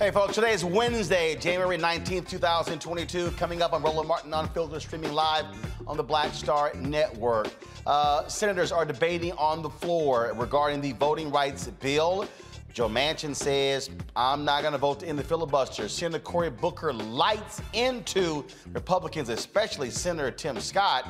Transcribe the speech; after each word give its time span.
Hey, 0.00 0.10
folks, 0.10 0.34
today 0.34 0.54
is 0.54 0.64
Wednesday, 0.64 1.36
January 1.36 1.76
19th, 1.76 2.26
2022. 2.26 3.32
Coming 3.32 3.60
up 3.60 3.74
on 3.74 3.82
Roland 3.82 4.08
Martin 4.08 4.32
Unfiltered, 4.32 4.80
streaming 4.80 5.12
live 5.12 5.44
on 5.86 5.98
the 5.98 6.02
Black 6.02 6.32
Star 6.32 6.72
Network. 6.74 7.48
Uh, 7.86 8.26
senators 8.26 8.72
are 8.72 8.86
debating 8.86 9.32
on 9.32 9.60
the 9.60 9.68
floor 9.68 10.32
regarding 10.36 10.80
the 10.80 10.92
voting 10.92 11.30
rights 11.30 11.66
bill. 11.66 12.26
Joe 12.72 12.88
Manchin 12.88 13.36
says, 13.36 13.90
I'm 14.16 14.42
not 14.42 14.62
going 14.62 14.72
to 14.72 14.78
vote 14.78 15.00
to 15.00 15.06
end 15.06 15.18
the 15.18 15.22
filibuster. 15.22 15.86
Senator 15.86 16.24
Cory 16.24 16.48
Booker 16.48 16.94
lights 16.94 17.60
into 17.74 18.46
Republicans, 18.72 19.28
especially 19.28 19.90
Senator 19.90 20.30
Tim 20.30 20.60
Scott. 20.60 21.06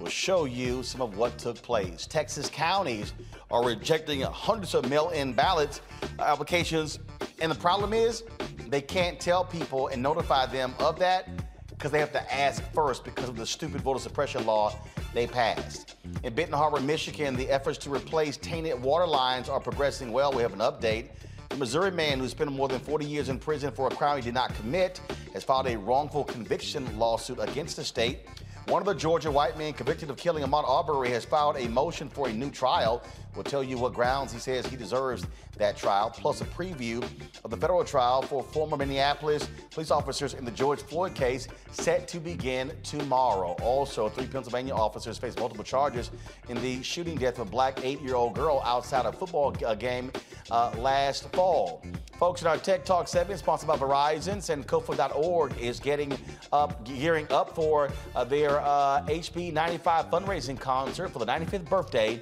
We'll 0.00 0.08
show 0.08 0.46
you 0.46 0.82
some 0.82 1.02
of 1.02 1.16
what 1.16 1.36
took 1.38 1.60
place. 1.60 2.06
Texas 2.06 2.48
counties 2.48 3.12
are 3.50 3.64
rejecting 3.64 4.22
hundreds 4.22 4.74
of 4.74 4.88
mail 4.88 5.10
in 5.10 5.34
ballots 5.34 5.82
uh, 6.18 6.22
applications 6.22 6.98
and 7.40 7.50
the 7.50 7.56
problem 7.56 7.92
is, 7.92 8.22
they 8.68 8.82
can't 8.82 9.18
tell 9.18 9.44
people 9.44 9.88
and 9.88 10.02
notify 10.02 10.46
them 10.46 10.74
of 10.78 10.98
that 10.98 11.28
because 11.70 11.90
they 11.90 11.98
have 11.98 12.12
to 12.12 12.34
ask 12.34 12.62
first 12.72 13.04
because 13.04 13.28
of 13.28 13.36
the 13.36 13.46
stupid 13.46 13.80
voter 13.80 13.98
suppression 13.98 14.44
law 14.44 14.74
they 15.14 15.26
passed. 15.26 15.96
In 16.22 16.34
Benton 16.34 16.54
Harbor, 16.54 16.80
Michigan, 16.80 17.34
the 17.34 17.48
efforts 17.48 17.78
to 17.78 17.90
replace 17.90 18.36
tainted 18.36 18.80
water 18.80 19.06
lines 19.06 19.48
are 19.48 19.58
progressing 19.58 20.12
well. 20.12 20.32
We 20.32 20.42
have 20.42 20.52
an 20.52 20.58
update. 20.58 21.08
The 21.48 21.56
Missouri 21.56 21.90
man 21.90 22.20
who 22.20 22.28
spent 22.28 22.52
more 22.52 22.68
than 22.68 22.78
40 22.78 23.06
years 23.06 23.28
in 23.28 23.38
prison 23.38 23.72
for 23.72 23.88
a 23.88 23.90
crime 23.90 24.16
he 24.16 24.22
did 24.22 24.34
not 24.34 24.54
commit 24.54 25.00
has 25.32 25.42
filed 25.42 25.66
a 25.66 25.78
wrongful 25.78 26.24
conviction 26.24 26.98
lawsuit 26.98 27.38
against 27.40 27.76
the 27.76 27.84
state. 27.84 28.20
One 28.66 28.82
of 28.82 28.86
the 28.86 28.94
Georgia 28.94 29.30
white 29.30 29.58
men 29.58 29.72
convicted 29.72 30.10
of 30.10 30.16
killing 30.16 30.44
Ahmaud 30.44 30.68
Arbery 30.68 31.10
has 31.10 31.24
filed 31.24 31.56
a 31.56 31.68
motion 31.68 32.08
for 32.08 32.28
a 32.28 32.32
new 32.32 32.50
trial. 32.50 33.02
We'll 33.34 33.44
tell 33.44 33.62
you 33.62 33.78
what 33.78 33.94
grounds 33.94 34.32
he 34.32 34.38
says 34.38 34.66
he 34.66 34.76
deserves 34.76 35.24
that 35.56 35.76
trial, 35.76 36.10
plus 36.10 36.40
a 36.40 36.44
preview 36.44 37.02
of 37.44 37.50
the 37.50 37.56
federal 37.56 37.84
trial 37.84 38.22
for 38.22 38.42
former 38.42 38.76
Minneapolis 38.76 39.48
police 39.70 39.90
officers 39.90 40.34
in 40.34 40.44
the 40.44 40.50
George 40.50 40.80
Floyd 40.80 41.14
case 41.14 41.48
set 41.70 42.08
to 42.08 42.18
begin 42.18 42.72
tomorrow. 42.82 43.56
Also, 43.62 44.08
three 44.08 44.26
Pennsylvania 44.26 44.74
officers 44.74 45.18
face 45.18 45.36
multiple 45.36 45.64
charges 45.64 46.10
in 46.48 46.60
the 46.62 46.82
shooting 46.82 47.16
death 47.16 47.38
of 47.38 47.48
a 47.48 47.50
black 47.50 47.84
eight-year-old 47.84 48.34
girl 48.34 48.62
outside 48.64 49.06
a 49.06 49.12
football 49.12 49.54
uh, 49.64 49.74
game 49.74 50.10
uh, 50.50 50.72
last 50.78 51.30
fall. 51.32 51.82
Folks, 52.18 52.42
in 52.42 52.48
our 52.48 52.58
Tech 52.58 52.84
Talk 52.84 53.08
segment, 53.08 53.38
sponsored 53.38 53.68
by 53.68 53.76
Verizon, 53.76 54.38
Sankofa.org 54.38 55.56
is 55.58 55.80
getting 55.80 56.12
up, 56.52 56.84
gearing 56.84 57.26
up 57.30 57.54
for 57.54 57.90
uh, 58.14 58.24
their 58.24 58.60
uh, 58.60 59.02
HB 59.06 59.52
95 59.52 60.10
fundraising 60.10 60.58
concert 60.58 61.08
for 61.08 61.18
the 61.18 61.26
95th 61.26 61.68
birthday 61.68 62.20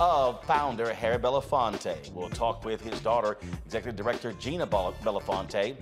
of 0.00 0.44
founder 0.44 0.92
Harry 0.92 1.18
Belafonte. 1.18 2.12
We'll 2.12 2.30
talk 2.30 2.64
with 2.64 2.80
his 2.80 3.00
daughter, 3.00 3.36
Executive 3.66 3.96
Director 3.96 4.32
Gina 4.34 4.66
Belafonte 4.66 5.76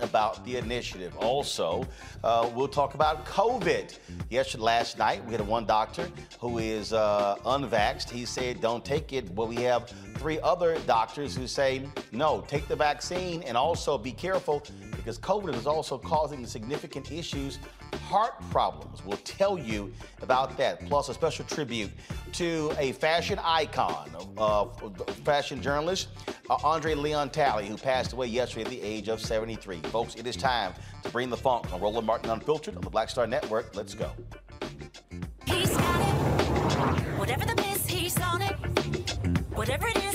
about 0.00 0.44
the 0.44 0.56
initiative. 0.56 1.16
Also, 1.18 1.86
uh, 2.24 2.48
we'll 2.54 2.68
talk 2.68 2.94
about 2.94 3.26
COVID. 3.26 3.98
Yesterday, 4.30 4.62
last 4.62 4.98
night, 4.98 5.24
we 5.26 5.32
had 5.32 5.46
one 5.46 5.66
doctor 5.66 6.08
who 6.38 6.58
is 6.58 6.92
uh, 6.92 7.36
unvaxxed. 7.44 8.08
He 8.08 8.24
said, 8.24 8.60
don't 8.60 8.84
take 8.84 9.12
it. 9.12 9.34
But 9.34 9.48
we 9.48 9.56
have 9.56 9.92
three 10.14 10.40
other 10.40 10.78
doctors 10.86 11.36
who 11.36 11.46
say, 11.46 11.86
no, 12.12 12.42
take 12.48 12.66
the 12.68 12.76
vaccine 12.76 13.42
and 13.42 13.56
also 13.56 13.98
be 13.98 14.12
careful 14.12 14.62
because 14.96 15.18
COVID 15.18 15.54
is 15.54 15.66
also 15.66 15.98
causing 15.98 16.46
significant 16.46 17.10
issues 17.12 17.58
heart 17.96 18.40
problems. 18.50 19.04
We'll 19.04 19.18
tell 19.18 19.58
you 19.58 19.92
about 20.22 20.56
that, 20.58 20.86
plus 20.86 21.08
a 21.08 21.14
special 21.14 21.44
tribute 21.44 21.90
to 22.32 22.72
a 22.78 22.92
fashion 22.92 23.38
icon, 23.42 24.10
uh, 24.38 24.66
fashion 25.24 25.62
journalist, 25.62 26.08
uh, 26.48 26.56
Andre 26.64 26.94
Leon 26.94 27.30
Talley, 27.30 27.66
who 27.66 27.76
passed 27.76 28.12
away 28.12 28.26
yesterday 28.26 28.64
at 28.64 28.70
the 28.70 28.82
age 28.82 29.08
of 29.08 29.20
73. 29.20 29.80
Folks, 29.84 30.14
it 30.14 30.26
is 30.26 30.36
time 30.36 30.72
to 31.02 31.10
bring 31.10 31.30
the 31.30 31.36
funk 31.36 31.72
on 31.72 31.80
Roland 31.80 32.06
Martin 32.06 32.30
Unfiltered 32.30 32.76
on 32.76 32.82
the 32.82 32.90
Black 32.90 33.10
Star 33.10 33.26
Network. 33.26 33.74
Let's 33.74 33.94
go. 33.94 34.10
He's 35.46 35.76
got 35.76 36.00
it. 36.00 37.18
Whatever 37.18 37.44
the 37.44 37.60
he's 37.86 38.20
on 38.20 38.42
it. 38.42 38.54
Whatever 39.54 39.88
it 39.88 39.96
is, 40.04 40.09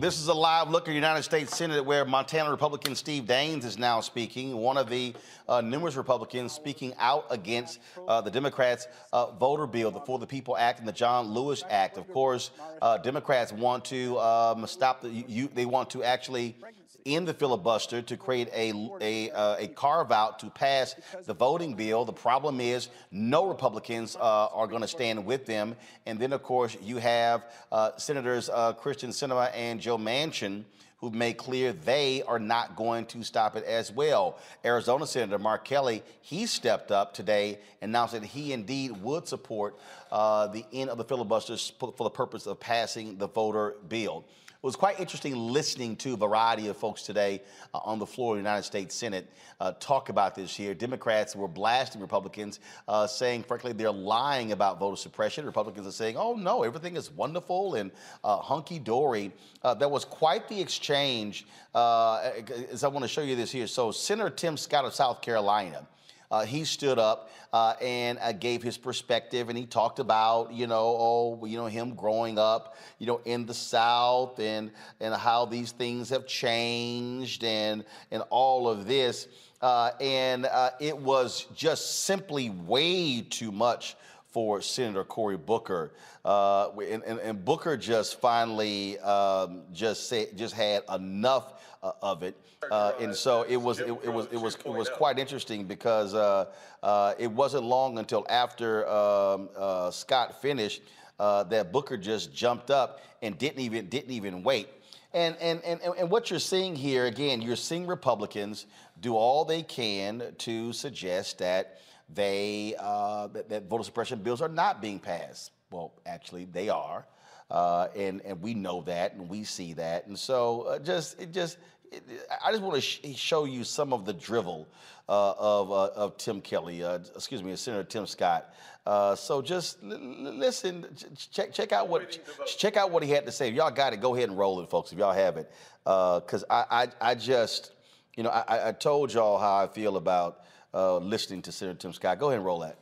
This 0.00 0.18
is 0.18 0.28
a 0.28 0.34
live 0.34 0.70
look 0.70 0.84
at 0.84 0.86
the 0.86 0.94
United 0.94 1.24
States 1.24 1.54
Senate 1.54 1.84
where 1.84 2.06
Montana 2.06 2.50
Republican 2.50 2.94
Steve 2.94 3.24
Daines 3.24 3.66
is 3.66 3.76
now 3.78 4.00
speaking, 4.00 4.56
one 4.56 4.78
of 4.78 4.88
the 4.88 5.12
uh, 5.46 5.60
numerous 5.60 5.94
Republicans 5.94 6.52
speaking 6.52 6.94
out 6.98 7.26
against 7.28 7.80
uh, 8.08 8.22
the 8.22 8.30
Democrats' 8.30 8.88
uh, 9.12 9.30
voter 9.32 9.66
bill, 9.66 9.90
the 9.90 10.00
For 10.00 10.18
the 10.18 10.26
People 10.26 10.56
Act 10.56 10.78
and 10.78 10.88
the 10.88 10.92
John 10.92 11.26
Lewis 11.34 11.62
Act. 11.68 11.98
Of 11.98 12.10
course, 12.14 12.50
uh, 12.80 12.96
Democrats 12.96 13.52
want 13.52 13.84
to 13.86 14.18
um, 14.20 14.66
stop 14.66 15.02
the, 15.02 15.10
you, 15.10 15.50
they 15.52 15.66
want 15.66 15.90
to 15.90 16.02
actually 16.02 16.56
in 17.04 17.24
the 17.24 17.34
filibuster 17.34 18.02
to 18.02 18.16
create 18.16 18.48
a, 18.54 18.72
a, 19.00 19.30
uh, 19.30 19.56
a 19.58 19.68
carve 19.68 20.12
out 20.12 20.38
to 20.40 20.50
pass 20.50 20.94
the 21.24 21.34
voting 21.34 21.74
bill. 21.74 22.04
The 22.04 22.12
problem 22.12 22.60
is 22.60 22.88
no 23.10 23.46
Republicans 23.46 24.16
uh, 24.16 24.46
are 24.46 24.66
going 24.66 24.82
to 24.82 24.88
stand 24.88 25.24
with 25.24 25.46
them. 25.46 25.76
And 26.06 26.18
then, 26.18 26.32
of 26.32 26.42
course, 26.42 26.76
you 26.82 26.96
have 26.98 27.44
uh, 27.70 27.96
Senators 27.96 28.48
uh, 28.48 28.74
Kyrsten 28.74 29.10
Sinema 29.10 29.50
and 29.54 29.80
Joe 29.80 29.98
Manchin 29.98 30.64
who've 31.00 31.14
made 31.14 31.38
clear 31.38 31.72
they 31.72 32.22
are 32.22 32.38
not 32.38 32.76
going 32.76 33.06
to 33.06 33.22
stop 33.22 33.56
it 33.56 33.64
as 33.64 33.90
well. 33.90 34.38
Arizona 34.64 35.06
Senator 35.06 35.38
Mark 35.38 35.64
Kelly, 35.64 36.02
he 36.20 36.46
stepped 36.46 36.90
up 36.90 37.14
today 37.14 37.58
and 37.80 37.90
announced 37.90 38.12
that 38.12 38.24
he 38.24 38.52
indeed 38.52 38.90
would 39.02 39.26
support 39.26 39.78
uh, 40.12 40.46
the 40.48 40.64
end 40.72 40.90
of 40.90 40.98
the 40.98 41.04
filibusters 41.04 41.72
for 41.78 41.92
the 41.98 42.10
purpose 42.10 42.46
of 42.46 42.60
passing 42.60 43.16
the 43.16 43.28
voter 43.28 43.76
bill. 43.88 44.24
It 44.62 44.66
was 44.66 44.76
quite 44.76 45.00
interesting 45.00 45.34
listening 45.34 45.96
to 45.96 46.12
a 46.12 46.16
variety 46.18 46.68
of 46.68 46.76
folks 46.76 47.00
today 47.02 47.40
uh, 47.72 47.78
on 47.82 47.98
the 47.98 48.04
floor 48.04 48.34
of 48.34 48.36
the 48.36 48.42
United 48.42 48.64
States 48.64 48.94
Senate 48.94 49.26
uh, 49.58 49.72
talk 49.80 50.10
about 50.10 50.34
this 50.34 50.54
here. 50.54 50.74
Democrats 50.74 51.34
were 51.34 51.48
blasting 51.48 51.98
Republicans, 51.98 52.60
uh, 52.86 53.06
saying, 53.06 53.42
frankly, 53.42 53.72
they're 53.72 53.90
lying 53.90 54.52
about 54.52 54.78
voter 54.78 54.98
suppression. 54.98 55.46
Republicans 55.46 55.86
are 55.86 55.92
saying, 55.92 56.18
oh, 56.18 56.34
no, 56.34 56.62
everything 56.62 56.94
is 56.94 57.10
wonderful 57.10 57.76
and 57.76 57.90
uh, 58.22 58.36
hunky 58.36 58.78
dory. 58.78 59.32
Uh, 59.62 59.72
there 59.72 59.88
was 59.88 60.04
quite 60.04 60.46
the 60.46 60.60
exchange, 60.60 61.46
uh, 61.74 62.30
as 62.70 62.84
I 62.84 62.88
want 62.88 63.02
to 63.04 63.08
show 63.08 63.22
you 63.22 63.36
this 63.36 63.50
here. 63.50 63.66
So, 63.66 63.90
Senator 63.90 64.28
Tim 64.28 64.58
Scott 64.58 64.84
of 64.84 64.92
South 64.92 65.22
Carolina. 65.22 65.86
Uh, 66.30 66.44
he 66.44 66.64
stood 66.64 66.98
up 66.98 67.30
uh, 67.52 67.74
and 67.80 68.18
uh, 68.20 68.32
gave 68.32 68.62
his 68.62 68.78
perspective, 68.78 69.48
and 69.48 69.58
he 69.58 69.66
talked 69.66 69.98
about, 69.98 70.52
you 70.52 70.66
know, 70.66 70.96
oh, 70.98 71.44
you 71.44 71.56
know, 71.56 71.66
him 71.66 71.94
growing 71.94 72.38
up, 72.38 72.76
you 72.98 73.06
know, 73.06 73.20
in 73.24 73.46
the 73.46 73.54
South, 73.54 74.38
and 74.38 74.70
and 75.00 75.12
how 75.14 75.44
these 75.44 75.72
things 75.72 76.08
have 76.10 76.26
changed, 76.26 77.42
and 77.42 77.84
and 78.12 78.22
all 78.30 78.68
of 78.68 78.86
this, 78.86 79.26
uh, 79.60 79.90
and 80.00 80.46
uh, 80.46 80.70
it 80.78 80.96
was 80.96 81.46
just 81.54 82.04
simply 82.04 82.50
way 82.50 83.22
too 83.22 83.50
much 83.50 83.96
for 84.30 84.62
Senator 84.62 85.02
Cory 85.02 85.36
Booker, 85.36 85.92
uh, 86.24 86.70
and, 86.78 87.02
and, 87.02 87.18
and, 87.18 87.44
Booker 87.44 87.76
just 87.76 88.20
finally 88.20 88.96
um, 89.00 89.62
just 89.72 90.08
say, 90.08 90.28
just 90.36 90.54
had 90.54 90.84
enough 90.94 91.59
uh, 91.82 91.92
of 92.02 92.22
it, 92.22 92.36
uh, 92.70 92.92
and 93.00 93.14
so 93.14 93.42
it 93.42 93.56
was 93.56 93.80
it, 93.80 93.88
it, 93.88 94.12
was 94.12 94.26
it 94.30 94.36
was 94.40 94.56
it 94.56 94.72
was 94.72 94.88
quite 94.88 95.18
interesting 95.18 95.64
because 95.64 96.14
uh, 96.14 96.46
uh, 96.82 97.14
it 97.18 97.30
wasn't 97.30 97.64
long 97.64 97.98
until 97.98 98.26
after 98.28 98.88
um, 98.88 99.48
uh, 99.56 99.90
Scott 99.90 100.40
finished 100.40 100.82
that 101.18 101.72
Booker 101.72 101.96
just 101.96 102.34
jumped 102.34 102.70
up 102.70 103.00
and 103.22 103.36
didn't 103.38 103.60
even 103.60 103.86
didn't 103.86 104.10
even 104.12 104.42
wait. 104.42 104.68
And, 105.12 105.36
and, 105.40 105.60
and, 105.64 105.80
and 105.98 106.08
what 106.08 106.30
you're 106.30 106.38
seeing 106.38 106.76
here, 106.76 107.06
again, 107.06 107.42
you're 107.42 107.56
seeing 107.56 107.84
Republicans 107.84 108.66
do 109.00 109.16
all 109.16 109.44
they 109.44 109.62
can 109.62 110.22
to 110.38 110.72
suggest 110.72 111.38
that 111.38 111.80
they 112.14 112.74
uh, 112.78 113.28
that, 113.28 113.48
that, 113.48 113.68
voter 113.68 113.84
suppression 113.84 114.20
bills 114.20 114.40
are 114.40 114.48
not 114.48 114.80
being 114.80 114.98
passed. 114.98 115.52
Well, 115.70 115.92
actually, 116.06 116.44
they 116.44 116.68
are, 116.68 117.06
uh, 117.50 117.88
and 117.96 118.20
and 118.22 118.40
we 118.40 118.54
know 118.54 118.82
that, 118.82 119.14
and 119.14 119.28
we 119.28 119.44
see 119.44 119.72
that, 119.74 120.06
and 120.06 120.18
so 120.18 120.62
uh, 120.62 120.78
just 120.78 121.20
it 121.20 121.32
just. 121.32 121.58
It, 121.92 122.04
I 122.44 122.52
just 122.52 122.62
want 122.62 122.76
to 122.76 122.80
sh- 122.80 123.00
show 123.16 123.46
you 123.46 123.64
some 123.64 123.92
of 123.92 124.04
the 124.04 124.14
drivel 124.14 124.68
uh, 125.08 125.34
of, 125.36 125.72
uh, 125.72 125.86
of 125.96 126.16
Tim 126.18 126.40
Kelly, 126.40 126.84
uh, 126.84 127.00
excuse 127.16 127.42
me, 127.42 127.56
Senator 127.56 127.82
Tim 127.82 128.06
Scott. 128.06 128.54
so 128.86 129.42
just 129.44 129.78
l- 129.82 129.98
listen, 129.98 130.86
check 131.32 131.52
check 131.52 131.72
out 131.72 131.88
what 131.88 132.16
check 132.46 132.76
out 132.76 132.92
what 132.92 133.02
he 133.02 133.10
had 133.10 133.26
to 133.26 133.32
say. 133.32 133.48
If 133.48 133.54
y'all 133.54 133.72
got 133.72 133.92
it, 133.92 134.00
go 134.00 134.14
ahead 134.14 134.28
and 134.28 134.38
roll 134.38 134.60
it, 134.60 134.70
folks. 134.70 134.92
If 134.92 134.98
y'all 134.98 135.12
have 135.12 135.36
it, 135.36 135.50
because 135.82 136.44
I, 136.48 136.64
I 136.70 137.10
I 137.10 137.14
just 137.16 137.72
you 138.16 138.22
know 138.22 138.30
I, 138.30 138.68
I 138.68 138.72
told 138.72 139.12
y'all 139.12 139.38
how 139.38 139.56
I 139.56 139.66
feel 139.66 139.96
about 139.96 140.44
uh, 140.72 140.98
listening 140.98 141.42
to 141.42 141.50
Senator 141.52 141.76
Tim 141.76 141.92
Scott. 141.92 142.20
Go 142.20 142.28
ahead 142.28 142.36
and 142.36 142.46
roll 142.46 142.60
that. 142.60 142.78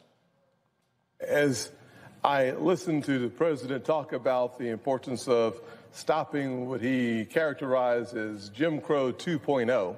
As 1.20 1.70
I 2.24 2.50
listened 2.50 3.04
to 3.04 3.20
the 3.20 3.28
president 3.28 3.84
talk 3.84 4.12
about 4.12 4.58
the 4.58 4.70
importance 4.70 5.28
of 5.28 5.60
stopping 5.92 6.68
what 6.68 6.80
he 6.80 7.24
characterized 7.24 8.16
as 8.16 8.48
Jim 8.48 8.80
Crow 8.80 9.12
2.0, 9.12 9.96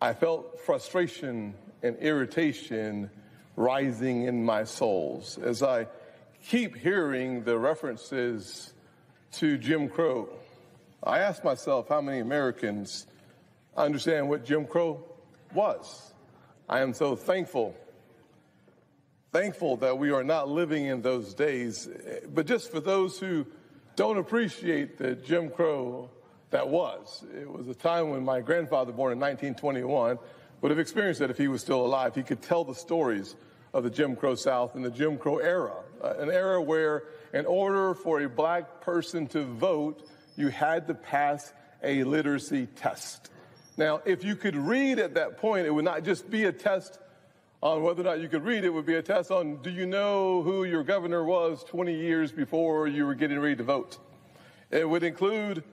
I 0.00 0.12
felt 0.12 0.60
frustration 0.60 1.54
and 1.82 1.96
irritation 1.98 3.10
rising 3.56 4.22
in 4.22 4.44
my 4.44 4.62
souls 4.62 5.36
as 5.38 5.64
I 5.64 5.88
keep 6.46 6.76
hearing 6.76 7.42
the 7.42 7.58
references 7.58 8.72
to 9.32 9.58
Jim 9.58 9.88
Crow. 9.88 10.28
I 11.02 11.18
ask 11.18 11.42
myself 11.42 11.88
how 11.88 12.00
many 12.00 12.20
Americans 12.20 13.08
understand 13.76 14.28
what 14.28 14.44
Jim 14.44 14.66
Crow 14.68 15.04
was. 15.52 16.12
I 16.68 16.82
am 16.82 16.94
so 16.94 17.16
thankful, 17.16 17.74
thankful 19.34 19.76
that 19.78 19.98
we 19.98 20.12
are 20.12 20.22
not 20.22 20.48
living 20.48 20.86
in 20.86 21.02
those 21.02 21.34
days. 21.34 21.88
But 22.32 22.46
just 22.46 22.70
for 22.70 22.78
those 22.78 23.18
who 23.18 23.44
don't 23.96 24.16
appreciate 24.16 24.96
the 24.96 25.16
Jim 25.16 25.50
Crow 25.50 26.08
that 26.50 26.68
was, 26.68 27.24
it 27.36 27.50
was 27.50 27.66
a 27.66 27.74
time 27.74 28.10
when 28.10 28.24
my 28.24 28.40
grandfather, 28.40 28.92
born 28.92 29.12
in 29.12 29.18
1921, 29.18 30.20
would 30.60 30.70
have 30.70 30.78
experienced 30.78 31.20
it 31.20 31.30
if 31.30 31.36
he 31.36 31.48
was 31.48 31.62
still 31.62 31.84
alive. 31.84 32.14
He 32.14 32.22
could 32.22 32.42
tell 32.42 32.62
the 32.62 32.76
stories 32.76 33.34
of 33.72 33.82
the 33.82 33.90
Jim 33.90 34.14
Crow 34.14 34.36
South 34.36 34.76
and 34.76 34.84
the 34.84 34.90
Jim 34.90 35.18
Crow 35.18 35.38
era, 35.38 35.82
uh, 36.00 36.14
an 36.20 36.30
era 36.30 36.62
where, 36.62 37.02
in 37.32 37.44
order 37.44 37.92
for 37.92 38.20
a 38.20 38.28
black 38.28 38.82
person 38.82 39.26
to 39.28 39.42
vote, 39.42 40.08
you 40.36 40.46
had 40.46 40.86
to 40.86 40.94
pass 40.94 41.52
a 41.82 42.04
literacy 42.04 42.68
test. 42.76 43.30
Now, 43.76 44.00
if 44.04 44.22
you 44.22 44.36
could 44.36 44.54
read 44.54 45.00
at 45.00 45.14
that 45.14 45.38
point, 45.38 45.66
it 45.66 45.74
would 45.74 45.84
not 45.84 46.04
just 46.04 46.30
be 46.30 46.44
a 46.44 46.52
test 46.52 47.00
on 47.64 47.82
whether 47.82 48.02
or 48.02 48.04
not 48.04 48.20
you 48.20 48.28
could 48.28 48.44
read, 48.44 48.62
it 48.62 48.68
would 48.68 48.84
be 48.84 48.94
a 48.94 49.02
test 49.02 49.30
on 49.30 49.56
do 49.62 49.70
you 49.70 49.86
know 49.86 50.42
who 50.42 50.64
your 50.64 50.84
governor 50.84 51.24
was 51.24 51.64
20 51.64 51.94
years 51.94 52.30
before 52.30 52.86
you 52.86 53.06
were 53.06 53.14
getting 53.14 53.40
ready 53.40 53.56
to 53.56 53.64
vote? 53.64 53.96
It 54.70 54.86
would 54.86 55.02
include 55.02 55.64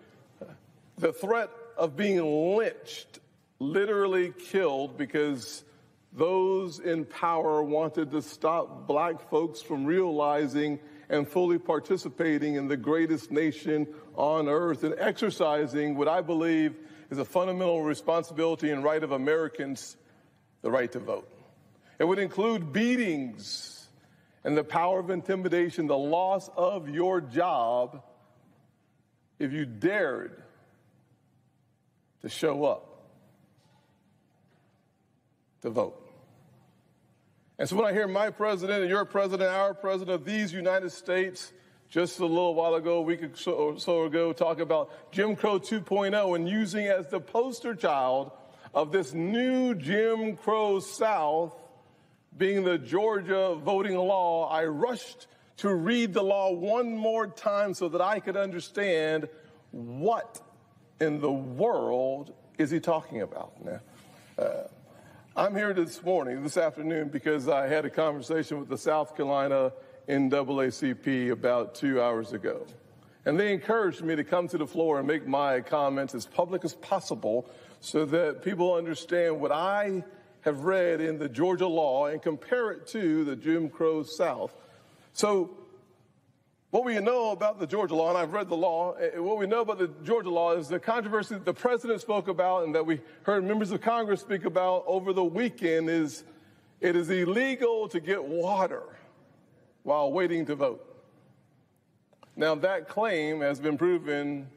the 0.98 1.12
threat 1.12 1.50
of 1.78 1.98
being 1.98 2.56
lynched, 2.56 3.20
literally 3.60 4.32
killed, 4.32 4.98
because 4.98 5.66
those 6.14 6.80
in 6.80 7.04
power 7.04 7.62
wanted 7.62 8.12
to 8.12 8.22
stop 8.22 8.88
black 8.88 9.30
folks 9.30 9.62
from 9.62 9.86
realizing 9.86 10.80
and 11.10 11.28
fully 11.28 11.60
participating 11.60 12.56
in 12.56 12.70
the 12.70 12.78
greatest 12.78 13.32
nation 13.32 13.86
on 14.16 14.48
earth 14.48 14.86
and 14.86 14.96
exercising 14.98 15.98
what 15.98 16.08
I 16.08 16.22
believe 16.22 16.74
is 17.10 17.18
a 17.18 17.26
fundamental 17.26 17.84
responsibility 17.84 18.70
and 18.70 18.82
right 18.82 19.04
of 19.04 19.12
Americans, 19.12 19.98
the 20.62 20.72
right 20.72 20.90
to 20.94 21.00
vote. 21.00 21.31
It 22.02 22.08
would 22.08 22.18
include 22.18 22.74
beatings 22.74 23.88
and 24.44 24.58
the 24.58 24.64
power 24.64 25.00
of 25.00 25.12
intimidation, 25.12 25.86
the 25.86 25.96
loss 25.96 26.50
of 26.58 26.90
your 26.90 27.22
job 27.22 28.02
if 29.38 29.54
you 29.54 29.68
dared 29.68 30.42
to 32.24 32.28
show 32.28 32.66
up 32.66 33.04
to 35.62 35.70
vote. 35.70 36.12
And 37.60 37.70
so 37.70 37.76
when 37.76 37.86
I 37.86 37.94
hear 37.94 38.08
my 38.08 38.32
president 38.32 38.82
and 38.82 38.90
your 38.90 39.06
president, 39.06 39.52
our 39.52 39.76
president 39.76 40.16
of 40.16 40.26
these 40.26 40.52
United 40.52 40.92
States, 40.92 41.54
just 41.88 42.20
a 42.20 42.26
little 42.26 42.56
while 42.56 42.74
ago, 42.74 42.96
a 42.96 43.02
week 43.02 43.22
or 43.22 43.78
so 43.78 44.06
ago, 44.06 44.34
talk 44.34 44.60
about 44.60 45.12
Jim 45.12 45.36
Crow 45.36 45.60
2.0 45.60 46.36
and 46.36 46.50
using 46.50 46.88
as 46.88 47.10
the 47.10 47.20
poster 47.20 47.76
child 47.76 48.32
of 48.74 48.92
this 48.92 49.14
new 49.14 49.76
Jim 49.76 50.36
Crow 50.36 50.80
South 50.80 51.61
being 52.42 52.64
the 52.64 52.80
Georgia 52.80 53.54
voting 53.54 53.96
law, 53.96 54.50
I 54.50 54.66
rushed 54.66 55.28
to 55.58 55.72
read 55.72 56.12
the 56.12 56.24
law 56.24 56.52
one 56.52 56.98
more 56.98 57.28
time 57.28 57.76
so 57.76 57.88
that 57.90 58.02
I 58.02 58.20
could 58.20 58.36
understand 58.36 59.30
what 59.70 60.42
in 61.00 61.22
the 61.22 61.32
world 61.32 62.34
is 62.58 62.72
he 62.72 62.80
talking 62.80 63.22
about. 63.22 63.64
Now, 63.64 63.80
uh, 64.40 64.64
I'm 65.36 65.56
here 65.56 65.72
this 65.76 66.02
morning, 66.02 66.42
this 66.42 66.58
afternoon, 66.58 67.10
because 67.10 67.48
I 67.48 67.68
had 67.68 67.86
a 67.86 67.92
conversation 67.92 68.58
with 68.60 68.70
the 68.70 68.78
South 68.78 69.16
Carolina 69.16 69.72
NAACP 70.10 71.30
about 71.30 71.76
two 71.76 72.02
hours 72.02 72.34
ago. 72.34 72.66
And 73.24 73.40
they 73.40 73.54
encouraged 73.54 74.02
me 74.02 74.16
to 74.16 74.24
come 74.24 74.48
to 74.48 74.58
the 74.58 74.66
floor 74.66 74.98
and 74.98 75.08
make 75.08 75.28
my 75.28 75.62
comments 75.62 76.16
as 76.16 76.26
public 76.26 76.66
as 76.66 76.74
possible 76.74 77.48
so 77.82 78.04
that 78.06 78.42
people 78.42 78.74
understand 78.74 79.40
what 79.40 79.52
I 79.52 80.04
have 80.42 80.66
read 80.66 81.02
in 81.02 81.18
the 81.18 81.30
Georgia 81.30 81.68
law 81.68 82.08
and 82.08 82.22
compare 82.22 82.72
it 82.72 82.88
to 82.88 83.24
the 83.24 83.36
Jim 83.36 83.70
Crow 83.70 84.04
South. 84.04 84.56
So, 85.14 85.52
what 86.72 86.86
we 86.86 86.98
know 87.00 87.32
about 87.32 87.60
the 87.60 87.68
Georgia 87.68 87.96
law, 87.96 88.10
and 88.10 88.18
I've 88.18 88.32
read 88.32 88.48
the 88.48 88.56
law, 88.56 88.94
eh, 88.94 89.20
what 89.20 89.38
we 89.38 89.46
know 89.46 89.60
about 89.60 89.78
the 89.78 89.90
Georgia 90.04 90.30
law 90.30 90.54
is 90.54 90.70
the 90.70 90.80
controversy 90.80 91.36
that 91.36 91.44
the 91.44 91.54
president 91.54 92.00
spoke 92.00 92.30
about 92.30 92.64
and 92.64 92.74
that 92.74 92.86
we 92.86 93.02
heard 93.24 93.44
members 93.44 93.72
of 93.72 93.82
Congress 93.82 94.22
speak 94.22 94.46
about 94.46 94.86
over 94.88 95.12
the 95.12 95.24
weekend 95.24 95.90
is 95.90 96.24
it 96.80 96.96
is 96.96 97.10
illegal 97.10 97.90
to 97.90 98.00
get 98.00 98.24
water 98.24 98.84
while 99.84 100.12
waiting 100.12 100.46
to 100.46 100.56
vote. 100.56 100.88
Now, 102.38 102.56
that 102.56 102.88
claim 102.88 103.42
has 103.42 103.60
been 103.60 103.78
proven 103.78 104.48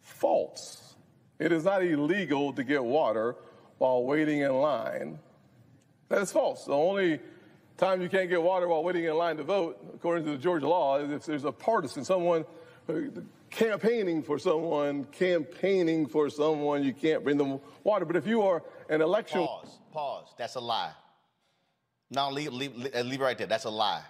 false. 0.00 0.94
It 1.38 1.52
is 1.52 1.64
not 1.64 1.84
illegal 1.84 2.52
to 2.54 2.64
get 2.64 2.82
water 2.82 3.36
while 3.78 4.04
waiting 4.04 4.40
in 4.40 4.52
line. 4.52 5.18
That 6.08 6.22
is 6.22 6.32
false. 6.32 6.64
The 6.64 6.72
only 6.72 7.20
time 7.76 8.00
you 8.00 8.08
can't 8.08 8.28
get 8.28 8.42
water 8.42 8.68
while 8.68 8.82
waiting 8.82 9.04
in 9.04 9.14
line 9.16 9.36
to 9.36 9.42
vote, 9.42 9.78
according 9.94 10.24
to 10.24 10.32
the 10.32 10.38
Georgia 10.38 10.68
law, 10.68 10.98
is 10.98 11.10
if 11.10 11.26
there's 11.26 11.44
a 11.44 11.52
partisan, 11.52 12.04
someone 12.04 12.44
campaigning 13.50 14.22
for 14.22 14.38
someone, 14.38 15.04
campaigning 15.06 16.06
for 16.06 16.30
someone, 16.30 16.82
you 16.82 16.92
can't 16.92 17.24
bring 17.24 17.36
them 17.36 17.60
water. 17.84 18.04
But 18.04 18.16
if 18.16 18.26
you 18.26 18.42
are 18.42 18.62
an 18.88 19.02
election. 19.02 19.44
Pause, 19.44 19.78
pause. 19.92 20.34
That's 20.38 20.54
a 20.54 20.60
lie. 20.60 20.92
Now 22.10 22.30
leave, 22.30 22.52
leave, 22.52 22.94
uh, 22.94 23.00
leave 23.00 23.20
it 23.20 23.24
right 23.24 23.36
there. 23.36 23.48
That's 23.48 23.64
a 23.64 23.70
lie 23.70 24.02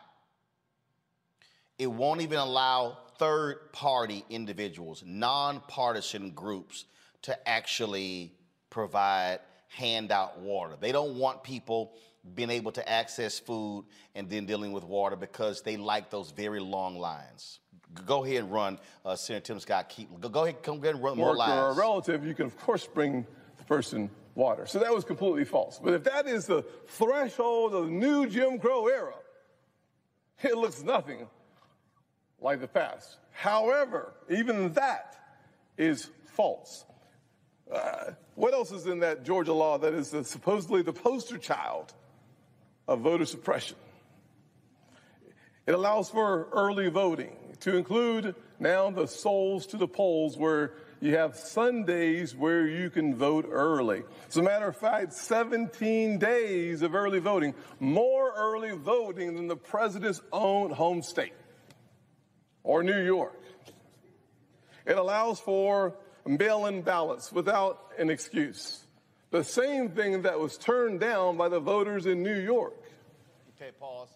it 1.79 1.87
won't 1.87 2.21
even 2.23 2.39
allow 2.39 2.99
third 3.19 3.73
party 3.73 4.25
individuals, 4.31 5.03
nonpartisan 5.07 6.31
groups, 6.31 6.85
to 7.23 7.49
actually 7.49 8.33
provide 8.71 9.41
handout 9.69 10.41
water. 10.41 10.75
They 10.81 10.93
don't 10.93 11.19
want 11.19 11.43
people 11.43 11.93
being 12.35 12.51
able 12.51 12.73
to 12.73 12.89
access 12.89 13.39
food 13.39 13.85
and 14.15 14.29
then 14.29 14.47
dealing 14.47 14.73
with 14.73 14.85
water 14.85 15.17
because 15.17 15.63
they 15.63 15.77
like 15.77 16.11
those 16.11 16.31
very 16.31 16.61
long 16.61 16.99
lines. 16.99 17.61
Go 18.05 18.25
ahead 18.25 18.39
and 18.45 18.53
run, 18.53 18.79
uh, 19.05 19.17
Senator 19.17 19.45
Tim 19.45 19.61
Scott. 19.61 19.89
Keep, 19.89 20.21
go 20.33 20.45
ahead, 20.45 20.63
come 20.63 20.79
ahead 20.79 20.97
and 20.97 21.05
run 21.05 21.17
more 21.17 21.37
lines. 21.37 21.53
Or 21.53 21.71
a 21.71 21.75
relative, 21.75 22.27
you 22.27 22.35
can 22.35 22.47
of 22.47 22.59
course 22.59 22.87
bring 22.87 23.27
the 23.59 23.65
person 23.65 24.11
water. 24.35 24.67
So 24.67 24.79
that 24.81 24.93
was 24.93 25.05
completely 25.05 25.45
false. 25.45 25.81
But 25.83 25.95
if 25.95 26.05
that 26.05 26.27
is 26.27 26.47
the 26.47 26.63
threshold 26.89 27.75
of 27.75 27.87
the 27.87 27.91
new 27.91 28.29
Jim 28.29 28.59
Crow 28.59 28.89
era, 28.89 29.15
it 30.43 30.57
looks 30.57 30.83
nothing 30.83 31.27
like 32.41 32.61
the 32.61 32.69
past. 32.69 33.17
However, 33.33 34.13
even 34.29 34.73
that 34.75 35.17
is 35.79 36.11
false. 36.27 36.85
Uh, 37.73 38.13
what 38.35 38.55
else 38.55 38.71
is 38.71 38.87
in 38.87 39.01
that 39.01 39.25
Georgia 39.25 39.53
law 39.53 39.79
that 39.79 39.93
is 39.93 40.15
supposedly 40.29 40.83
the 40.83 40.93
poster 40.93 41.39
child 41.39 41.93
of 42.87 43.01
voter 43.01 43.25
suppression? 43.25 43.77
It 45.67 45.75
allows 45.75 46.11
for 46.11 46.49
early 46.53 46.89
voting 46.89 47.37
to 47.61 47.77
include 47.77 48.37
now 48.61 48.91
the 48.91 49.07
souls 49.07 49.67
to 49.67 49.77
the 49.77 49.89
polls 49.89 50.37
where 50.37 50.75
you 51.01 51.17
have 51.17 51.37
Sundays 51.37 52.35
where 52.35 52.67
you 52.67 52.89
can 52.89 53.15
vote 53.15 53.47
early. 53.51 54.05
As 54.29 54.37
a 54.37 54.43
matter 54.43 54.69
of 54.69 54.77
fact, 54.77 55.13
17 55.13 56.19
days 56.19 56.83
of 56.83 56.95
early 56.95 57.19
voting, 57.19 57.55
more 57.81 58.33
early 58.37 58.77
voting 58.77 59.35
than 59.35 59.49
the 59.49 59.57
president's 59.57 60.23
own 60.33 60.71
home 60.71 61.03
state 61.03 61.35
or 62.63 62.83
New 62.83 63.03
York. 63.03 63.41
It 64.87 64.97
allows 64.97 65.41
for 65.41 65.97
mail 66.27 66.67
in 66.67 66.83
ballots 66.83 67.33
without 67.33 67.93
an 67.99 68.11
excuse. 68.11 68.85
The 69.31 69.45
same 69.45 69.91
thing 69.91 70.23
that 70.23 70.39
was 70.39 70.57
turned 70.57 71.01
down 71.01 71.37
by 71.37 71.49
the 71.49 71.61
voters 71.61 72.07
in 72.07 72.23
New 72.23 72.39
York. 72.39 72.75
Okay, 73.57 73.71
pause. 73.79 74.09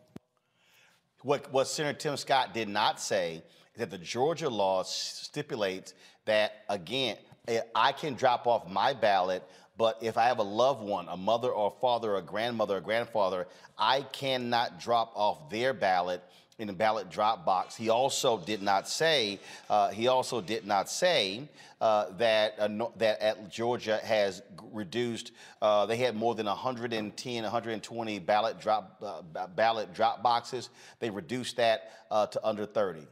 What, 1.22 1.52
what 1.52 1.66
Senator 1.68 1.98
Tim 1.98 2.16
Scott 2.16 2.54
did 2.54 2.68
not 2.68 3.00
say 3.00 3.42
is 3.74 3.78
that 3.78 3.90
the 3.90 3.98
Georgia 3.98 4.48
law 4.48 4.82
stipulates 4.82 5.94
that, 6.24 6.64
again, 6.68 7.16
eh, 7.48 7.60
I 7.74 7.92
can 7.92 8.14
drop 8.14 8.46
off 8.46 8.70
my 8.70 8.94
ballot, 8.94 9.42
but 9.76 9.98
if 10.00 10.16
I 10.16 10.26
have 10.26 10.38
a 10.38 10.44
loved 10.44 10.82
one, 10.82 11.08
a 11.08 11.16
mother 11.16 11.50
or 11.50 11.72
a 11.76 11.80
father, 11.80 12.16
a 12.16 12.22
grandmother 12.22 12.76
or 12.76 12.80
grandfather, 12.80 13.46
I 13.76 14.02
cannot 14.02 14.80
drop 14.80 15.12
off 15.14 15.50
their 15.50 15.74
ballot 15.74 16.22
in 16.60 16.66
the 16.66 16.72
ballot 16.74 17.10
drop 17.10 17.44
box. 17.44 17.74
He 17.74 17.88
also 17.88 18.38
did 18.38 18.62
not 18.62 18.86
say 18.86 19.40
uh, 19.70 19.88
he 19.88 20.06
also 20.08 20.42
did 20.42 20.66
not 20.66 20.90
say 20.90 21.48
uh, 21.80 22.10
that 22.18 22.54
uh, 22.58 22.68
no, 22.68 22.92
that 22.98 23.20
at 23.22 23.50
Georgia 23.50 23.98
has 24.04 24.42
reduced. 24.72 25.32
Uh, 25.62 25.86
they 25.86 25.96
had 25.96 26.14
more 26.14 26.34
than 26.34 26.46
110, 26.46 27.42
120 27.42 28.18
ballot 28.18 28.60
drop 28.60 29.02
uh, 29.02 29.46
ballot 29.48 29.94
drop 29.94 30.22
boxes. 30.22 30.68
They 31.00 31.08
reduced 31.08 31.56
that 31.56 31.90
uh, 32.10 32.26
to 32.26 32.46
under 32.46 32.66
30. 32.66 33.06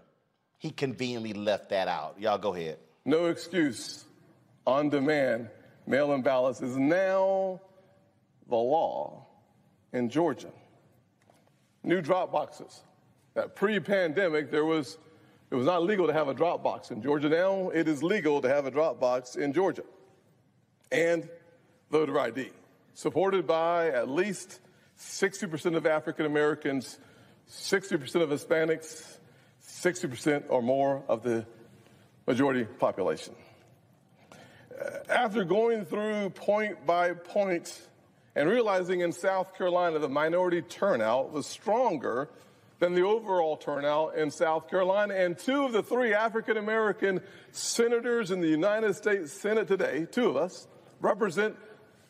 He 0.58 0.70
conveniently 0.70 1.32
left 1.32 1.70
that 1.70 1.88
out. 1.88 2.16
Y'all 2.20 2.38
go 2.38 2.54
ahead. 2.54 2.78
No 3.04 3.26
excuse. 3.26 4.04
On 4.66 4.90
demand 4.90 5.48
mail-in 5.86 6.20
ballots 6.20 6.60
is 6.60 6.76
now 6.76 7.58
the 8.50 8.56
law 8.56 9.26
in 9.94 10.10
Georgia. 10.10 10.50
New 11.82 12.02
drop 12.02 12.30
boxes 12.30 12.82
that 13.38 13.54
pre-pandemic 13.54 14.50
there 14.50 14.64
was 14.64 14.98
it 15.48 15.54
was 15.54 15.64
not 15.64 15.84
legal 15.84 16.08
to 16.08 16.12
have 16.12 16.26
a 16.26 16.34
drop 16.34 16.60
box 16.64 16.90
in 16.90 17.00
Georgia. 17.00 17.28
Now 17.28 17.70
it 17.70 17.86
is 17.86 18.02
legal 18.02 18.42
to 18.42 18.48
have 18.48 18.66
a 18.66 18.70
drop 18.70 18.98
box 18.98 19.36
in 19.36 19.52
Georgia. 19.52 19.84
And 20.90 21.28
voter 21.88 22.18
ID, 22.18 22.50
supported 22.94 23.46
by 23.46 23.90
at 23.90 24.08
least 24.08 24.58
60% 24.98 25.76
of 25.76 25.86
African 25.86 26.26
Americans, 26.26 26.98
60% 27.48 28.22
of 28.22 28.28
Hispanics, 28.28 29.18
60% 29.64 30.44
or 30.48 30.60
more 30.60 31.04
of 31.06 31.22
the 31.22 31.46
majority 32.26 32.64
population. 32.64 33.36
Uh, 34.32 34.90
after 35.08 35.44
going 35.44 35.84
through 35.84 36.30
point 36.30 36.84
by 36.84 37.12
point 37.12 37.80
and 38.34 38.48
realizing 38.48 39.00
in 39.00 39.12
South 39.12 39.56
Carolina 39.56 40.00
the 40.00 40.08
minority 40.08 40.60
turnout 40.60 41.32
was 41.32 41.46
stronger 41.46 42.28
than 42.78 42.94
the 42.94 43.02
overall 43.02 43.56
turnout 43.56 44.16
in 44.16 44.30
South 44.30 44.68
Carolina. 44.68 45.14
And 45.14 45.38
two 45.38 45.64
of 45.64 45.72
the 45.72 45.82
three 45.82 46.14
African 46.14 46.56
American 46.56 47.20
senators 47.50 48.30
in 48.30 48.40
the 48.40 48.48
United 48.48 48.94
States 48.94 49.32
Senate 49.32 49.68
today, 49.68 50.06
two 50.10 50.28
of 50.28 50.36
us, 50.36 50.66
represent 51.00 51.56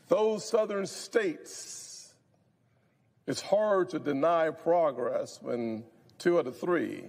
those 0.09 0.45
southern 0.45 0.87
states. 0.87 2.13
It's 3.27 3.43
hard 3.43 3.91
to 3.91 3.99
deny 3.99 4.51
progress 4.51 5.39
when 5.43 5.85
two 6.19 6.39
out 6.39 6.47
of 6.47 6.59
three 6.59 7.05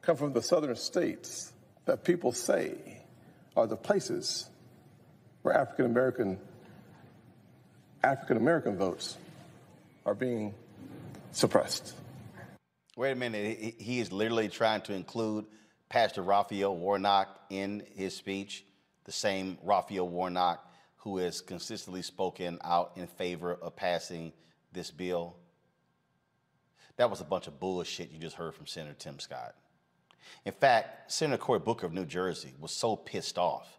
come 0.00 0.16
from 0.16 0.32
the 0.32 0.42
southern 0.42 0.76
states 0.76 1.52
that 1.84 2.04
people 2.04 2.32
say 2.32 3.02
are 3.56 3.66
the 3.66 3.76
places 3.76 4.48
where 5.42 5.54
African 5.54 5.86
American 5.86 6.38
African 8.02 8.36
American 8.36 8.76
votes 8.76 9.16
are 10.06 10.14
being 10.14 10.54
suppressed. 11.32 11.94
Wait 12.94 13.12
a 13.12 13.14
minute. 13.14 13.76
He 13.78 14.00
is 14.00 14.12
literally 14.12 14.48
trying 14.48 14.82
to 14.82 14.92
include 14.92 15.46
Pastor 15.88 16.20
Raphael 16.20 16.76
Warnock 16.76 17.40
in 17.48 17.84
his 17.94 18.14
speech, 18.14 18.66
the 19.04 19.12
same 19.12 19.56
Raphael 19.62 20.06
Warnock 20.06 20.62
who 20.96 21.16
has 21.16 21.40
consistently 21.40 22.02
spoken 22.02 22.58
out 22.62 22.92
in 22.96 23.06
favor 23.06 23.54
of 23.54 23.74
passing 23.74 24.30
this 24.72 24.90
bill. 24.90 25.36
That 26.96 27.08
was 27.08 27.22
a 27.22 27.24
bunch 27.24 27.46
of 27.46 27.58
bullshit 27.58 28.12
you 28.12 28.18
just 28.18 28.36
heard 28.36 28.54
from 28.54 28.66
Senator 28.66 28.94
Tim 28.98 29.18
Scott. 29.18 29.54
In 30.44 30.52
fact, 30.52 31.10
Senator 31.10 31.42
Cory 31.42 31.60
Booker 31.60 31.86
of 31.86 31.94
New 31.94 32.04
Jersey 32.04 32.52
was 32.60 32.72
so 32.72 32.94
pissed 32.94 33.38
off 33.38 33.78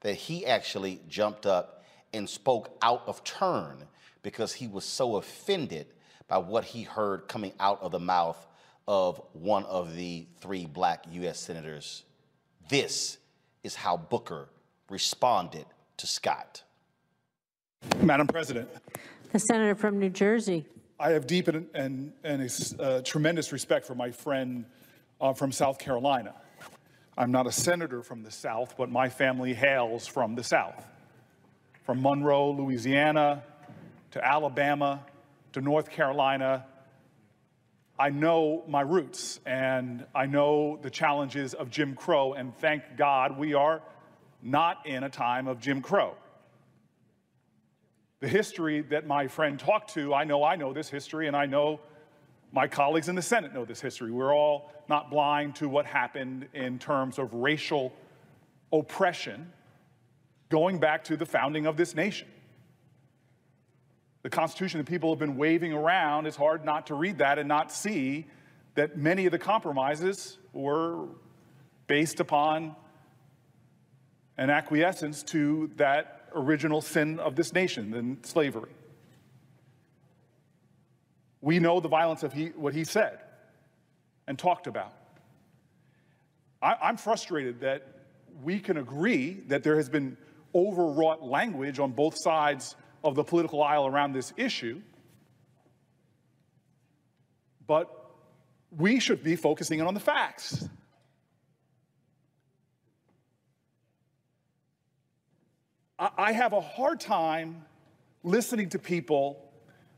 that 0.00 0.14
he 0.14 0.46
actually 0.46 1.00
jumped 1.08 1.46
up 1.46 1.84
and 2.14 2.30
spoke 2.30 2.78
out 2.80 3.02
of 3.06 3.24
turn 3.24 3.88
because 4.22 4.52
he 4.52 4.68
was 4.68 4.84
so 4.84 5.16
offended 5.16 5.88
by 6.28 6.38
what 6.38 6.64
he 6.64 6.84
heard 6.84 7.26
coming 7.28 7.52
out 7.58 7.82
of 7.82 7.90
the 7.90 7.98
mouth 7.98 8.46
of 8.86 9.20
one 9.32 9.64
of 9.64 9.94
the 9.96 10.26
three 10.40 10.66
black 10.66 11.04
U.S. 11.12 11.38
senators. 11.38 12.04
This 12.68 13.18
is 13.62 13.74
how 13.74 13.96
Booker 13.96 14.48
responded 14.88 15.66
to 15.98 16.06
Scott. 16.06 16.62
Madam 18.00 18.26
President. 18.26 18.68
The 19.32 19.38
senator 19.38 19.74
from 19.74 19.98
New 19.98 20.10
Jersey. 20.10 20.66
I 21.00 21.10
have 21.10 21.26
deep 21.26 21.48
and, 21.48 21.66
and, 21.74 22.12
and 22.22 22.42
a, 22.42 22.82
uh, 22.82 23.02
tremendous 23.02 23.52
respect 23.52 23.86
for 23.86 23.94
my 23.94 24.10
friend 24.10 24.64
uh, 25.20 25.32
from 25.32 25.50
South 25.50 25.78
Carolina. 25.78 26.34
I'm 27.16 27.30
not 27.30 27.46
a 27.46 27.52
senator 27.52 28.02
from 28.02 28.22
the 28.22 28.30
South, 28.30 28.74
but 28.76 28.90
my 28.90 29.08
family 29.08 29.52
hails 29.52 30.06
from 30.06 30.34
the 30.34 30.44
South. 30.44 30.86
From 31.84 32.00
Monroe, 32.00 32.52
Louisiana, 32.52 33.42
to 34.12 34.24
Alabama, 34.24 35.04
to 35.52 35.60
North 35.60 35.90
Carolina, 35.90 36.64
I 38.02 38.08
know 38.08 38.64
my 38.66 38.80
roots 38.80 39.38
and 39.46 40.04
I 40.12 40.26
know 40.26 40.76
the 40.82 40.90
challenges 40.90 41.54
of 41.54 41.70
Jim 41.70 41.94
Crow, 41.94 42.32
and 42.32 42.52
thank 42.58 42.82
God 42.96 43.38
we 43.38 43.54
are 43.54 43.80
not 44.42 44.84
in 44.86 45.04
a 45.04 45.08
time 45.08 45.46
of 45.46 45.60
Jim 45.60 45.80
Crow. 45.80 46.16
The 48.18 48.26
history 48.26 48.80
that 48.90 49.06
my 49.06 49.28
friend 49.28 49.56
talked 49.56 49.94
to, 49.94 50.12
I 50.12 50.24
know 50.24 50.42
I 50.42 50.56
know 50.56 50.72
this 50.72 50.88
history, 50.88 51.28
and 51.28 51.36
I 51.36 51.46
know 51.46 51.78
my 52.50 52.66
colleagues 52.66 53.08
in 53.08 53.14
the 53.14 53.22
Senate 53.22 53.54
know 53.54 53.64
this 53.64 53.80
history. 53.80 54.10
We're 54.10 54.34
all 54.34 54.72
not 54.88 55.08
blind 55.08 55.54
to 55.56 55.68
what 55.68 55.86
happened 55.86 56.48
in 56.54 56.80
terms 56.80 57.20
of 57.20 57.32
racial 57.32 57.92
oppression 58.72 59.52
going 60.48 60.80
back 60.80 61.04
to 61.04 61.16
the 61.16 61.24
founding 61.24 61.66
of 61.66 61.76
this 61.76 61.94
nation 61.94 62.26
the 64.22 64.30
Constitution 64.30 64.78
that 64.78 64.86
people 64.86 65.10
have 65.10 65.18
been 65.18 65.36
waving 65.36 65.72
around, 65.72 66.26
it's 66.26 66.36
hard 66.36 66.64
not 66.64 66.86
to 66.86 66.94
read 66.94 67.18
that 67.18 67.38
and 67.38 67.48
not 67.48 67.72
see 67.72 68.26
that 68.74 68.96
many 68.96 69.26
of 69.26 69.32
the 69.32 69.38
compromises 69.38 70.38
were 70.52 71.06
based 71.86 72.20
upon 72.20 72.74
an 74.38 74.48
acquiescence 74.48 75.22
to 75.22 75.70
that 75.76 76.28
original 76.34 76.80
sin 76.80 77.18
of 77.18 77.36
this 77.36 77.52
nation, 77.52 77.92
in 77.94 78.22
slavery. 78.24 78.70
We 81.40 81.58
know 81.58 81.80
the 81.80 81.88
violence 81.88 82.22
of 82.22 82.32
he, 82.32 82.46
what 82.48 82.72
he 82.72 82.84
said 82.84 83.18
and 84.26 84.38
talked 84.38 84.66
about. 84.66 84.94
I, 86.62 86.76
I'm 86.80 86.96
frustrated 86.96 87.60
that 87.60 87.86
we 88.42 88.60
can 88.60 88.78
agree 88.78 89.42
that 89.48 89.62
there 89.62 89.76
has 89.76 89.88
been 89.88 90.16
overwrought 90.54 91.22
language 91.22 91.78
on 91.78 91.90
both 91.90 92.14
sides 92.16 92.76
of 93.04 93.14
the 93.14 93.24
political 93.24 93.62
aisle 93.62 93.86
around 93.86 94.12
this 94.12 94.32
issue. 94.36 94.80
But 97.66 97.88
we 98.70 99.00
should 99.00 99.22
be 99.22 99.36
focusing 99.36 99.80
in 99.80 99.86
on 99.86 99.94
the 99.94 100.00
facts. 100.00 100.68
I 105.98 106.32
have 106.32 106.52
a 106.52 106.60
hard 106.60 106.98
time 106.98 107.64
listening 108.24 108.68
to 108.70 108.78
people 108.78 109.52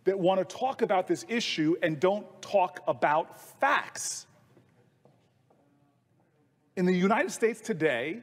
that 0.05 0.19
want 0.19 0.39
to 0.47 0.57
talk 0.57 0.83
about 0.83 1.07
this 1.07 1.25
issue 1.29 1.77
and 1.83 1.99
don't 1.99 2.27
talk 2.43 2.81
about 2.87 3.41
facts. 3.59 4.27
In 6.77 6.85
the 6.85 6.93
United 6.93 7.31
States 7.31 7.61
today, 7.61 8.21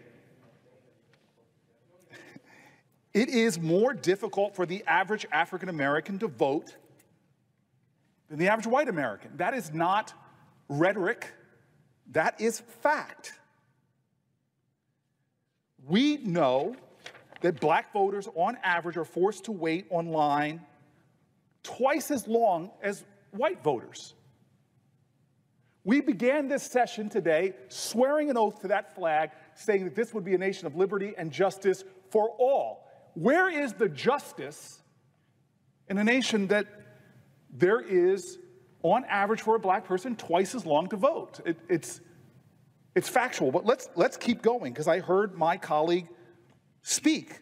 it 3.13 3.30
is 3.30 3.60
more 3.60 3.94
difficult 3.94 4.56
for 4.56 4.65
the 4.65 4.84
average 4.88 5.25
African 5.32 5.70
American 5.70 6.20
to 6.20 6.27
vote 6.27 6.75
than 8.30 8.39
the 8.39 8.48
average 8.48 8.68
white 8.68 8.88
American. 8.88 9.36
That 9.38 9.53
is 9.53 9.74
not 9.74 10.13
rhetoric, 10.70 11.32
that 12.12 12.39
is 12.39 12.62
fact. 12.82 13.34
We 15.88 16.18
know 16.18 16.75
that 17.41 17.60
black 17.60 17.91
voters, 17.91 18.27
on 18.36 18.58
average, 18.63 18.98
are 18.98 19.06
forced 19.06 19.46
to 19.46 19.51
wait 19.51 19.88
online 19.89 20.62
twice 21.63 22.12
as 22.12 22.27
long 22.27 22.72
as 22.82 23.03
white 23.32 23.63
voters. 23.63 24.13
We 25.84 26.00
began 26.00 26.48
this 26.48 26.63
session 26.63 27.10
today 27.10 27.53
swearing 27.68 28.30
an 28.30 28.38
oath 28.38 28.62
to 28.62 28.68
that 28.68 28.96
flag, 28.96 29.32
saying 29.56 29.84
that 29.86 29.96
this 29.96 30.13
would 30.13 30.24
be 30.24 30.36
a 30.36 30.38
nation 30.38 30.68
of 30.68 30.75
liberty 30.75 31.15
and 31.18 31.32
justice 31.32 31.84
for 32.12 32.30
all. 32.38 32.80
Where 33.13 33.50
is 33.50 33.74
the 33.74 33.89
justice 33.89 34.80
in 35.89 35.98
a 35.98 36.03
nation 36.03 36.48
that 36.48 36.68
there 37.51 37.82
is, 37.82 38.38
on 38.84 39.03
average, 39.06 39.41
for 39.41 39.56
a 39.56 39.60
black 39.60 39.86
person, 39.86 40.15
twice 40.15 40.56
as 40.56 40.65
long 40.65 40.88
to 40.89 40.98
vote? 40.98 41.39
It, 41.46 41.58
it's, 41.70 42.00
it's 42.96 43.10
factual, 43.10 43.51
but 43.51 43.65
let's, 43.65 43.89
let's 43.96 44.18
keep 44.18 44.41
going 44.41 44.72
because 44.72 44.88
I 44.88 45.00
heard 45.00 45.38
my 45.38 45.58
colleague 45.58 46.08
speak. 46.82 47.41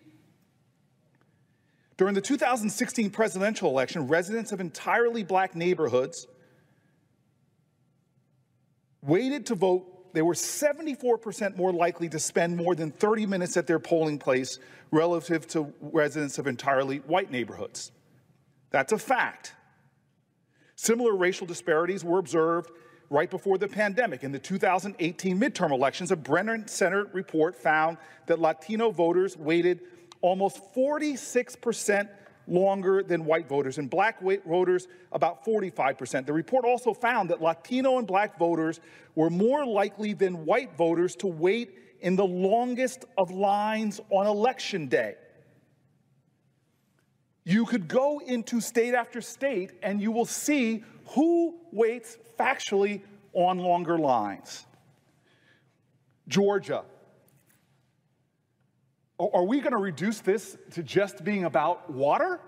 During 1.98 2.16
the 2.16 2.22
2016 2.22 3.10
presidential 3.10 3.70
election, 3.70 4.08
residents 4.08 4.52
of 4.52 4.62
entirely 4.62 5.24
black 5.24 5.56
neighborhoods 5.56 6.28
waited 9.02 9.48
to 9.48 9.56
vote. 9.56 10.14
They 10.14 10.22
were 10.22 10.34
74% 10.34 11.56
more 11.56 11.72
likely 11.74 12.10
to 12.10 12.20
spend 12.20 12.58
more 12.58 12.74
than 12.74 12.92
30 12.92 13.26
minutes 13.26 13.58
at 13.58 13.68
their 13.68 13.80
polling 13.80 14.18
place 14.18 14.60
relative 14.92 15.48
to 15.48 15.74
residents 15.82 16.38
of 16.40 16.48
entirely 16.48 16.98
white 17.00 17.32
neighborhoods. 17.32 17.92
That's 18.72 18.92
a 18.92 18.98
fact. 18.98 19.54
Similar 20.76 21.16
racial 21.16 21.46
disparities 21.46 22.04
were 22.04 22.20
observed 22.20 22.72
right 23.10 23.30
before 23.30 23.58
the 23.58 23.68
pandemic. 23.68 24.24
In 24.24 24.32
the 24.32 24.40
2018 24.40 25.40
midterm 25.40 25.72
elections, 25.72 26.12
a 26.12 26.16
Brennan 26.16 26.68
Center 26.68 27.06
report 27.12 27.56
found 27.56 27.98
that 28.28 28.40
Latino 28.40 28.92
voters 28.92 29.36
waited 29.36 29.82
almost 30.22 30.62
46% 30.76 32.10
longer 32.48 33.04
than 33.04 33.26
white 33.26 33.48
voters, 33.48 33.78
and 33.78 33.90
black 33.90 34.22
voters 34.22 34.88
about 35.12 35.46
45%. 35.46 36.26
The 36.26 36.34
report 36.34 36.66
also 36.66 36.94
found 36.94 37.30
that 37.30 37.42
Latino 37.42 37.98
and 37.98 38.08
black 38.08 38.38
voters 38.40 38.80
were 39.16 39.30
more 39.30 39.66
likely 39.66 40.14
than 40.14 40.46
white 40.46 40.76
voters 40.76 41.16
to 41.18 41.28
wait 41.28 41.76
in 42.02 42.16
the 42.16 42.26
longest 42.26 43.06
of 43.18 43.32
lines 43.32 44.00
on 44.10 44.28
election 44.28 44.88
day. 44.88 45.16
You 47.44 47.66
could 47.66 47.88
go 47.88 48.20
into 48.20 48.62
state 48.62 48.94
after 48.94 49.22
state 49.22 49.72
and 49.82 50.02
you 50.02 50.12
will 50.12 50.26
see 50.26 50.84
who 51.08 51.56
waits 51.72 52.18
factually 52.40 53.02
on 53.34 53.60
longer 53.60 53.98
lines. 53.98 54.66
Georgia. 56.28 56.84
Are 59.20 59.44
we 59.44 59.60
going 59.60 59.74
to 59.74 59.80
reduce 59.80 60.22
this 60.22 60.58
to 60.72 60.84
just 60.84 61.24
being 61.24 61.44
about 61.44 61.90
water? 61.92 62.40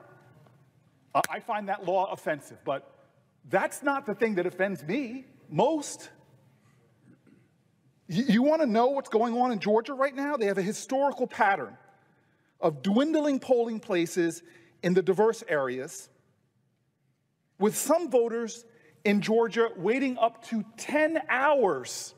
I 1.30 1.42
find 1.42 1.68
that 1.68 1.86
law 1.86 2.12
offensive, 2.12 2.60
but 2.64 2.90
that's 3.50 3.84
not 3.84 4.06
the 4.06 4.16
thing 4.16 4.36
that 4.36 4.46
offends 4.46 4.84
me 4.84 5.26
most. 5.50 6.10
You 8.14 8.44
want 8.44 8.62
to 8.62 8.68
know 8.68 8.88
what's 8.88 9.08
going 9.08 9.40
on 9.40 9.54
in 9.54 9.60
Georgia 9.60 9.94
right 9.94 10.14
now? 10.14 10.36
They 10.36 10.48
have 10.48 10.58
a 10.58 10.62
historical 10.62 11.28
pattern 11.28 11.78
of 12.60 12.82
dwindling 12.82 13.40
polling 13.40 13.80
places 13.80 14.44
in 14.84 14.94
the 14.94 15.02
diverse 15.02 15.46
areas, 15.48 16.10
with 17.58 17.78
some 17.78 18.12
voters 18.12 18.66
in 19.06 19.22
Georgia 19.22 19.70
waiting 19.78 20.18
up 20.18 20.46
to 20.48 20.66
10 20.76 21.22
hours 21.30 22.14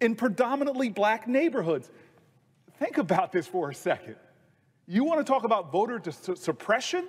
in 0.00 0.14
predominantly 0.14 0.88
black 0.88 1.28
neighborhoods. 1.28 1.90
Think 2.78 2.96
about 2.96 3.30
this 3.30 3.46
for 3.46 3.68
a 3.68 3.74
second. 3.74 4.16
You 4.86 5.04
want 5.04 5.20
to 5.20 5.30
talk 5.30 5.44
about 5.44 5.70
voter 5.70 6.00
suppression? 6.34 7.06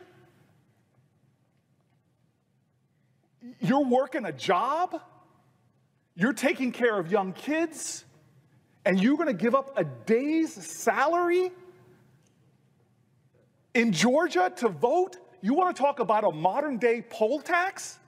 You're 3.61 3.85
working 3.85 4.25
a 4.25 4.33
job, 4.33 4.99
you're 6.15 6.33
taking 6.33 6.71
care 6.71 6.99
of 6.99 7.11
young 7.11 7.33
kids, 7.33 8.05
and 8.85 9.01
you're 9.01 9.15
going 9.15 9.27
to 9.27 9.33
give 9.33 9.55
up 9.55 9.77
a 9.77 9.83
day's 9.83 10.53
salary 10.53 11.51
in 13.73 13.91
Georgia 13.91 14.51
to 14.57 14.69
vote? 14.69 15.17
You 15.41 15.53
want 15.53 15.75
to 15.75 15.81
talk 15.81 15.99
about 15.99 16.23
a 16.23 16.31
modern 16.31 16.77
day 16.77 17.01
poll 17.01 17.39
tax? 17.39 17.99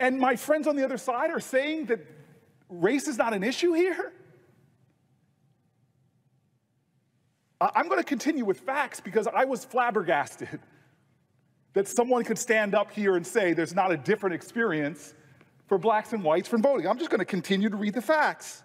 And 0.00 0.18
my 0.18 0.36
friends 0.36 0.66
on 0.66 0.76
the 0.76 0.84
other 0.84 0.98
side 0.98 1.30
are 1.30 1.40
saying 1.40 1.86
that 1.86 2.00
race 2.68 3.06
is 3.06 3.18
not 3.18 3.34
an 3.34 3.44
issue 3.44 3.72
here? 3.72 4.12
I'm 7.60 7.86
going 7.86 8.00
to 8.00 8.04
continue 8.04 8.44
with 8.44 8.60
facts 8.60 9.00
because 9.00 9.28
I 9.28 9.44
was 9.44 9.64
flabbergasted 9.64 10.60
that 11.74 11.88
someone 11.88 12.24
could 12.24 12.38
stand 12.38 12.74
up 12.74 12.90
here 12.90 13.16
and 13.16 13.26
say 13.26 13.52
there's 13.52 13.74
not 13.74 13.92
a 13.92 13.96
different 13.96 14.34
experience 14.34 15.14
for 15.66 15.78
blacks 15.78 16.12
and 16.12 16.22
whites 16.22 16.48
from 16.48 16.62
voting. 16.62 16.86
I'm 16.86 16.98
just 16.98 17.10
going 17.10 17.20
to 17.20 17.24
continue 17.24 17.70
to 17.70 17.76
read 17.76 17.94
the 17.94 18.02
facts. 18.02 18.62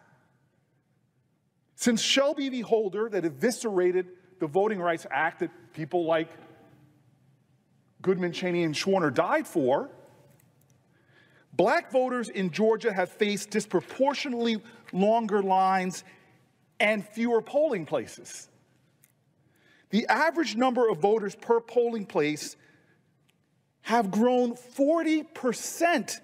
Since 1.76 2.02
Shelby 2.02 2.50
v. 2.50 2.62
Holder, 2.62 3.08
that 3.10 3.24
eviscerated 3.24 4.08
the 4.40 4.48
Voting 4.48 4.80
Rights 4.80 5.06
Act 5.12 5.40
that 5.40 5.52
people 5.74 6.06
like 6.06 6.30
Goodman, 8.02 8.32
Chaney, 8.32 8.64
and 8.64 8.74
Schwerner 8.74 9.14
died 9.14 9.48
for, 9.48 9.90
black 11.54 11.92
voters 11.92 12.30
in 12.30 12.52
Georgia 12.52 12.92
have 12.92 13.12
faced 13.12 13.50
disproportionately 13.52 14.62
longer 14.92 15.42
lines 15.42 16.04
and 16.80 17.06
fewer 17.08 17.42
polling 17.42 17.86
places. 17.86 18.50
The 19.90 20.06
average 20.08 20.56
number 20.56 20.90
of 20.90 21.00
voters 21.00 21.36
per 21.36 21.60
polling 21.60 22.06
place 22.06 22.56
have 23.88 24.12
grown 24.12 24.54
40% 24.54 26.20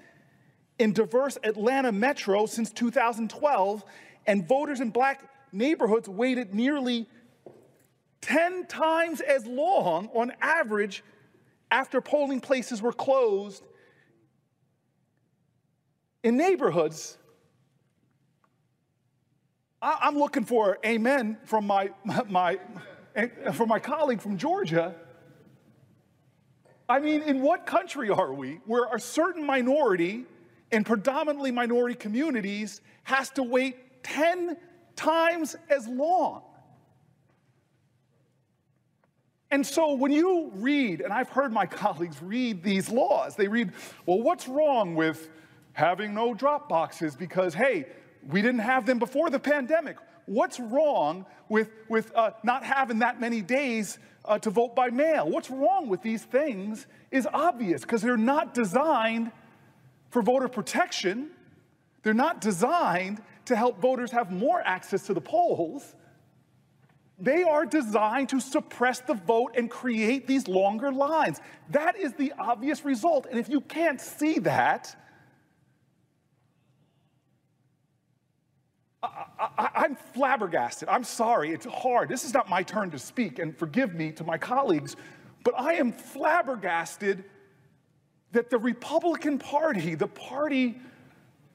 in 0.80 0.91
diverse 0.91 1.38
Atlanta 1.45 1.93
metro 1.93 2.45
since 2.45 2.69
2012, 2.71 3.86
and 4.28 4.45
voters 4.45 4.82
in 4.82 4.89
black 4.89 5.30
neighborhoods 5.54 6.10
waited 6.10 6.54
nearly 6.54 7.08
10 8.19 8.65
times 8.65 9.21
as 9.21 9.45
long 9.45 10.10
on 10.13 10.34
average 10.41 11.06
after 11.71 12.02
polling 12.02 12.41
places 12.41 12.82
were 12.82 12.91
closed 12.91 13.63
in 16.21 16.36
neighborhoods. 16.36 17.17
I'm 19.82 20.17
looking 20.17 20.43
for 20.43 20.80
amen 20.86 21.38
from 21.45 21.65
my, 21.65 21.91
my, 22.28 22.60
from 23.54 23.69
my 23.69 23.80
colleague 23.80 24.19
from 24.19 24.38
Georgia 24.38 24.95
I 26.93 26.99
mean, 26.99 27.23
in 27.23 27.41
what 27.41 27.65
country 27.65 28.12
are 28.12 28.32
we 28.32 28.60
where 28.67 28.86
a 28.93 28.99
certain 28.99 29.43
minority 29.43 30.25
in 30.71 30.84
predominantly 30.84 31.49
minority 31.49 31.95
communities 31.95 32.82
has 33.01 33.32
to 33.32 33.41
wait 33.41 34.03
10 34.03 34.56
times 34.95 35.56
as 35.71 35.88
long? 35.88 36.43
And 39.49 39.65
so 39.65 39.95
when 39.95 40.12
you 40.12 40.51
read, 40.53 41.01
and 41.01 41.12
I've 41.12 41.29
heard 41.29 41.51
my 41.51 41.65
colleagues 41.84 42.21
read 42.21 42.62
these 42.62 42.89
laws, 42.89 43.36
they 43.36 43.47
read, 43.47 43.71
well, 44.06 44.21
what's 44.21 44.47
wrong 44.47 44.93
with 44.93 45.29
having 45.71 46.13
no 46.13 46.36
drop 46.36 46.69
boxes 46.69 47.15
because, 47.15 47.56
hey, 47.56 47.88
we 48.29 48.43
didn't 48.43 48.62
have 48.62 48.86
them 48.86 48.99
before 48.99 49.32
the 49.32 49.39
pandemic. 49.39 49.97
What's 50.27 50.60
wrong 50.60 51.25
with, 51.49 51.71
with 51.89 52.15
uh, 52.15 52.34
not 52.43 52.63
having 52.63 52.99
that 52.99 53.19
many 53.19 53.41
days 53.41 53.97
uh, 54.25 54.39
to 54.39 54.49
vote 54.49 54.75
by 54.75 54.89
mail. 54.89 55.29
What's 55.29 55.49
wrong 55.49 55.88
with 55.88 56.01
these 56.01 56.23
things 56.23 56.88
is 57.12 57.27
obvious 57.33 57.81
because 57.81 58.01
they're 58.01 58.17
not 58.17 58.53
designed 58.53 59.31
for 60.09 60.21
voter 60.21 60.47
protection. 60.47 61.31
They're 62.03 62.13
not 62.13 62.41
designed 62.41 63.21
to 63.45 63.55
help 63.55 63.79
voters 63.79 64.12
have 64.12 64.31
more 64.31 64.62
access 64.62 65.05
to 65.07 65.13
the 65.13 65.21
polls. 65.21 65.95
They 67.19 67.43
are 67.43 67.65
designed 67.65 68.29
to 68.29 68.39
suppress 68.39 68.99
the 68.99 69.13
vote 69.13 69.53
and 69.55 69.69
create 69.69 70.27
these 70.27 70.47
longer 70.47 70.91
lines. 70.91 71.39
That 71.69 71.95
is 71.95 72.13
the 72.13 72.33
obvious 72.39 72.83
result. 72.83 73.27
And 73.29 73.39
if 73.39 73.49
you 73.49 73.62
can't 73.62 74.01
see 74.01 74.39
that, 74.39 74.95
I, 79.03 79.85
am 79.85 79.95
flabbergasted. 80.13 80.87
I'm 80.87 81.03
sorry, 81.03 81.51
it's 81.51 81.65
hard. 81.65 82.09
This 82.09 82.23
is 82.23 82.33
not 82.33 82.49
my 82.49 82.63
turn 82.63 82.91
to 82.91 82.99
speak, 82.99 83.39
and 83.39 83.57
forgive 83.57 83.93
me 83.93 84.11
to 84.13 84.23
my 84.23 84.37
colleagues, 84.37 84.95
but 85.43 85.53
I 85.59 85.73
am 85.73 85.91
flabbergasted 85.91 87.25
that 88.31 88.49
the 88.49 88.57
Republican 88.57 89.37
Party, 89.37 89.95
the 89.95 90.07
party 90.07 90.77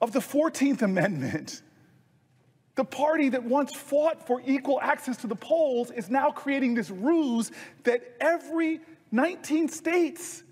of 0.00 0.12
the 0.12 0.20
14th 0.20 0.82
Amendment, 0.82 1.62
the 2.74 2.84
party 2.84 3.30
that 3.30 3.42
once 3.42 3.74
fought 3.74 4.24
for 4.26 4.40
equal 4.46 4.80
access 4.80 5.16
to 5.18 5.26
the 5.26 5.34
polls, 5.34 5.90
is 5.90 6.10
now 6.10 6.30
creating 6.30 6.74
this 6.74 6.90
ruse 6.90 7.50
that 7.84 8.14
every 8.20 8.80
19 9.10 9.68
states, 9.68 10.44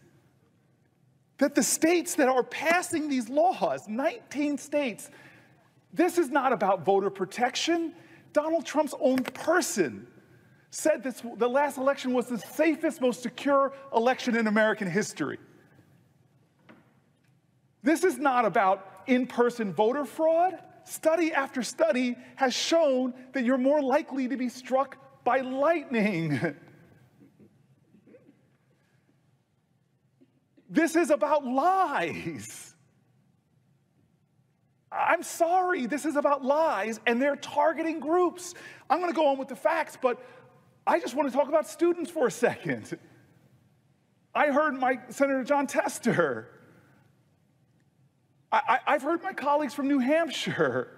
that 1.39 1.55
the 1.55 1.63
states 1.63 2.17
that 2.17 2.29
are 2.29 2.43
passing 2.43 3.09
these 3.09 3.29
laws, 3.29 3.87
19 3.87 4.59
states, 4.59 5.11
this 5.93 6.19
is 6.19 6.31
not 6.31 6.53
about 6.53 6.85
voter 6.85 7.11
protection. 7.11 7.95
Donald 8.33 8.67
Trump's 8.67 8.95
own 9.01 9.23
person 9.23 10.07
said 10.71 11.03
this, 11.03 11.23
the 11.37 11.49
last 11.49 11.79
election 11.79 12.13
was 12.13 12.27
the 12.27 12.39
safest, 12.39 13.01
most 13.01 13.23
secure 13.23 13.73
election 13.95 14.37
in 14.37 14.47
American 14.47 14.91
history. 14.91 15.39
This 17.83 18.05
is 18.05 18.19
not 18.19 18.45
about 18.45 19.05
in 19.07 19.27
person 19.27 19.73
voter 19.73 20.05
fraud. 20.05 20.59
Study 20.85 21.33
after 21.33 21.63
study 21.63 22.17
has 22.37 22.55
shown 22.55 23.15
that 23.33 23.45
you're 23.45 23.59
more 23.59 23.83
likely 23.83 24.29
to 24.29 24.37
be 24.37 24.49
struck 24.49 24.99
by 25.25 25.41
lightning. 25.41 26.39
this 30.71 30.95
is 30.95 31.11
about 31.11 31.45
lies. 31.45 32.76
I'm 34.97 35.23
sorry, 35.23 35.87
this 35.87 36.05
is 36.05 36.17
about 36.17 36.45
lies, 36.45 37.01
and 37.07 37.21
they're 37.21 37.37
targeting 37.37 38.01
groups. 38.01 38.55
I'm 38.89 39.01
going 39.01 39.11
to 39.11 39.17
go 39.17 39.29
on 39.29 39.39
with 39.39 39.49
the 39.49 39.57
facts, 39.57 39.99
but 40.01 40.23
I 40.87 41.01
just 41.01 41.15
want 41.15 41.31
to 41.31 41.37
talk 41.37 41.49
about 41.49 41.69
students 41.69 42.11
for 42.11 42.27
a 42.27 42.31
second. 42.31 42.97
I 44.35 44.49
heard 44.49 44.75
my 44.75 45.01
Senator 45.09 45.45
Jon 45.45 45.67
Tester. 45.67 46.49
I, 48.53 48.79
have 48.87 49.03
heard 49.03 49.23
my 49.23 49.33
colleagues 49.33 49.75
from 49.75 49.89
New 49.89 49.99
Hampshire. 49.99 50.89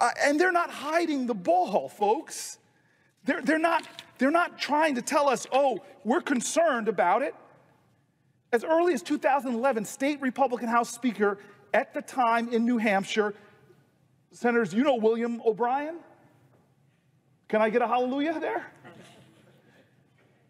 I, 0.00 0.10
and 0.24 0.38
they're 0.38 0.52
not 0.52 0.70
hiding 0.70 1.26
the 1.26 1.34
ball, 1.34 1.88
folks. 1.88 2.58
They're, 3.24 3.40
they're, 3.40 3.58
not, 3.58 3.86
they're 4.18 4.30
not 4.30 4.58
trying 4.58 4.96
to 4.96 5.02
tell 5.02 5.28
us, 5.28 5.46
oh, 5.52 5.78
we're 6.04 6.20
concerned 6.20 6.88
about 6.88 7.22
it. 7.22 7.34
As 8.54 8.62
early 8.62 8.94
as 8.94 9.02
2011, 9.02 9.84
state 9.84 10.20
Republican 10.20 10.68
House 10.68 10.88
Speaker 10.88 11.38
at 11.72 11.92
the 11.92 12.00
time 12.00 12.48
in 12.50 12.64
New 12.64 12.78
Hampshire, 12.78 13.34
Senators, 14.30 14.72
you 14.72 14.84
know 14.84 14.94
William 14.94 15.42
O'Brien? 15.44 15.96
Can 17.48 17.60
I 17.60 17.68
get 17.68 17.82
a 17.82 17.88
hallelujah 17.88 18.38
there? 18.38 18.64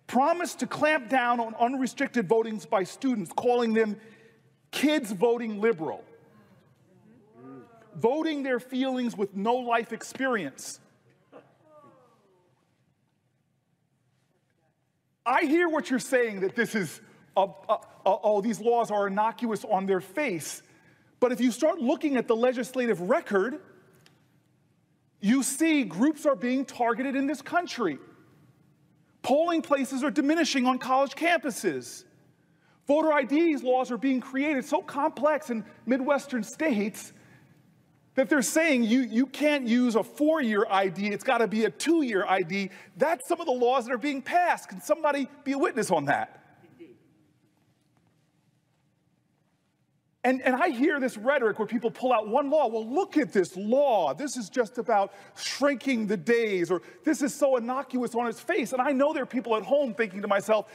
Promised 0.06 0.58
to 0.58 0.66
clamp 0.66 1.08
down 1.08 1.40
on 1.40 1.54
unrestricted 1.54 2.28
votings 2.28 2.68
by 2.68 2.84
students, 2.84 3.32
calling 3.34 3.72
them 3.72 3.96
kids 4.70 5.10
voting 5.10 5.62
liberal, 5.62 6.04
voting 7.96 8.42
their 8.42 8.60
feelings 8.60 9.16
with 9.16 9.34
no 9.34 9.54
life 9.54 9.94
experience. 9.94 10.78
I 15.24 15.44
hear 15.46 15.70
what 15.70 15.88
you're 15.88 15.98
saying 15.98 16.40
that 16.40 16.54
this 16.54 16.74
is 16.74 17.00
uh, 17.34 17.46
uh, 18.06 18.16
oh, 18.22 18.40
these 18.40 18.60
laws 18.60 18.90
are 18.90 19.06
innocuous 19.06 19.64
on 19.64 19.86
their 19.86 20.00
face. 20.00 20.62
But 21.20 21.32
if 21.32 21.40
you 21.40 21.50
start 21.50 21.78
looking 21.78 22.16
at 22.16 22.28
the 22.28 22.36
legislative 22.36 23.00
record, 23.00 23.60
you 25.20 25.42
see 25.42 25.84
groups 25.84 26.26
are 26.26 26.36
being 26.36 26.64
targeted 26.64 27.16
in 27.16 27.26
this 27.26 27.40
country. 27.40 27.98
Polling 29.22 29.62
places 29.62 30.04
are 30.04 30.10
diminishing 30.10 30.66
on 30.66 30.78
college 30.78 31.12
campuses. 31.12 32.04
Voter 32.86 33.18
IDs 33.18 33.62
laws 33.62 33.90
are 33.90 33.96
being 33.96 34.20
created 34.20 34.64
so 34.66 34.82
complex 34.82 35.48
in 35.48 35.64
Midwestern 35.86 36.42
states 36.42 37.14
that 38.14 38.28
they're 38.28 38.42
saying 38.42 38.84
you, 38.84 39.00
you 39.00 39.26
can't 39.26 39.66
use 39.66 39.96
a 39.96 40.02
four 40.02 40.42
year 40.42 40.66
ID, 40.70 41.08
it's 41.08 41.24
got 41.24 41.38
to 41.38 41.48
be 41.48 41.64
a 41.64 41.70
two 41.70 42.02
year 42.02 42.26
ID. 42.26 42.70
That's 42.96 43.26
some 43.26 43.40
of 43.40 43.46
the 43.46 43.52
laws 43.52 43.86
that 43.86 43.92
are 43.92 43.98
being 43.98 44.20
passed. 44.20 44.68
Can 44.68 44.80
somebody 44.80 45.28
be 45.42 45.52
a 45.52 45.58
witness 45.58 45.90
on 45.90 46.04
that? 46.04 46.43
And, 50.24 50.40
and 50.40 50.56
I 50.56 50.70
hear 50.70 50.98
this 50.98 51.18
rhetoric 51.18 51.58
where 51.58 51.68
people 51.68 51.90
pull 51.90 52.10
out 52.10 52.26
one 52.26 52.48
law. 52.48 52.66
Well, 52.66 52.88
look 52.88 53.18
at 53.18 53.30
this 53.30 53.56
law. 53.58 54.14
This 54.14 54.38
is 54.38 54.48
just 54.48 54.78
about 54.78 55.12
shrinking 55.36 56.06
the 56.06 56.16
days, 56.16 56.70
or 56.70 56.80
this 57.04 57.20
is 57.20 57.34
so 57.34 57.56
innocuous 57.56 58.14
on 58.14 58.26
its 58.26 58.40
face. 58.40 58.72
And 58.72 58.80
I 58.80 58.92
know 58.92 59.12
there 59.12 59.24
are 59.24 59.26
people 59.26 59.54
at 59.54 59.62
home 59.62 59.92
thinking 59.92 60.22
to 60.22 60.28
myself, 60.28 60.70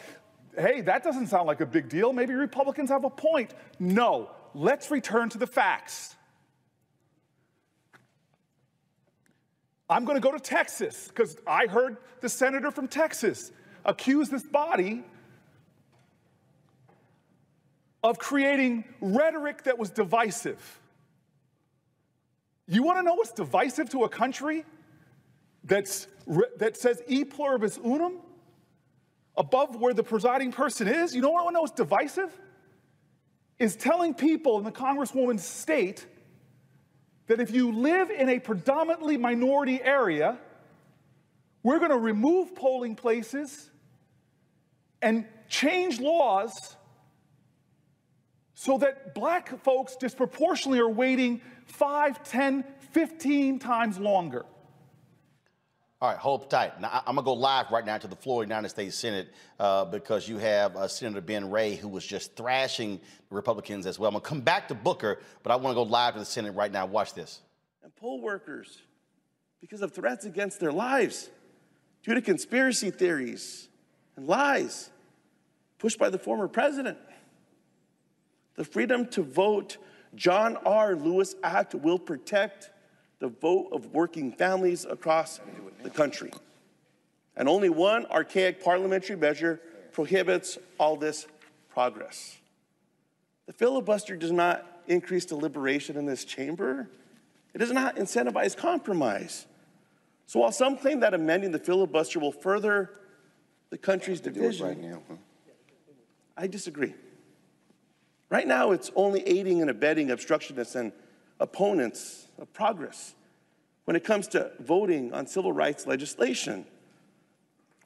hey, 0.55 0.81
that 0.81 1.03
doesn't 1.03 1.27
sound 1.27 1.47
like 1.47 1.61
a 1.61 1.65
big 1.65 1.89
deal. 1.89 2.13
Maybe 2.13 2.35
Republicans 2.35 2.91
have 2.91 3.05
a 3.05 3.09
point. 3.09 3.55
No, 3.79 4.29
let's 4.53 4.91
return 4.91 5.29
to 5.29 5.39
the 5.39 5.47
facts. 5.47 6.15
I'm 9.89 10.05
going 10.05 10.15
to 10.15 10.21
go 10.21 10.31
to 10.31 10.39
Texas 10.39 11.07
because 11.07 11.37
I 11.47 11.65
heard 11.65 11.97
the 12.21 12.29
senator 12.29 12.69
from 12.69 12.87
Texas 12.87 13.51
accuse 13.83 14.29
this 14.29 14.43
body 14.43 15.03
of 18.03 18.17
creating 18.17 18.85
rhetoric 19.01 19.63
that 19.63 19.77
was 19.77 19.89
divisive. 19.89 20.79
You 22.67 22.83
want 22.83 22.99
to 22.99 23.03
know 23.03 23.15
what's 23.15 23.31
divisive 23.31 23.89
to 23.89 24.03
a 24.03 24.09
country 24.09 24.63
that's, 25.63 26.07
that 26.57 26.77
says 26.77 27.01
e 27.07 27.23
pluribus 27.23 27.77
unum 27.83 28.19
above 29.35 29.75
where 29.75 29.93
the 29.93 30.03
presiding 30.03 30.51
person 30.51 30.87
is? 30.87 31.15
You 31.15 31.25
I 31.27 31.31
want 31.31 31.49
to 31.49 31.53
know 31.53 31.61
what's 31.61 31.73
divisive? 31.73 32.31
Is 33.57 33.75
telling 33.75 34.13
people 34.13 34.57
in 34.57 34.63
the 34.63 34.71
Congresswoman's 34.71 35.43
state 35.43 36.05
that 37.27 37.39
if 37.39 37.51
you 37.51 37.71
live 37.71 38.09
in 38.09 38.29
a 38.29 38.39
predominantly 38.39 39.17
minority 39.17 39.81
area, 39.83 40.37
we're 41.63 41.79
going 41.79 41.91
to 41.91 41.97
remove 41.97 42.55
polling 42.55 42.95
places 42.95 43.69
and 45.01 45.25
change 45.49 45.99
laws 45.99 46.75
so 48.59 48.77
that 48.77 49.15
black 49.15 49.57
folks 49.63 49.95
disproportionately 49.95 50.81
are 50.81 50.89
waiting 50.89 51.39
5, 51.67 52.23
10, 52.25 52.65
15 52.91 53.57
times 53.57 53.97
longer. 53.97 54.45
All 56.01 56.09
right, 56.09 56.17
hold 56.17 56.49
tight. 56.49 56.81
Now, 56.81 56.89
I'm 57.07 57.15
going 57.15 57.23
to 57.23 57.23
go 57.23 57.33
live 57.35 57.71
right 57.71 57.85
now 57.85 57.97
to 57.97 58.07
the 58.07 58.17
floor 58.17 58.43
of 58.43 58.49
the 58.49 58.53
United 58.53 58.67
States 58.67 58.97
Senate 58.97 59.29
uh, 59.61 59.85
because 59.85 60.27
you 60.27 60.39
have 60.39 60.75
uh, 60.75 60.89
Senator 60.89 61.21
Ben 61.21 61.49
Ray 61.49 61.75
who 61.75 61.87
was 61.87 62.05
just 62.05 62.35
thrashing 62.35 62.99
Republicans 63.29 63.85
as 63.85 63.97
well. 63.97 64.09
I'm 64.09 64.15
going 64.15 64.23
to 64.23 64.27
come 64.27 64.41
back 64.41 64.67
to 64.67 64.75
Booker, 64.75 65.19
but 65.41 65.53
I 65.53 65.55
want 65.55 65.71
to 65.71 65.75
go 65.75 65.89
live 65.89 66.15
to 66.15 66.19
the 66.19 66.25
Senate 66.25 66.51
right 66.51 66.71
now. 66.71 66.85
Watch 66.85 67.13
this. 67.13 67.39
And 67.81 67.95
poll 67.95 68.21
workers, 68.21 68.81
because 69.61 69.81
of 69.81 69.93
threats 69.93 70.25
against 70.25 70.59
their 70.59 70.73
lives, 70.73 71.29
due 72.03 72.13
to 72.13 72.21
conspiracy 72.21 72.91
theories 72.91 73.69
and 74.17 74.27
lies 74.27 74.89
pushed 75.77 75.97
by 75.97 76.09
the 76.09 76.19
former 76.19 76.49
president. 76.49 76.97
The 78.59 78.65
Freedom 78.65 79.07
to 79.11 79.23
Vote 79.23 79.77
John 80.15 80.57
R. 80.65 80.93
Lewis 80.93 81.33
Act 81.43 81.75
will 81.75 81.97
protect 81.97 82.71
the 83.19 83.29
vote 83.29 83.69
of 83.71 83.93
working 83.93 84.33
families 84.33 84.83
across 84.83 85.39
the 85.81 85.89
country. 85.89 86.33
And 87.37 87.47
only 87.47 87.69
one 87.69 88.05
archaic 88.07 88.61
parliamentary 88.61 89.15
measure 89.15 89.61
prohibits 89.93 90.57
all 90.77 90.97
this 90.97 91.25
progress. 91.69 92.35
The 93.45 93.53
filibuster 93.53 94.17
does 94.17 94.33
not 94.33 94.81
increase 94.87 95.23
deliberation 95.23 95.95
in 95.95 96.05
this 96.05 96.25
chamber. 96.25 96.89
It 97.53 97.59
does 97.59 97.71
not 97.71 97.95
incentivize 97.95 98.57
compromise. 98.57 99.45
So 100.25 100.41
while 100.41 100.51
some 100.51 100.77
claim 100.77 100.99
that 100.99 101.13
amending 101.13 101.51
the 101.51 101.59
filibuster 101.59 102.19
will 102.19 102.33
further 102.33 102.89
the 103.69 103.77
country's 103.77 104.19
division, 104.19 104.67
right 104.67 104.77
now, 104.77 105.01
huh? 105.07 105.15
I 106.35 106.47
disagree. 106.47 106.93
Right 108.29 108.47
now, 108.47 108.71
it's 108.71 108.91
only 108.95 109.27
aiding 109.27 109.61
and 109.61 109.69
abetting 109.69 110.11
obstructionists 110.11 110.75
and 110.75 110.91
opponents 111.39 112.27
of 112.39 112.51
progress 112.53 113.15
when 113.85 113.95
it 113.95 114.03
comes 114.03 114.27
to 114.29 114.51
voting 114.59 115.13
on 115.13 115.25
civil 115.25 115.51
rights 115.51 115.87
legislation. 115.87 116.65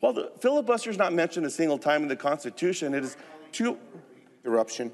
While 0.01 0.13
the 0.13 0.32
filibuster 0.39 0.89
is 0.89 0.97
not 0.97 1.13
mentioned 1.13 1.45
a 1.45 1.49
single 1.49 1.77
time 1.77 2.01
in 2.01 2.10
the 2.10 2.17
Constitution, 2.17 2.93
it 2.93 3.06
is 3.06 3.15
too. 3.53 3.77
Interruption. 4.43 4.91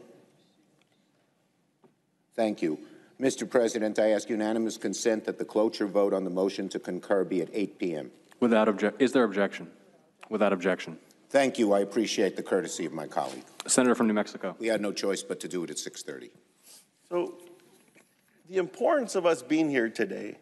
Thank 2.36 2.62
you. 2.62 2.80
Mr. 3.20 3.50
President, 3.50 3.98
I 3.98 4.12
ask 4.12 4.30
unanimous 4.30 4.78
consent 4.78 5.26
that 5.26 5.40
the 5.40 5.46
cloture 5.46 5.88
vote 5.88 6.14
on 6.14 6.24
the 6.24 6.30
motion 6.30 6.70
to 6.70 6.80
concur 6.80 7.24
be 7.24 7.42
at 7.42 7.50
8 7.52 7.80
p.m. 7.80 8.12
Without 8.40 8.70
objection. 8.70 9.02
Is 9.02 9.12
there 9.12 9.24
objection? 9.24 9.68
Without 10.30 10.54
objection. 10.54 11.00
Thank 11.30 11.60
you. 11.60 11.74
I 11.74 11.82
appreciate 11.82 12.36
the 12.36 12.44
courtesy 12.44 12.86
of 12.86 12.94
my 12.94 13.06
colleague. 13.06 13.46
Senator 13.68 13.94
from 13.94 14.08
New 14.08 14.14
Mexico. 14.14 14.56
We 14.58 14.68
had 14.68 14.82
no 14.82 14.92
choice 14.92 15.22
but 15.22 15.40
to 15.42 15.48
do 15.48 15.64
it 15.64 15.70
at 15.70 15.78
6:30. 15.78 16.32
So, 17.08 17.38
the 18.48 18.58
importance 18.58 19.16
of 19.16 19.28
us 19.28 19.44
being 19.44 19.70
here 19.70 19.90
today 19.90 20.40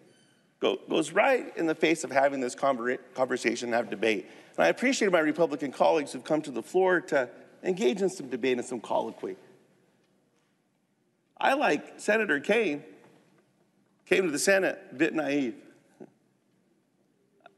go, 0.59 0.77
goes 0.89 1.11
right 1.11 1.55
in 1.57 1.65
the 1.65 1.75
face 1.75 2.05
of 2.05 2.11
having 2.11 2.39
this 2.39 2.55
conversation 2.55 3.67
and 3.67 3.75
have 3.75 3.89
debate. 3.89 4.27
And 4.55 4.65
I 4.65 4.69
appreciate 4.69 5.11
my 5.11 5.19
Republican 5.19 5.73
colleagues 5.73 6.13
who've 6.13 6.23
come 6.23 6.41
to 6.43 6.51
the 6.51 6.63
floor 6.63 7.01
to 7.01 7.29
engage 7.63 8.01
in 8.01 8.09
some 8.09 8.29
debate 8.29 8.57
and 8.57 8.65
some 8.65 8.79
colloquy. 8.79 9.35
I, 11.37 11.53
like 11.53 11.99
Senator 11.99 12.39
Kaine, 12.39 12.83
came 14.05 14.23
to 14.23 14.31
the 14.31 14.39
Senate 14.39 14.79
a 14.91 14.95
bit 14.95 15.13
naive. 15.13 15.55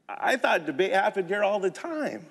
I 0.08 0.36
thought 0.36 0.66
debate 0.66 0.92
happened 0.92 1.28
here 1.28 1.44
all 1.44 1.60
the 1.60 1.70
time. 1.70 2.26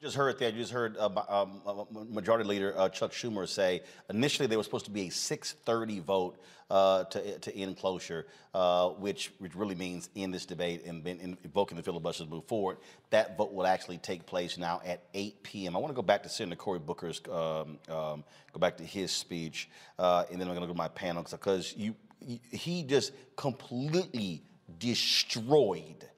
Just 0.00 0.14
heard 0.14 0.38
that. 0.38 0.54
You 0.54 0.60
just 0.60 0.72
heard 0.72 0.96
uh, 0.96 1.08
um, 1.28 1.60
uh, 1.66 1.84
Majority 2.08 2.48
Leader 2.48 2.72
uh, 2.78 2.88
Chuck 2.88 3.10
Schumer 3.10 3.48
say 3.48 3.82
initially 4.08 4.46
there 4.46 4.56
was 4.56 4.66
supposed 4.66 4.84
to 4.84 4.92
be 4.92 5.08
a 5.08 5.10
6:30 5.10 6.04
vote 6.04 6.38
uh, 6.70 7.02
to 7.04 7.38
to 7.40 7.56
end 7.56 7.76
closure, 7.78 8.26
uh, 8.54 8.90
which 8.90 9.32
which 9.38 9.56
really 9.56 9.74
means 9.74 10.08
end 10.14 10.32
this 10.32 10.46
debate 10.46 10.84
and 10.86 11.02
been 11.02 11.18
invoking 11.42 11.76
the 11.76 11.82
filibuster 11.82 12.22
to 12.22 12.30
move 12.30 12.44
forward. 12.44 12.76
That 13.10 13.36
vote 13.36 13.52
will 13.52 13.66
actually 13.66 13.98
take 13.98 14.24
place 14.24 14.56
now 14.56 14.80
at 14.86 15.02
8 15.14 15.42
p.m. 15.42 15.74
I 15.74 15.80
want 15.80 15.90
to 15.90 15.96
go 15.96 16.02
back 16.02 16.22
to 16.22 16.28
Senator 16.28 16.54
Cory 16.54 16.78
Booker's 16.78 17.20
um, 17.28 17.78
um, 17.88 18.24
go 18.52 18.60
back 18.60 18.76
to 18.76 18.84
his 18.84 19.10
speech, 19.10 19.68
uh, 19.98 20.26
and 20.30 20.40
then 20.40 20.46
I'm 20.46 20.54
going 20.54 20.60
to 20.60 20.68
go 20.68 20.74
to 20.74 20.78
my 20.78 20.88
panel 20.88 21.24
because 21.28 21.74
you, 21.76 21.96
you 22.20 22.38
he 22.52 22.84
just 22.84 23.12
completely 23.34 24.44
destroyed 24.78 26.08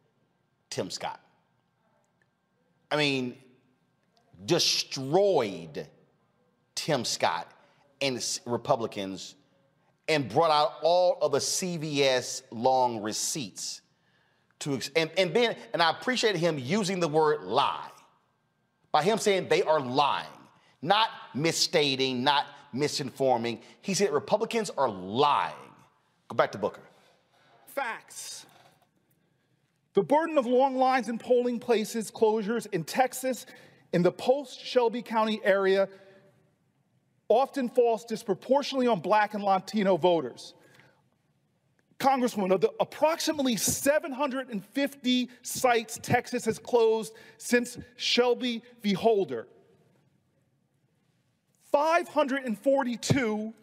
Tim 0.69 0.91
Scott. 0.91 1.21
I 2.91 2.97
mean, 2.97 3.37
destroyed 4.45 5.87
Tim 6.75 7.05
Scott 7.05 7.51
and 8.01 8.41
Republicans 8.47 9.35
and 10.09 10.29
brought 10.29 10.51
out 10.51 10.73
all 10.83 11.19
of 11.23 11.33
the 11.33 11.39
CVS 11.39 12.43
long 12.51 13.03
receipts 13.03 13.83
to 14.61 14.81
and, 14.97 15.11
and 15.17 15.35
then 15.35 15.57
and 15.73 15.83
I 15.83 15.91
appreciated 15.91 16.39
him 16.39 16.59
using 16.59 17.01
the 17.01 17.09
word 17.09 17.43
lie 17.43 17.91
by 18.93 19.03
him 19.03 19.19
saying 19.19 19.49
they 19.49 19.63
are 19.63 19.81
lying, 19.81 20.27
not 20.83 21.09
misstating, 21.35 22.25
not 22.25 22.47
misinforming. 22.75 23.61
He 23.83 23.95
said 23.95 24.11
Republicans 24.13 24.71
are 24.71 24.89
lying. 24.89 25.55
Go 26.29 26.35
back 26.35 26.53
to 26.53 26.59
Booker. 26.59 26.83
Facts. 27.67 28.47
The 29.95 30.03
burden 30.03 30.39
of 30.39 30.47
long 30.47 30.77
lines 30.77 31.09
in 31.09 31.19
polling 31.19 31.59
places 31.59 32.11
closures 32.11 32.67
in 32.73 32.85
Texas 32.85 33.47
in 33.93 34.03
the 34.03 34.13
post 34.13 34.61
Shelby 34.61 35.03
County 35.03 35.41
area 35.45 35.89
often 37.29 37.69
falls 37.69 38.05
disproportionately 38.05 38.87
on 38.87 39.01
black 39.01 39.35
and 39.35 39.43
Latino 39.43 39.97
voters. 39.97 40.55
Congresswoman, 41.99 42.53
of 42.53 42.61
the 42.61 42.73
approximately 42.81 43.57
750 43.57 45.29
sites 45.43 45.99
Texas 46.03 46.45
has 46.47 46.59
closed 46.59 47.13
since 47.37 47.79
Shelby 47.97 48.63
v. 48.83 48.95
Holder, 48.95 49.47
542 51.71 53.55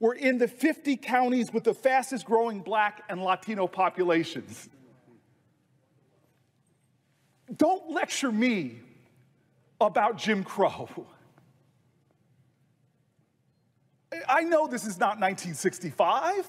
were 0.00 0.14
in 0.14 0.38
the 0.38 0.48
50 0.48 0.96
counties 0.96 1.52
with 1.52 1.64
the 1.64 1.74
fastest 1.74 2.24
growing 2.24 2.60
black 2.60 3.04
and 3.08 3.22
Latino 3.22 3.68
populations. 3.68 4.68
Don't 7.56 7.90
lecture 7.90 8.32
me 8.32 8.80
about 9.86 10.16
Jim 10.16 10.44
Crow. 10.44 10.88
I 14.28 14.42
know 14.42 14.66
this 14.66 14.82
is 14.84 14.98
not 14.98 15.18
1965. 15.20 16.48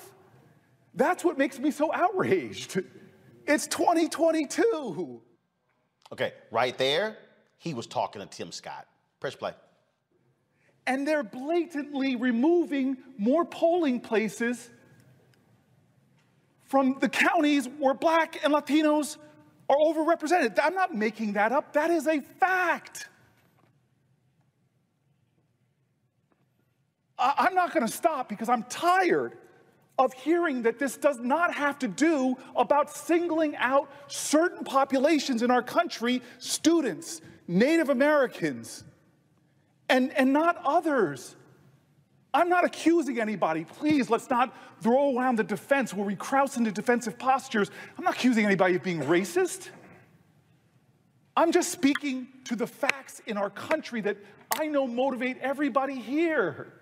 That's 0.96 1.24
what 1.24 1.38
makes 1.38 1.60
me 1.60 1.72
so 1.72 1.94
outraged. 1.94 2.82
It's 3.48 3.68
2022. 3.68 5.22
Okay, 6.12 6.34
right 6.52 6.78
there, 6.78 7.18
he 7.58 7.74
was 7.74 7.88
talking 7.88 8.22
to 8.22 8.28
Tim 8.28 8.52
Scott. 8.52 8.86
Press 9.20 9.36
play. 9.36 9.54
And 10.86 11.08
they're 11.08 11.24
blatantly 11.24 12.16
removing 12.16 12.98
more 13.18 13.46
polling 13.46 14.02
places 14.02 14.70
from 16.66 16.98
the 17.00 17.10
counties 17.10 17.70
where 17.80 17.94
black 17.94 18.44
and 18.44 18.54
Latinos 18.54 19.18
are 19.70 19.78
overrepresented. 19.78 20.60
I'm 20.62 20.76
not 20.76 20.94
making 20.94 21.34
that 21.34 21.52
up, 21.52 21.74
that 21.74 21.90
is 21.90 22.08
a 22.08 22.20
fact. 22.20 23.08
I'm 27.24 27.56
not 27.56 27.74
going 27.74 27.86
to 27.86 27.92
stop 27.92 28.28
because 28.28 28.50
I'm 28.50 28.64
tired 28.64 29.38
of 29.98 30.14
hearing 30.14 30.64
that 30.64 30.80
this 30.80 30.98
does 30.98 31.20
not 31.20 31.54
have 31.54 31.80
to 31.80 31.88
do 31.88 32.36
about 32.56 32.94
singling 32.94 33.56
out 33.58 33.90
certain 34.08 34.64
populations 34.66 35.42
in 35.44 35.52
our 35.52 35.62
country, 35.62 36.22
students, 36.40 37.22
Native 37.48 37.90
Americans, 37.90 38.84
and, 39.88 40.12
and 40.14 40.34
not 40.34 40.60
others. 40.66 41.36
I'm 42.34 42.50
not 42.50 42.66
accusing 42.66 43.20
anybody. 43.20 43.66
Please, 43.66 44.10
let's 44.10 44.30
not 44.30 44.56
throw 44.82 45.16
around 45.16 45.38
the 45.38 45.44
defense 45.44 45.94
where 45.94 46.06
we 46.06 46.16
crouch 46.16 46.58
into 46.58 46.72
defensive 46.72 47.20
postures. 47.20 47.70
I'm 47.98 48.04
not 48.04 48.16
accusing 48.16 48.46
anybody 48.46 48.76
of 48.76 48.84
being 48.84 49.02
racist. 49.02 49.70
I'm 51.38 51.52
just 51.52 51.72
speaking 51.72 52.28
to 52.46 52.56
the 52.56 52.68
facts 52.68 53.22
in 53.28 53.38
our 53.38 53.52
country 53.52 54.02
that 54.02 54.18
I 54.52 54.68
know 54.68 54.88
motivate 54.88 55.38
everybody 55.40 55.96
here. 55.96 56.74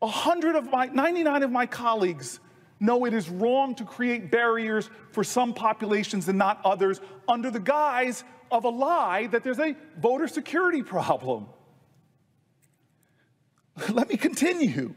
100 0.00 0.56
of 0.56 0.70
my, 0.70 0.86
99 0.86 1.42
of 1.42 1.50
my 1.50 1.66
colleagues 1.66 2.40
know 2.80 3.04
it 3.04 3.12
is 3.12 3.28
wrong 3.28 3.74
to 3.74 3.84
create 3.84 4.30
barriers 4.30 4.90
for 5.12 5.22
some 5.22 5.52
populations 5.52 6.28
and 6.28 6.38
not 6.38 6.60
others 6.64 7.00
under 7.28 7.50
the 7.50 7.60
guise 7.60 8.24
of 8.50 8.64
a 8.64 8.68
lie 8.68 9.26
that 9.28 9.44
there's 9.44 9.58
a 9.58 9.76
voter 9.98 10.26
security 10.26 10.82
problem. 10.82 11.46
Let 13.90 14.08
me 14.08 14.16
continue. 14.16 14.94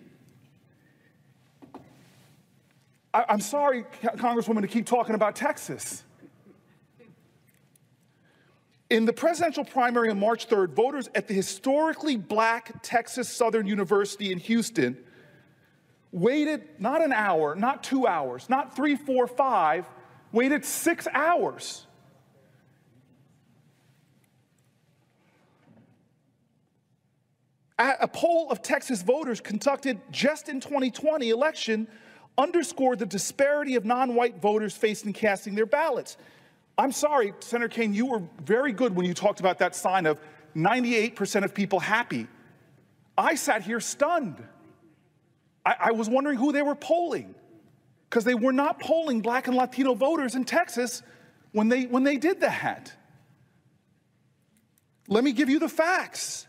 I, 3.13 3.25
am 3.27 3.41
sorry, 3.41 3.83
Congresswoman, 4.01 4.61
to 4.61 4.67
keep 4.67 4.85
talking 4.85 5.13
about 5.13 5.35
Texas. 5.35 6.03
In 8.93 9.05
the 9.05 9.13
presidential 9.13 9.65
primary 9.65 10.11
on 10.11 10.19
March 10.19 10.47
3rd, 10.47 10.73
voters 10.73 11.09
at 11.15 11.27
the 11.27 11.33
historically 11.33 12.15
black 12.15 12.83
Texas 12.83 13.27
Southern 13.27 13.65
University 13.65 14.31
in 14.31 14.37
Houston 14.37 14.95
waited 16.11 16.61
not 16.77 17.01
an 17.03 17.11
hour, 17.11 17.55
not 17.55 17.83
two 17.83 18.05
hours, 18.05 18.47
not 18.49 18.75
three, 18.75 18.95
four, 18.95 19.25
five, 19.25 19.89
waited 20.31 20.63
six 20.63 21.07
hours. 21.11 21.87
A 27.79 28.07
poll 28.07 28.51
of 28.51 28.61
Texas 28.61 29.01
voters 29.01 29.41
conducted 29.41 29.99
just 30.11 30.49
in 30.49 30.59
2020 30.59 31.31
election 31.31 31.87
underscored 32.37 32.99
the 32.99 33.07
disparity 33.07 33.73
of 33.73 33.85
non-white 33.85 34.39
voters 34.39 34.77
facing 34.77 35.13
casting 35.13 35.55
their 35.55 35.65
ballots. 35.65 36.15
I'm 36.77 36.91
sorry, 36.91 37.33
Senator 37.39 37.69
Kaine, 37.69 37.93
you 37.93 38.07
were 38.07 38.21
very 38.43 38.73
good 38.73 38.95
when 38.95 39.05
you 39.05 39.13
talked 39.13 39.39
about 39.39 39.59
that 39.59 39.75
sign 39.75 40.05
of 40.05 40.17
98% 40.55 41.43
of 41.43 41.53
people 41.53 41.79
happy. 41.79 42.27
I 43.17 43.35
sat 43.35 43.61
here 43.61 43.79
stunned. 43.79 44.43
I, 45.65 45.75
I 45.79 45.91
was 45.91 46.09
wondering 46.09 46.37
who 46.37 46.51
they 46.51 46.61
were 46.61 46.75
polling 46.75 47.35
because 48.09 48.23
they 48.23 48.33
were 48.33 48.53
not 48.53 48.79
polling 48.79 49.21
black 49.21 49.47
and 49.47 49.55
Latino 49.55 49.93
voters 49.93 50.35
in 50.35 50.45
Texas 50.45 51.03
when 51.51 51.69
they, 51.69 51.85
when 51.85 52.03
they 52.03 52.17
did 52.17 52.41
that. 52.41 52.91
Let 55.07 55.23
me 55.23 55.31
give 55.31 55.49
you 55.49 55.59
the 55.59 55.69
facts. 55.69 56.47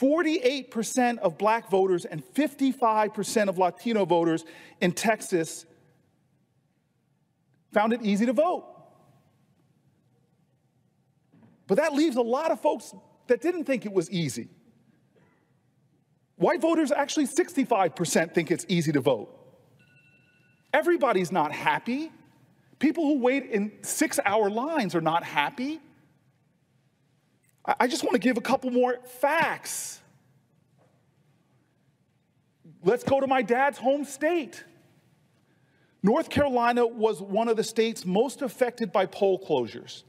48% 0.00 1.18
of 1.18 1.38
black 1.38 1.70
voters 1.70 2.04
and 2.04 2.22
55% 2.34 3.48
of 3.48 3.58
Latino 3.58 4.04
voters 4.04 4.44
in 4.80 4.92
Texas 4.92 5.66
found 7.72 7.92
it 7.92 8.02
easy 8.02 8.26
to 8.26 8.32
vote. 8.32 8.73
But 11.66 11.76
that 11.76 11.94
leaves 11.94 12.16
a 12.16 12.22
lot 12.22 12.50
of 12.50 12.60
folks 12.60 12.94
that 13.26 13.40
didn't 13.40 13.64
think 13.64 13.86
it 13.86 13.92
was 13.92 14.10
easy. 14.10 14.48
White 16.36 16.60
voters, 16.60 16.90
actually 16.92 17.26
65% 17.26 18.34
think 18.34 18.50
it's 18.50 18.66
easy 18.68 18.92
to 18.92 19.00
vote. 19.00 19.30
Everybody's 20.72 21.30
not 21.30 21.52
happy. 21.52 22.10
People 22.78 23.04
who 23.04 23.20
wait 23.20 23.50
in 23.50 23.72
six 23.82 24.18
hour 24.24 24.50
lines 24.50 24.94
are 24.94 25.00
not 25.00 25.22
happy. 25.22 25.80
I 27.64 27.86
just 27.86 28.02
want 28.02 28.12
to 28.14 28.18
give 28.18 28.36
a 28.36 28.42
couple 28.42 28.70
more 28.70 28.98
facts. 29.20 30.00
Let's 32.82 33.04
go 33.04 33.20
to 33.20 33.26
my 33.26 33.40
dad's 33.40 33.78
home 33.78 34.04
state. 34.04 34.64
North 36.02 36.28
Carolina 36.28 36.86
was 36.86 37.22
one 37.22 37.48
of 37.48 37.56
the 37.56 37.64
states 37.64 38.04
most 38.04 38.42
affected 38.42 38.92
by 38.92 39.06
poll 39.06 39.38
closures 39.38 40.02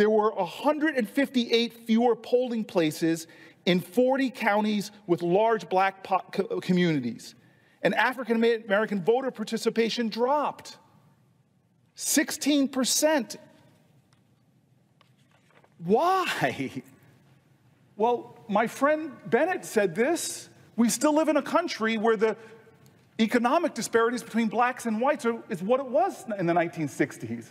there 0.00 0.08
were 0.08 0.30
158 0.30 1.86
fewer 1.86 2.16
polling 2.16 2.64
places 2.64 3.26
in 3.66 3.80
40 3.80 4.30
counties 4.30 4.92
with 5.06 5.20
large 5.20 5.68
black 5.68 6.06
communities. 6.62 7.34
And 7.82 7.94
African 7.94 8.42
American 8.42 9.02
voter 9.02 9.30
participation 9.30 10.08
dropped 10.08 10.78
16%. 11.98 13.36
Why? 15.84 16.82
Well, 17.96 18.38
my 18.48 18.66
friend 18.66 19.12
Bennet 19.26 19.66
said 19.66 19.94
this. 19.94 20.48
We 20.76 20.88
still 20.88 21.14
live 21.14 21.28
in 21.28 21.36
a 21.36 21.42
country 21.42 21.98
where 21.98 22.16
the 22.16 22.38
economic 23.20 23.74
disparities 23.74 24.22
between 24.22 24.48
blacks 24.48 24.86
and 24.86 24.98
whites 24.98 25.26
are, 25.26 25.42
is 25.50 25.62
what 25.62 25.78
it 25.78 25.86
was 25.86 26.24
in 26.38 26.46
the 26.46 26.54
1960s. 26.54 27.48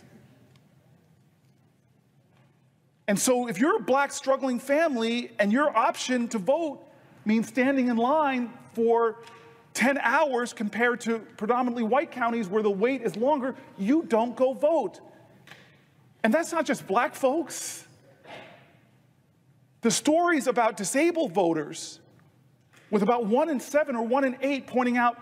And 3.10 3.18
so 3.18 3.48
if 3.48 3.58
you're 3.58 3.78
a 3.78 3.82
black 3.82 4.12
struggling 4.12 4.60
family 4.60 5.32
and 5.40 5.52
your 5.52 5.76
option 5.76 6.28
to 6.28 6.38
vote 6.38 6.78
means 7.24 7.48
standing 7.48 7.88
in 7.88 7.96
line 7.96 8.52
for 8.72 9.16
10 9.74 9.98
hours 9.98 10.52
compared 10.52 11.00
to 11.00 11.18
predominantly 11.36 11.82
white 11.82 12.12
counties 12.12 12.46
where 12.46 12.62
the 12.62 12.70
wait 12.70 13.02
is 13.02 13.16
longer, 13.16 13.56
you 13.76 14.04
don't 14.04 14.36
go 14.36 14.52
vote. 14.52 15.00
And 16.22 16.32
that's 16.32 16.52
not 16.52 16.64
just 16.64 16.86
black 16.86 17.16
folks. 17.16 17.84
The 19.80 19.90
stories 19.90 20.46
about 20.46 20.76
disabled 20.76 21.32
voters, 21.32 21.98
with 22.92 23.02
about 23.02 23.26
one 23.26 23.50
in 23.50 23.58
seven 23.58 23.96
or 23.96 24.06
one 24.06 24.22
in 24.22 24.36
eight 24.40 24.68
pointing 24.68 24.98
out 24.98 25.18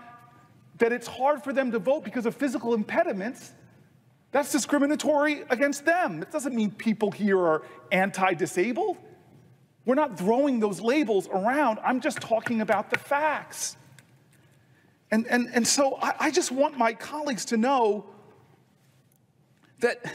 that 0.77 0.91
it's 0.91 1.07
hard 1.07 1.43
for 1.43 1.53
them 1.53 1.71
to 1.71 1.79
vote 1.79 2.03
because 2.03 2.27
of 2.27 2.35
physical 2.35 2.75
impediments, 2.75 3.51
that's 4.31 4.51
discriminatory 4.51 5.43
against 5.49 5.85
them. 5.85 6.21
It 6.21 6.31
doesn't 6.31 6.55
mean 6.55 6.71
people 6.71 7.11
here 7.11 7.39
are 7.39 7.63
anti 7.91 8.33
disabled. 8.33 8.97
We're 9.85 9.95
not 9.95 10.17
throwing 10.17 10.59
those 10.59 10.81
labels 10.81 11.27
around. 11.27 11.79
I'm 11.83 11.99
just 11.99 12.19
talking 12.19 12.61
about 12.61 12.91
the 12.91 12.99
facts. 12.99 13.75
And, 15.09 15.25
and, 15.27 15.49
and 15.51 15.67
so 15.67 15.97
I, 15.99 16.13
I 16.19 16.31
just 16.31 16.51
want 16.51 16.77
my 16.77 16.93
colleagues 16.93 17.45
to 17.45 17.57
know 17.57 18.05
that 19.79 20.13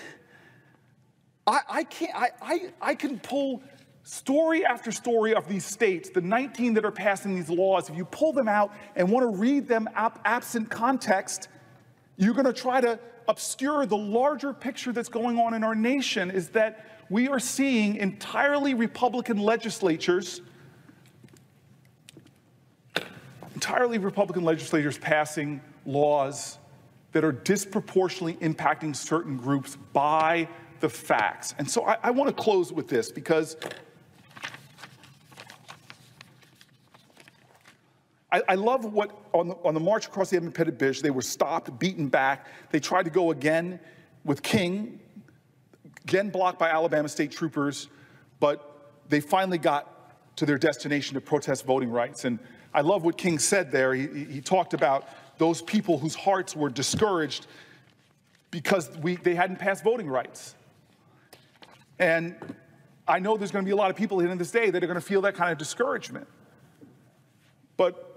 I, 1.47 1.61
I, 1.69 1.85
can't, 1.85 2.15
I, 2.15 2.31
I, 2.41 2.73
I 2.81 2.95
can 2.95 3.19
pull 3.19 3.63
story 4.05 4.65
after 4.65 4.93
story 4.93 5.35
of 5.35 5.49
these 5.49 5.65
states, 5.65 6.11
the 6.11 6.21
19 6.21 6.75
that 6.75 6.85
are 6.85 6.93
passing 6.93 7.35
these 7.35 7.51
laws, 7.51 7.91
if 7.91 7.97
you 7.97 8.05
pull 8.05 8.33
them 8.33 8.49
out 8.49 8.73
and 8.95 9.11
want 9.11 9.25
to 9.25 9.39
read 9.39 9.67
them 9.67 9.89
ab- 9.95 10.21
absent 10.25 10.71
context, 10.71 11.49
you're 12.17 12.35
going 12.35 12.47
to 12.47 12.53
try 12.53 12.81
to 12.81 12.99
obscure 13.29 13.87
the 13.87 13.97
larger 13.97 14.53
picture 14.53 14.93
that's 14.93 15.09
going 15.09 15.39
on 15.39 15.55
in 15.55 15.65
our 15.65 15.75
nation 15.75 16.31
is 16.31 16.49
that 16.51 17.05
we 17.11 17.29
are 17.29 17.41
seeing 17.41 17.97
entirely 17.97 18.75
Republican 18.75 19.39
legislatures, 19.39 20.41
entirely 23.55 23.99
Republican 23.99 24.45
legislators 24.45 24.99
passing 24.99 25.61
laws 25.87 26.59
that 27.13 27.25
are 27.25 27.33
disproportionately 27.33 28.35
impacting 28.47 28.95
certain 28.95 29.37
groups 29.37 29.77
by 29.93 30.49
the 30.81 30.89
facts. 30.89 31.55
And 31.59 31.71
so 31.71 31.85
I, 31.85 31.97
I 32.03 32.11
want 32.11 32.35
to 32.35 32.43
close 32.43 32.73
with 32.73 32.89
this 32.89 33.13
because 33.13 33.57
I, 38.35 38.43
I 38.49 38.55
love 38.57 38.93
what 38.93 39.17
on 39.33 39.47
the, 39.47 39.55
on 39.65 39.75
the 39.75 39.81
march 39.81 40.07
across 40.07 40.31
the 40.31 40.37
Edmund 40.37 40.57
Pettus 40.57 40.75
Bridge, 40.75 41.03
they 41.03 41.13
were 41.13 41.23
stopped, 41.23 41.79
beaten 41.79 42.09
back. 42.09 42.49
They 42.73 42.81
tried 42.81 43.05
to 43.05 43.11
go 43.11 43.31
again 43.31 43.79
with 44.25 44.43
King, 44.43 44.99
again 46.03 46.31
blocked 46.31 46.59
by 46.59 46.69
Alabama 46.69 47.09
state 47.09 47.31
troopers, 47.31 47.89
but 48.41 48.91
they 49.09 49.21
finally 49.21 49.59
got 49.59 50.37
to 50.37 50.47
their 50.47 50.59
destination 50.59 51.15
to 51.15 51.21
protest 51.21 51.65
voting 51.65 51.91
rights. 51.91 52.25
And 52.25 52.41
I 52.73 52.81
love 52.81 53.05
what 53.05 53.17
King 53.17 53.39
said 53.39 53.71
there. 53.71 53.95
He, 53.95 54.25
he 54.25 54.41
talked 54.41 54.75
about 54.75 55.07
those 55.39 55.63
people 55.63 55.97
whose 55.97 56.17
hearts 56.17 56.57
were 56.57 56.71
discouraged 56.71 57.47
because 58.51 58.91
we, 58.99 59.15
they 59.15 59.37
hadn't 59.37 59.61
passed 59.61 59.85
voting 59.85 60.09
rights. 60.09 60.57
And 62.01 62.35
I 63.07 63.21
know 63.21 63.37
there's 63.37 63.53
going 63.53 63.65
to 63.65 63.69
be 63.69 63.73
a 63.73 63.77
lot 63.77 63.91
of 63.91 63.97
people 63.97 64.19
in 64.19 64.37
this 64.39 64.51
day 64.51 64.71
that 64.71 64.83
are 64.83 64.89
going 64.89 64.99
to 64.99 65.07
feel 65.07 65.21
that 65.21 65.37
kind 65.37 65.53
of 65.53 65.59
discouragement. 65.59 66.27
But 67.77 68.11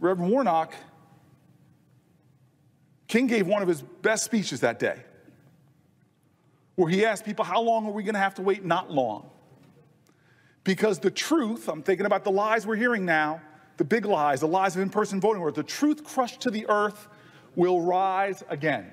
Reverend 0.00 0.32
Warnock, 0.32 0.74
King 3.08 3.26
gave 3.26 3.46
one 3.46 3.62
of 3.62 3.68
his 3.68 3.82
best 3.82 4.24
speeches 4.24 4.60
that 4.60 4.78
day, 4.78 5.02
where 6.76 6.88
he 6.88 7.04
asked 7.04 7.24
people, 7.24 7.44
How 7.44 7.60
long 7.60 7.86
are 7.86 7.92
we 7.92 8.02
going 8.02 8.14
to 8.14 8.20
have 8.20 8.34
to 8.34 8.42
wait? 8.42 8.64
Not 8.64 8.90
long. 8.90 9.30
Because 10.64 10.98
the 10.98 11.10
truth, 11.10 11.68
I'm 11.68 11.82
thinking 11.82 12.06
about 12.06 12.24
the 12.24 12.30
lies 12.30 12.66
we're 12.66 12.76
hearing 12.76 13.04
now, 13.04 13.40
the 13.76 13.84
big 13.84 14.06
lies, 14.06 14.40
the 14.40 14.48
lies 14.48 14.76
of 14.76 14.82
in 14.82 14.90
person 14.90 15.20
voting, 15.20 15.42
where 15.42 15.52
the 15.52 15.62
truth 15.62 16.04
crushed 16.04 16.40
to 16.42 16.50
the 16.50 16.66
earth 16.68 17.08
will 17.56 17.80
rise 17.80 18.42
again. 18.48 18.90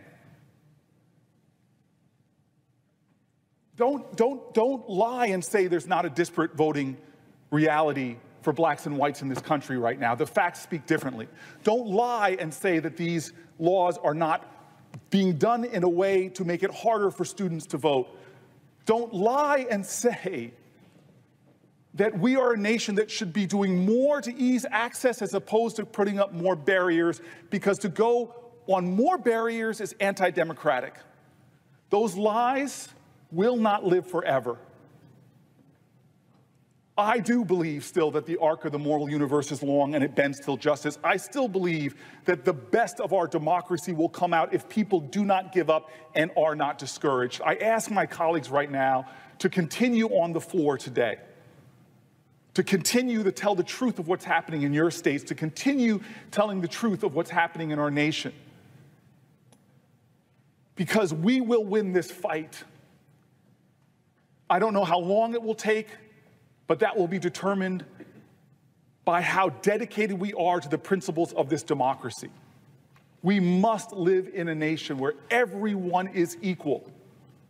Don't, 3.76 4.18
don't, 4.18 4.54
don't 4.54 4.90
lie 4.90 5.28
and 5.28 5.44
say 5.44 5.68
there's 5.68 5.88
not 5.88 6.06
a 6.06 6.10
disparate 6.10 6.56
voting 6.56 6.98
reality 7.52 8.18
for 8.42 8.54
blacks 8.54 8.86
and 8.86 8.98
whites 8.98 9.22
in 9.22 9.30
this 9.30 9.42
country 9.42 9.78
right 9.78 10.00
now. 10.00 10.16
The 10.16 10.26
facts 10.26 10.62
speak 10.62 10.86
differently. 10.86 11.28
Don't 11.64 11.88
lie 11.88 12.38
and 12.40 12.54
say 12.54 12.80
that 12.80 12.98
these 12.98 13.34
laws 13.58 13.98
are 13.98 14.14
not 14.14 14.46
being 15.10 15.38
done 15.38 15.66
in 15.66 15.84
a 15.84 15.90
way 15.90 16.30
to 16.30 16.46
make 16.46 16.64
it 16.64 16.74
harder 16.74 17.12
for 17.12 17.26
students 17.26 17.66
to 17.68 17.78
vote. 17.78 18.08
Don't 18.86 19.14
lie 19.14 19.68
and 19.70 19.86
say 19.86 20.54
that 21.96 22.18
we 22.18 22.36
are 22.36 22.54
a 22.54 22.58
nation 22.58 22.96
that 22.96 23.10
should 23.12 23.34
be 23.34 23.46
doing 23.46 23.86
more 23.86 24.22
to 24.22 24.36
ease 24.36 24.66
access 24.72 25.22
as 25.22 25.34
opposed 25.34 25.76
to 25.76 25.86
putting 25.86 26.20
up 26.20 26.34
more 26.34 26.56
barriers, 26.56 27.22
because 27.50 27.78
to 27.80 27.90
go 27.90 28.36
on 28.68 28.86
more 28.96 29.18
barriers 29.18 29.82
is 29.82 29.94
anti 30.00 30.30
democratic. 30.30 30.96
Those 31.90 32.16
lies 32.16 32.90
will 33.32 33.58
not 33.58 33.84
live 33.84 34.08
forever. 34.08 34.58
I 37.00 37.20
do 37.20 37.46
believe 37.46 37.84
still 37.86 38.12
that 38.12 38.26
the 38.26 38.38
arc 38.38 38.66
of 38.66 38.72
the 38.72 38.80
moral 38.80 39.10
universe 39.10 39.52
is 39.52 39.64
long 39.64 39.96
and 39.96 40.04
it 40.04 40.16
bends 40.16 40.40
till 40.40 40.58
justice. 40.58 41.00
I 41.04 41.18
still 41.18 41.48
believe 41.48 41.96
that 42.26 42.46
the 42.46 42.54
best 42.54 43.00
of 43.00 43.14
our 43.14 43.28
democracy 43.28 43.94
will 43.94 44.10
come 44.10 44.34
out 44.34 44.54
if 44.54 44.68
people 44.68 45.00
do 45.00 45.24
not 45.24 45.54
give 45.54 45.70
up 45.70 45.90
and 46.16 46.32
are 46.36 46.56
not 46.56 46.78
discouraged. 46.78 47.42
I 47.46 47.56
ask 47.56 47.90
my 47.90 48.06
colleagues 48.06 48.50
right 48.50 48.70
now 48.70 49.06
to 49.40 49.50
continue 49.50 50.08
on 50.08 50.34
the 50.34 50.42
floor 50.42 50.78
today, 50.78 51.18
to 52.56 52.64
continue 52.64 53.24
to 53.24 53.32
tell 53.32 53.56
the 53.56 53.64
truth 53.64 54.00
of 54.00 54.08
what's 54.08 54.26
happening 54.26 54.64
in 54.64 54.74
your 54.74 54.92
states, 54.92 55.24
to 55.26 55.36
continue 55.36 56.02
telling 56.32 56.60
the 56.60 56.68
truth 56.68 57.04
of 57.04 57.16
what's 57.16 57.30
happening 57.30 57.72
in 57.72 57.80
our 57.80 57.92
nation. 57.92 58.34
Because 60.76 61.14
we 61.14 61.40
will 61.40 61.64
win 61.64 61.94
this 61.94 62.10
fight. 62.12 62.64
I 64.50 64.60
don't 64.60 64.74
know 64.74 64.86
how 64.86 65.00
long 65.00 65.34
it 65.34 65.42
will 65.42 65.56
take 65.56 65.88
but 66.70 66.78
that 66.78 66.96
will 66.96 67.08
be 67.08 67.18
determined 67.18 67.84
by 69.04 69.22
how 69.22 69.50
dedicated 69.50 70.20
we 70.20 70.34
are 70.34 70.60
to 70.60 70.70
the 70.70 70.78
principles 70.78 71.34
of 71.34 71.50
this 71.50 71.64
democracy. 71.64 72.30
We 73.24 73.40
must 73.40 73.92
live 73.92 74.30
in 74.32 74.50
a 74.50 74.56
nation 74.56 75.00
where 75.00 75.16
everyone 75.32 76.10
is 76.10 76.38
equal, 76.44 76.88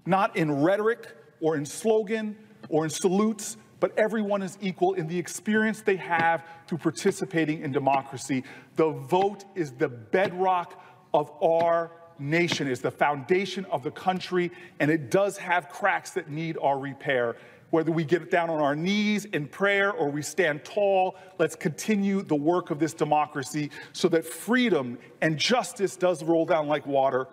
not 0.05 0.37
in 0.37 0.63
rhetoric 0.63 1.17
or 1.41 1.57
in 1.57 1.65
slogan 1.65 2.37
or 2.69 2.85
in 2.85 2.89
salutes, 2.89 3.57
but 3.81 3.91
everyone 3.99 4.41
is 4.41 4.57
equal 4.61 4.93
in 4.93 5.05
the 5.07 5.19
experience 5.19 5.81
they 5.81 5.97
have 5.97 6.45
through 6.65 6.77
participating 6.77 7.61
in 7.61 7.73
democracy. 7.73 8.45
The 8.77 8.89
vote 8.89 9.43
is 9.53 9.73
the 9.73 9.89
bedrock 9.89 10.81
of 11.13 11.29
our 11.43 11.91
nation, 12.19 12.69
is 12.69 12.79
the 12.79 12.91
foundation 12.91 13.65
of 13.65 13.83
the 13.83 13.91
country, 13.91 14.49
and 14.79 14.89
it 14.89 15.11
does 15.11 15.37
have 15.37 15.67
cracks 15.67 16.11
that 16.11 16.29
need 16.29 16.57
our 16.61 16.79
repair 16.79 17.35
whether 17.71 17.91
we 17.91 18.03
get 18.03 18.31
down 18.31 18.49
on 18.49 18.59
our 18.59 18.75
knees 18.75 19.25
in 19.25 19.47
prayer 19.47 19.91
or 19.91 20.09
we 20.09 20.21
stand 20.21 20.63
tall, 20.63 21.15
let's 21.37 21.55
continue 21.55 22.21
the 22.21 22.35
work 22.35 22.71
of 22.71 22.79
this 22.79 22.93
democracy 22.93 23.69
so 23.93 24.07
that 24.09 24.25
freedom 24.25 24.97
and 25.21 25.37
justice 25.37 25.95
does 25.95 26.23
roll 26.23 26.45
down 26.45 26.67
like 26.67 26.85
water 26.85 27.27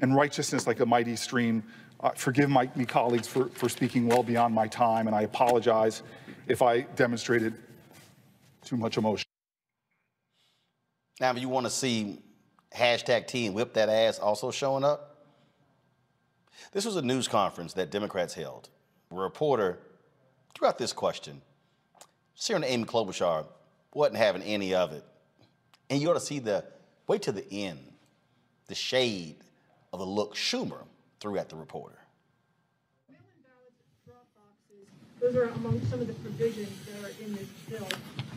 and 0.00 0.14
righteousness 0.14 0.66
like 0.66 0.80
a 0.80 0.86
mighty 0.86 1.16
stream. 1.16 1.62
Uh, 2.00 2.10
forgive 2.10 2.50
my 2.50 2.68
me 2.74 2.84
colleagues 2.84 3.28
for, 3.28 3.48
for 3.50 3.68
speaking 3.68 4.08
well 4.08 4.22
beyond 4.22 4.54
my 4.54 4.66
time, 4.66 5.06
and 5.06 5.14
I 5.14 5.22
apologize 5.22 6.02
if 6.48 6.60
I 6.60 6.80
demonstrated 6.80 7.54
too 8.64 8.76
much 8.76 8.98
emotion. 8.98 9.24
Now, 11.20 11.30
if 11.30 11.38
you 11.38 11.48
want 11.48 11.64
to 11.66 11.70
see 11.70 12.20
hashtag 12.74 13.28
T 13.28 13.46
and 13.46 13.54
whip 13.54 13.74
that 13.74 13.88
ass 13.88 14.18
also 14.18 14.50
showing 14.50 14.82
up, 14.84 15.26
this 16.72 16.84
was 16.84 16.96
a 16.96 17.02
news 17.02 17.28
conference 17.28 17.72
that 17.74 17.90
Democrats 17.90 18.34
held 18.34 18.68
reporter 19.22 19.78
threw 20.54 20.68
out 20.68 20.78
this 20.78 20.92
question. 20.92 21.40
Senator 22.34 22.72
Amy 22.72 22.84
Klobuchar 22.84 23.46
wasn't 23.92 24.16
having 24.16 24.42
any 24.42 24.74
of 24.74 24.92
it. 24.92 25.04
And 25.90 26.00
you 26.00 26.10
ought 26.10 26.14
to 26.14 26.20
see 26.20 26.38
the, 26.38 26.64
wait 27.06 27.22
to 27.22 27.32
the 27.32 27.46
end, 27.50 27.78
the 28.66 28.74
shade 28.74 29.36
of 29.92 30.00
the 30.00 30.06
look 30.06 30.34
Schumer 30.34 30.84
threw 31.20 31.38
at 31.38 31.48
the 31.48 31.56
reporter. 31.56 31.98
Those 35.20 35.36
are 35.36 35.44
among 35.44 35.80
some 35.86 36.00
of 36.00 36.06
the 36.06 36.12
provisions 36.14 36.68
that 36.86 37.08
are 37.08 37.12
in 37.24 37.34
this 37.34 37.48
bill. 37.68 37.88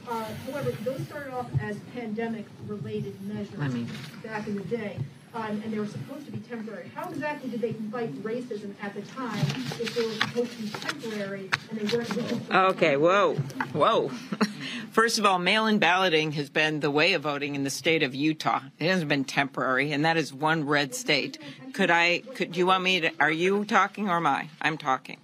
Uh, 0.09 0.23
however, 0.45 0.71
those 0.84 1.01
started 1.01 1.34
off 1.34 1.47
as 1.61 1.78
pandemic-related 1.93 3.21
measures 3.23 3.89
back 4.23 4.47
in 4.47 4.55
the 4.55 4.63
day 4.63 4.97
um, 5.34 5.61
and 5.63 5.73
they 5.73 5.80
were 5.80 5.88
supposed 5.88 6.25
to 6.25 6.32
be 6.32 6.39
temporary. 6.39 6.89
How 6.95 7.09
exactly 7.09 7.49
did 7.49 7.61
they 7.61 7.73
fight 7.73 8.13
racism 8.23 8.73
at 8.82 8.95
the 8.95 9.01
time 9.03 9.38
if 9.80 9.95
they 9.95 10.05
were 10.05 10.13
supposed 10.13 10.51
to 10.51 10.61
be 10.61 10.69
temporary 10.69 11.49
and 11.69 11.80
they 11.80 11.97
weren't? 11.97 12.51
Okay, 12.51 12.97
whoa, 12.97 13.36
whoa. 13.73 14.09
First 14.91 15.19
of 15.19 15.25
all, 15.25 15.38
mail-in 15.38 15.80
balloting 15.80 16.32
has 16.34 16.49
been 16.49 16.80
the 16.80 16.89
way 16.89 17.13
of 17.13 17.21
voting 17.21 17.55
in 17.55 17.63
the 17.63 17.69
state 17.69 18.03
of 18.03 18.15
Utah. 18.15 18.61
It 18.80 18.89
hasn't 18.89 19.09
been 19.09 19.25
temporary, 19.25 19.91
and 19.91 20.05
that 20.05 20.17
is 20.17 20.34
one 20.34 20.65
red 20.65 20.95
state. 20.95 21.38
Could 21.73 21.91
I? 21.91 22.19
Could 22.34 22.57
you 22.57 22.65
want 22.65 22.84
me 22.84 23.01
to? 23.01 23.11
Are 23.19 23.32
you 23.32 23.65
talking 23.65 24.09
or 24.09 24.17
am 24.17 24.25
I? 24.25 24.49
I'm 24.61 24.78
talking. 24.78 25.19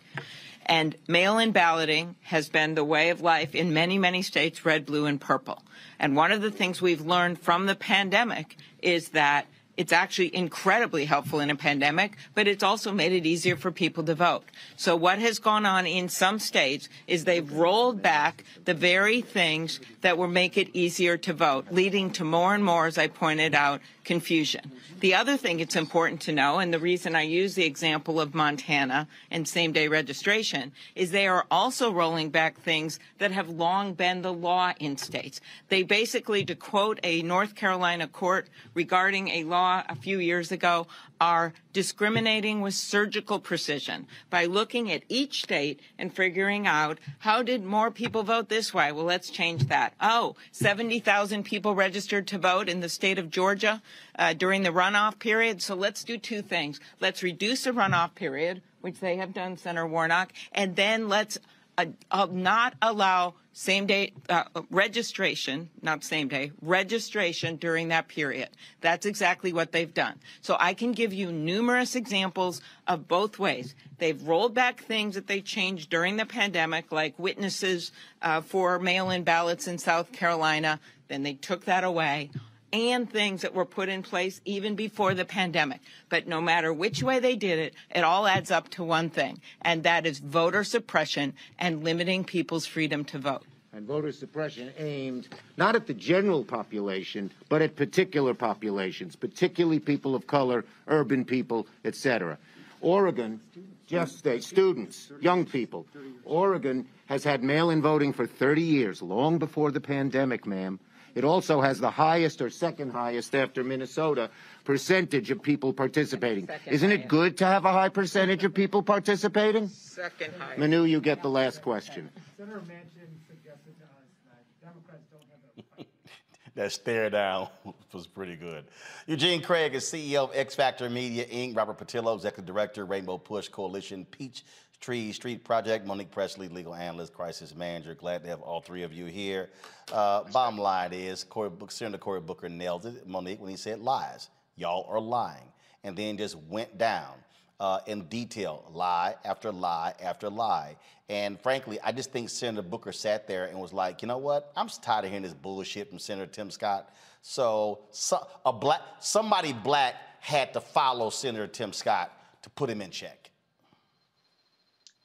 And 0.65 0.95
mail 1.07 1.39
in 1.39 1.51
balloting 1.51 2.15
has 2.23 2.49
been 2.49 2.75
the 2.75 2.83
way 2.83 3.09
of 3.09 3.21
life 3.21 3.53
in 3.53 3.73
many, 3.73 3.97
many 3.97 4.21
states, 4.21 4.63
red, 4.63 4.85
blue, 4.85 5.05
and 5.05 5.19
purple. 5.19 5.61
And 5.99 6.15
one 6.15 6.31
of 6.31 6.41
the 6.41 6.51
things 6.51 6.81
we've 6.81 7.01
learned 7.01 7.39
from 7.39 7.65
the 7.65 7.75
pandemic 7.75 8.55
is 8.81 9.09
that 9.09 9.47
it's 9.75 9.91
actually 9.91 10.35
incredibly 10.35 11.05
helpful 11.05 11.39
in 11.39 11.49
a 11.49 11.55
pandemic, 11.55 12.15
but 12.35 12.47
it's 12.47 12.63
also 12.63 12.91
made 12.91 13.11
it 13.11 13.25
easier 13.25 13.55
for 13.55 13.71
people 13.71 14.03
to 14.03 14.15
vote. 14.15 14.43
So 14.75 14.95
what 14.95 15.19
has 15.19 15.39
gone 15.39 15.65
on 15.65 15.87
in 15.87 16.09
some 16.09 16.39
states 16.39 16.89
is 17.07 17.25
they've 17.25 17.51
rolled 17.51 18.01
back 18.01 18.43
the 18.65 18.73
very 18.73 19.21
things 19.21 19.79
that 20.01 20.17
will 20.17 20.27
make 20.27 20.57
it 20.57 20.69
easier 20.73 21.17
to 21.17 21.33
vote, 21.33 21.65
leading 21.71 22.11
to 22.11 22.23
more 22.23 22.53
and 22.53 22.63
more, 22.63 22.85
as 22.85 22.97
I 22.97 23.07
pointed 23.07 23.55
out, 23.55 23.81
confusion. 24.03 24.71
The 24.99 25.15
other 25.15 25.37
thing 25.37 25.59
it's 25.59 25.75
important 25.75 26.21
to 26.21 26.33
know, 26.33 26.59
and 26.59 26.73
the 26.73 26.79
reason 26.79 27.15
I 27.15 27.23
use 27.23 27.55
the 27.55 27.65
example 27.65 28.19
of 28.19 28.35
Montana 28.35 29.07
and 29.31 29.47
same 29.47 29.71
day 29.71 29.87
registration, 29.87 30.73
is 30.93 31.11
they 31.11 31.27
are 31.27 31.45
also 31.49 31.91
rolling 31.91 32.29
back 32.29 32.59
things 32.59 32.99
that 33.17 33.31
have 33.31 33.49
long 33.49 33.93
been 33.93 34.21
the 34.21 34.33
law 34.33 34.73
in 34.79 34.97
states. 34.97 35.39
They 35.69 35.83
basically, 35.83 36.45
to 36.45 36.55
quote 36.55 36.99
a 37.03 37.21
North 37.21 37.55
Carolina 37.55 38.07
court 38.07 38.47
regarding 38.73 39.29
a 39.29 39.45
law 39.45 39.62
a 39.63 39.95
few 39.95 40.19
years 40.19 40.51
ago, 40.51 40.87
are 41.19 41.53
discriminating 41.71 42.61
with 42.61 42.73
surgical 42.73 43.39
precision 43.39 44.07
by 44.29 44.45
looking 44.45 44.91
at 44.91 45.03
each 45.07 45.43
state 45.43 45.79
and 45.97 46.13
figuring 46.13 46.67
out 46.67 46.99
how 47.19 47.41
did 47.41 47.63
more 47.63 47.89
people 47.89 48.23
vote 48.23 48.49
this 48.49 48.73
way? 48.73 48.91
Well, 48.91 49.05
let's 49.05 49.29
change 49.29 49.67
that. 49.67 49.93
Oh, 50.01 50.35
70,000 50.51 51.43
people 51.43 51.75
registered 51.75 52.27
to 52.27 52.37
vote 52.37 52.67
in 52.67 52.81
the 52.81 52.89
state 52.89 53.17
of 53.17 53.29
Georgia 53.29 53.81
uh, 54.19 54.33
during 54.33 54.63
the 54.63 54.69
runoff 54.69 55.19
period. 55.19 55.61
So 55.61 55.75
let's 55.75 56.03
do 56.03 56.17
two 56.17 56.41
things. 56.41 56.79
Let's 56.99 57.23
reduce 57.23 57.63
the 57.63 57.71
runoff 57.71 58.15
period, 58.15 58.61
which 58.81 58.99
they 58.99 59.15
have 59.15 59.33
done, 59.33 59.57
Senator 59.57 59.87
Warnock, 59.87 60.33
and 60.51 60.75
then 60.75 61.07
let's 61.07 61.37
uh, 61.77 61.85
uh, 62.11 62.27
not 62.31 62.75
allow 62.81 63.33
same 63.53 63.85
day 63.85 64.13
uh, 64.29 64.43
registration, 64.69 65.69
not 65.81 66.03
same 66.03 66.27
day, 66.27 66.51
registration 66.61 67.55
during 67.55 67.89
that 67.89 68.07
period. 68.07 68.49
That's 68.81 69.05
exactly 69.05 69.53
what 69.53 69.71
they've 69.71 69.93
done. 69.93 70.19
So 70.41 70.57
I 70.59 70.73
can 70.73 70.91
give 70.91 71.13
you 71.13 71.31
numerous 71.31 71.95
examples 71.95 72.61
of 72.87 73.07
both 73.07 73.39
ways. 73.39 73.75
They've 73.97 74.21
rolled 74.27 74.53
back 74.53 74.81
things 74.83 75.15
that 75.15 75.27
they 75.27 75.41
changed 75.41 75.89
during 75.89 76.17
the 76.17 76.25
pandemic, 76.25 76.91
like 76.91 77.17
witnesses 77.17 77.91
uh, 78.21 78.41
for 78.41 78.79
mail 78.79 79.09
in 79.09 79.23
ballots 79.23 79.67
in 79.67 79.77
South 79.77 80.11
Carolina. 80.11 80.79
Then 81.07 81.23
they 81.23 81.33
took 81.33 81.65
that 81.65 81.83
away 81.83 82.31
and 82.73 83.09
things 83.09 83.43
that 83.43 83.53
were 83.53 83.65
put 83.65 83.87
in 83.87 84.01
place 84.01 84.41
even 84.43 84.75
before 84.75 85.13
the 85.13 85.23
pandemic. 85.23 85.79
But 86.09 86.27
no 86.27 86.41
matter 86.41 86.73
which 86.73 87.03
way 87.03 87.19
they 87.19 87.35
did 87.35 87.59
it, 87.59 87.75
it 87.93 88.03
all 88.03 88.27
adds 88.27 88.51
up 88.51 88.67
to 88.69 88.83
one 88.83 89.09
thing, 89.09 89.39
and 89.61 89.83
that 89.83 90.05
is 90.05 90.19
voter 90.19 90.63
suppression 90.63 91.33
and 91.59 91.83
limiting 91.83 92.23
people's 92.25 92.65
freedom 92.65 93.05
to 93.05 93.19
vote. 93.19 93.43
And 93.71 93.87
voter 93.87 94.11
suppression 94.11 94.71
aimed 94.77 95.27
not 95.57 95.75
at 95.75 95.87
the 95.87 95.93
general 95.93 96.43
population, 96.43 97.31
but 97.49 97.61
at 97.61 97.75
particular 97.75 98.33
populations, 98.33 99.15
particularly 99.15 99.79
people 99.79 100.13
of 100.15 100.27
color, 100.27 100.65
urban 100.87 101.25
people, 101.25 101.67
etc. 101.85 102.37
Oregon, 102.81 103.39
just 103.87 104.19
state 104.19 104.43
students, 104.43 105.11
young 105.21 105.45
people. 105.45 105.87
Oregon 106.25 106.85
has 107.07 107.23
had 107.23 107.43
mail-in 107.43 107.81
voting 107.81 108.13
for 108.13 108.27
30 108.27 108.61
years, 108.61 109.01
long 109.01 109.37
before 109.37 109.71
the 109.71 109.81
pandemic, 109.81 110.45
ma'am. 110.45 110.79
It 111.15 111.23
also 111.23 111.61
has 111.61 111.79
the 111.79 111.91
highest 111.91 112.41
or 112.41 112.49
second 112.49 112.91
highest 112.91 113.35
after 113.35 113.63
Minnesota 113.63 114.29
percentage 114.63 115.29
of 115.29 115.41
people 115.41 115.73
participating. 115.73 116.47
Second 116.47 116.73
Isn't 116.73 116.91
it 116.91 117.07
good 117.07 117.37
to 117.37 117.45
have 117.45 117.65
a 117.65 117.71
high 117.71 117.89
percentage 117.89 118.43
of 118.43 118.53
people 118.53 118.81
participating? 118.81 119.67
Second 119.67 120.33
highest. 120.39 120.59
Manu, 120.59 120.83
you 120.83 121.01
get 121.01 121.21
the 121.21 121.29
last 121.29 121.61
question. 121.61 122.09
Senator 122.37 122.61
Manchin 122.61 123.09
suggested 123.27 123.77
to 123.77 123.83
us 123.83 124.09
that 124.25 124.65
Democrats 124.65 125.03
don't 125.11 125.23
have 125.29 125.77
the 125.77 125.85
That 126.55 126.71
stare 126.71 127.09
down 127.09 127.49
was 127.93 128.07
pretty 128.07 128.35
good. 128.35 128.65
Eugene 129.05 129.41
Craig 129.41 129.75
is 129.75 129.83
CEO 129.83 130.29
of 130.29 130.31
X 130.35 130.55
Factor 130.55 130.89
Media 130.89 131.25
Inc. 131.25 131.55
Robert 131.55 131.77
Patillo, 131.77 132.15
Executive 132.15 132.45
Director, 132.45 132.85
Rainbow 132.85 133.17
Push 133.19 133.49
Coalition, 133.49 134.05
Peach 134.05 134.43
Tree 134.83 135.13
Street 135.13 135.45
Project, 135.45 135.87
Monique 135.87 136.11
Presley, 136.11 136.49
Legal 136.49 136.75
Analyst, 136.75 137.13
Crisis 137.13 137.55
Manager. 137.55 137.95
Glad 137.95 138.21
to 138.23 138.27
have 138.27 138.41
all 138.41 138.59
three 138.59 138.83
of 138.83 138.91
you 138.91 139.05
here. 139.05 139.49
Uh, 139.93 140.23
bottom 140.33 140.59
line 140.59 140.91
is, 140.91 141.23
Cory 141.23 141.49
Book, 141.49 141.71
Senator 141.71 141.97
Cory 141.97 142.19
Booker 142.19 142.49
nailed 142.49 142.85
it, 142.85 143.07
Monique, 143.07 143.39
when 143.39 143.49
he 143.49 143.55
said 143.55 143.79
lies. 143.79 144.27
Y'all 144.57 144.85
are 144.89 144.99
lying. 144.99 145.53
And 145.85 145.95
then 145.95 146.17
just 146.17 146.35
went 146.49 146.77
down 146.77 147.13
uh, 147.61 147.79
in 147.87 148.01
detail, 148.09 148.69
lie 148.73 149.15
after 149.23 149.53
lie 149.53 149.93
after 150.03 150.29
lie. 150.29 150.75
And 151.07 151.39
frankly, 151.39 151.79
I 151.81 151.93
just 151.93 152.11
think 152.11 152.29
Senator 152.29 152.67
Booker 152.67 152.91
sat 152.91 153.25
there 153.25 153.45
and 153.45 153.57
was 153.57 153.71
like, 153.71 154.01
you 154.01 154.09
know 154.09 154.17
what? 154.17 154.51
I'm 154.53 154.67
just 154.67 154.83
tired 154.83 155.05
of 155.05 155.11
hearing 155.11 155.23
this 155.23 155.33
bullshit 155.33 155.89
from 155.91 155.99
Senator 155.99 156.29
Tim 156.29 156.51
Scott. 156.51 156.93
So, 157.21 157.85
so 157.91 158.27
a 158.45 158.51
black 158.51 158.81
somebody 158.99 159.53
black 159.53 159.95
had 160.19 160.51
to 160.55 160.59
follow 160.59 161.09
Senator 161.09 161.47
Tim 161.47 161.71
Scott 161.71 162.11
to 162.41 162.49
put 162.49 162.69
him 162.69 162.81
in 162.81 162.91
check. 162.91 163.29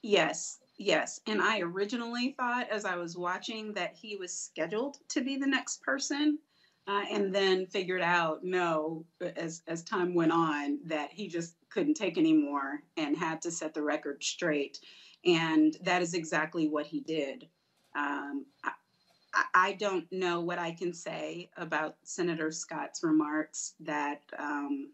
Yes, 0.01 0.59
yes. 0.77 1.19
And 1.27 1.41
I 1.41 1.59
originally 1.61 2.33
thought 2.37 2.69
as 2.69 2.85
I 2.85 2.95
was 2.95 3.17
watching 3.17 3.73
that 3.73 3.93
he 3.93 4.15
was 4.15 4.37
scheduled 4.37 4.97
to 5.09 5.21
be 5.21 5.37
the 5.37 5.47
next 5.47 5.81
person. 5.81 6.39
Uh, 6.87 7.03
and 7.11 7.35
then 7.35 7.67
figured 7.67 8.01
out 8.01 8.43
no 8.43 9.05
as 9.35 9.61
as 9.67 9.83
time 9.83 10.15
went 10.15 10.31
on 10.31 10.79
that 10.85 11.11
he 11.13 11.27
just 11.27 11.55
couldn't 11.69 11.93
take 11.93 12.17
anymore 12.17 12.79
and 12.97 13.15
had 13.15 13.39
to 13.43 13.51
set 13.51 13.75
the 13.75 13.83
record 13.83 14.23
straight 14.23 14.79
and 15.23 15.77
that 15.83 16.01
is 16.01 16.15
exactly 16.15 16.67
what 16.67 16.87
he 16.87 17.01
did 17.01 17.47
um, 17.95 18.45
I, 19.33 19.45
I- 19.53 19.73
don't 19.73 20.07
know 20.11 20.41
what 20.41 20.59
I 20.59 20.71
can 20.71 20.93
say 20.93 21.49
about 21.57 21.97
Senator 22.03 22.51
Scott's 22.51 23.03
remarks 23.03 23.75
that 23.81 24.21
um, 24.37 24.91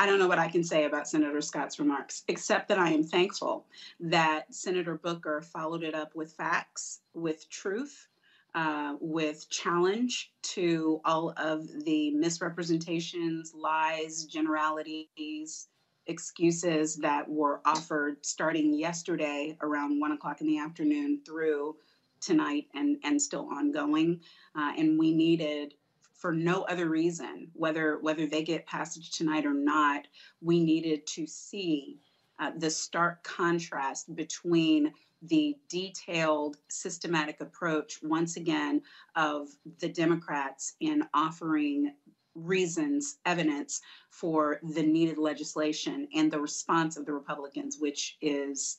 I 0.00 0.06
don't 0.06 0.18
know 0.18 0.28
what 0.28 0.38
I 0.38 0.48
can 0.48 0.64
say 0.64 0.86
about 0.86 1.06
Senator 1.06 1.42
Scott's 1.42 1.78
remarks, 1.78 2.24
except 2.26 2.68
that 2.68 2.78
I 2.78 2.88
am 2.88 3.04
thankful 3.04 3.66
that 4.00 4.46
Senator 4.54 4.94
Booker 4.94 5.42
followed 5.42 5.82
it 5.82 5.94
up 5.94 6.14
with 6.14 6.32
facts, 6.32 7.00
with 7.12 7.46
truth, 7.50 8.08
uh, 8.54 8.94
with 8.98 9.50
challenge 9.50 10.32
to 10.54 11.02
all 11.04 11.34
of 11.36 11.68
the 11.84 12.12
misrepresentations, 12.12 13.52
lies, 13.54 14.24
generalities, 14.24 15.68
excuses 16.06 16.96
that 16.96 17.28
were 17.28 17.60
offered 17.66 18.24
starting 18.24 18.72
yesterday 18.72 19.54
around 19.60 20.00
one 20.00 20.12
o'clock 20.12 20.40
in 20.40 20.46
the 20.46 20.58
afternoon 20.58 21.20
through 21.26 21.76
tonight 22.22 22.68
and, 22.74 22.96
and 23.04 23.20
still 23.20 23.50
ongoing. 23.52 24.18
Uh, 24.56 24.72
and 24.78 24.98
we 24.98 25.12
needed 25.12 25.74
for 26.20 26.32
no 26.32 26.62
other 26.62 26.88
reason, 26.88 27.48
whether 27.54 27.98
whether 28.00 28.26
they 28.26 28.42
get 28.42 28.66
passage 28.66 29.10
tonight 29.10 29.46
or 29.46 29.54
not, 29.54 30.06
we 30.42 30.62
needed 30.62 31.06
to 31.06 31.26
see 31.26 31.98
uh, 32.38 32.52
the 32.58 32.70
stark 32.70 33.22
contrast 33.22 34.14
between 34.14 34.92
the 35.22 35.56
detailed, 35.68 36.56
systematic 36.68 37.40
approach, 37.40 38.00
once 38.02 38.36
again, 38.36 38.82
of 39.16 39.48
the 39.78 39.88
Democrats 39.88 40.74
in 40.80 41.02
offering 41.14 41.94
reasons, 42.34 43.18
evidence 43.26 43.80
for 44.10 44.60
the 44.74 44.82
needed 44.82 45.18
legislation, 45.18 46.06
and 46.14 46.30
the 46.30 46.40
response 46.40 46.96
of 46.96 47.06
the 47.06 47.12
Republicans, 47.12 47.78
which 47.78 48.16
is 48.20 48.78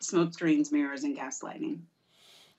smoke 0.00 0.32
screens, 0.32 0.70
mirrors, 0.70 1.04
and 1.04 1.16
gaslighting. 1.16 1.80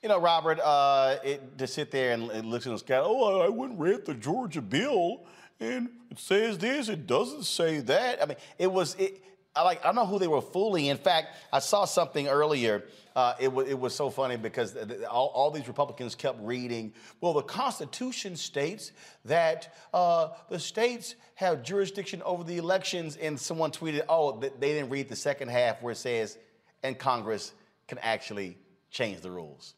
You 0.04 0.10
know, 0.10 0.20
Robert, 0.20 0.60
uh, 0.62 1.16
it, 1.24 1.56
to 1.56 1.66
sit 1.66 1.90
there 1.90 2.12
and, 2.12 2.30
and 2.30 2.50
look 2.50 2.66
at 2.66 2.70
the 2.70 2.76
sky, 2.76 3.00
oh, 3.02 3.40
I 3.40 3.48
wouldn't 3.48 3.80
read 3.80 4.04
the 4.04 4.12
Georgia 4.12 4.60
bill, 4.60 5.22
and 5.58 5.88
it 6.10 6.18
says 6.18 6.58
this, 6.58 6.90
it 6.90 7.06
doesn't 7.06 7.44
say 7.44 7.80
that. 7.80 8.22
I 8.22 8.26
mean, 8.26 8.36
it 8.58 8.70
was, 8.70 8.96
it, 8.96 9.22
I 9.56 9.62
like, 9.62 9.80
I 9.80 9.84
don't 9.84 9.94
know 9.94 10.04
who 10.04 10.18
they 10.18 10.26
were 10.26 10.42
fooling. 10.42 10.84
In 10.84 10.98
fact, 10.98 11.28
I 11.50 11.58
saw 11.60 11.86
something 11.86 12.28
earlier. 12.28 12.84
Uh, 13.16 13.32
it, 13.40 13.50
was, 13.50 13.66
it 13.66 13.78
was 13.78 13.94
so 13.94 14.10
funny 14.10 14.36
because 14.36 14.74
th- 14.74 14.88
th- 14.88 15.04
all, 15.04 15.28
all 15.28 15.50
these 15.50 15.68
Republicans 15.68 16.14
kept 16.14 16.38
reading, 16.42 16.92
well, 17.22 17.32
the 17.32 17.40
Constitution 17.40 18.36
states 18.36 18.92
that 19.24 19.74
uh, 19.94 20.28
the 20.50 20.58
states 20.58 21.14
have 21.36 21.62
jurisdiction 21.62 22.20
over 22.26 22.44
the 22.44 22.58
elections, 22.58 23.16
and 23.16 23.40
someone 23.40 23.70
tweeted, 23.70 24.02
oh, 24.10 24.38
th- 24.38 24.52
they 24.60 24.74
didn't 24.74 24.90
read 24.90 25.08
the 25.08 25.16
second 25.16 25.48
half 25.48 25.80
where 25.80 25.92
it 25.92 25.96
says, 25.96 26.36
and 26.82 26.98
Congress 26.98 27.54
can 27.88 27.96
actually 28.02 28.58
change 28.90 29.22
the 29.22 29.30
rules. 29.30 29.72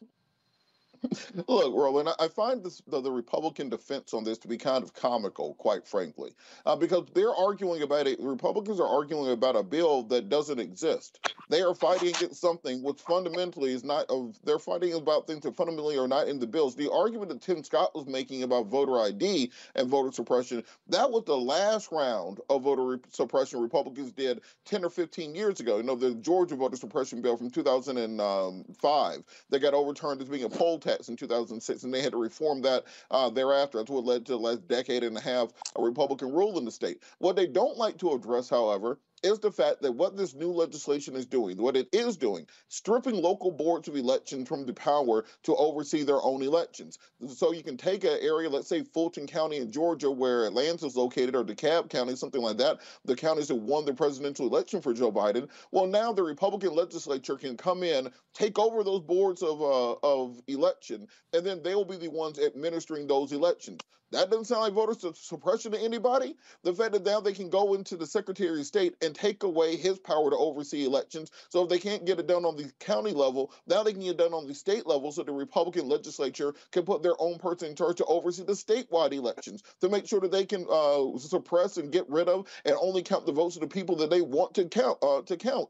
Look, 1.47 1.73
Roland, 1.73 2.09
I 2.19 2.27
find 2.27 2.63
this, 2.63 2.81
the, 2.87 3.01
the, 3.01 3.11
Republican 3.11 3.69
defense 3.69 4.13
on 4.13 4.23
this 4.23 4.37
to 4.39 4.47
be 4.47 4.57
kind 4.57 4.83
of 4.83 4.93
comical, 4.93 5.55
quite 5.55 5.87
frankly, 5.87 6.31
uh, 6.65 6.75
because 6.75 7.05
they're 7.13 7.33
arguing 7.33 7.81
about 7.81 8.07
it. 8.07 8.19
Republicans 8.19 8.79
are 8.79 8.87
arguing 8.87 9.31
about 9.31 9.55
a 9.55 9.63
bill 9.63 10.03
that 10.03 10.29
doesn't 10.29 10.59
exist. 10.59 11.31
They 11.49 11.61
are 11.61 11.73
fighting 11.73 12.09
against 12.09 12.41
something 12.41 12.83
which 12.83 13.01
fundamentally 13.01 13.73
is 13.73 13.83
not 13.83 14.05
of. 14.09 14.37
They're 14.43 14.59
fighting 14.59 14.93
about 14.93 15.27
things 15.27 15.41
that 15.41 15.55
fundamentally 15.55 15.97
are 15.97 16.07
not 16.07 16.27
in 16.27 16.39
the 16.39 16.47
bills. 16.47 16.75
The 16.75 16.91
argument 16.91 17.29
that 17.29 17.41
Tim 17.41 17.63
Scott 17.63 17.95
was 17.95 18.05
making 18.05 18.43
about 18.43 18.67
voter 18.67 18.99
ID 18.99 19.51
and 19.75 19.89
voter 19.89 20.11
suppression 20.11 20.63
that 20.89 21.11
was 21.11 21.23
the 21.25 21.37
last 21.37 21.91
round 21.91 22.39
of 22.49 22.63
voter 22.63 22.85
re- 22.85 22.99
suppression 23.11 23.61
Republicans 23.61 24.11
did 24.11 24.41
10 24.65 24.83
or 24.83 24.89
15 24.89 25.35
years 25.35 25.59
ago. 25.59 25.77
You 25.77 25.83
know, 25.83 25.95
the 25.95 26.15
Georgia 26.15 26.55
voter 26.55 26.75
suppression 26.75 27.21
bill 27.21 27.37
from 27.37 27.49
2005 27.49 29.23
that 29.49 29.59
got 29.59 29.73
overturned 29.73 30.21
as 30.21 30.29
being 30.29 30.43
a 30.43 30.49
poll 30.49 30.79
tax 30.79 30.96
in 31.09 31.15
2006, 31.15 31.83
and 31.83 31.93
they 31.93 32.01
had 32.01 32.11
to 32.11 32.17
reform 32.17 32.61
that 32.63 32.85
uh, 33.11 33.29
thereafter. 33.29 33.77
That's 33.77 33.91
what 33.91 34.05
led 34.05 34.25
to 34.25 34.33
the 34.33 34.39
last 34.39 34.67
decade 34.67 35.03
and 35.03 35.17
a 35.17 35.21
half 35.21 35.53
a 35.75 35.81
Republican 35.81 36.33
rule 36.33 36.57
in 36.57 36.65
the 36.65 36.71
state. 36.71 37.03
What 37.19 37.35
they 37.35 37.47
don't 37.47 37.77
like 37.77 37.97
to 37.99 38.13
address, 38.13 38.49
however, 38.49 38.99
is 39.23 39.39
the 39.39 39.51
fact 39.51 39.81
that 39.81 39.91
what 39.91 40.15
this 40.15 40.33
new 40.33 40.51
legislation 40.51 41.15
is 41.15 41.25
doing, 41.25 41.57
what 41.57 41.75
it 41.75 41.87
is 41.91 42.17
doing, 42.17 42.45
stripping 42.67 43.21
local 43.21 43.51
boards 43.51 43.87
of 43.87 43.95
elections 43.95 44.47
from 44.47 44.65
the 44.65 44.73
power 44.73 45.25
to 45.43 45.55
oversee 45.55 46.03
their 46.03 46.21
own 46.21 46.41
elections. 46.41 46.99
So 47.27 47.51
you 47.51 47.63
can 47.63 47.77
take 47.77 48.03
an 48.03 48.17
area, 48.21 48.49
let's 48.49 48.69
say 48.69 48.83
Fulton 48.83 49.27
County 49.27 49.57
in 49.57 49.71
Georgia, 49.71 50.11
where 50.11 50.45
Atlanta 50.45 50.85
is 50.85 50.95
located, 50.95 51.35
or 51.35 51.43
DeKalb 51.43 51.89
County, 51.89 52.15
something 52.15 52.41
like 52.41 52.57
that, 52.57 52.79
the 53.05 53.15
counties 53.15 53.47
that 53.47 53.55
won 53.55 53.85
the 53.85 53.93
presidential 53.93 54.47
election 54.47 54.81
for 54.81 54.93
Joe 54.93 55.11
Biden. 55.11 55.49
Well, 55.71 55.87
now 55.87 56.13
the 56.13 56.23
Republican 56.23 56.75
legislature 56.75 57.35
can 57.35 57.57
come 57.57 57.83
in, 57.83 58.09
take 58.33 58.59
over 58.59 58.83
those 58.83 59.01
boards 59.01 59.41
of 59.41 59.61
uh, 59.61 59.93
of 60.03 60.39
election, 60.47 61.07
and 61.33 61.45
then 61.45 61.61
they 61.63 61.75
will 61.75 61.85
be 61.85 61.97
the 61.97 62.09
ones 62.09 62.39
administering 62.39 63.07
those 63.07 63.31
elections. 63.31 63.81
That 64.11 64.29
doesn't 64.29 64.45
sound 64.45 64.61
like 64.61 64.73
voter 64.73 64.93
suppression 65.13 65.71
to 65.73 65.79
anybody. 65.79 66.37
The 66.63 66.73
fact 66.73 66.93
that 66.93 67.05
now 67.05 67.19
they 67.19 67.33
can 67.33 67.49
go 67.49 67.73
into 67.73 67.97
the 67.97 68.05
Secretary 68.05 68.59
of 68.59 68.65
State 68.65 68.95
and 69.01 69.13
take 69.13 69.43
away 69.43 69.75
his 69.75 69.99
power 69.99 70.29
to 70.29 70.37
oversee 70.37 70.85
elections. 70.85 71.31
So 71.49 71.63
if 71.63 71.69
they 71.69 71.79
can't 71.79 72.05
get 72.05 72.19
it 72.19 72.27
done 72.27 72.45
on 72.45 72.55
the 72.55 72.71
county 72.79 73.11
level, 73.11 73.51
now 73.67 73.83
they 73.83 73.91
can 73.91 74.01
get 74.01 74.11
it 74.11 74.17
done 74.17 74.33
on 74.33 74.47
the 74.47 74.53
state 74.53 74.87
level 74.87 75.11
so 75.11 75.23
the 75.23 75.33
Republican 75.33 75.89
legislature 75.89 76.53
can 76.71 76.83
put 76.83 77.03
their 77.03 77.19
own 77.19 77.37
person 77.37 77.69
in 77.69 77.75
charge 77.75 77.97
to 77.97 78.05
oversee 78.05 78.43
the 78.43 78.53
statewide 78.53 79.13
elections 79.13 79.61
to 79.81 79.89
make 79.89 80.07
sure 80.07 80.21
that 80.21 80.31
they 80.31 80.45
can 80.45 80.65
uh, 80.71 81.17
suppress 81.17 81.77
and 81.77 81.91
get 81.91 82.09
rid 82.09 82.29
of 82.29 82.47
and 82.65 82.75
only 82.81 83.01
count 83.01 83.25
the 83.25 83.31
votes 83.31 83.55
of 83.55 83.61
the 83.61 83.67
people 83.67 83.95
that 83.97 84.09
they 84.09 84.21
want 84.21 84.53
to 84.53 84.65
count. 84.65 84.97
Uh, 85.01 85.21
to 85.23 85.35
count. 85.37 85.69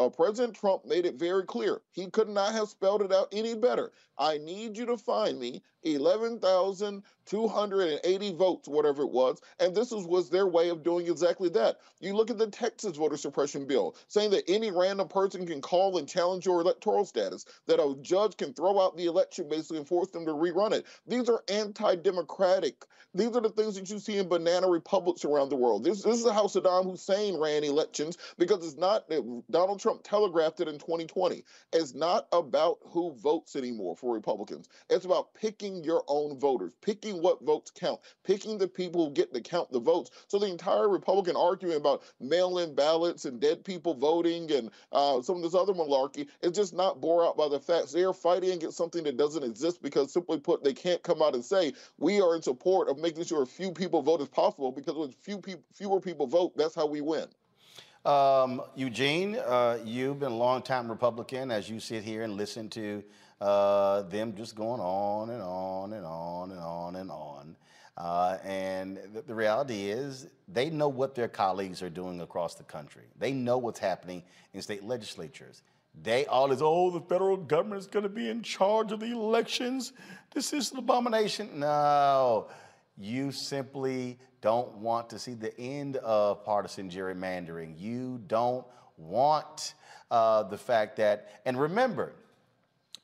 Uh, 0.00 0.08
President 0.08 0.54
Trump 0.54 0.84
made 0.86 1.04
it 1.06 1.16
very 1.16 1.44
clear. 1.44 1.80
He 1.92 2.06
could 2.10 2.28
not 2.28 2.52
have 2.52 2.68
spelled 2.68 3.02
it 3.02 3.12
out 3.12 3.28
any 3.32 3.54
better. 3.54 3.92
I 4.18 4.38
need 4.38 4.76
you 4.76 4.86
to 4.86 4.96
find 4.96 5.38
me 5.38 5.62
11,280 5.94 8.34
votes, 8.34 8.68
whatever 8.68 9.02
it 9.02 9.10
was. 9.10 9.40
And 9.60 9.74
this 9.74 9.90
was, 9.90 10.06
was 10.06 10.30
their 10.30 10.46
way 10.46 10.68
of 10.68 10.82
doing 10.82 11.06
exactly 11.06 11.48
that. 11.50 11.78
You 12.00 12.16
look 12.16 12.30
at 12.30 12.38
the 12.38 12.48
Texas 12.48 12.96
voter 12.96 13.16
suppression 13.16 13.66
bill, 13.66 13.96
saying 14.08 14.30
that 14.30 14.44
any 14.48 14.70
random 14.70 15.08
person 15.08 15.46
can 15.46 15.60
call 15.60 15.98
and 15.98 16.08
challenge 16.08 16.46
your 16.46 16.60
electoral 16.60 17.04
status, 17.04 17.44
that 17.66 17.80
a 17.80 17.96
judge 18.02 18.36
can 18.36 18.52
throw 18.52 18.80
out 18.80 18.96
the 18.96 19.06
election 19.06 19.48
basically 19.48 19.78
and 19.78 19.88
force 19.88 20.10
them 20.10 20.26
to 20.26 20.32
rerun 20.32 20.72
it. 20.72 20.86
These 21.06 21.28
are 21.28 21.42
anti 21.48 21.96
democratic. 21.96 22.84
These 23.14 23.34
are 23.34 23.40
the 23.40 23.50
things 23.50 23.76
that 23.76 23.88
you 23.88 23.98
see 23.98 24.18
in 24.18 24.28
banana 24.28 24.68
republics 24.68 25.24
around 25.24 25.48
the 25.48 25.56
world. 25.56 25.84
This, 25.84 26.02
this 26.02 26.22
is 26.22 26.30
how 26.30 26.48
Saddam 26.48 26.90
Hussein 26.90 27.38
ran 27.38 27.64
elections 27.64 28.18
because 28.36 28.62
it's 28.64 28.76
not, 28.76 29.08
Donald 29.50 29.80
Trump 29.80 30.02
telegraphed 30.02 30.60
it 30.60 30.68
in 30.68 30.78
2020. 30.78 31.42
It's 31.72 31.94
not 31.94 32.26
about 32.32 32.78
who 32.82 33.14
votes 33.14 33.56
anymore 33.56 33.96
for 33.96 34.12
Republicans. 34.12 34.68
It's 34.90 35.06
about 35.06 35.32
picking 35.34 35.75
your 35.84 36.04
own 36.08 36.38
voters, 36.38 36.72
picking 36.80 37.22
what 37.22 37.42
votes 37.42 37.70
count, 37.70 38.00
picking 38.24 38.58
the 38.58 38.68
people 38.68 39.06
who 39.06 39.12
get 39.12 39.32
to 39.34 39.40
count 39.40 39.70
the 39.70 39.80
votes. 39.80 40.10
So 40.28 40.38
the 40.38 40.46
entire 40.46 40.88
Republican 40.88 41.36
argument 41.36 41.78
about 41.78 42.02
mail-in 42.20 42.74
ballots 42.74 43.24
and 43.24 43.40
dead 43.40 43.64
people 43.64 43.94
voting 43.94 44.50
and 44.52 44.70
uh, 44.92 45.22
some 45.22 45.36
of 45.36 45.42
this 45.42 45.54
other 45.54 45.72
malarkey 45.72 46.28
is 46.42 46.52
just 46.52 46.74
not 46.74 47.00
bore 47.00 47.26
out 47.26 47.36
by 47.36 47.48
the 47.48 47.60
facts. 47.60 47.92
They 47.92 48.04
are 48.04 48.12
fighting 48.12 48.50
against 48.50 48.76
something 48.76 49.04
that 49.04 49.16
doesn't 49.16 49.44
exist 49.44 49.82
because, 49.82 50.12
simply 50.12 50.38
put, 50.38 50.62
they 50.62 50.74
can't 50.74 51.02
come 51.02 51.22
out 51.22 51.34
and 51.34 51.44
say 51.44 51.72
we 51.98 52.20
are 52.20 52.36
in 52.36 52.42
support 52.42 52.88
of 52.88 52.98
making 52.98 53.24
sure 53.24 53.44
few 53.46 53.72
people 53.72 54.02
vote 54.02 54.20
as 54.20 54.28
possible 54.28 54.72
because 54.72 54.94
when 54.94 55.12
few 55.12 55.42
fewer 55.72 56.00
people 56.00 56.26
vote, 56.26 56.56
that's 56.56 56.74
how 56.74 56.86
we 56.86 57.00
win. 57.00 57.26
Um, 58.04 58.62
Eugene, 58.76 59.34
uh, 59.34 59.78
you've 59.84 60.20
been 60.20 60.30
a 60.30 60.36
long-time 60.36 60.88
Republican 60.88 61.50
as 61.50 61.68
you 61.68 61.80
sit 61.80 62.04
here 62.04 62.22
and 62.22 62.36
listen 62.36 62.68
to 62.70 63.02
uh, 63.40 64.02
them 64.02 64.34
just 64.34 64.54
going 64.54 64.80
on 64.80 65.30
and 65.30 65.42
on 65.42 65.92
and 65.92 66.06
on 66.06 66.50
and 66.50 66.60
on 66.60 66.96
and 66.96 67.10
on. 67.10 67.56
Uh, 67.96 68.36
and 68.44 68.98
the, 69.14 69.22
the, 69.22 69.34
reality 69.34 69.90
is, 69.90 70.26
they 70.48 70.68
know 70.68 70.88
what 70.88 71.14
their 71.14 71.28
colleagues 71.28 71.82
are 71.82 71.88
doing 71.88 72.20
across 72.20 72.54
the 72.54 72.62
country. 72.62 73.04
They 73.18 73.32
know 73.32 73.56
what's 73.56 73.78
happening 73.78 74.22
in 74.52 74.60
state 74.60 74.84
legislatures. 74.84 75.62
They 76.02 76.26
all 76.26 76.52
is, 76.52 76.60
oh, 76.60 76.90
the 76.90 77.00
federal 77.00 77.38
government 77.38 77.78
is 77.78 77.86
going 77.86 78.02
to 78.02 78.10
be 78.10 78.28
in 78.28 78.42
charge 78.42 78.92
of 78.92 79.00
the 79.00 79.12
elections. 79.12 79.94
This 80.34 80.52
is 80.52 80.72
an 80.72 80.78
abomination. 80.78 81.60
No, 81.60 82.48
you 82.98 83.32
simply 83.32 84.18
don't 84.42 84.74
want 84.76 85.08
to 85.10 85.18
see 85.18 85.32
the 85.32 85.58
end 85.58 85.96
of 85.96 86.44
partisan 86.44 86.90
gerrymandering. 86.90 87.80
You 87.80 88.20
don't 88.26 88.66
want 88.98 89.72
uh, 90.10 90.42
the 90.42 90.58
fact 90.58 90.96
that, 90.96 91.40
and 91.46 91.58
remember, 91.58 92.12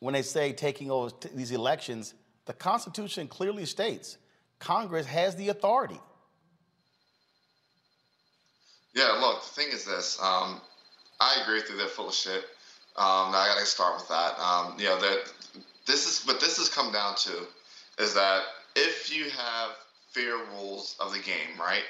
when 0.03 0.14
they 0.14 0.22
say 0.22 0.53
taking 0.53 0.90
over 0.90 1.12
these 1.32 1.53
elections, 1.53 2.14
the 2.46 2.53
Constitution 2.53 3.28
clearly 3.28 3.64
states 3.64 4.18
Congress 4.59 5.07
has 5.07 5.36
the 5.36 5.50
authority. 5.50 6.00
Yeah, 8.96 9.16
look, 9.20 9.44
the 9.44 9.48
thing 9.50 9.68
is 9.70 9.84
this. 9.84 10.18
Um, 10.20 10.61
I 11.20 11.40
agree 11.42 11.61
with 11.61 11.70
you. 11.70 11.76
They're 11.76 11.86
full 11.86 12.09
of 12.09 12.14
shit. 12.14 12.42
Um, 12.96 13.30
I 13.30 13.46
got 13.55 13.61
to 13.61 13.64
start 13.64 13.94
with 13.94 14.09
that. 14.09 14.36
Um, 14.40 14.74
you 14.76 14.86
know, 14.86 15.00
that 15.00 15.32
this 15.86 16.05
is 16.05 16.26
what 16.26 16.40
this 16.40 16.57
has 16.57 16.68
come 16.68 16.92
down 16.92 17.14
to 17.18 17.46
is 18.00 18.12
that 18.14 18.42
if 18.74 19.16
you 19.16 19.30
have 19.30 19.70
fair 20.11 20.36
rules 20.57 20.96
of 20.98 21.12
the 21.12 21.20
game, 21.20 21.57
right? 21.61 21.84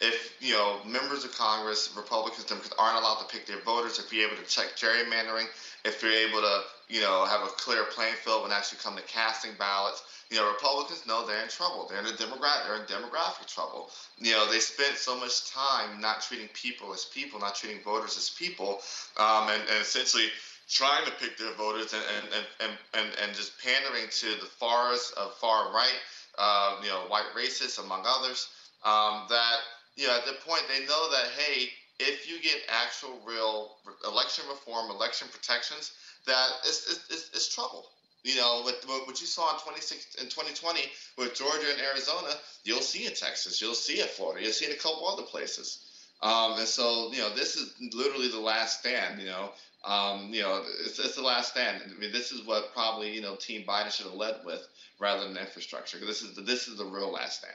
If 0.00 0.36
you 0.38 0.52
know 0.52 0.78
members 0.86 1.24
of 1.24 1.32
Congress, 1.32 1.92
Republicans, 1.96 2.44
Democrats 2.44 2.76
aren't 2.78 2.98
allowed 2.98 3.26
to 3.26 3.26
pick 3.26 3.44
their 3.44 3.60
voters, 3.62 3.98
if 3.98 4.12
you're 4.12 4.28
able 4.28 4.40
to 4.40 4.48
check 4.48 4.76
gerrymandering, 4.76 5.46
if 5.84 6.00
you're 6.00 6.12
able 6.12 6.40
to 6.42 6.60
you 6.88 7.00
know, 7.00 7.24
have 7.24 7.42
a 7.42 7.50
clear 7.58 7.84
playing 7.84 8.14
field 8.14 8.42
when 8.42 8.52
actually 8.52 8.78
come 8.82 8.96
to 8.96 9.02
casting 9.02 9.52
ballots. 9.58 10.02
You 10.30 10.38
know, 10.38 10.48
Republicans 10.48 11.06
know 11.06 11.26
they're 11.26 11.42
in 11.42 11.48
trouble. 11.48 11.86
They're 11.88 12.00
in 12.00 12.06
a 12.06 12.16
demographic. 12.16 12.66
They're 12.66 12.76
in 12.76 12.86
demographic 12.86 13.46
trouble. 13.46 13.90
You 14.18 14.32
know, 14.32 14.50
they 14.50 14.58
spent 14.58 14.96
so 14.96 15.18
much 15.18 15.50
time 15.50 16.00
not 16.00 16.20
treating 16.22 16.48
people 16.48 16.92
as 16.92 17.04
people, 17.04 17.40
not 17.40 17.54
treating 17.54 17.82
voters 17.82 18.16
as 18.16 18.30
people, 18.30 18.80
um, 19.18 19.48
and, 19.50 19.62
and 19.62 19.80
essentially 19.80 20.26
trying 20.68 21.04
to 21.04 21.12
pick 21.12 21.38
their 21.38 21.54
voters 21.54 21.92
and 21.92 22.02
and, 22.34 22.46
and, 22.60 22.78
and, 22.94 23.18
and 23.22 23.36
just 23.36 23.52
pandering 23.62 24.06
to 24.10 24.26
the 24.40 24.46
fars 24.46 25.12
of 25.16 25.34
far 25.34 25.72
right, 25.72 25.98
uh, 26.38 26.76
you 26.82 26.88
know, 26.88 27.02
white 27.08 27.30
racists 27.36 27.82
among 27.82 28.02
others. 28.06 28.48
Um, 28.84 29.26
that 29.28 29.58
you 29.96 30.06
know, 30.06 30.16
at 30.16 30.26
the 30.26 30.38
point 30.46 30.62
they 30.68 30.84
know 30.86 31.10
that 31.10 31.30
hey, 31.36 31.70
if 31.98 32.28
you 32.30 32.40
get 32.42 32.62
actual 32.68 33.18
real 33.26 33.76
election 34.06 34.44
reform, 34.48 34.90
election 34.90 35.28
protections 35.32 35.92
that 36.26 36.48
it's, 36.64 37.06
it's, 37.10 37.30
it's 37.32 37.54
trouble. 37.54 37.86
You 38.22 38.36
know, 38.36 38.62
with, 38.64 38.84
what 39.06 39.20
you 39.20 39.26
saw 39.26 39.54
in 39.54 39.60
26 39.60 40.16
in 40.16 40.24
2020 40.24 40.80
with 41.16 41.34
Georgia 41.34 41.66
and 41.72 41.80
Arizona, 41.80 42.34
you'll 42.64 42.80
see 42.80 43.06
in 43.06 43.14
Texas, 43.14 43.60
you'll 43.60 43.74
see 43.74 44.00
in 44.00 44.08
Florida, 44.08 44.42
you'll 44.42 44.52
see 44.52 44.66
in 44.66 44.72
a 44.72 44.76
couple 44.76 45.06
other 45.06 45.22
places. 45.22 45.86
Um, 46.22 46.58
and 46.58 46.66
so, 46.66 47.12
you 47.12 47.18
know, 47.18 47.34
this 47.34 47.56
is 47.56 47.74
literally 47.94 48.28
the 48.28 48.40
last 48.40 48.80
stand. 48.80 49.20
You 49.20 49.26
know, 49.26 49.50
um, 49.84 50.30
you 50.32 50.42
know, 50.42 50.62
it's, 50.84 50.98
it's 50.98 51.14
the 51.14 51.22
last 51.22 51.52
stand. 51.52 51.82
I 51.84 52.00
mean, 52.00 52.10
this 52.10 52.32
is 52.32 52.44
what 52.44 52.72
probably 52.72 53.14
you 53.14 53.20
know 53.20 53.36
Team 53.36 53.64
Biden 53.66 53.92
should 53.92 54.06
have 54.06 54.14
led 54.14 54.36
with 54.44 54.66
rather 54.98 55.28
than 55.28 55.36
infrastructure. 55.36 55.98
This 55.98 56.22
is 56.22 56.34
the, 56.34 56.42
this 56.42 56.68
is 56.68 56.78
the 56.78 56.86
real 56.86 57.12
last 57.12 57.40
stand. 57.40 57.54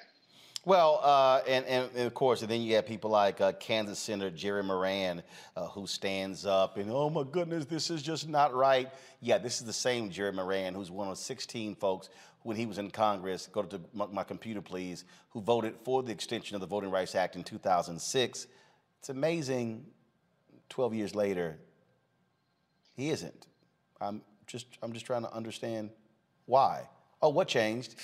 Well, 0.63 0.99
uh, 1.01 1.41
and, 1.47 1.65
and, 1.65 1.89
and, 1.95 2.05
of 2.05 2.13
course, 2.13 2.43
and 2.43 2.51
then 2.51 2.61
you 2.61 2.75
have 2.75 2.85
people 2.85 3.09
like 3.09 3.41
uh, 3.41 3.53
Kansas 3.53 3.97
Senator 3.97 4.29
Jerry 4.29 4.61
Moran, 4.61 5.23
uh, 5.55 5.67
who 5.69 5.87
stands 5.87 6.45
up 6.45 6.77
and, 6.77 6.91
oh 6.91 7.09
my 7.09 7.23
goodness, 7.23 7.65
this 7.65 7.89
is 7.89 8.03
just 8.03 8.29
not 8.29 8.53
right. 8.53 8.91
Yeah, 9.21 9.39
this 9.39 9.59
is 9.59 9.65
the 9.65 9.73
same 9.73 10.11
Jerry 10.11 10.31
Moran 10.31 10.75
who's 10.75 10.91
one 10.91 11.07
of 11.07 11.17
16 11.17 11.75
folks 11.75 12.09
when 12.43 12.57
he 12.57 12.67
was 12.67 12.77
in 12.77 12.91
Congress, 12.91 13.47
go 13.51 13.63
to 13.63 13.81
my, 13.93 14.05
my 14.07 14.23
computer 14.23 14.61
please, 14.61 15.03
who 15.29 15.41
voted 15.41 15.75
for 15.83 16.03
the 16.03 16.11
extension 16.11 16.55
of 16.55 16.61
the 16.61 16.67
Voting 16.67 16.91
Rights 16.91 17.15
Act 17.15 17.35
in 17.35 17.43
2006. 17.43 18.47
It's 18.99 19.09
amazing, 19.09 19.85
12 20.69 20.93
years 20.93 21.15
later, 21.15 21.57
he 22.95 23.09
isn't. 23.09 23.47
I'm 23.99 24.21
just, 24.45 24.67
I'm 24.81 24.93
just 24.93 25.05
trying 25.05 25.23
to 25.23 25.33
understand 25.33 25.89
why. 26.45 26.87
Oh, 27.21 27.29
what 27.29 27.47
changed? 27.47 27.95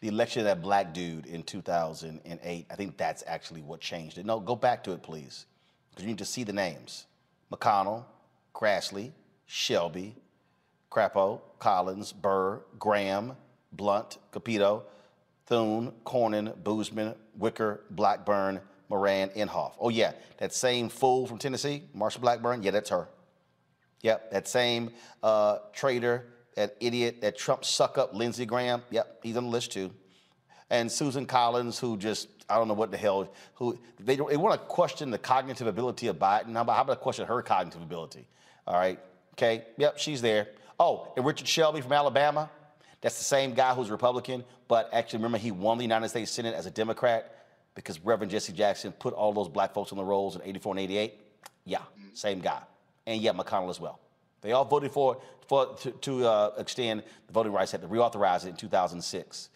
The 0.00 0.08
election 0.08 0.40
of 0.40 0.46
that 0.46 0.62
black 0.62 0.92
dude 0.92 1.26
in 1.26 1.42
2008. 1.42 2.66
I 2.70 2.74
think 2.74 2.96
that's 2.96 3.24
actually 3.26 3.62
what 3.62 3.80
changed 3.80 4.18
it. 4.18 4.26
No, 4.26 4.38
go 4.38 4.54
back 4.54 4.84
to 4.84 4.92
it, 4.92 5.02
please. 5.02 5.46
Because 5.90 6.04
you 6.04 6.08
need 6.08 6.18
to 6.18 6.26
see 6.26 6.44
the 6.44 6.52
names 6.52 7.06
McConnell, 7.50 8.04
Grassley, 8.54 9.12
Shelby, 9.46 10.14
Crapo, 10.90 11.40
Collins, 11.58 12.12
Burr, 12.12 12.60
Graham, 12.78 13.32
Blunt, 13.72 14.18
Capito, 14.30 14.84
Thune, 15.46 15.92
Cornyn, 16.04 16.54
Boozman, 16.62 17.14
Wicker, 17.36 17.84
Blackburn, 17.90 18.60
Moran, 18.88 19.30
Inhofe. 19.30 19.72
Oh, 19.80 19.88
yeah, 19.88 20.12
that 20.38 20.52
same 20.52 20.88
fool 20.88 21.26
from 21.26 21.38
Tennessee, 21.38 21.82
Marsha 21.96 22.20
Blackburn, 22.20 22.62
yeah, 22.62 22.72
that's 22.72 22.90
her. 22.90 23.08
Yep, 24.02 24.30
that 24.32 24.48
same 24.48 24.90
uh, 25.22 25.58
traitor, 25.72 26.26
that 26.56 26.76
idiot, 26.80 27.20
that 27.20 27.38
Trump 27.38 27.64
suck 27.64 27.96
up, 27.98 28.14
Lindsey 28.14 28.44
Graham, 28.44 28.82
yep, 28.90 29.20
he's 29.22 29.36
on 29.36 29.44
the 29.44 29.50
list 29.50 29.72
too. 29.72 29.90
And 30.68 30.90
Susan 30.90 31.26
Collins, 31.26 31.78
who 31.78 31.96
just, 31.96 32.28
I 32.50 32.56
don't 32.56 32.66
know 32.66 32.74
what 32.74 32.90
the 32.90 32.96
hell, 32.96 33.32
who 33.54 33.78
they, 34.00 34.16
they 34.16 34.36
want 34.36 34.60
to 34.60 34.66
question 34.66 35.10
the 35.10 35.18
cognitive 35.18 35.68
ability 35.68 36.08
of 36.08 36.16
Biden. 36.16 36.54
How 36.54 36.62
about, 36.62 36.76
how 36.76 36.82
about 36.82 37.00
question 37.00 37.26
her 37.26 37.40
cognitive 37.42 37.82
ability? 37.82 38.26
All 38.66 38.74
right, 38.74 38.98
okay, 39.34 39.64
yep, 39.76 39.98
she's 39.98 40.20
there. 40.20 40.48
Oh, 40.80 41.12
and 41.16 41.24
Richard 41.24 41.46
Shelby 41.46 41.82
from 41.82 41.92
Alabama, 41.92 42.50
that's 43.00 43.18
the 43.18 43.24
same 43.24 43.54
guy 43.54 43.74
who's 43.74 43.90
Republican, 43.90 44.42
but 44.66 44.90
actually, 44.92 45.18
remember, 45.18 45.38
he 45.38 45.52
won 45.52 45.78
the 45.78 45.84
United 45.84 46.08
States 46.08 46.30
Senate 46.30 46.54
as 46.54 46.66
a 46.66 46.70
Democrat 46.70 47.32
because 47.74 48.00
Reverend 48.00 48.30
Jesse 48.30 48.52
Jackson 48.52 48.90
put 48.92 49.14
all 49.14 49.32
those 49.32 49.48
black 49.48 49.74
folks 49.74 49.92
on 49.92 49.98
the 49.98 50.04
rolls 50.04 50.34
in 50.34 50.42
84 50.42 50.72
and 50.72 50.80
88? 50.80 51.14
Yeah, 51.66 51.82
same 52.14 52.40
guy. 52.40 52.62
And 53.06 53.20
yeah, 53.20 53.32
McConnell 53.32 53.70
as 53.70 53.78
well. 53.78 54.00
They 54.46 54.52
all 54.52 54.64
voted 54.64 54.92
for, 54.92 55.20
for 55.48 55.74
to, 55.74 55.90
to 55.90 56.26
uh, 56.26 56.52
extend 56.56 57.02
the 57.26 57.32
voting 57.32 57.52
rights 57.52 57.74
Act, 57.74 57.82
to 57.82 57.88
reauthorize 57.88 58.46
it 58.46 58.50
in 58.50 58.56
2006. 58.56 59.48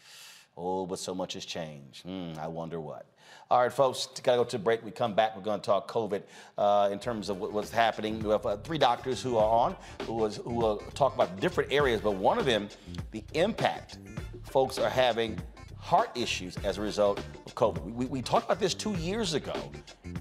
Oh, 0.57 0.84
but 0.84 0.99
so 0.99 1.14
much 1.14 1.34
has 1.34 1.45
changed. 1.45 2.03
Hmm, 2.03 2.32
I 2.38 2.49
wonder 2.49 2.80
what. 2.80 3.07
All 3.53 3.62
right, 3.62 3.72
folks, 3.72 4.07
got 4.22 4.32
to 4.32 4.38
go 4.38 4.45
to 4.45 4.59
break. 4.59 4.84
We 4.84 4.91
come 4.91 5.14
back. 5.14 5.36
We're 5.36 5.43
going 5.43 5.61
to 5.61 5.64
talk 5.64 5.88
COVID 5.88 6.22
uh, 6.59 6.88
in 6.91 6.99
terms 6.99 7.28
of 7.28 7.38
what, 7.38 7.53
what's 7.53 7.70
happening. 7.70 8.18
We 8.18 8.30
have 8.30 8.45
uh, 8.45 8.57
three 8.59 8.78
doctors 8.78 9.22
who 9.22 9.38
are 9.38 9.49
on 9.49 9.76
who, 10.07 10.14
was, 10.14 10.36
who 10.38 10.55
will 10.55 10.78
talk 10.95 11.14
about 11.14 11.38
different 11.38 11.72
areas, 11.72 12.01
but 12.01 12.16
one 12.16 12.38
of 12.38 12.45
them, 12.45 12.68
the 13.12 13.22
impact 13.34 13.99
folks 14.43 14.76
are 14.78 14.91
having 14.91 15.38
heart 15.78 16.11
issues 16.16 16.57
as 16.59 16.78
a 16.78 16.80
result 16.80 17.20
of 17.47 17.55
COVID. 17.55 17.82
We, 17.93 18.07
we, 18.07 18.22
talked 18.22 18.45
about 18.45 18.59
this 18.59 18.74
two 18.74 18.95
years 18.95 19.34
ago, 19.34 19.70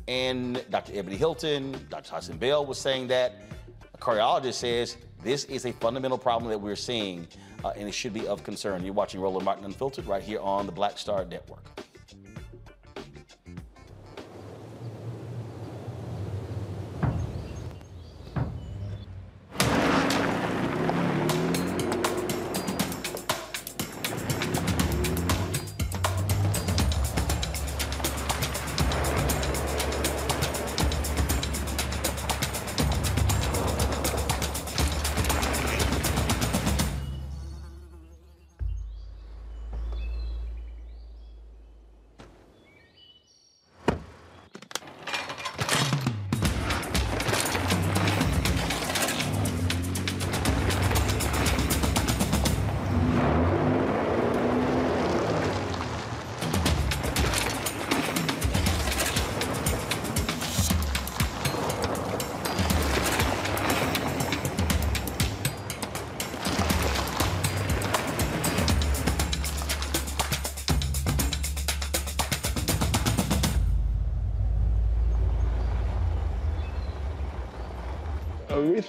and 0.07 0.63
Dr. 0.69 0.93
Ebony 0.95 1.17
Hilton, 1.17 1.75
Dr. 1.89 2.13
Hassan 2.13 2.37
Bell 2.37 2.65
was 2.65 2.77
saying 2.79 3.07
that. 3.07 3.33
Cardiologist 3.99 4.55
says 4.55 4.97
this 5.21 5.43
is 5.45 5.65
a 5.65 5.73
fundamental 5.73 6.17
problem 6.17 6.49
that 6.49 6.59
we're 6.59 6.75
seeing, 6.75 7.27
uh, 7.63 7.73
and 7.75 7.87
it 7.87 7.93
should 7.93 8.13
be 8.13 8.27
of 8.27 8.43
concern. 8.43 8.83
You're 8.83 8.93
watching 8.93 9.19
Roland 9.19 9.45
Martin 9.45 9.65
Unfiltered 9.65 10.05
right 10.05 10.23
here 10.23 10.39
on 10.39 10.65
the 10.65 10.71
Black 10.71 10.97
Star 10.97 11.25
Network. 11.25 11.65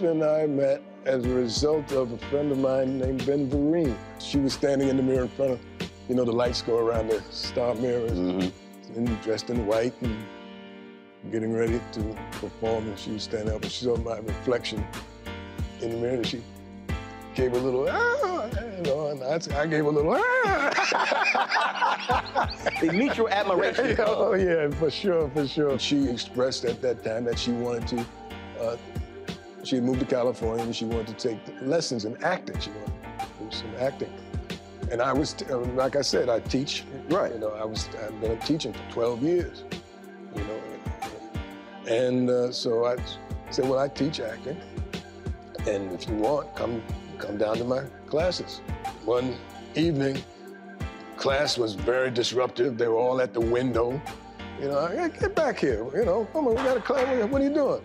And 0.03 0.24
I 0.24 0.46
met 0.46 0.80
as 1.05 1.26
a 1.26 1.28
result 1.28 1.92
of 1.92 2.11
a 2.12 2.18
friend 2.28 2.51
of 2.51 2.57
mine 2.59 2.98
named 2.98 3.26
Ben 3.26 3.51
Vereen. 3.51 3.94
She 4.18 4.38
was 4.38 4.55
standing 4.55 4.88
in 4.88 4.96
the 4.96 5.03
mirror 5.03 5.24
in 5.24 5.28
front 5.28 5.53
of, 5.53 5.61
you 6.09 6.14
know, 6.14 6.24
the 6.24 6.32
lights 6.32 6.62
go 6.62 6.78
around 6.78 7.09
the 7.09 7.22
star 7.30 7.74
mirrors, 7.74 8.12
mm-hmm. 8.12 8.96
and 8.96 9.20
dressed 9.22 9.51
in 9.51 9.66
white 9.66 9.92
and 10.01 10.16
getting 11.30 11.53
ready 11.53 11.78
to 11.92 12.16
perform. 12.40 12.86
And 12.86 12.98
she 12.98 13.11
was 13.11 13.24
standing 13.24 13.55
up 13.55 13.61
and 13.62 13.70
she 13.70 13.84
saw 13.84 13.98
my 13.98 14.20
reflection 14.20 14.82
in 15.82 15.90
the 15.90 15.96
mirror 15.98 16.14
and 16.14 16.26
she 16.26 16.42
gave 17.34 17.53
a 17.53 17.59
little, 17.59 17.86
ah, 17.90 18.46
you 18.78 18.82
know, 18.84 19.09
and 19.09 19.22
I, 19.22 19.61
I 19.61 19.66
gave 19.66 19.84
a 19.84 19.90
little, 19.90 20.14
ah. 20.16 20.70
the 22.80 22.90
mutual 22.90 23.28
admiration. 23.28 23.96
oh, 24.07 24.32
yeah, 24.32 24.70
for 24.70 24.90
sure, 24.90 25.28
for 25.34 25.46
sure. 25.46 25.78
She 25.78 26.09
expressed 26.09 26.64
at 26.64 26.80
that 26.80 27.05
time 27.05 27.24
that 27.24 27.38
she 27.38 27.53
wanted 27.53 27.86
to 27.88 28.07
uh, 28.62 28.76
she 29.65 29.77
had 29.77 29.85
moved 29.85 30.01
to 30.01 30.07
California 30.07 30.65
and 30.65 30.75
she 30.75 30.85
wanted 30.85 31.19
to 31.19 31.29
take 31.29 31.39
lessons 31.63 32.05
in 32.05 32.23
acting. 32.25 32.59
She 32.61 32.71
wanted 32.71 32.93
to 33.19 33.45
do 33.45 33.51
some 33.51 33.75
acting. 33.79 34.13
And 34.91 35.01
I 35.01 35.13
was, 35.13 35.37
like 35.75 35.97
I 35.97 36.03
said, 36.03 36.29
I 36.29 36.41
teach. 36.41 36.85
Right. 37.09 37.33
You 37.33 37.39
know, 37.39 37.51
I 37.51 37.65
was, 37.65 37.89
I've 38.03 38.21
been 38.21 38.39
teaching 38.41 38.73
for 38.73 38.83
12 38.91 39.23
years, 39.23 39.65
you 40.35 40.43
know. 40.45 40.61
And 41.87 42.31
uh, 42.31 42.53
so 42.53 42.87
I 42.87 42.97
said, 43.51 43.69
well, 43.69 43.79
I 43.79 43.89
teach 43.89 44.21
acting. 44.21 44.61
And 45.67 45.93
if 45.93 46.09
you 46.09 46.15
want, 46.15 46.55
come, 46.57 46.83
come 47.19 47.37
down 47.37 47.57
to 47.59 47.65
my 47.65 47.83
classes. 48.07 48.61
One 49.05 49.37
evening, 49.75 50.23
class 51.17 51.59
was 51.59 51.75
very 51.75 52.11
disruptive. 52.11 52.79
They 52.79 52.89
were 52.89 52.97
all 52.97 53.21
at 53.21 53.33
the 53.35 53.41
window. 53.41 54.01
You 54.61 54.69
know, 54.69 55.11
get 55.19 55.35
back 55.35 55.59
here. 55.59 55.87
You 55.95 56.05
know, 56.05 56.29
come 56.33 56.49
on, 56.49 56.55
we 56.55 56.63
got 56.63 56.77
a 56.77 56.81
class. 56.81 57.29
What 57.31 57.41
are 57.41 57.45
you 57.45 57.55
doing? 57.55 57.83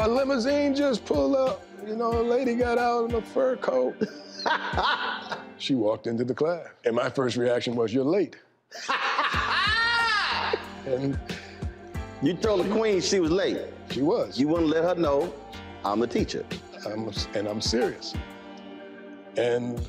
A 0.00 0.08
limousine 0.08 0.76
just 0.76 1.04
pulled 1.04 1.34
up. 1.34 1.60
You 1.84 1.96
know, 1.96 2.20
a 2.20 2.22
lady 2.22 2.54
got 2.54 2.78
out 2.78 3.10
in 3.10 3.16
a 3.16 3.22
fur 3.22 3.56
coat. 3.56 3.96
she 5.58 5.74
walked 5.74 6.06
into 6.06 6.24
the 6.24 6.34
class. 6.34 6.68
And 6.84 6.94
my 6.94 7.10
first 7.10 7.36
reaction 7.36 7.74
was, 7.74 7.92
You're 7.92 8.04
late. 8.04 8.36
and 10.86 11.18
you 12.22 12.34
told 12.34 12.64
the 12.64 12.70
queen 12.72 13.00
she 13.00 13.18
was 13.18 13.32
late. 13.32 13.58
She 13.90 14.02
was. 14.02 14.38
You 14.38 14.46
wouldn't 14.46 14.70
let 14.70 14.84
her 14.84 14.94
know 14.94 15.34
I'm 15.84 16.02
a 16.02 16.06
teacher. 16.06 16.46
I'm, 16.86 17.10
and 17.34 17.48
I'm 17.48 17.60
serious. 17.60 18.14
And 19.36 19.84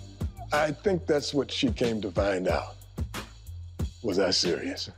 I 0.51 0.71
think 0.71 1.05
that's 1.05 1.35
what 1.35 1.51
she 1.51 1.71
came 1.71 2.01
to 2.01 2.09
find 2.09 2.47
out. 2.47 2.75
Was 4.01 4.17
I 4.17 4.31
serious? 4.31 4.89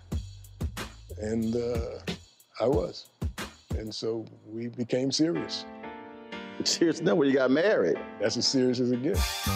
And 1.18 1.54
uh, 1.54 2.00
I 2.62 2.68
was. 2.68 3.08
And 3.82 3.94
so 3.94 4.24
we 4.46 4.68
became 4.68 5.12
serious. 5.12 5.66
Serious 6.64 7.00
enough 7.00 7.18
when 7.18 7.30
you 7.30 7.34
got 7.34 7.50
married. 7.50 7.98
That's 8.20 8.38
as 8.38 8.48
serious 8.48 8.80
as 8.80 8.92
it 8.92 9.02
gets. 9.02 9.50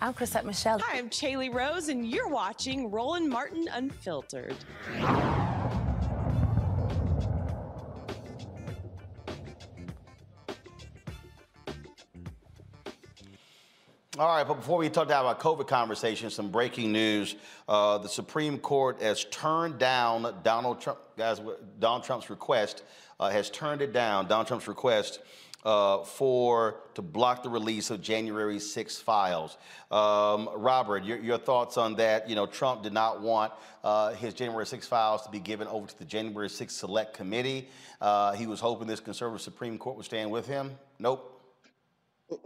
I'm 0.00 0.12
Chrisette 0.12 0.44
Michele. 0.44 0.80
Hi, 0.80 0.98
I'm 0.98 1.08
Chaley 1.08 1.54
Rose, 1.54 1.88
and 1.88 2.04
you're 2.04 2.26
watching 2.26 2.90
Roland 2.90 3.28
Martin 3.28 3.68
Unfiltered. 3.72 4.56
All 14.18 14.26
right, 14.26 14.46
but 14.46 14.56
before 14.56 14.76
we 14.76 14.90
talk 14.90 15.06
about 15.06 15.40
COVID 15.40 15.66
conversation, 15.66 16.28
some 16.28 16.50
breaking 16.50 16.92
news. 16.92 17.34
Uh, 17.66 17.96
the 17.96 18.10
Supreme 18.10 18.58
Court 18.58 19.00
has 19.00 19.24
turned 19.30 19.78
down 19.78 20.34
Donald 20.42 20.82
Trump, 20.82 20.98
guys, 21.16 21.40
Donald 21.78 22.04
Trump's 22.04 22.28
request, 22.28 22.82
uh, 23.18 23.30
has 23.30 23.48
turned 23.48 23.80
it 23.80 23.94
down, 23.94 24.28
Donald 24.28 24.48
Trump's 24.48 24.68
request 24.68 25.20
uh, 25.64 26.04
for 26.04 26.82
to 26.92 27.00
block 27.00 27.42
the 27.42 27.48
release 27.48 27.88
of 27.88 28.02
January 28.02 28.58
6 28.58 28.98
files. 28.98 29.56
Um, 29.90 30.50
Robert, 30.56 31.04
your, 31.04 31.18
your, 31.18 31.38
thoughts 31.38 31.78
on 31.78 31.96
that? 31.96 32.28
You 32.28 32.34
know, 32.34 32.44
Trump 32.44 32.82
did 32.82 32.92
not 32.92 33.22
want 33.22 33.54
uh, 33.82 34.12
his 34.12 34.34
January 34.34 34.66
6 34.66 34.86
files 34.88 35.22
to 35.22 35.30
be 35.30 35.40
given 35.40 35.68
over 35.68 35.86
to 35.86 35.98
the 35.98 36.04
January 36.04 36.50
6 36.50 36.74
Select 36.74 37.14
Committee. 37.14 37.66
Uh, 37.98 38.32
he 38.32 38.46
was 38.46 38.60
hoping 38.60 38.86
this 38.86 39.00
conservative 39.00 39.40
Supreme 39.40 39.78
Court 39.78 39.96
would 39.96 40.04
stand 40.04 40.30
with 40.30 40.46
him. 40.46 40.72
Nope. 40.98 41.31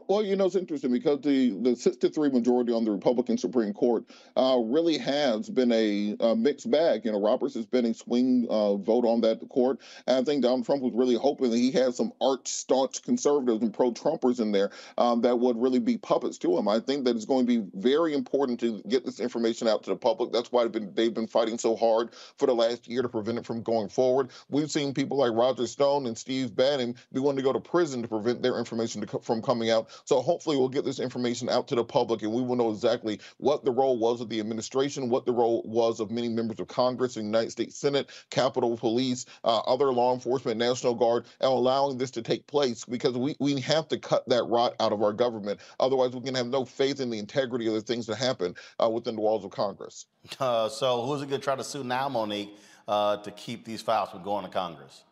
Well, 0.09 0.23
you 0.23 0.37
know, 0.37 0.47
it's 0.47 0.57
interesting 0.57 0.93
because 0.93 1.21
the, 1.21 1.51
the 1.63 1.77
6 1.77 1.97
to 1.99 2.09
3 2.09 2.31
majority 2.31 2.73
on 2.73 2.85
the 2.85 2.91
Republican 2.91 3.39
Supreme 3.39 3.73
Court 3.73 4.05
uh, 4.37 4.59
really 4.65 4.99
has 4.99 5.49
been 5.49 5.73
a, 5.73 6.17
a, 6.21 6.37
mixed 6.37 6.71
bag. 6.71 7.05
You 7.05 7.13
know, 7.13 7.21
Roberts 7.21 7.55
has 7.55 7.67
been 7.67 7.85
a 7.87 7.95
swing 7.95 8.47
uh, 8.49 8.77
vote 8.77 9.05
on 9.05 9.21
that 9.23 9.47
court. 9.49 9.81
And 10.07 10.19
I 10.19 10.23
think 10.23 10.43
Donald 10.43 10.65
Trump 10.65 10.83
was 10.83 10.93
really 10.95 11.17
hoping 11.17 11.51
that 11.51 11.57
he 11.57 11.71
had 11.71 11.95
some 11.95 12.13
arch 12.21 12.49
staunch 12.49 13.03
conservatives 13.03 13.63
and 13.63 13.73
pro 13.73 13.93
Trumpers 13.93 14.41
in 14.41 14.53
there 14.53 14.71
um, 14.99 15.21
that 15.23 15.39
would 15.39 15.61
really 15.61 15.79
be 15.79 15.97
puppets 15.99 16.39
to 16.39 16.57
him. 16.57 16.69
I 16.69 16.81
think 16.81 17.05
that 17.05 17.17
it's 17.17 17.25
going 17.25 17.47
to 17.47 17.61
be 17.61 17.69
very 17.75 18.15
important 18.15 18.61
to 18.61 18.83
get 18.89 19.05
this 19.05 19.21
information 19.21 19.69
out 19.69 19.83
to 19.85 19.91
the 19.91 19.97
public. 19.97 20.33
That's 20.33 20.53
why 20.53 20.65
they've 20.65 20.73
been, 20.73 20.95
they've 20.95 21.15
been 21.15 21.27
fighting 21.27 21.59
so 21.59 21.77
hard 21.77 22.11
for 22.37 22.47
the 22.47 22.55
last 22.55 22.89
year 22.89 23.03
to 23.03 23.09
prevent 23.09 23.39
it 23.39 23.47
from 23.47 23.63
going 23.63 23.89
forward. 23.89 24.31
We've 24.49 24.71
seen 24.71 24.95
people 24.95 25.19
like 25.19 25.33
Roger 25.33 25.67
Stone 25.67 26.07
and 26.07 26.17
Steve 26.17 26.55
Bannon 26.55 26.95
be 27.13 27.21
willing 27.21 27.37
to 27.37 27.43
go 27.43 27.53
to 27.53 27.61
prison 27.61 28.03
to 28.03 28.09
prevent 28.09 28.43
their 28.43 28.59
information 28.59 29.07
to, 29.07 29.19
from 29.21 29.43
coming 29.43 29.71
out. 29.71 29.76
So 30.05 30.21
hopefully 30.21 30.57
we'll 30.57 30.69
get 30.69 30.85
this 30.85 31.01
information 31.01 31.49
out 31.49 31.67
to 31.69 31.75
the 31.75 31.85
public 31.85 32.23
and 32.23 32.33
we 32.33 32.43
will 32.43 32.57
know 32.57 32.71
exactly 32.71 33.21
what 33.39 33.65
the 33.65 33.73
role 33.73 33.99
was 33.99 34.21
of 34.21 34.29
the 34.29 34.41
administration, 34.41 35.11
what 35.11 35.27
the 35.27 35.33
role 35.33 35.63
was 35.67 36.01
of 36.01 36.11
many 36.11 36.29
members 36.29 36.61
of 36.61 36.69
Congress 36.69 37.17
the 37.17 37.23
United 37.23 37.51
States 37.51 37.77
Senate, 37.77 38.11
Capitol 38.31 38.77
Police, 38.77 39.27
uh, 39.45 39.59
other 39.59 39.93
law 39.93 40.15
enforcement, 40.15 40.59
National 40.59 40.95
Guard, 40.95 41.25
and 41.41 41.51
allowing 41.51 41.99
this 41.99 42.11
to 42.13 42.23
take 42.23 42.47
place 42.47 42.85
because 42.85 43.17
we, 43.17 43.37
we 43.41 43.61
have 43.61 43.89
to 43.89 43.99
cut 43.99 44.29
that 44.29 44.45
rot 44.45 44.75
out 44.81 44.93
of 44.93 45.03
our 45.03 45.13
government. 45.13 45.61
Otherwise, 45.81 46.13
we 46.13 46.21
can 46.21 46.35
have 46.35 46.47
no 46.47 46.65
faith 46.65 47.01
in 47.01 47.11
the 47.11 47.19
integrity 47.19 47.67
of 47.67 47.75
the 47.75 47.81
things 47.81 48.07
that 48.07 48.17
happen 48.17 48.55
uh, 48.83 48.89
within 48.89 49.17
the 49.17 49.21
walls 49.21 49.45
of 49.45 49.51
Congress. 49.51 50.07
Uh, 50.39 50.69
so 50.69 51.05
who's 51.05 51.23
it 51.23 51.29
going 51.29 51.41
to 51.41 51.45
try 51.45 51.57
to 51.57 51.65
sue 51.65 51.85
now, 51.85 52.09
Monique, 52.09 52.57
uh, 52.89 53.17
to 53.19 53.31
keep 53.33 53.65
these 53.65 53.83
files 53.83 54.11
from 54.11 54.23
going 54.23 54.45
to 54.45 54.51
Congress? 54.51 55.05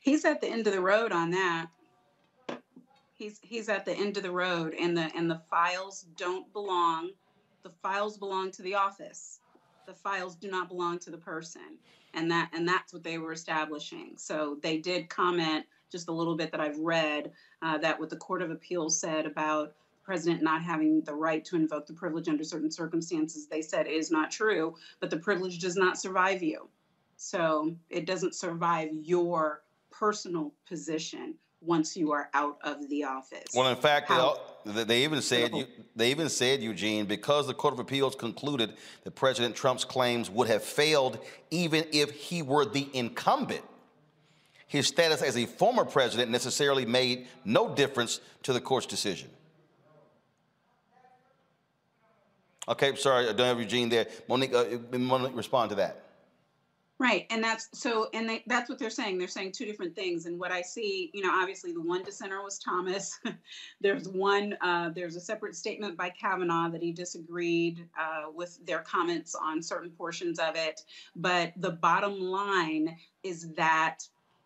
He's 0.00 0.24
at 0.24 0.40
the 0.40 0.48
end 0.48 0.66
of 0.66 0.72
the 0.72 0.80
road 0.80 1.12
on 1.12 1.30
that 1.32 1.68
he's 3.18 3.38
he's 3.42 3.68
at 3.68 3.84
the 3.84 3.92
end 3.92 4.16
of 4.16 4.22
the 4.22 4.30
road 4.30 4.74
and 4.74 4.96
the 4.96 5.10
and 5.14 5.30
the 5.30 5.40
files 5.50 6.06
don't 6.16 6.50
belong 6.52 7.10
the 7.62 7.70
files 7.82 8.16
belong 8.16 8.50
to 8.52 8.62
the 8.62 8.74
office. 8.74 9.40
The 9.86 9.92
files 9.92 10.36
do 10.36 10.50
not 10.50 10.68
belong 10.68 10.98
to 11.00 11.10
the 11.10 11.18
person. 11.18 11.78
And 12.14 12.30
that 12.30 12.50
and 12.54 12.66
that's 12.66 12.92
what 12.92 13.02
they 13.02 13.18
were 13.18 13.32
establishing. 13.32 14.14
So 14.16 14.58
they 14.62 14.78
did 14.78 15.08
comment 15.08 15.66
just 15.90 16.08
a 16.08 16.12
little 16.12 16.36
bit 16.36 16.50
that 16.52 16.60
i've 16.60 16.78
read 16.78 17.32
uh, 17.62 17.78
that 17.78 17.98
what 17.98 18.10
the 18.10 18.16
court 18.16 18.42
of 18.42 18.50
appeals 18.50 19.00
said 19.00 19.24
about 19.24 19.68
the 19.68 20.04
president 20.04 20.42
not 20.42 20.62
having 20.62 21.00
the 21.02 21.14
right 21.14 21.42
to 21.46 21.56
invoke 21.56 21.86
the 21.86 21.94
privilege 21.94 22.28
under 22.28 22.44
certain 22.44 22.70
circumstances 22.70 23.46
they 23.46 23.62
said 23.62 23.86
is 23.86 24.10
not 24.10 24.30
true 24.30 24.74
but 25.00 25.08
the 25.08 25.16
privilege 25.16 25.58
does 25.58 25.76
not 25.76 25.98
survive 25.98 26.42
you. 26.42 26.68
So 27.16 27.74
it 27.88 28.04
doesn't 28.04 28.34
survive 28.34 28.90
your 28.92 29.62
personal 29.90 30.52
position 30.66 31.34
once 31.60 31.96
you 31.96 32.12
are 32.12 32.28
out 32.34 32.58
of 32.62 32.88
the 32.88 33.04
office. 33.04 33.48
Well, 33.54 33.68
in 33.68 33.76
fact, 33.76 34.08
How, 34.08 34.40
they, 34.64 34.84
they, 34.84 35.04
even 35.04 35.20
said 35.22 35.52
they 35.96 36.10
even 36.10 36.28
said 36.28 36.62
Eugene 36.62 37.06
because 37.06 37.46
the 37.46 37.54
Court 37.54 37.74
of 37.74 37.80
Appeals 37.80 38.14
concluded 38.14 38.74
that 39.04 39.10
President 39.12 39.56
Trump's 39.56 39.84
claims 39.84 40.30
would 40.30 40.48
have 40.48 40.62
failed 40.62 41.18
even 41.50 41.84
if 41.92 42.10
he 42.10 42.42
were 42.42 42.64
the 42.64 42.88
incumbent. 42.92 43.64
His 44.66 44.86
status 44.86 45.22
as 45.22 45.36
a 45.36 45.46
former 45.46 45.84
president 45.84 46.30
necessarily 46.30 46.84
made 46.84 47.26
no 47.44 47.74
difference 47.74 48.20
to 48.42 48.52
the 48.52 48.60
court's 48.60 48.86
decision. 48.86 49.30
Okay, 52.68 52.94
sorry, 52.96 53.30
I 53.30 53.32
don't 53.32 53.46
have 53.46 53.58
Eugene 53.58 53.88
there. 53.88 54.06
Monique, 54.28 54.52
uh, 54.52 54.66
Monique, 54.92 55.34
respond 55.34 55.70
to 55.70 55.76
that. 55.76 56.07
Right, 57.00 57.26
and 57.30 57.44
that's 57.44 57.68
so, 57.74 58.08
and 58.12 58.28
they, 58.28 58.42
that's 58.48 58.68
what 58.68 58.80
they're 58.80 58.90
saying. 58.90 59.18
They're 59.18 59.28
saying 59.28 59.52
two 59.52 59.64
different 59.64 59.94
things. 59.94 60.26
And 60.26 60.36
what 60.36 60.50
I 60.50 60.62
see, 60.62 61.12
you 61.14 61.22
know, 61.22 61.30
obviously 61.32 61.72
the 61.72 61.80
one 61.80 62.02
dissenter 62.02 62.42
was 62.42 62.58
Thomas. 62.58 63.20
there's 63.80 64.08
one, 64.08 64.56
uh, 64.60 64.90
there's 64.90 65.14
a 65.14 65.20
separate 65.20 65.54
statement 65.54 65.96
by 65.96 66.10
Kavanaugh 66.10 66.68
that 66.70 66.82
he 66.82 66.90
disagreed 66.90 67.86
uh, 67.96 68.30
with 68.34 68.58
their 68.66 68.80
comments 68.80 69.36
on 69.36 69.62
certain 69.62 69.90
portions 69.90 70.40
of 70.40 70.56
it. 70.56 70.82
But 71.14 71.52
the 71.56 71.70
bottom 71.70 72.20
line 72.20 72.96
is 73.22 73.52
that 73.52 74.00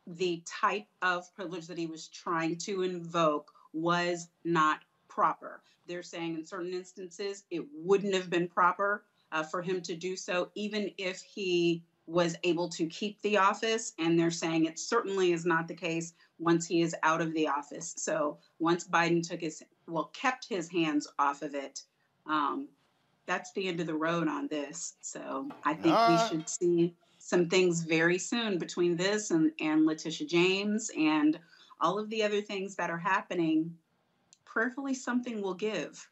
the 0.07 0.43
type 0.45 0.87
of 1.01 1.35
privilege 1.35 1.67
that 1.69 1.79
he 1.79 1.87
was 1.87 2.09
trying 2.09 2.59
to 2.59 2.83
invoke 2.83 3.51
was 3.73 4.29
not 4.45 4.81
proper. 5.09 5.63
They're 5.87 6.03
saying 6.03 6.35
in 6.35 6.45
certain 6.45 6.75
instances 6.75 7.45
it 7.51 7.65
wouldn't 7.75 8.15
have 8.15 8.29
been 8.29 8.47
proper 8.47 9.05
uh, 9.31 9.43
for 9.43 9.63
him 9.63 9.81
to 9.81 9.95
do 9.97 10.17
so, 10.17 10.51
even 10.55 10.91
if 10.99 11.23
he 11.23 11.83
was 12.07 12.37
able 12.43 12.69
to 12.69 12.87
keep 12.87 13.21
the 13.23 13.37
office, 13.37 13.93
and 13.99 14.19
they're 14.19 14.31
saying 14.31 14.65
it 14.65 14.79
certainly 14.79 15.33
is 15.33 15.45
not 15.47 15.69
the 15.69 15.75
case 15.75 16.15
once 16.39 16.67
he 16.67 16.83
is 16.83 16.95
out 17.03 17.21
of 17.21 17.33
the 17.35 17.47
office. 17.47 17.95
So 17.97 18.39
once 18.59 18.87
Biden 18.87 19.27
took 19.27 19.41
his, 19.41 19.63
well, 19.87 20.11
kept 20.13 20.49
his 20.49 20.69
hands 20.69 21.07
off 21.19 21.43
of 21.43 21.55
it, 21.55 21.83
um, 22.27 22.69
that's 23.27 23.53
the 23.53 23.69
end 23.69 23.81
of 23.81 23.87
the 23.87 23.95
road 23.95 24.29
on 24.29 24.49
this. 24.49 24.95
So 25.01 25.49
I 25.65 25.75
think 25.75 25.95
uh, 25.97 26.09
we 26.11 26.29
should 26.29 26.49
see 26.49 26.95
some 27.19 27.49
things 27.49 27.83
very 27.83 28.19
soon 28.19 28.59
between 28.59 28.97
this 28.97 29.31
and, 29.31 29.53
and 29.61 29.87
Letitia 29.87 30.27
James 30.27 30.91
and 30.99 31.39
all 31.81 31.99
of 31.99 32.11
the 32.11 32.23
other 32.23 32.41
things 32.41 32.75
that 32.77 32.91
are 32.91 32.99
happening. 32.99 33.75
Prayerfully, 34.45 34.95
something 34.95 35.41
will 35.41 35.55
give. 35.55 36.09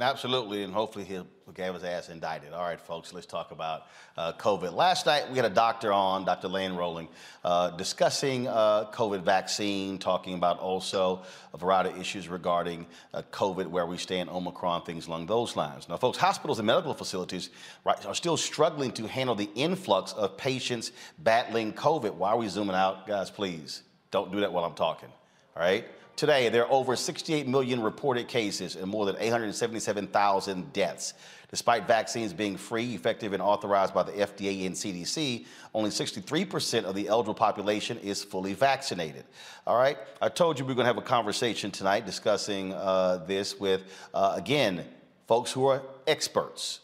Absolutely, 0.00 0.62
and 0.62 0.72
hopefully 0.72 1.04
he'll 1.04 1.26
get 1.52 1.72
his 1.72 1.84
ass 1.84 2.08
indicted. 2.08 2.52
All 2.52 2.62
right, 2.62 2.80
folks, 2.80 3.12
let's 3.12 3.26
talk 3.26 3.50
about 3.50 3.86
uh, 4.16 4.32
COVID. 4.34 4.72
Last 4.72 5.06
night 5.06 5.30
we 5.30 5.36
had 5.36 5.44
a 5.44 5.54
doctor 5.54 5.92
on, 5.92 6.24
Dr. 6.24 6.48
Lane 6.48 6.74
Rowling, 6.74 7.08
uh, 7.44 7.70
discussing 7.70 8.48
uh, 8.48 8.90
COVID 8.92 9.22
vaccine, 9.22 9.98
talking 9.98 10.34
about 10.34 10.58
also 10.58 11.22
a 11.52 11.58
variety 11.58 11.90
of 11.90 12.00
issues 12.00 12.28
regarding 12.28 12.86
uh, 13.14 13.22
COVID, 13.32 13.66
where 13.66 13.86
we 13.86 13.96
stand, 13.96 14.28
Omicron, 14.30 14.82
things 14.82 15.06
along 15.06 15.26
those 15.26 15.56
lines. 15.56 15.88
Now, 15.88 15.96
folks, 15.96 16.18
hospitals 16.18 16.58
and 16.58 16.66
medical 16.66 16.94
facilities 16.94 17.50
right, 17.84 18.04
are 18.06 18.14
still 18.14 18.36
struggling 18.36 18.92
to 18.92 19.06
handle 19.06 19.34
the 19.34 19.50
influx 19.54 20.12
of 20.12 20.36
patients 20.36 20.92
battling 21.18 21.72
COVID. 21.72 22.14
Why 22.14 22.30
are 22.30 22.38
we 22.38 22.48
zooming 22.48 22.76
out, 22.76 23.06
guys? 23.06 23.30
Please 23.30 23.82
don't 24.10 24.32
do 24.32 24.40
that 24.40 24.52
while 24.52 24.64
I'm 24.64 24.74
talking. 24.74 25.08
All 25.56 25.62
right. 25.62 25.86
Today, 26.18 26.48
there 26.48 26.66
are 26.66 26.72
over 26.72 26.96
68 26.96 27.46
million 27.46 27.80
reported 27.80 28.26
cases 28.26 28.74
and 28.74 28.88
more 28.88 29.06
than 29.06 29.14
877,000 29.20 30.72
deaths. 30.72 31.14
Despite 31.48 31.86
vaccines 31.86 32.32
being 32.32 32.56
free, 32.56 32.92
effective, 32.92 33.34
and 33.34 33.40
authorized 33.40 33.94
by 33.94 34.02
the 34.02 34.10
FDA 34.10 34.66
and 34.66 34.74
CDC, 34.74 35.46
only 35.74 35.90
63% 35.90 36.82
of 36.82 36.96
the 36.96 37.06
eligible 37.06 37.34
population 37.34 37.98
is 37.98 38.24
fully 38.24 38.52
vaccinated. 38.52 39.26
All 39.64 39.78
right, 39.78 39.96
I 40.20 40.28
told 40.28 40.58
you 40.58 40.64
we 40.64 40.72
are 40.72 40.74
going 40.74 40.86
to 40.86 40.92
have 40.92 40.98
a 40.98 41.02
conversation 41.02 41.70
tonight 41.70 42.04
discussing 42.04 42.72
uh, 42.72 43.24
this 43.28 43.60
with, 43.60 43.82
uh, 44.12 44.32
again, 44.34 44.86
folks 45.28 45.52
who 45.52 45.66
are 45.66 45.82
experts. 46.08 46.80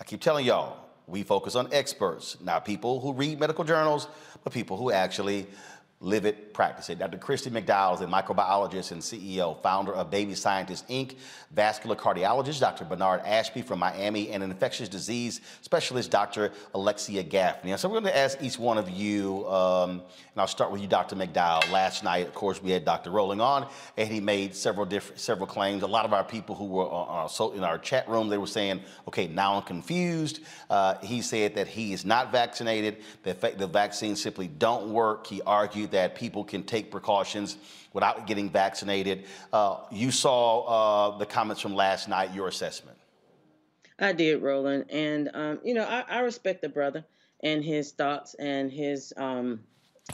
I 0.00 0.04
keep 0.04 0.20
telling 0.20 0.46
y'all, 0.46 0.76
we 1.08 1.24
focus 1.24 1.56
on 1.56 1.68
experts, 1.72 2.36
not 2.40 2.64
people 2.64 3.00
who 3.00 3.12
read 3.12 3.40
medical 3.40 3.64
journals, 3.64 4.06
but 4.44 4.52
people 4.52 4.76
who 4.76 4.92
actually 4.92 5.48
live 6.00 6.24
it, 6.24 6.54
practice 6.54 6.90
it. 6.90 6.98
Dr. 6.98 7.18
Christy 7.18 7.50
McDowell 7.50 7.94
is 7.94 8.00
a 8.00 8.06
microbiologist 8.06 8.92
and 8.92 9.02
CEO, 9.02 9.60
founder 9.62 9.92
of 9.92 10.10
Baby 10.10 10.34
Scientist 10.36 10.86
Inc., 10.88 11.16
vascular 11.50 11.96
cardiologist, 11.96 12.60
Dr. 12.60 12.84
Bernard 12.84 13.20
Ashby 13.24 13.62
from 13.62 13.80
Miami, 13.80 14.30
and 14.30 14.44
an 14.44 14.50
infectious 14.50 14.88
disease 14.88 15.40
specialist, 15.60 16.12
Dr. 16.12 16.52
Alexia 16.74 17.24
Gaffney. 17.24 17.76
So 17.76 17.88
we're 17.88 18.00
going 18.00 18.12
to 18.12 18.16
ask 18.16 18.40
each 18.40 18.60
one 18.60 18.78
of 18.78 18.88
you, 18.88 19.48
um, 19.48 19.90
and 19.90 20.02
I'll 20.36 20.46
start 20.46 20.70
with 20.70 20.80
you, 20.80 20.86
Dr. 20.86 21.16
McDowell. 21.16 21.68
Last 21.72 22.04
night, 22.04 22.28
of 22.28 22.34
course, 22.34 22.62
we 22.62 22.70
had 22.70 22.84
Dr. 22.84 23.10
Rowling 23.10 23.40
on, 23.40 23.68
and 23.96 24.08
he 24.08 24.20
made 24.20 24.54
several 24.54 24.86
different 24.86 25.20
several 25.20 25.48
claims. 25.48 25.82
A 25.82 25.86
lot 25.86 26.04
of 26.04 26.12
our 26.12 26.24
people 26.24 26.54
who 26.54 26.66
were 26.66 26.88
uh, 26.88 27.26
so 27.26 27.50
in 27.52 27.64
our 27.64 27.78
chat 27.78 28.08
room, 28.08 28.28
they 28.28 28.38
were 28.38 28.46
saying, 28.46 28.80
"Okay, 29.08 29.26
now 29.26 29.54
I'm 29.54 29.62
confused." 29.62 30.40
Uh, 30.70 30.94
he 31.02 31.22
said 31.22 31.56
that 31.56 31.66
he 31.66 31.92
is 31.92 32.04
not 32.04 32.30
vaccinated. 32.30 32.98
The 33.24 33.66
vaccines 33.66 34.22
simply 34.22 34.46
don't 34.46 34.92
work. 34.92 35.26
He 35.26 35.42
argued 35.42 35.87
that 35.92 36.14
people 36.14 36.44
can 36.44 36.62
take 36.62 36.90
precautions 36.90 37.56
without 37.92 38.26
getting 38.26 38.50
vaccinated. 38.50 39.24
Uh, 39.52 39.78
you 39.90 40.10
saw 40.10 40.62
uh, 41.14 41.18
the 41.18 41.26
comments 41.26 41.60
from 41.60 41.74
last 41.74 42.08
night, 42.08 42.34
your 42.34 42.48
assessment. 42.48 42.98
I 43.98 44.12
did, 44.12 44.42
Roland. 44.42 44.86
And, 44.90 45.30
um, 45.34 45.60
you 45.64 45.74
know, 45.74 45.84
I, 45.84 46.04
I, 46.08 46.20
respect 46.20 46.62
the 46.62 46.68
brother 46.68 47.04
and 47.42 47.64
his 47.64 47.90
thoughts 47.92 48.34
and 48.34 48.70
his, 48.70 49.12
um, 49.16 49.60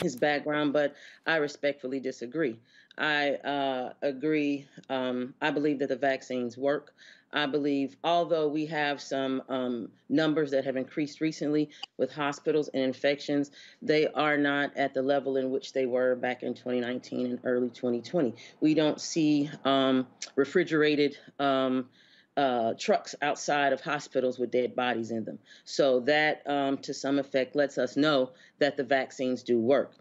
his 0.00 0.16
background, 0.16 0.72
but 0.72 0.94
I 1.26 1.36
respectfully 1.36 2.00
disagree. 2.00 2.58
I 2.96 3.32
uh, 3.34 3.92
agree. 4.02 4.66
Um, 4.88 5.34
I 5.40 5.50
believe 5.50 5.80
that 5.80 5.88
the 5.88 5.96
vaccines 5.96 6.56
work. 6.56 6.94
I 7.35 7.47
believe, 7.47 7.97
although 8.05 8.47
we 8.47 8.64
have 8.66 9.03
some 9.03 9.43
um, 9.49 9.89
numbers 10.09 10.53
that 10.53 10.64
have 10.64 10.76
increased 10.76 11.20
recently 11.20 11.68
with 11.99 12.12
hospitals 12.12 12.68
and 12.72 12.85
infections, 12.85 13.51
they 13.82 14.07
are 14.07 14.39
not 14.39 14.76
at 14.76 14.95
the 14.95 15.03
level 15.03 15.37
in 15.37 15.51
which 15.51 15.72
they 15.72 15.85
were 15.85 16.14
back 16.14 16.45
in 16.45 16.55
2019 16.55 17.26
and 17.26 17.41
early 17.43 17.70
2020. 17.70 18.35
We 18.61 18.74
don't 18.74 19.01
see 19.01 19.51
um, 19.64 20.07
refrigerated 20.37 21.18
um, 21.41 21.89
uh, 22.37 22.74
trucks 22.78 23.16
outside 23.20 23.72
of 23.72 23.80
hospitals 23.80 24.39
with 24.39 24.53
dead 24.53 24.76
bodies 24.76 25.11
in 25.11 25.24
them. 25.24 25.41
So 25.64 26.01
that, 26.01 26.43
um, 26.47 26.78
to 26.78 26.95
some 26.95 27.18
effect, 27.18 27.57
lets 27.57 27.78
us 27.78 27.97
know 27.97 28.30
that 28.61 28.76
the 28.76 28.85
vaccines 28.85 29.43
do 29.43 29.59
work. 29.59 29.93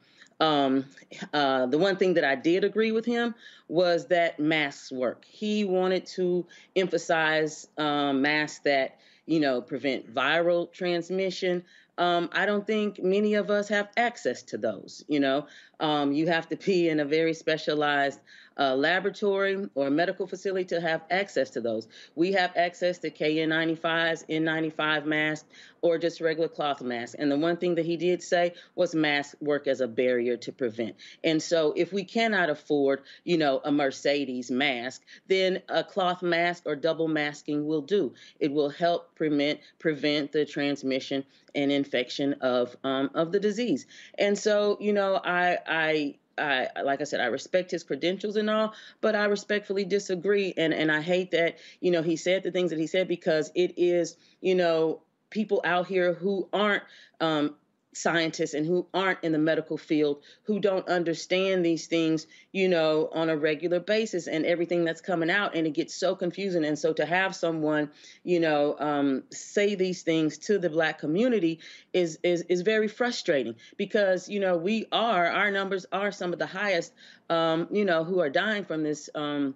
Um, 0.44 0.86
uh, 1.34 1.66
the 1.68 1.78
one 1.78 1.96
thing 1.96 2.16
that 2.16 2.24
I 2.24 2.36
did 2.36 2.64
agree 2.64 2.92
with 2.92 3.06
him 3.06 3.34
was 3.68 4.08
that 4.08 4.40
masks 4.40 4.92
work. 4.92 5.26
He 5.26 5.64
wanted 5.64 6.06
to 6.18 6.46
emphasize 6.76 7.68
um, 7.78 8.22
masks 8.22 8.60
that 8.66 9.00
you 9.26 9.40
know 9.40 9.62
prevent 9.62 10.14
viral 10.14 10.72
transmission. 10.72 11.64
Um, 11.98 12.30
I 12.34 12.46
don't 12.46 12.66
think 12.66 13.02
many 13.02 13.36
of 13.36 13.52
us 13.52 13.70
have 13.70 13.90
access 13.96 14.42
to 14.44 14.58
those. 14.58 15.06
You 15.08 15.20
know, 15.20 15.48
um, 15.80 16.12
you 16.12 16.28
have 16.28 16.50
to 16.50 16.58
be 16.58 16.90
in 16.90 17.00
a 17.00 17.06
very 17.06 17.34
specialized 17.34 18.20
uh, 18.58 18.76
laboratory 18.76 19.68
or 19.76 19.88
a 19.88 19.92
medical 19.92 20.28
facility 20.28 20.66
to 20.66 20.82
have 20.82 21.02
access 21.10 21.52
to 21.52 21.62
those. 21.62 21.88
We 22.16 22.34
have 22.34 22.52
access 22.56 23.00
to 23.00 23.10
KN95s, 23.10 24.26
N95 24.30 25.06
masks, 25.06 25.48
or 25.82 25.98
just 25.98 26.22
regular 26.22 26.48
cloth 26.48 26.82
masks. 26.82 27.16
And 27.16 27.30
the 27.32 27.38
one 27.38 27.58
thing 27.58 27.76
that 27.76 27.86
he 27.86 27.98
did 27.98 28.24
say 28.24 28.54
was 28.74 28.96
masks 28.96 29.36
work 29.42 29.68
as 29.68 29.82
a 29.82 29.88
barrier 29.88 30.38
to 30.38 30.52
prevent. 30.52 30.96
And 31.24 31.42
so 31.42 31.74
if 31.76 31.92
we 31.92 32.06
cannot 32.06 32.50
afford, 32.50 33.02
you 33.24 33.38
know, 33.38 33.62
a 33.64 33.72
Mercedes 33.72 34.50
mask, 34.50 35.04
then 35.28 35.62
a 35.68 35.84
cloth 35.84 36.22
mask 36.22 36.64
or 36.66 36.76
double 36.76 37.08
masking 37.08 37.66
will 37.66 37.82
do. 37.82 38.14
It 38.40 38.52
will 38.52 38.70
help 38.70 39.16
prevent 39.16 39.60
prevent 39.80 40.32
the 40.32 40.46
transmission 40.46 41.26
and 41.54 41.72
infection 41.72 42.34
of 42.42 42.76
um, 42.84 43.10
of 43.14 43.32
the 43.32 43.40
disease. 43.40 43.86
And 44.18 44.38
so, 44.38 44.78
you 44.80 44.94
know, 44.94 45.20
I 45.24 45.58
I 45.68 46.16
I 46.38 46.68
like 46.84 47.02
I 47.02 47.04
said, 47.04 47.20
I 47.20 47.26
respect 47.26 47.72
his 47.72 47.84
credentials 47.84 48.36
and 48.36 48.50
all, 48.50 48.74
but 49.02 49.16
I 49.16 49.26
respectfully 49.26 49.86
disagree. 49.86 50.54
And 50.58 50.74
and 50.74 50.92
I 50.92 51.02
hate 51.02 51.32
that, 51.32 51.58
you 51.80 51.92
know, 51.92 52.02
he 52.02 52.16
said 52.16 52.44
the 52.44 52.52
things 52.52 52.72
that 52.72 52.80
he 52.80 52.88
said 52.88 53.08
because 53.08 53.52
it 53.56 53.74
is, 53.78 54.18
you 54.42 54.56
know, 54.56 55.02
people 55.30 55.62
out 55.64 55.88
here 55.88 56.14
who 56.14 56.48
aren't 56.54 56.84
um, 57.20 57.56
scientists 57.94 58.54
and 58.54 58.66
who 58.66 58.88
aren't 58.94 59.24
in 59.24 59.32
the 59.32 59.38
medical 59.38 59.78
field 59.78 60.24
who 60.44 60.60
don't 60.60 60.88
understand 60.88 61.66
these 61.66 61.88
things 61.88 62.28
you 62.52 62.68
know 62.68 63.10
on 63.14 63.30
a 63.30 63.38
regular 63.38 63.80
basis 63.80 64.28
and 64.28 64.46
everything 64.46 64.84
that's 64.84 65.02
coming 65.02 65.30
out 65.30 65.56
and 65.56 65.68
it 65.68 65.74
gets 65.74 65.94
so 65.94 66.16
confusing. 66.16 66.66
And 66.66 66.78
so 66.78 66.94
to 66.94 67.06
have 67.06 67.36
someone 67.36 67.90
you 68.24 68.40
know 68.40 68.76
um, 68.80 69.24
say 69.32 69.76
these 69.76 70.02
things 70.02 70.38
to 70.40 70.58
the 70.60 70.70
black 70.70 71.00
community 71.00 71.60
is 71.94 72.20
is 72.24 72.42
is 72.50 72.62
very 72.62 72.88
frustrating 72.88 73.56
because 73.78 74.30
you 74.30 74.40
know 74.40 74.58
we 74.58 74.86
are 74.92 75.28
our 75.28 75.52
numbers 75.52 75.86
are 75.92 76.12
some 76.12 76.34
of 76.34 76.40
the 76.40 76.46
highest 76.46 76.94
um, 77.30 77.68
you 77.72 77.86
know 77.86 78.04
who 78.04 78.20
are 78.20 78.30
dying 78.30 78.66
from 78.66 78.84
this 78.84 79.10
um, 79.16 79.56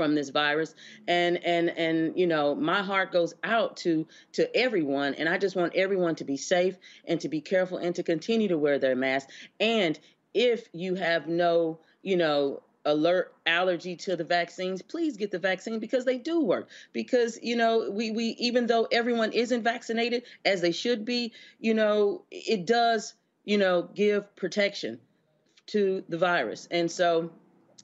from 0.00 0.14
this 0.14 0.30
virus. 0.30 0.74
And 1.06 1.44
and 1.44 1.68
and 1.68 2.18
you 2.18 2.26
know 2.26 2.54
my 2.54 2.82
heart 2.82 3.12
goes 3.12 3.34
out 3.44 3.76
to 3.78 4.06
to 4.32 4.56
everyone. 4.56 5.12
And 5.12 5.28
i 5.28 5.36
just 5.36 5.56
want 5.56 5.74
everyone 5.76 6.14
to 6.14 6.24
be 6.24 6.38
safe 6.38 6.76
and 7.04 7.20
to 7.20 7.28
be 7.28 7.42
careful 7.42 7.76
and 7.76 7.94
to 7.96 8.02
continue 8.02 8.48
to 8.48 8.56
wear 8.56 8.78
their 8.78 8.96
mask. 8.96 9.28
And 9.60 9.98
if 10.32 10.66
you 10.72 10.94
have 10.94 11.28
no 11.28 11.80
you 12.02 12.16
know 12.16 12.62
alert 12.86 13.34
allergy 13.44 13.94
to 13.94 14.16
the 14.16 14.24
vaccines 14.24 14.80
please 14.80 15.18
get 15.18 15.30
the 15.30 15.38
vaccine 15.38 15.80
because 15.80 16.06
they 16.06 16.16
do 16.16 16.40
work. 16.40 16.70
Because 16.94 17.38
you 17.42 17.56
know 17.56 17.90
we 17.90 18.10
we 18.10 18.24
even 18.38 18.66
though 18.66 18.88
everyone 18.90 19.32
isn't 19.32 19.64
vaccinated 19.64 20.22
as 20.46 20.62
they 20.62 20.72
should 20.72 21.04
be 21.04 21.34
you 21.58 21.74
know 21.74 22.24
it 22.30 22.64
does 22.64 23.12
you 23.44 23.58
know 23.58 23.82
give 23.94 24.34
protection 24.34 24.98
to 25.66 26.02
the 26.08 26.16
virus. 26.16 26.66
And 26.70 26.90
so 26.90 27.32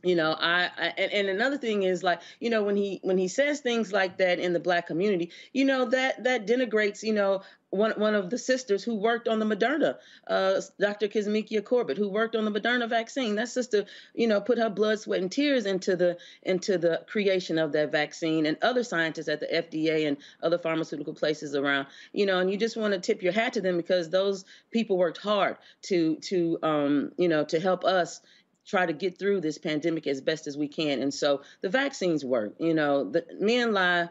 you 0.02 0.14
know 0.14 0.36
I, 0.38 0.70
I, 0.76 0.86
and, 0.98 1.28
another 1.28 1.58
thing 1.58 1.82
is 1.82 2.02
like 2.02 2.20
you 2.40 2.50
know 2.50 2.62
when 2.62 2.76
he 2.76 3.00
when 3.02 3.18
he 3.18 3.28
says 3.28 3.60
things 3.60 3.92
like 3.92 4.18
that 4.18 4.38
in 4.38 4.52
the 4.52 4.60
black 4.60 4.86
community 4.86 5.30
you 5.52 5.64
know 5.64 5.86
that 5.86 6.24
that 6.24 6.46
denigrates 6.46 7.02
you 7.02 7.12
know 7.12 7.42
one 7.70 7.92
one 7.92 8.14
of 8.14 8.30
the 8.30 8.38
sisters 8.38 8.84
who 8.84 8.94
worked 8.94 9.28
on 9.28 9.38
the 9.38 9.44
Moderna, 9.44 9.96
uh, 10.26 10.60
Dr. 10.80 11.08
Kizzmekia 11.08 11.64
Corbett, 11.64 11.98
who 11.98 12.08
worked 12.08 12.36
on 12.36 12.44
the 12.44 12.60
Moderna 12.60 12.88
vaccine. 12.88 13.34
That 13.34 13.48
sister, 13.48 13.86
you 14.14 14.26
know, 14.26 14.40
put 14.40 14.58
her 14.58 14.70
blood, 14.70 15.00
sweat, 15.00 15.20
and 15.20 15.30
tears 15.30 15.66
into 15.66 15.96
the 15.96 16.16
into 16.42 16.78
the 16.78 17.02
creation 17.06 17.58
of 17.58 17.72
that 17.72 17.92
vaccine, 17.92 18.46
and 18.46 18.56
other 18.62 18.84
scientists 18.84 19.28
at 19.28 19.40
the 19.40 19.46
FDA 19.46 20.06
and 20.06 20.16
other 20.42 20.58
pharmaceutical 20.58 21.14
places 21.14 21.54
around. 21.54 21.86
You 22.12 22.26
know, 22.26 22.38
and 22.38 22.50
you 22.50 22.56
just 22.56 22.76
want 22.76 22.94
to 22.94 23.00
tip 23.00 23.22
your 23.22 23.32
hat 23.32 23.54
to 23.54 23.60
them 23.60 23.76
because 23.76 24.10
those 24.10 24.44
people 24.70 24.96
worked 24.96 25.18
hard 25.18 25.56
to 25.82 26.16
to 26.16 26.58
um, 26.62 27.12
you 27.16 27.28
know 27.28 27.44
to 27.44 27.60
help 27.60 27.84
us 27.84 28.20
try 28.66 28.84
to 28.84 28.92
get 28.92 29.18
through 29.18 29.40
this 29.40 29.58
pandemic 29.58 30.06
as 30.06 30.20
best 30.20 30.46
as 30.46 30.58
we 30.58 30.68
can. 30.68 31.00
And 31.00 31.14
so 31.14 31.42
the 31.60 31.68
vaccines 31.68 32.24
work. 32.24 32.54
You 32.58 32.74
know, 32.74 33.08
the 33.08 33.24
men 33.40 33.72
lie, 33.72 34.08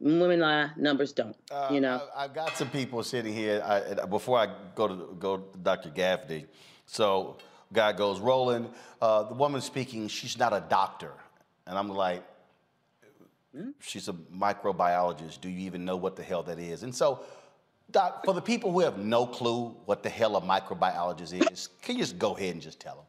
women 0.00 0.40
lie, 0.40 0.70
numbers 0.76 1.12
don't. 1.12 1.36
Uh, 1.50 1.68
you 1.70 1.80
know, 1.80 2.02
I, 2.14 2.22
have 2.22 2.34
got 2.34 2.56
some 2.56 2.68
people 2.68 3.02
sitting 3.04 3.32
here. 3.32 3.62
I, 3.64 4.04
before 4.06 4.38
I 4.38 4.48
go 4.74 4.88
to 4.88 5.16
go 5.18 5.36
to 5.38 5.58
Dr. 5.58 5.90
Gaffney, 5.90 6.46
so 6.84 7.38
guy 7.72 7.92
goes, 7.92 8.20
Roland, 8.20 8.68
uh, 9.00 9.22
the 9.22 9.34
woman 9.34 9.60
speaking, 9.60 10.08
she's 10.08 10.36
not 10.36 10.52
a 10.52 10.64
doctor, 10.68 11.12
and 11.66 11.78
I'm 11.78 11.88
like. 11.88 12.24
Hmm? 13.54 13.72
She's 13.80 14.08
a 14.08 14.14
microbiologist. 14.14 15.42
Do 15.42 15.50
you 15.50 15.66
even 15.66 15.84
know 15.84 15.98
what 15.98 16.16
the 16.16 16.22
hell 16.22 16.42
that 16.44 16.58
is? 16.58 16.84
And 16.84 16.94
so, 16.94 17.22
Doc, 17.90 18.24
for 18.24 18.32
the 18.32 18.40
people 18.40 18.72
who 18.72 18.80
have 18.80 18.96
no 18.96 19.26
clue 19.26 19.76
what 19.84 20.02
the 20.02 20.08
hell 20.08 20.36
a 20.36 20.40
microbiologist 20.40 21.52
is, 21.52 21.68
can 21.82 21.96
you 21.96 22.00
just 22.00 22.18
go 22.18 22.34
ahead 22.34 22.54
and 22.54 22.62
just 22.62 22.80
tell 22.80 22.94
them? 22.94 23.04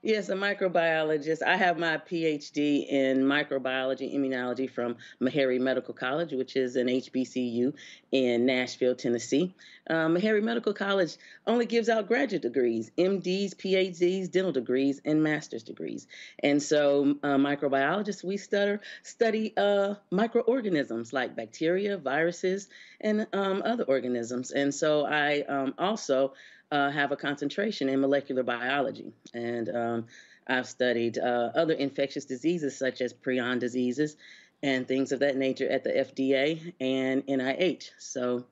Yes, 0.00 0.28
a 0.28 0.34
microbiologist. 0.34 1.42
I 1.42 1.56
have 1.56 1.76
my 1.76 1.96
PhD 1.98 2.86
in 2.86 3.24
microbiology 3.24 4.14
immunology 4.14 4.70
from 4.70 4.94
Meharry 5.20 5.58
Medical 5.58 5.92
College, 5.92 6.30
which 6.32 6.54
is 6.54 6.76
an 6.76 6.86
HBCU 6.86 7.74
in 8.12 8.46
Nashville, 8.46 8.94
Tennessee. 8.94 9.56
Um, 9.90 10.14
Meharry 10.14 10.40
Medical 10.40 10.72
College 10.72 11.16
only 11.48 11.66
gives 11.66 11.88
out 11.88 12.06
graduate 12.06 12.42
degrees, 12.42 12.92
MDs, 12.96 13.56
PhDs, 13.56 14.30
dental 14.30 14.52
degrees, 14.52 15.00
and 15.04 15.20
master's 15.20 15.64
degrees. 15.64 16.06
And 16.44 16.62
so, 16.62 17.16
uh, 17.24 17.36
microbiologists, 17.36 18.22
we 18.22 18.36
study, 18.36 18.78
study 19.02 19.52
uh, 19.56 19.96
microorganisms 20.12 21.12
like 21.12 21.34
bacteria, 21.34 21.98
viruses, 21.98 22.68
and 23.00 23.26
um, 23.32 23.62
other 23.64 23.82
organisms. 23.82 24.52
And 24.52 24.72
so, 24.72 25.04
I 25.06 25.40
um, 25.48 25.74
also 25.76 26.34
uh, 26.70 26.90
have 26.90 27.12
a 27.12 27.16
concentration 27.16 27.88
in 27.88 28.00
molecular 28.00 28.42
biology. 28.42 29.12
And 29.34 29.68
um, 29.74 30.06
I've 30.46 30.66
studied 30.66 31.18
uh, 31.18 31.50
other 31.54 31.74
infectious 31.74 32.24
diseases 32.24 32.78
such 32.78 33.00
as 33.00 33.12
prion 33.12 33.58
diseases 33.58 34.16
and 34.62 34.88
things 34.88 35.12
of 35.12 35.20
that 35.20 35.36
nature 35.36 35.68
at 35.68 35.84
the 35.84 35.90
FDA 35.90 36.72
and 36.80 37.26
NIH. 37.26 37.90
So 37.98 38.44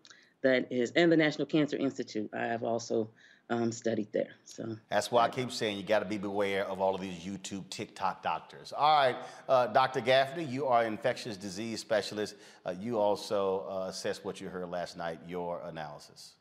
that 0.42 0.70
is, 0.70 0.92
and 0.92 1.10
the 1.10 1.16
National 1.16 1.46
Cancer 1.46 1.76
Institute. 1.76 2.30
I 2.32 2.46
have 2.46 2.62
also 2.62 3.10
um, 3.48 3.72
studied 3.72 4.12
there. 4.12 4.30
So 4.44 4.76
that's 4.88 5.10
why 5.10 5.24
I 5.24 5.28
keep 5.28 5.50
saying 5.52 5.76
you 5.76 5.82
got 5.82 6.00
to 6.00 6.04
be 6.04 6.18
beware 6.18 6.64
of 6.64 6.80
all 6.80 6.94
of 6.94 7.00
these 7.00 7.18
YouTube, 7.18 7.68
TikTok 7.70 8.22
doctors. 8.22 8.72
All 8.72 8.96
right, 8.96 9.16
uh, 9.48 9.68
Dr. 9.68 10.00
Gaffney, 10.00 10.44
you 10.44 10.66
are 10.66 10.82
an 10.82 10.92
infectious 10.92 11.36
disease 11.36 11.80
specialist. 11.80 12.34
Uh, 12.64 12.74
you 12.78 12.98
also 12.98 13.66
uh, 13.68 13.88
assessed 13.88 14.24
what 14.24 14.40
you 14.40 14.48
heard 14.48 14.68
last 14.68 14.96
night, 14.96 15.18
your 15.26 15.60
analysis. 15.64 16.32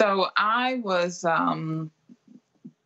So 0.00 0.26
I 0.36 0.80
was 0.84 1.24
um, 1.24 1.90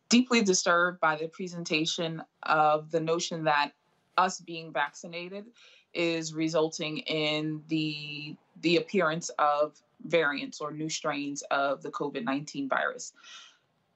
deeply 0.09 0.41
disturbed 0.41 0.99
by 0.99 1.17
the 1.17 1.27
presentation 1.27 2.21
of 2.43 2.91
the 2.91 2.99
notion 2.99 3.45
that 3.45 3.71
us 4.17 4.39
being 4.39 4.71
vaccinated 4.71 5.45
is 5.93 6.33
resulting 6.33 6.99
in 6.99 7.63
the 7.67 8.35
the 8.61 8.77
appearance 8.77 9.29
of 9.39 9.81
variants 10.05 10.61
or 10.61 10.71
new 10.71 10.89
strains 10.89 11.41
of 11.51 11.81
the 11.81 11.89
COVID-19 11.89 12.69
virus. 12.69 13.13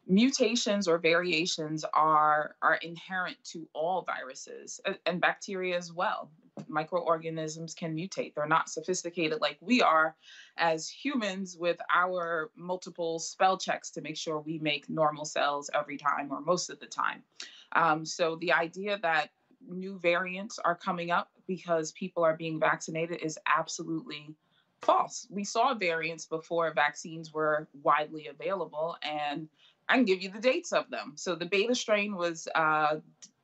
Mutations 0.07 0.87
or 0.87 0.97
variations 0.97 1.85
are 1.93 2.55
are 2.61 2.75
inherent 2.75 3.37
to 3.43 3.67
all 3.73 4.01
viruses 4.01 4.81
and 5.05 5.21
bacteria 5.21 5.77
as 5.77 5.93
well 5.93 6.29
microorganisms 6.67 7.73
can 7.73 7.95
mutate. 7.95 8.33
They're 8.33 8.47
not 8.47 8.69
sophisticated 8.69 9.41
like 9.41 9.57
we 9.61 9.81
are 9.81 10.15
as 10.57 10.87
humans 10.89 11.57
with 11.57 11.77
our 11.93 12.51
multiple 12.55 13.19
spell 13.19 13.57
checks 13.57 13.89
to 13.91 14.01
make 14.01 14.17
sure 14.17 14.39
we 14.39 14.59
make 14.59 14.89
normal 14.89 15.25
cells 15.25 15.69
every 15.73 15.97
time 15.97 16.31
or 16.31 16.41
most 16.41 16.69
of 16.69 16.79
the 16.79 16.85
time. 16.85 17.23
Um, 17.73 18.05
so 18.05 18.37
the 18.37 18.53
idea 18.53 18.99
that 19.01 19.29
new 19.67 19.99
variants 19.99 20.59
are 20.59 20.75
coming 20.75 21.11
up 21.11 21.31
because 21.47 21.91
people 21.91 22.23
are 22.23 22.35
being 22.35 22.59
vaccinated 22.59 23.21
is 23.21 23.37
absolutely 23.45 24.35
false. 24.81 25.27
We 25.29 25.43
saw 25.43 25.73
variants 25.73 26.25
before 26.25 26.71
vaccines 26.73 27.33
were 27.33 27.67
widely 27.83 28.27
available, 28.27 28.97
and 29.01 29.47
I 29.89 29.95
can 29.95 30.05
give 30.05 30.21
you 30.21 30.29
the 30.29 30.39
dates 30.39 30.73
of 30.73 30.89
them. 30.89 31.13
So 31.15 31.35
the 31.35 31.45
beta 31.45 31.75
strain 31.75 32.15
was 32.15 32.47
uh, 32.53 32.97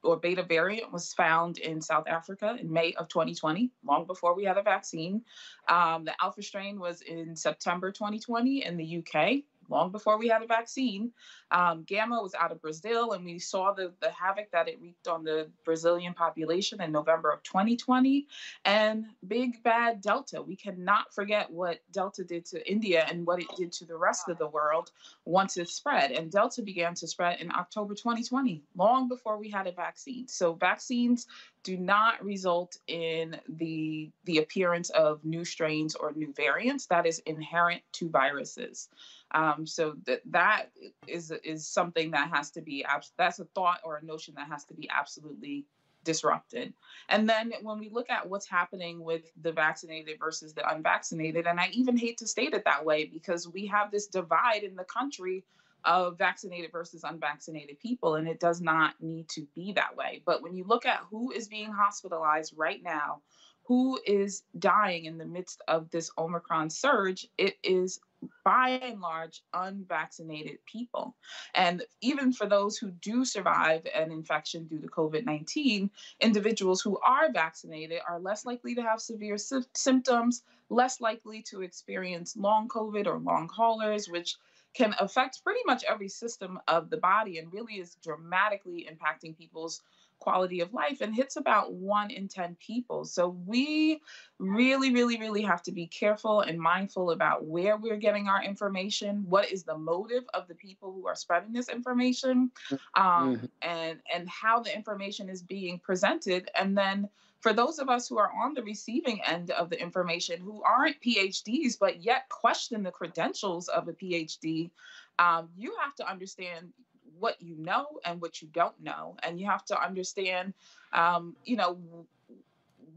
or 0.03 0.17
beta 0.17 0.43
variant 0.43 0.91
was 0.91 1.13
found 1.13 1.57
in 1.57 1.81
South 1.81 2.07
Africa 2.07 2.57
in 2.59 2.71
May 2.71 2.93
of 2.93 3.07
2020, 3.07 3.71
long 3.85 4.05
before 4.05 4.35
we 4.35 4.43
had 4.43 4.57
a 4.57 4.63
vaccine. 4.63 5.23
Um, 5.67 6.05
the 6.05 6.13
alpha 6.21 6.41
strain 6.41 6.79
was 6.79 7.01
in 7.01 7.35
September 7.35 7.91
2020 7.91 8.65
in 8.65 8.77
the 8.77 8.97
UK, 8.97 9.43
long 9.71 9.91
before 9.91 10.19
we 10.19 10.27
had 10.27 10.43
a 10.43 10.47
vaccine. 10.47 11.11
Um, 11.49 11.83
Gamma 11.83 12.21
was 12.21 12.35
out 12.35 12.51
of 12.51 12.61
Brazil, 12.61 13.13
and 13.13 13.25
we 13.25 13.39
saw 13.39 13.73
the, 13.73 13.91
the 14.01 14.11
havoc 14.11 14.51
that 14.51 14.67
it 14.67 14.79
wreaked 14.81 15.07
on 15.07 15.23
the 15.23 15.49
Brazilian 15.65 16.13
population 16.13 16.81
in 16.81 16.91
November 16.91 17.31
of 17.31 17.41
2020. 17.43 18.27
And 18.65 19.05
big 19.27 19.63
bad 19.63 20.01
Delta. 20.01 20.41
We 20.41 20.55
cannot 20.55 21.13
forget 21.13 21.49
what 21.49 21.79
Delta 21.91 22.23
did 22.23 22.45
to 22.47 22.71
India 22.71 23.05
and 23.09 23.25
what 23.25 23.39
it 23.39 23.47
did 23.57 23.71
to 23.73 23.85
the 23.85 23.97
rest 23.97 24.29
of 24.29 24.37
the 24.37 24.47
world 24.47 24.91
once 25.25 25.57
it 25.57 25.69
spread. 25.69 26.11
And 26.11 26.31
Delta 26.31 26.61
began 26.61 26.93
to 26.95 27.07
spread 27.07 27.39
in 27.39 27.51
October 27.51 27.95
2020, 27.95 28.63
long 28.75 29.07
before 29.07 29.37
we 29.37 29.49
had 29.49 29.67
a 29.67 29.71
vaccine. 29.71 30.27
So 30.27 30.53
vaccines 30.53 31.27
do 31.63 31.77
not 31.77 32.23
result 32.23 32.77
in 32.87 33.39
the 33.47 34.09
the 34.25 34.39
appearance 34.39 34.89
of 34.89 35.23
new 35.23 35.45
strains 35.45 35.95
or 35.95 36.11
new 36.13 36.33
variants 36.33 36.87
that 36.87 37.05
is 37.05 37.19
inherent 37.19 37.81
to 37.93 38.09
viruses 38.09 38.89
um, 39.33 39.65
so 39.65 39.95
that 40.05 40.21
that 40.25 40.67
is 41.07 41.31
is 41.43 41.67
something 41.67 42.11
that 42.11 42.29
has 42.29 42.51
to 42.51 42.61
be 42.61 42.85
that's 43.17 43.39
a 43.39 43.45
thought 43.45 43.79
or 43.83 43.97
a 43.97 44.05
notion 44.05 44.33
that 44.35 44.47
has 44.47 44.65
to 44.65 44.73
be 44.73 44.89
absolutely 44.89 45.65
disrupted 46.03 46.73
and 47.09 47.29
then 47.29 47.53
when 47.61 47.77
we 47.77 47.87
look 47.89 48.09
at 48.09 48.27
what's 48.27 48.47
happening 48.47 49.03
with 49.03 49.21
the 49.43 49.51
vaccinated 49.51 50.17
versus 50.17 50.51
the 50.53 50.67
unvaccinated 50.73 51.45
and 51.45 51.59
i 51.59 51.69
even 51.73 51.95
hate 51.95 52.17
to 52.17 52.27
state 52.27 52.53
it 52.55 52.65
that 52.65 52.83
way 52.83 53.05
because 53.05 53.47
we 53.47 53.67
have 53.67 53.91
this 53.91 54.07
divide 54.07 54.63
in 54.63 54.75
the 54.75 54.83
country 54.83 55.43
of 55.83 56.17
vaccinated 56.17 56.71
versus 56.71 57.03
unvaccinated 57.03 57.79
people, 57.79 58.15
and 58.15 58.27
it 58.27 58.39
does 58.39 58.61
not 58.61 58.93
need 59.01 59.27
to 59.29 59.47
be 59.55 59.73
that 59.73 59.95
way. 59.95 60.21
But 60.25 60.41
when 60.41 60.55
you 60.55 60.63
look 60.63 60.85
at 60.85 61.01
who 61.09 61.31
is 61.31 61.47
being 61.47 61.71
hospitalized 61.71 62.53
right 62.55 62.81
now, 62.83 63.21
who 63.63 63.99
is 64.05 64.43
dying 64.57 65.05
in 65.05 65.17
the 65.17 65.25
midst 65.25 65.61
of 65.67 65.89
this 65.89 66.11
Omicron 66.17 66.69
surge, 66.69 67.27
it 67.37 67.55
is 67.63 67.99
by 68.43 68.69
and 68.69 69.01
large 69.01 69.41
unvaccinated 69.53 70.57
people. 70.65 71.15
And 71.53 71.83
even 72.01 72.33
for 72.33 72.47
those 72.47 72.77
who 72.77 72.91
do 72.91 73.25
survive 73.25 73.85
an 73.93 74.11
infection 74.11 74.65
due 74.65 74.79
to 74.79 74.87
COVID 74.87 75.25
19, 75.25 75.89
individuals 76.19 76.81
who 76.81 76.97
are 76.99 77.31
vaccinated 77.31 78.01
are 78.07 78.19
less 78.19 78.45
likely 78.45 78.75
to 78.75 78.81
have 78.81 79.01
severe 79.01 79.37
sy- 79.37 79.61
symptoms, 79.73 80.43
less 80.69 81.01
likely 81.01 81.41
to 81.43 81.61
experience 81.61 82.37
long 82.37 82.67
COVID 82.67 83.07
or 83.07 83.19
long 83.19 83.49
haulers, 83.49 84.07
which 84.07 84.35
can 84.73 84.95
affect 84.99 85.43
pretty 85.43 85.61
much 85.65 85.83
every 85.83 86.07
system 86.07 86.59
of 86.67 86.89
the 86.89 86.97
body 86.97 87.37
and 87.37 87.51
really 87.51 87.75
is 87.75 87.95
dramatically 87.95 88.87
impacting 88.89 89.37
people's 89.37 89.81
quality 90.21 90.61
of 90.61 90.73
life 90.73 91.01
and 91.01 91.13
hits 91.13 91.35
about 91.35 91.73
one 91.73 92.11
in 92.11 92.27
10 92.27 92.55
people. 92.65 93.03
So 93.05 93.29
we 93.45 94.01
really, 94.37 94.93
really, 94.93 95.19
really 95.19 95.41
have 95.41 95.63
to 95.63 95.71
be 95.71 95.87
careful 95.87 96.41
and 96.41 96.59
mindful 96.59 97.11
about 97.11 97.45
where 97.45 97.75
we're 97.75 97.97
getting 97.97 98.27
our 98.27 98.41
information, 98.43 99.25
what 99.27 99.51
is 99.51 99.63
the 99.63 99.77
motive 99.77 100.23
of 100.33 100.47
the 100.47 100.55
people 100.55 100.93
who 100.93 101.07
are 101.07 101.15
spreading 101.15 101.51
this 101.51 101.69
information, 101.69 102.51
um, 102.95 103.37
mm-hmm. 103.37 103.45
and, 103.63 103.99
and 104.13 104.29
how 104.29 104.59
the 104.59 104.73
information 104.73 105.27
is 105.27 105.41
being 105.41 105.79
presented. 105.79 106.49
And 106.55 106.77
then 106.77 107.09
for 107.39 107.51
those 107.51 107.79
of 107.79 107.89
us 107.89 108.07
who 108.07 108.19
are 108.19 108.31
on 108.43 108.53
the 108.53 108.61
receiving 108.61 109.21
end 109.25 109.49
of 109.49 109.71
the 109.71 109.81
information 109.81 110.39
who 110.39 110.61
aren't 110.61 111.01
PhDs, 111.01 111.79
but 111.79 112.03
yet 112.03 112.29
question 112.29 112.83
the 112.83 112.91
credentials 112.91 113.67
of 113.69 113.87
a 113.87 113.93
PhD, 113.93 114.69
um, 115.17 115.49
you 115.57 115.75
have 115.81 115.95
to 115.95 116.07
understand 116.07 116.73
what 117.19 117.41
you 117.41 117.55
know 117.57 117.99
and 118.05 118.21
what 118.21 118.41
you 118.41 118.47
don't 118.53 118.79
know. 118.81 119.15
And 119.23 119.39
you 119.39 119.45
have 119.47 119.65
to 119.65 119.81
understand, 119.81 120.53
um, 120.93 121.35
you 121.45 121.55
know, 121.55 121.77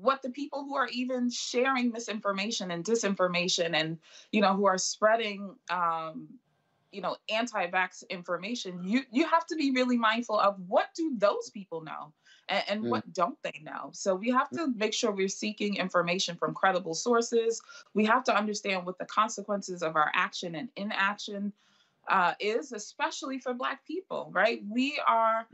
what 0.01 0.23
the 0.23 0.31
people 0.31 0.65
who 0.65 0.75
are 0.77 0.89
even 0.89 1.31
sharing 1.31 1.91
misinformation 1.91 2.71
and 2.71 2.85
disinformation 2.85 3.75
and, 3.75 3.99
you 4.33 4.41
know, 4.41 4.55
who 4.55 4.67
are 4.67 4.79
spreading, 4.79 5.55
um, 5.71 6.29
you 6.93 7.01
know, 7.01 7.17
anti-vax 7.29 8.09
information, 8.09 8.81
you 8.85 9.03
you 9.11 9.27
have 9.27 9.47
to 9.47 9.57
be 9.57 9.73
really 9.73 9.97
mindful 9.97 10.39
of 10.39 10.57
what 10.69 10.89
do 10.95 11.13
those 11.19 11.51
people 11.51 11.81
know 11.81 12.13
and, 12.49 12.65
and 12.69 12.85
mm. 12.85 12.89
what 12.89 13.13
don't 13.13 13.37
they 13.43 13.61
know? 13.63 13.91
So 13.93 14.15
we 14.15 14.31
have 14.31 14.49
to 14.51 14.69
make 14.77 14.95
sure 14.95 15.11
we're 15.11 15.29
seeking 15.29 15.77
information 15.77 16.37
from 16.37 16.55
credible 16.55 16.95
sources. 16.95 17.61
We 17.95 18.05
have 18.07 18.25
to 18.25 18.37
understand 18.37 18.87
what 18.87 18.99
the 18.99 19.07
consequences 19.07 19.83
of 19.83 19.97
our 19.97 20.11
action 20.15 20.55
and 20.55 20.69
inaction 20.77 21.53
uh, 22.09 22.35
is, 22.41 22.73
especially 22.73 23.39
for 23.39 23.55
Black 23.55 23.85
people, 23.87 24.31
right? 24.33 24.63
We 24.69 25.01
are. 25.07 25.47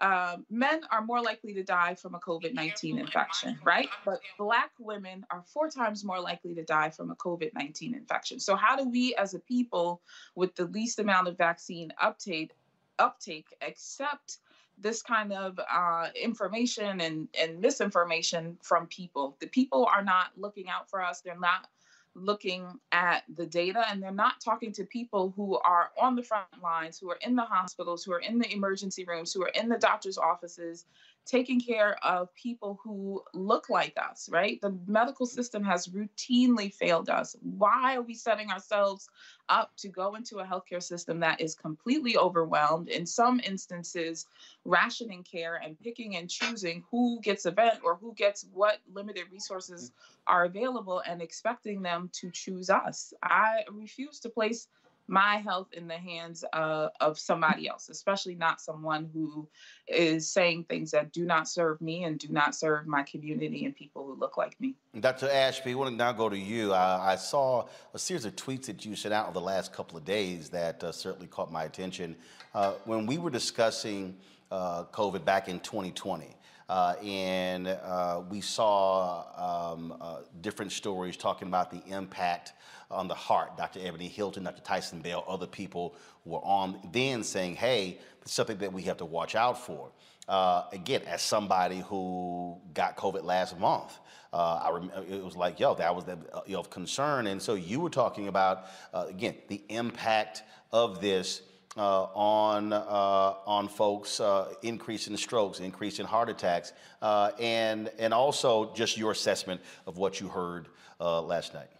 Uh, 0.00 0.38
men 0.50 0.80
are 0.90 1.00
more 1.00 1.22
likely 1.22 1.54
to 1.54 1.62
die 1.62 1.94
from 1.94 2.16
a 2.16 2.18
COVID 2.18 2.54
19 2.54 2.98
infection, 2.98 3.56
right? 3.62 3.88
But 4.04 4.18
Black 4.36 4.72
women 4.80 5.24
are 5.30 5.44
four 5.46 5.70
times 5.70 6.04
more 6.04 6.18
likely 6.18 6.56
to 6.56 6.64
die 6.64 6.90
from 6.90 7.12
a 7.12 7.14
COVID 7.14 7.52
19 7.54 7.94
infection. 7.94 8.40
So, 8.40 8.56
how 8.56 8.74
do 8.74 8.88
we 8.88 9.14
as 9.14 9.34
a 9.34 9.38
people 9.38 10.00
with 10.34 10.56
the 10.56 10.64
least 10.64 10.98
amount 10.98 11.28
of 11.28 11.38
vaccine 11.38 11.92
uptake, 12.00 12.50
uptake 12.98 13.46
accept 13.60 14.38
this 14.78 15.02
kind 15.02 15.32
of 15.32 15.58
uh, 15.72 16.08
information 16.20 17.00
and, 17.00 17.28
and 17.40 17.60
misinformation 17.60 18.58
from 18.62 18.86
people. 18.86 19.36
The 19.40 19.46
people 19.46 19.86
are 19.86 20.02
not 20.02 20.30
looking 20.36 20.68
out 20.68 20.90
for 20.90 21.02
us. 21.02 21.20
They're 21.20 21.38
not 21.38 21.68
looking 22.14 22.66
at 22.92 23.24
the 23.36 23.46
data 23.46 23.84
and 23.88 24.02
they're 24.02 24.12
not 24.12 24.40
talking 24.40 24.72
to 24.72 24.84
people 24.84 25.32
who 25.36 25.58
are 25.58 25.90
on 26.00 26.16
the 26.16 26.22
front 26.22 26.46
lines, 26.62 26.98
who 26.98 27.10
are 27.10 27.18
in 27.26 27.34
the 27.36 27.42
hospitals, 27.42 28.04
who 28.04 28.12
are 28.12 28.20
in 28.20 28.38
the 28.38 28.52
emergency 28.52 29.04
rooms, 29.04 29.32
who 29.32 29.42
are 29.42 29.52
in 29.54 29.68
the 29.68 29.78
doctor's 29.78 30.18
offices, 30.18 30.84
taking 31.24 31.60
care 31.60 31.96
of 32.04 32.34
people 32.34 32.80
who 32.82 33.22
look 33.32 33.70
like 33.70 33.96
us, 33.96 34.28
right? 34.30 34.60
The 34.60 34.76
medical 34.86 35.26
system 35.26 35.62
has 35.64 35.88
routinely 35.88 36.72
failed 36.72 37.08
us. 37.08 37.36
Why 37.40 37.96
are 37.96 38.02
we 38.02 38.14
setting 38.14 38.50
ourselves 38.50 39.08
up 39.48 39.70
to 39.76 39.88
go 39.88 40.14
into 40.14 40.38
a 40.38 40.44
healthcare 40.44 40.82
system 40.82 41.20
that 41.20 41.40
is 41.40 41.54
completely 41.54 42.16
overwhelmed, 42.16 42.88
in 42.88 43.06
some 43.06 43.40
instances, 43.44 44.26
rationing 44.64 45.22
care 45.22 45.56
and 45.56 45.78
picking 45.78 46.16
and 46.16 46.28
choosing 46.28 46.82
who 46.90 47.20
gets 47.20 47.46
a 47.46 47.50
vent 47.50 47.80
or 47.84 47.96
who 47.96 48.14
gets 48.14 48.46
what 48.52 48.78
limited 48.92 49.24
resources 49.30 49.90
mm. 49.90 49.92
are 50.26 50.44
available 50.44 51.02
and 51.06 51.22
expecting 51.22 51.82
them 51.82 52.10
to 52.14 52.30
choose 52.30 52.68
us? 52.68 53.14
I 53.22 53.62
refuse 53.70 54.18
to 54.20 54.28
place 54.28 54.68
my 55.12 55.36
health 55.36 55.68
in 55.74 55.86
the 55.86 55.98
hands 55.98 56.42
uh, 56.54 56.88
of 56.98 57.18
somebody 57.18 57.68
else, 57.68 57.90
especially 57.90 58.34
not 58.34 58.62
someone 58.62 59.10
who 59.12 59.46
is 59.86 60.32
saying 60.32 60.64
things 60.64 60.90
that 60.90 61.12
do 61.12 61.26
not 61.26 61.46
serve 61.46 61.82
me 61.82 62.04
and 62.04 62.18
do 62.18 62.28
not 62.30 62.54
serve 62.54 62.86
my 62.86 63.02
community 63.02 63.66
and 63.66 63.76
people 63.76 64.06
who 64.06 64.14
look 64.14 64.38
like 64.38 64.58
me. 64.58 64.74
Dr. 64.98 65.28
Ashby, 65.28 65.72
I 65.72 65.74
want 65.74 65.90
to 65.90 65.96
now 65.96 66.12
go 66.12 66.30
to 66.30 66.38
you. 66.38 66.72
I, 66.72 67.12
I 67.12 67.16
saw 67.16 67.66
a 67.92 67.98
series 67.98 68.24
of 68.24 68.34
tweets 68.36 68.64
that 68.66 68.86
you 68.86 68.96
sent 68.96 69.12
out 69.12 69.26
over 69.26 69.34
the 69.34 69.44
last 69.44 69.74
couple 69.74 69.98
of 69.98 70.04
days 70.06 70.48
that 70.48 70.82
uh, 70.82 70.90
certainly 70.90 71.26
caught 71.26 71.52
my 71.52 71.64
attention. 71.64 72.16
Uh, 72.54 72.72
when 72.86 73.04
we 73.04 73.18
were 73.18 73.30
discussing 73.30 74.16
uh, 74.50 74.84
COVID 74.84 75.26
back 75.26 75.46
in 75.46 75.60
2020, 75.60 76.34
uh, 76.72 76.94
and 77.04 77.68
uh, 77.68 78.22
we 78.30 78.40
saw 78.40 79.74
um, 79.74 79.94
uh, 80.00 80.20
different 80.40 80.72
stories 80.72 81.18
talking 81.18 81.46
about 81.46 81.70
the 81.70 81.82
impact 81.94 82.54
on 82.90 83.08
the 83.08 83.14
heart. 83.14 83.58
Dr. 83.58 83.80
Ebony 83.82 84.08
Hilton, 84.08 84.44
Dr. 84.44 84.62
Tyson 84.62 85.02
Bell, 85.02 85.22
other 85.28 85.46
people 85.46 85.94
were 86.24 86.38
on 86.38 86.80
then 86.90 87.24
saying, 87.24 87.56
hey, 87.56 87.98
it's 88.22 88.32
something 88.32 88.56
that 88.56 88.72
we 88.72 88.80
have 88.84 88.96
to 88.96 89.04
watch 89.04 89.34
out 89.34 89.58
for. 89.58 89.90
Uh, 90.26 90.62
again, 90.72 91.02
as 91.02 91.20
somebody 91.20 91.80
who 91.80 92.56
got 92.72 92.96
COVID 92.96 93.22
last 93.22 93.58
month, 93.60 93.98
uh, 94.32 94.62
I 94.64 94.70
rem- 94.70 94.92
it 95.10 95.22
was 95.22 95.36
like, 95.36 95.60
yo, 95.60 95.74
that 95.74 95.94
was 95.94 96.06
the, 96.06 96.16
uh, 96.32 96.58
of 96.58 96.70
concern. 96.70 97.26
And 97.26 97.42
so 97.42 97.52
you 97.52 97.80
were 97.80 97.90
talking 97.90 98.28
about, 98.28 98.64
again, 98.94 99.34
the 99.48 99.62
impact 99.68 100.42
of 100.72 101.02
this 101.02 101.42
uh, 101.76 102.02
on 102.14 102.72
uh, 102.72 103.34
on 103.46 103.68
folks, 103.68 104.20
uh, 104.20 104.52
increase 104.62 105.06
in 105.08 105.16
strokes, 105.16 105.60
increase 105.60 105.98
in 106.00 106.06
heart 106.06 106.28
attacks, 106.28 106.72
uh, 107.00 107.30
and 107.40 107.90
and 107.98 108.12
also 108.12 108.72
just 108.74 108.98
your 108.98 109.12
assessment 109.12 109.60
of 109.86 109.96
what 109.96 110.20
you 110.20 110.28
heard 110.28 110.68
uh, 111.00 111.22
last 111.22 111.54
night. 111.54 111.70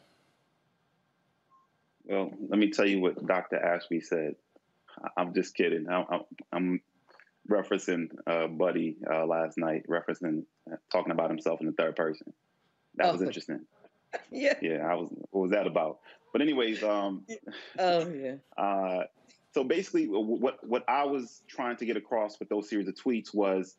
Well, 2.04 2.32
let 2.48 2.58
me 2.58 2.70
tell 2.70 2.86
you 2.86 3.00
what 3.00 3.24
Dr. 3.26 3.56
Ashby 3.56 4.00
said. 4.00 4.34
I'm 5.16 5.34
just 5.34 5.54
kidding. 5.54 5.88
I'm, 5.88 6.22
I'm 6.52 6.80
referencing 7.48 8.08
uh, 8.26 8.46
Buddy 8.46 8.96
last 9.08 9.56
night, 9.58 9.84
referencing 9.88 10.44
talking 10.90 11.12
about 11.12 11.30
himself 11.30 11.60
in 11.60 11.66
the 11.66 11.72
third 11.72 11.96
person. 11.96 12.32
That 12.96 13.08
oh. 13.08 13.12
was 13.12 13.22
interesting. 13.22 13.60
Yeah. 14.30 14.52
Yeah, 14.60 14.86
I 14.86 14.94
was. 14.94 15.08
What 15.30 15.40
was 15.40 15.50
that 15.52 15.66
about? 15.66 16.00
But 16.34 16.42
anyways, 16.42 16.82
um. 16.82 17.24
Oh 17.78 18.06
yeah 18.06 18.34
so 19.52 19.64
basically, 19.64 20.06
what 20.06 20.66
what 20.66 20.84
I 20.88 21.04
was 21.04 21.42
trying 21.46 21.76
to 21.76 21.86
get 21.86 21.96
across 21.96 22.38
with 22.38 22.48
those 22.48 22.68
series 22.68 22.88
of 22.88 22.94
tweets 22.94 23.34
was 23.34 23.76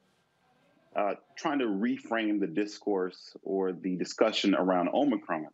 uh, 0.95 1.15
trying 1.35 1.59
to 1.59 1.65
reframe 1.65 2.39
the 2.39 2.47
discourse 2.47 3.35
or 3.41 3.71
the 3.71 3.95
discussion 3.95 4.53
around 4.53 4.89
Omicron. 4.89 5.47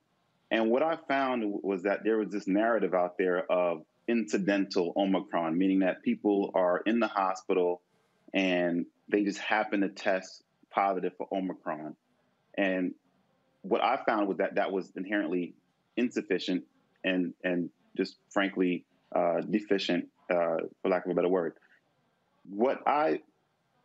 And 0.52 0.70
what 0.70 0.84
I 0.84 0.98
found 1.08 1.44
was 1.64 1.84
that 1.84 2.04
there 2.04 2.18
was 2.18 2.30
this 2.30 2.48
narrative 2.48 2.94
out 2.94 3.18
there 3.18 3.50
of 3.50 3.84
incidental 4.08 4.92
Omicron, 4.98 5.58
meaning 5.58 5.80
that 5.80 6.02
people 6.02 6.52
are 6.54 6.82
in 6.86 7.00
the 7.00 7.08
hospital 7.08 7.82
and 8.34 8.86
they 9.08 9.24
just 9.24 9.40
happen 9.40 9.82
to 9.82 9.90
test 9.90 10.44
positive 10.72 11.14
for 11.18 11.28
Omicron. 11.32 11.96
And 12.58 12.94
what 13.62 13.82
I 13.82 14.00
found 14.06 14.28
was 14.28 14.38
that 14.38 14.56
that 14.56 14.72
was 14.72 14.92
inherently 14.98 15.54
insufficient 15.96 16.64
and 17.04 17.34
and 17.44 17.70
just 17.96 18.18
frankly 18.30 18.86
uh, 19.16 19.42
deficient, 19.42 20.08
uh, 20.30 20.58
for 20.82 20.90
lack 20.90 21.06
of 21.06 21.12
a 21.12 21.16
better 21.16 21.30
word. 21.30 21.54
What 22.50 22.82
I 22.88 23.22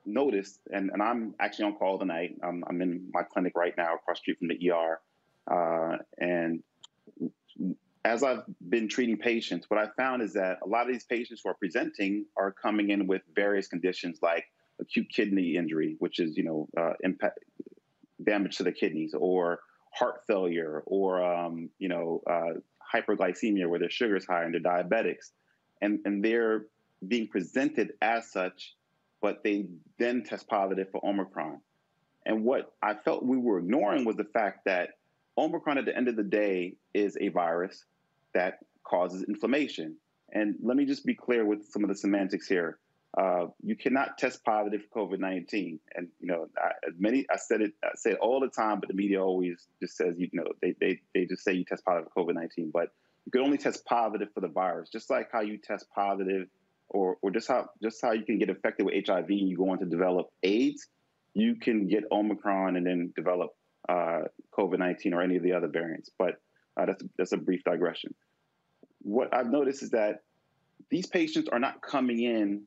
noticed, 0.07 0.61
and, 0.71 0.91
and 0.91 1.03
I'm 1.03 1.35
actually 1.41 1.67
on 1.67 1.77
call 1.77 1.99
tonight. 1.99 2.37
I'm, 2.43 2.63
I'm 2.69 2.81
in 2.83 3.11
my 3.13 3.23
clinic 3.23 3.53
right 3.57 3.75
now, 3.77 3.95
across 3.95 4.19
street 4.19 4.39
from 4.39 4.49
the 4.49 4.71
ER, 4.71 5.01
uh, 5.51 5.97
and 6.19 6.63
as 8.05 8.23
I've 8.23 8.43
been 8.69 8.89
treating 8.89 9.17
patients, 9.17 9.69
what 9.71 9.81
I 9.81 9.89
found 9.97 10.23
is 10.23 10.35
that 10.35 10.59
a 10.63 10.69
lot 10.69 10.83
of 10.83 10.93
these 10.93 11.05
patients 11.05 11.41
who 11.43 11.51
are 11.51 11.55
presenting 11.55 12.27
are 12.37 12.53
coming 12.53 12.91
in 12.91 13.07
with 13.07 13.23
various 13.35 13.67
conditions 13.67 14.19
like 14.23 14.45
acute 14.81 15.09
kidney 15.09 15.57
injury, 15.57 15.97
which 16.01 16.21
is 16.21 16.37
you 16.37 16.45
know 16.45 16.69
uh, 16.79 16.93
impact 17.03 17.39
damage 18.23 18.57
to 18.59 18.63
the 18.63 18.73
kidneys, 18.73 19.15
or 19.15 19.61
heart 19.93 20.21
failure, 20.27 20.83
or 20.87 21.25
um, 21.25 21.71
you 21.79 21.89
know 21.89 22.23
uh, 22.31 22.59
hyperglycemia 22.95 23.69
where 23.69 23.79
their 23.79 23.91
sugar 23.91 24.17
is 24.17 24.27
high 24.27 24.45
and 24.45 24.55
they're 24.55 24.61
diabetics, 24.61 25.33
and 25.81 26.01
and 26.05 26.25
they're 26.25 26.67
being 27.07 27.29
presented 27.29 27.93
as 28.01 28.31
such, 28.31 28.75
but 29.21 29.43
they 29.45 29.67
then 29.99 30.23
test 30.23 30.49
positive 30.49 30.91
for 30.91 31.05
Omicron. 31.05 31.61
And 32.27 32.45
what 32.45 32.73
I 32.83 32.95
felt 32.95 33.25
we 33.25 33.37
were 33.37 33.59
ignoring 33.59 34.05
was 34.05 34.17
the 34.17 34.25
fact 34.25 34.65
that 34.65 34.91
Omicron, 35.37 35.79
at 35.79 35.85
the 35.85 35.97
end 35.97 36.09
of 36.09 36.17
the 36.17 36.23
day, 36.23 36.77
is 36.95 37.19
a 37.21 37.29
virus 37.29 37.85
that 38.33 38.61
causes 38.85 39.25
inflammation. 39.25 39.97
And 40.33 40.55
let 40.63 40.77
me 40.77 40.85
just 40.85 41.05
be 41.05 41.15
clear 41.15 41.45
with 41.45 41.67
some 41.67 41.83
of 41.85 41.89
the 41.89 41.97
semantics 41.97 42.49
here. 42.49 42.79
Uh, 43.17 43.47
you 43.63 43.77
cannot 43.77 44.19
test 44.19 44.45
positive 44.45 44.81
for 44.93 45.07
COVID 45.07 45.21
nineteen, 45.21 45.79
and 45.95 46.09
you 46.19 46.27
know, 46.27 46.49
I, 46.59 46.73
many 46.99 47.25
I 47.31 47.37
said 47.37 47.61
it, 47.61 47.73
I 47.85 47.91
say 47.95 48.13
it 48.13 48.19
all 48.21 48.41
the 48.41 48.49
time, 48.49 48.81
but 48.81 48.89
the 48.89 48.95
media 48.95 49.23
always 49.23 49.69
just 49.81 49.97
says 49.97 50.15
you 50.19 50.29
know 50.33 50.45
they 50.61 50.75
they 50.81 51.01
they 51.15 51.25
just 51.25 51.45
say 51.45 51.53
you 51.53 51.65
test 51.65 51.85
positive 51.85 52.11
for 52.13 52.25
COVID 52.25 52.35
nineteen, 52.35 52.73
but 52.73 52.89
you 53.25 53.31
can 53.31 53.43
only 53.43 53.59
test 53.59 53.85
positive 53.85 54.29
for 54.35 54.41
the 54.41 54.49
virus, 54.49 54.91
just 54.91 55.11
like 55.11 55.29
how 55.31 55.43
you 55.43 55.59
test 55.59 55.87
positive, 55.95 56.49
or 56.89 57.17
or 57.23 57.31
just 57.31 57.47
how 57.47 57.69
just 57.81 58.03
how 58.03 58.11
you 58.11 58.25
can 58.25 58.39
get 58.39 58.49
infected 58.49 58.85
with 58.85 59.07
HIV 59.07 59.29
and 59.29 59.49
you 59.49 59.57
go 59.57 59.71
on 59.71 59.79
to 59.79 59.87
develop 59.87 60.31
AIDS, 60.43 60.89
you 61.35 61.55
can 61.55 61.87
get 61.87 62.03
Omicron 62.11 62.75
and 62.75 62.85
then 62.85 63.13
develop 63.15 63.51
uh, 63.89 64.23
COVID 64.59 64.81
nineteen 64.81 65.15
or 65.15 65.23
any 65.23 65.37
of 65.37 65.45
the 65.45 65.53
other 65.53 65.69
variants. 65.69 66.11
But 66.19 66.41
uh, 66.77 66.87
that's 66.87 67.05
that's 67.17 67.33
a 67.33 67.37
brief 67.37 67.63
digression. 67.63 68.13
What 69.03 69.33
I've 69.33 69.51
noticed 69.51 69.85
is 69.85 69.91
that 69.91 70.23
these 70.91 71.07
patients 71.07 71.49
are 71.49 71.61
not 71.61 71.81
coming 71.81 72.21
in 72.21 72.67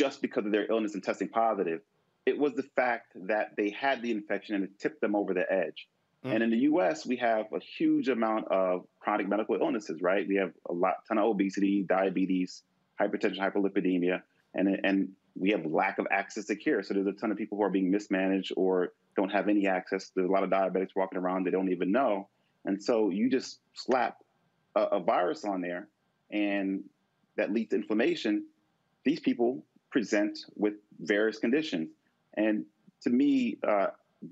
just 0.00 0.22
because 0.22 0.46
of 0.46 0.52
their 0.52 0.66
illness 0.70 0.94
and 0.94 1.04
testing 1.04 1.28
positive. 1.28 1.82
It 2.24 2.38
was 2.38 2.54
the 2.54 2.62
fact 2.62 3.12
that 3.26 3.54
they 3.58 3.68
had 3.68 4.00
the 4.00 4.10
infection 4.10 4.54
and 4.54 4.64
it 4.64 4.78
tipped 4.78 5.02
them 5.02 5.14
over 5.14 5.34
the 5.34 5.44
edge. 5.52 5.88
Mm. 6.24 6.34
And 6.34 6.42
in 6.44 6.50
the 6.50 6.58
US, 6.72 7.04
we 7.04 7.16
have 7.16 7.52
a 7.52 7.60
huge 7.60 8.08
amount 8.08 8.48
of 8.48 8.86
chronic 8.98 9.28
medical 9.28 9.56
illnesses, 9.56 10.00
right? 10.00 10.26
We 10.26 10.36
have 10.36 10.52
a 10.70 10.72
lot, 10.72 10.94
ton 11.06 11.18
of 11.18 11.24
obesity, 11.24 11.84
diabetes, 11.86 12.62
hypertension, 12.98 13.38
hyperlipidemia, 13.38 14.22
and, 14.54 14.80
and 14.84 15.08
we 15.38 15.50
have 15.50 15.66
lack 15.66 15.98
of 15.98 16.06
access 16.10 16.46
to 16.46 16.56
care. 16.56 16.82
So 16.82 16.94
there's 16.94 17.06
a 17.06 17.12
ton 17.12 17.30
of 17.30 17.36
people 17.36 17.58
who 17.58 17.64
are 17.64 17.70
being 17.70 17.90
mismanaged 17.90 18.52
or 18.56 18.94
don't 19.16 19.30
have 19.30 19.50
any 19.50 19.66
access. 19.66 20.10
There's 20.16 20.30
a 20.30 20.32
lot 20.32 20.44
of 20.44 20.50
diabetics 20.50 20.96
walking 20.96 21.18
around 21.18 21.44
they 21.44 21.50
don't 21.50 21.72
even 21.72 21.92
know. 21.92 22.28
And 22.64 22.82
so 22.82 23.10
you 23.10 23.28
just 23.28 23.58
slap 23.74 24.16
a, 24.74 24.82
a 24.82 25.00
virus 25.00 25.44
on 25.44 25.60
there 25.60 25.88
and 26.30 26.84
that 27.36 27.52
leads 27.52 27.70
to 27.70 27.76
inflammation. 27.76 28.46
These 29.04 29.20
people 29.20 29.64
present 29.90 30.38
with 30.56 30.74
various 30.98 31.38
conditions. 31.38 31.90
And 32.36 32.64
to 33.02 33.10
me, 33.10 33.58
uh, 33.66 33.88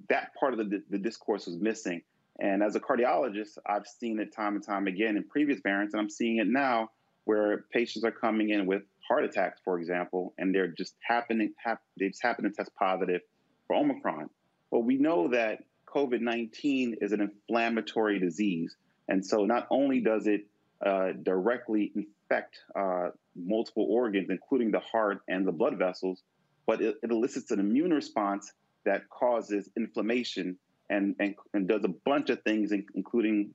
that 0.08 0.34
part 0.38 0.52
of 0.52 0.70
the, 0.70 0.82
the 0.90 0.98
discourse 0.98 1.46
was 1.46 1.56
missing. 1.56 2.02
And 2.38 2.62
as 2.62 2.76
a 2.76 2.80
cardiologist, 2.80 3.58
I've 3.66 3.86
seen 3.86 4.20
it 4.20 4.34
time 4.34 4.54
and 4.54 4.64
time 4.64 4.86
again 4.86 5.16
in 5.16 5.24
previous 5.24 5.60
variants, 5.60 5.94
and 5.94 6.00
I'm 6.00 6.10
seeing 6.10 6.38
it 6.38 6.46
now 6.46 6.90
where 7.24 7.64
patients 7.72 8.04
are 8.04 8.12
coming 8.12 8.50
in 8.50 8.66
with 8.66 8.82
heart 9.06 9.24
attacks, 9.24 9.60
for 9.64 9.78
example, 9.78 10.34
and 10.38 10.54
they're 10.54 10.68
just 10.68 10.94
happening, 11.00 11.52
hap- 11.62 11.82
they 11.98 12.08
just 12.08 12.22
happen 12.22 12.44
to 12.44 12.50
test 12.50 12.70
positive 12.74 13.22
for 13.66 13.76
Omicron. 13.76 14.30
Well, 14.70 14.82
we 14.82 14.96
know 14.96 15.28
that 15.28 15.64
COVID 15.86 16.20
19 16.20 16.96
is 17.00 17.12
an 17.12 17.20
inflammatory 17.20 18.18
disease. 18.18 18.76
And 19.08 19.24
so 19.24 19.44
not 19.44 19.66
only 19.70 20.00
does 20.00 20.26
it 20.26 20.46
uh, 20.84 21.12
directly 21.22 21.92
infect 21.94 22.58
uh, 22.78 23.08
multiple 23.44 23.86
organs, 23.88 24.28
including 24.30 24.70
the 24.70 24.80
heart 24.80 25.20
and 25.28 25.46
the 25.46 25.52
blood 25.52 25.76
vessels, 25.78 26.22
but 26.66 26.80
it, 26.80 26.96
it 27.02 27.10
elicits 27.10 27.50
an 27.50 27.60
immune 27.60 27.92
response 27.92 28.52
that 28.84 29.08
causes 29.08 29.68
inflammation 29.76 30.58
and, 30.90 31.14
and, 31.18 31.34
and 31.54 31.68
does 31.68 31.84
a 31.84 31.88
bunch 31.88 32.30
of 32.30 32.42
things, 32.42 32.72
including 32.94 33.54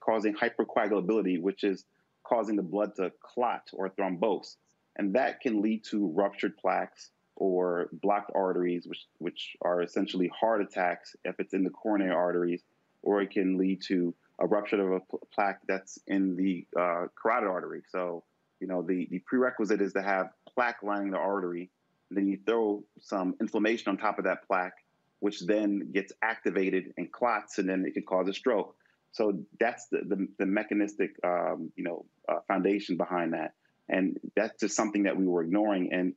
causing 0.00 0.34
hypercoagulability, 0.34 1.40
which 1.40 1.64
is 1.64 1.84
causing 2.24 2.56
the 2.56 2.62
blood 2.62 2.94
to 2.96 3.12
clot 3.22 3.68
or 3.72 3.88
thrombose. 3.90 4.56
And 4.96 5.14
that 5.14 5.40
can 5.40 5.62
lead 5.62 5.84
to 5.84 6.08
ruptured 6.08 6.56
plaques 6.56 7.10
or 7.36 7.88
blocked 7.92 8.30
arteries, 8.34 8.86
which, 8.86 9.06
which 9.18 9.56
are 9.62 9.82
essentially 9.82 10.28
heart 10.28 10.60
attacks 10.60 11.16
if 11.24 11.40
it's 11.40 11.54
in 11.54 11.64
the 11.64 11.70
coronary 11.70 12.12
arteries, 12.12 12.62
or 13.02 13.22
it 13.22 13.30
can 13.30 13.56
lead 13.56 13.82
to 13.88 14.14
a 14.38 14.46
rupture 14.46 14.94
of 14.94 15.02
a 15.02 15.16
plaque 15.34 15.60
that's 15.66 15.98
in 16.06 16.36
the 16.36 16.66
uh, 16.78 17.06
carotid 17.20 17.48
artery. 17.48 17.82
So 17.90 18.24
you 18.62 18.68
know, 18.68 18.80
the, 18.80 19.08
the 19.10 19.18
prerequisite 19.18 19.80
is 19.82 19.92
to 19.92 20.02
have 20.02 20.30
plaque 20.54 20.82
lining 20.84 21.10
the 21.10 21.18
artery. 21.18 21.68
Then 22.12 22.28
you 22.28 22.38
throw 22.46 22.84
some 23.00 23.34
inflammation 23.40 23.90
on 23.90 23.98
top 23.98 24.18
of 24.18 24.24
that 24.24 24.46
plaque, 24.46 24.76
which 25.18 25.40
then 25.40 25.90
gets 25.92 26.12
activated 26.22 26.94
and 26.96 27.10
clots, 27.10 27.58
and 27.58 27.68
then 27.68 27.84
it 27.84 27.94
can 27.94 28.04
cause 28.04 28.28
a 28.28 28.32
stroke. 28.32 28.76
So 29.10 29.40
that's 29.58 29.88
the, 29.88 29.98
the, 30.06 30.28
the 30.38 30.46
mechanistic, 30.46 31.16
um, 31.24 31.72
you 31.76 31.84
know, 31.84 32.06
uh, 32.28 32.38
foundation 32.46 32.96
behind 32.96 33.34
that. 33.34 33.54
And 33.88 34.18
that's 34.36 34.60
just 34.60 34.76
something 34.76 35.02
that 35.02 35.16
we 35.16 35.26
were 35.26 35.42
ignoring. 35.42 35.92
And, 35.92 36.14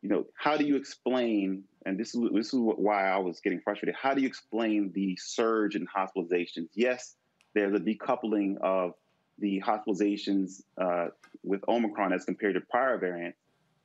you 0.00 0.08
know, 0.08 0.24
how 0.34 0.56
do 0.56 0.64
you 0.64 0.76
explain, 0.76 1.64
and 1.84 1.98
this 1.98 2.14
is, 2.14 2.22
this 2.34 2.54
is 2.54 2.58
why 2.58 3.08
I 3.08 3.18
was 3.18 3.40
getting 3.40 3.60
frustrated, 3.60 3.94
how 3.94 4.14
do 4.14 4.22
you 4.22 4.26
explain 4.26 4.90
the 4.94 5.16
surge 5.20 5.76
in 5.76 5.86
hospitalizations? 5.86 6.68
Yes, 6.74 7.14
there's 7.54 7.74
a 7.74 7.82
decoupling 7.82 8.56
of 8.62 8.94
the 9.38 9.62
hospitalizations 9.66 10.62
uh, 10.80 11.08
with 11.42 11.62
Omicron 11.68 12.12
as 12.12 12.24
compared 12.24 12.54
to 12.54 12.60
prior 12.60 12.98
variants, 12.98 13.38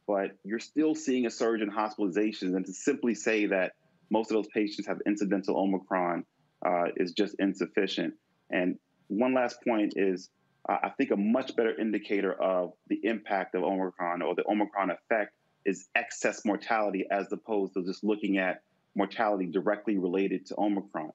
but 0.07 0.31
you're 0.43 0.59
still 0.59 0.95
seeing 0.95 1.25
a 1.25 1.29
surge 1.29 1.61
in 1.61 1.71
hospitalizations. 1.71 2.55
And 2.55 2.65
to 2.65 2.73
simply 2.73 3.15
say 3.15 3.47
that 3.47 3.73
most 4.09 4.31
of 4.31 4.35
those 4.35 4.47
patients 4.47 4.87
have 4.87 4.99
incidental 5.05 5.57
Omicron 5.57 6.25
uh, 6.65 6.85
is 6.95 7.13
just 7.13 7.35
insufficient. 7.39 8.15
And 8.49 8.77
one 9.07 9.33
last 9.33 9.57
point 9.63 9.93
is 9.95 10.29
uh, 10.67 10.77
I 10.83 10.89
think 10.89 11.11
a 11.11 11.15
much 11.15 11.55
better 11.55 11.79
indicator 11.79 12.33
of 12.33 12.73
the 12.87 12.99
impact 13.03 13.55
of 13.55 13.63
Omicron 13.63 14.21
or 14.21 14.35
the 14.35 14.43
Omicron 14.47 14.91
effect 14.91 15.33
is 15.65 15.87
excess 15.95 16.45
mortality 16.45 17.05
as 17.09 17.31
opposed 17.31 17.73
to 17.73 17.83
just 17.83 18.03
looking 18.03 18.37
at 18.37 18.61
mortality 18.95 19.45
directly 19.45 19.97
related 19.97 20.47
to 20.47 20.55
Omicron. 20.57 21.11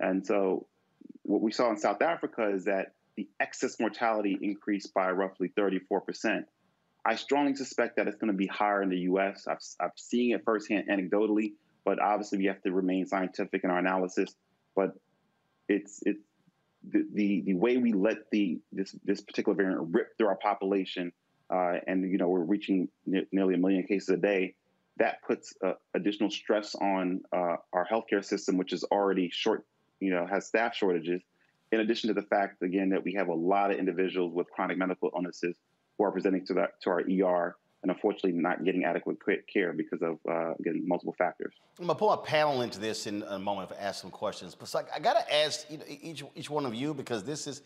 And 0.00 0.26
so 0.26 0.66
what 1.22 1.42
we 1.42 1.52
saw 1.52 1.70
in 1.70 1.78
South 1.78 2.02
Africa 2.02 2.50
is 2.54 2.64
that 2.64 2.94
the 3.18 3.28
excess 3.40 3.80
mortality 3.80 4.38
increased 4.40 4.94
by 4.94 5.10
roughly 5.10 5.50
34%. 5.58 6.44
I 7.04 7.16
strongly 7.16 7.56
suspect 7.56 7.96
that 7.96 8.06
it's 8.06 8.16
going 8.16 8.30
to 8.30 8.36
be 8.36 8.46
higher 8.46 8.80
in 8.80 8.90
the 8.90 8.98
US. 9.10 9.48
I've, 9.48 9.58
I've 9.80 9.90
seen 9.96 10.36
it 10.36 10.42
firsthand 10.44 10.84
anecdotally, 10.88 11.54
but 11.84 12.00
obviously 12.00 12.38
we 12.38 12.44
have 12.44 12.62
to 12.62 12.70
remain 12.70 13.06
scientific 13.06 13.64
in 13.64 13.70
our 13.70 13.78
analysis. 13.78 14.32
But 14.76 14.92
it's, 15.68 15.98
it's 16.06 16.22
the, 16.88 17.06
the, 17.12 17.42
the 17.44 17.54
way 17.54 17.76
we 17.78 17.92
let 17.92 18.30
the 18.30 18.60
this, 18.70 18.94
this 19.04 19.20
particular 19.20 19.56
variant 19.56 19.92
rip 19.92 20.16
through 20.16 20.28
our 20.28 20.36
population, 20.36 21.10
uh, 21.52 21.78
and 21.88 22.08
you 22.08 22.18
know 22.18 22.28
we're 22.28 22.44
reaching 22.44 22.88
nearly 23.32 23.54
a 23.54 23.58
million 23.58 23.82
cases 23.82 24.10
a 24.10 24.16
day, 24.16 24.54
that 24.98 25.22
puts 25.26 25.54
uh, 25.66 25.72
additional 25.94 26.30
stress 26.30 26.76
on 26.76 27.22
uh, 27.32 27.56
our 27.72 27.84
healthcare 27.90 28.24
system, 28.24 28.58
which 28.58 28.72
is 28.72 28.84
already 28.84 29.28
short, 29.32 29.64
you 29.98 30.10
know, 30.10 30.24
has 30.24 30.46
staff 30.46 30.76
shortages 30.76 31.20
in 31.72 31.80
addition 31.80 32.08
to 32.08 32.14
the 32.14 32.26
fact, 32.26 32.62
again, 32.62 32.90
that 32.90 33.04
we 33.04 33.14
have 33.14 33.28
a 33.28 33.34
lot 33.34 33.70
of 33.70 33.78
individuals 33.78 34.32
with 34.34 34.50
chronic 34.50 34.78
medical 34.78 35.10
illnesses 35.14 35.56
who 35.96 36.04
are 36.04 36.12
presenting 36.12 36.46
to, 36.46 36.54
to 36.54 36.90
our 36.90 37.00
ER 37.00 37.56
and 37.82 37.92
unfortunately 37.92 38.32
not 38.32 38.64
getting 38.64 38.84
adequate 38.84 39.18
care 39.52 39.72
because 39.72 40.02
of, 40.02 40.18
uh, 40.28 40.52
again, 40.58 40.82
multiple 40.86 41.14
factors. 41.16 41.54
I'm 41.78 41.86
going 41.86 41.94
to 41.94 41.98
pull 41.98 42.12
a 42.12 42.18
panel 42.18 42.62
into 42.62 42.80
this 42.80 43.06
in 43.06 43.22
a 43.28 43.38
moment 43.38 43.68
to 43.70 43.80
ask 43.80 44.00
some 44.00 44.10
questions. 44.10 44.54
But 44.54 44.74
I 44.92 44.98
got 44.98 45.14
to 45.14 45.34
ask 45.34 45.66
each, 45.88 46.24
each 46.34 46.50
one 46.50 46.66
of 46.66 46.74
you 46.74 46.92
because 46.92 47.22
this 47.22 47.46
is, 47.46 47.62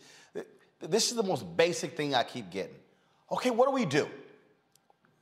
this 0.79 1.09
is 1.09 1.15
the 1.15 1.23
most 1.23 1.57
basic 1.57 1.97
thing 1.97 2.13
I 2.13 2.23
keep 2.23 2.51
getting. 2.51 2.75
Okay, 3.31 3.49
what 3.49 3.67
do 3.67 3.73
we 3.73 3.85
do? 3.85 4.07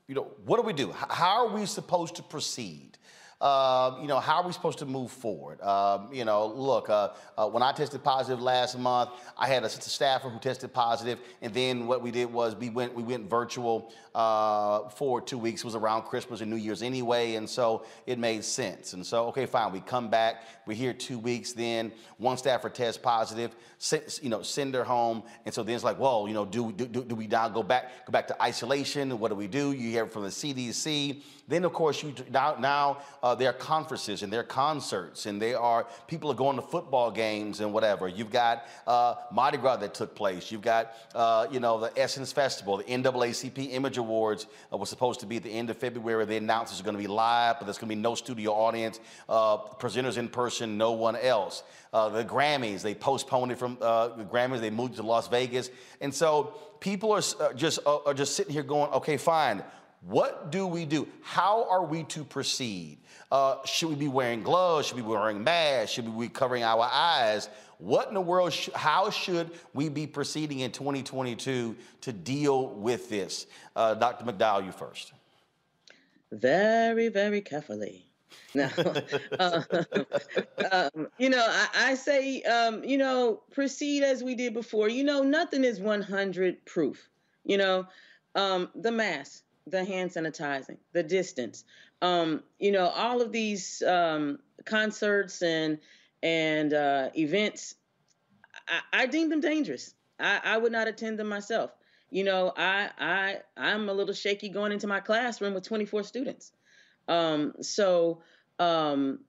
You 0.07 0.15
know, 0.15 0.27
what 0.45 0.57
do 0.57 0.63
we 0.63 0.73
do? 0.73 0.91
How 0.91 1.45
are 1.45 1.53
we 1.53 1.65
supposed 1.65 2.15
to 2.15 2.23
proceed? 2.23 2.97
Uh, 3.41 3.97
you 3.99 4.07
know, 4.07 4.19
how 4.19 4.39
are 4.39 4.45
we 4.45 4.53
supposed 4.53 4.77
to 4.77 4.85
move 4.85 5.11
forward? 5.11 5.59
Um, 5.61 6.13
you 6.13 6.25
know, 6.25 6.45
look, 6.45 6.91
uh, 6.91 7.09
uh, 7.35 7.49
when 7.49 7.63
I 7.63 7.71
tested 7.71 8.03
positive 8.03 8.39
last 8.39 8.77
month, 8.77 9.09
I 9.35 9.47
had 9.47 9.63
a 9.63 9.69
staffer 9.69 10.29
who 10.29 10.37
tested 10.37 10.71
positive, 10.71 11.19
and 11.41 11.51
then 11.51 11.87
what 11.87 12.03
we 12.03 12.11
did 12.11 12.31
was 12.31 12.55
we 12.55 12.69
went 12.69 12.93
we 12.93 13.01
went 13.01 13.27
virtual 13.27 13.91
uh, 14.13 14.89
for 14.89 15.21
two 15.21 15.39
weeks. 15.39 15.61
It 15.61 15.65
was 15.65 15.75
around 15.75 16.03
Christmas 16.03 16.41
and 16.41 16.51
New 16.51 16.57
Year's 16.57 16.83
anyway, 16.83 17.33
and 17.33 17.49
so 17.49 17.83
it 18.05 18.19
made 18.19 18.43
sense. 18.43 18.93
And 18.93 19.03
so, 19.03 19.25
okay, 19.29 19.47
fine, 19.47 19.71
we 19.71 19.79
come 19.79 20.09
back, 20.11 20.43
we're 20.67 20.77
here 20.77 20.93
two 20.93 21.17
weeks. 21.17 21.53
Then 21.53 21.91
one 22.17 22.37
staffer 22.37 22.69
tests 22.69 23.01
positive, 23.01 23.55
you 24.21 24.29
know, 24.29 24.43
send 24.43 24.75
her 24.75 24.83
home, 24.83 25.23
and 25.45 25.53
so 25.53 25.63
then 25.63 25.73
it's 25.73 25.83
like, 25.83 25.97
well, 25.97 26.27
you 26.27 26.35
know, 26.35 26.45
do 26.45 26.71
do, 26.71 26.85
do 26.85 27.15
we 27.15 27.25
now 27.25 27.49
go 27.49 27.63
back 27.63 28.05
go 28.05 28.11
back 28.11 28.27
to 28.27 28.39
isolation? 28.39 29.17
What 29.17 29.29
do 29.29 29.35
we 29.35 29.47
do? 29.47 29.71
You 29.71 29.89
hear 29.89 30.05
from 30.05 30.21
the 30.23 30.29
CDC. 30.29 31.23
Then, 31.47 31.65
of 31.65 31.73
course, 31.73 32.01
you 32.01 32.13
now, 32.29 32.55
now 32.59 33.01
uh, 33.31 33.35
there 33.35 33.49
are 33.49 33.53
conferences 33.53 34.23
and 34.23 34.33
there 34.33 34.41
are 34.41 34.43
concerts 34.43 35.25
and 35.25 35.41
there 35.41 35.57
are 35.57 35.87
people 36.07 36.29
are 36.29 36.35
going 36.35 36.57
to 36.57 36.61
football 36.61 37.09
games 37.09 37.61
and 37.61 37.73
whatever. 37.73 38.09
You've 38.09 38.29
got 38.31 38.67
uh, 38.85 39.15
Mardi 39.31 39.57
Gras 39.57 39.77
that 39.77 39.93
took 39.93 40.15
place. 40.15 40.51
You've 40.51 40.61
got, 40.61 40.93
uh, 41.15 41.47
you 41.49 41.61
know, 41.61 41.79
the 41.79 41.97
Essence 41.97 42.33
Festival, 42.33 42.77
the 42.77 42.83
NAACP 42.83 43.71
Image 43.71 43.97
Awards 43.97 44.47
uh, 44.71 44.77
was 44.77 44.89
supposed 44.89 45.21
to 45.21 45.25
be 45.25 45.37
at 45.37 45.43
the 45.43 45.49
end 45.49 45.69
of 45.69 45.77
February. 45.77 46.25
They 46.25 46.37
announced 46.37 46.73
it's 46.73 46.81
going 46.81 46.95
to 46.95 47.01
be 47.01 47.07
live, 47.07 47.57
but 47.57 47.65
there's 47.65 47.77
going 47.77 47.89
to 47.89 47.95
be 47.95 48.01
no 48.01 48.15
studio 48.15 48.51
audience, 48.51 48.99
uh, 49.29 49.57
presenters 49.57 50.17
in 50.17 50.27
person, 50.27 50.77
no 50.77 50.91
one 50.91 51.15
else. 51.15 51.63
Uh, 51.93 52.09
the 52.09 52.25
Grammys, 52.25 52.81
they 52.81 52.93
postponed 52.93 53.53
it 53.53 53.57
from 53.57 53.77
the 53.79 54.27
Grammys. 54.29 54.59
They 54.59 54.69
moved 54.69 54.95
to 54.97 55.03
Las 55.03 55.27
Vegas, 55.27 55.69
and 55.99 56.13
so 56.13 56.53
people 56.79 57.11
are 57.11 57.53
just 57.53 57.79
are 57.85 58.13
just 58.13 58.35
sitting 58.35 58.53
here 58.53 58.63
going, 58.63 58.91
okay, 58.91 59.17
fine 59.17 59.63
what 60.01 60.51
do 60.51 60.65
we 60.65 60.85
do? 60.85 61.07
How 61.21 61.67
are 61.69 61.83
we 61.83 62.03
to 62.05 62.23
proceed? 62.23 62.97
Uh, 63.31 63.55
should 63.65 63.89
we 63.89 63.95
be 63.95 64.07
wearing 64.09 64.43
gloves? 64.43 64.87
Should 64.87 64.97
we 64.97 65.03
be 65.03 65.07
wearing 65.07 65.43
masks? 65.43 65.91
Should 65.91 66.09
we 66.09 66.27
be 66.27 66.33
covering 66.33 66.63
our 66.63 66.87
eyes? 66.91 67.47
What 67.77 68.09
in 68.09 68.13
the 68.13 68.21
world, 68.21 68.53
sh- 68.53 68.69
how 68.75 69.09
should 69.09 69.51
we 69.73 69.89
be 69.89 70.05
proceeding 70.05 70.59
in 70.59 70.71
2022 70.71 71.75
to 72.01 72.13
deal 72.13 72.67
with 72.67 73.09
this? 73.09 73.47
Uh, 73.75 73.95
Dr. 73.95 74.25
McDowell, 74.25 74.65
you 74.65 74.71
first. 74.71 75.13
Very, 76.31 77.07
very 77.09 77.41
carefully. 77.41 78.05
Now, 78.53 78.69
uh, 79.39 79.61
um, 80.71 81.07
you 81.17 81.29
know, 81.29 81.45
I, 81.47 81.67
I 81.73 81.95
say, 81.95 82.41
um, 82.43 82.83
you 82.83 82.97
know, 82.97 83.43
proceed 83.53 84.03
as 84.03 84.25
we 84.25 84.35
did 84.35 84.53
before. 84.53 84.89
You 84.89 85.05
know, 85.05 85.23
nothing 85.23 85.63
is 85.63 85.79
100 85.79 86.65
proof. 86.65 87.09
You 87.45 87.57
know, 87.57 87.87
um, 88.35 88.69
the 88.75 88.91
mask, 88.91 89.43
the 89.67 89.83
hand 89.83 90.11
sanitizing, 90.11 90.77
the 90.93 91.03
distance. 91.03 91.63
Um, 92.01 92.43
you 92.59 92.71
know, 92.71 92.87
all 92.87 93.21
of 93.21 93.31
these 93.31 93.81
um, 93.83 94.39
concerts 94.65 95.41
and 95.41 95.79
and 96.23 96.73
uh, 96.73 97.09
events, 97.15 97.75
I, 98.67 99.03
I, 99.03 99.05
deem 99.07 99.29
them 99.29 99.41
dangerous. 99.41 99.95
I, 100.19 100.39
I 100.43 100.57
would 100.57 100.71
not 100.71 100.87
attend 100.87 101.17
them 101.17 101.29
myself. 101.29 101.71
You 102.09 102.23
know, 102.23 102.53
I 102.55 102.89
I 102.99 103.37
I'm 103.57 103.89
a 103.89 103.93
little 103.93 104.13
shaky 104.13 104.49
going 104.49 104.71
into 104.71 104.87
my 104.87 104.99
classroom 104.99 105.53
with 105.53 105.63
24 105.63 106.03
students. 106.03 106.51
Um, 107.07 107.53
so, 107.61 108.21
um, 108.59 109.19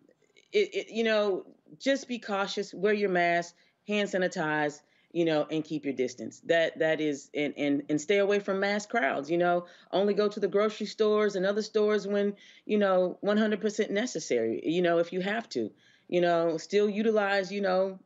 it, 0.53 0.75
it, 0.75 0.91
you 0.91 1.05
know, 1.05 1.47
just 1.79 2.09
be 2.09 2.19
cautious. 2.19 2.75
Wear 2.75 2.93
your 2.93 3.11
mask, 3.11 3.55
hand 3.89 4.09
sanitize 4.09 4.81
you 5.13 5.25
know, 5.25 5.47
and 5.51 5.65
keep 5.65 5.85
your 5.85 5.95
distance. 5.95 6.41
That 6.47 6.79
that 6.79 7.01
is 7.01 7.31
and 7.35 7.55
and 7.57 7.83
and 7.89 8.01
stay 8.01 8.19
away 8.19 8.39
from 8.41 8.61
mass 8.61 8.87
crowds, 8.87 9.31
you 9.31 9.39
know. 9.39 9.67
Only 9.91 10.15
go 10.15 10.29
to 10.29 10.41
the 10.41 10.49
grocery 10.49 10.87
stores 10.87 11.37
and 11.37 11.47
other 11.47 11.63
stores 11.63 12.07
when, 12.07 12.35
you 12.67 12.79
know, 12.79 13.19
100% 13.23 13.91
necessary, 13.91 14.63
you 14.65 14.83
know, 14.83 14.99
if 14.99 15.13
you 15.13 15.21
have 15.21 15.49
to. 15.51 15.71
You 16.09 16.21
know, 16.21 16.59
still 16.59 16.89
utilize, 16.91 17.51
you 17.53 17.61
know, 17.63 17.99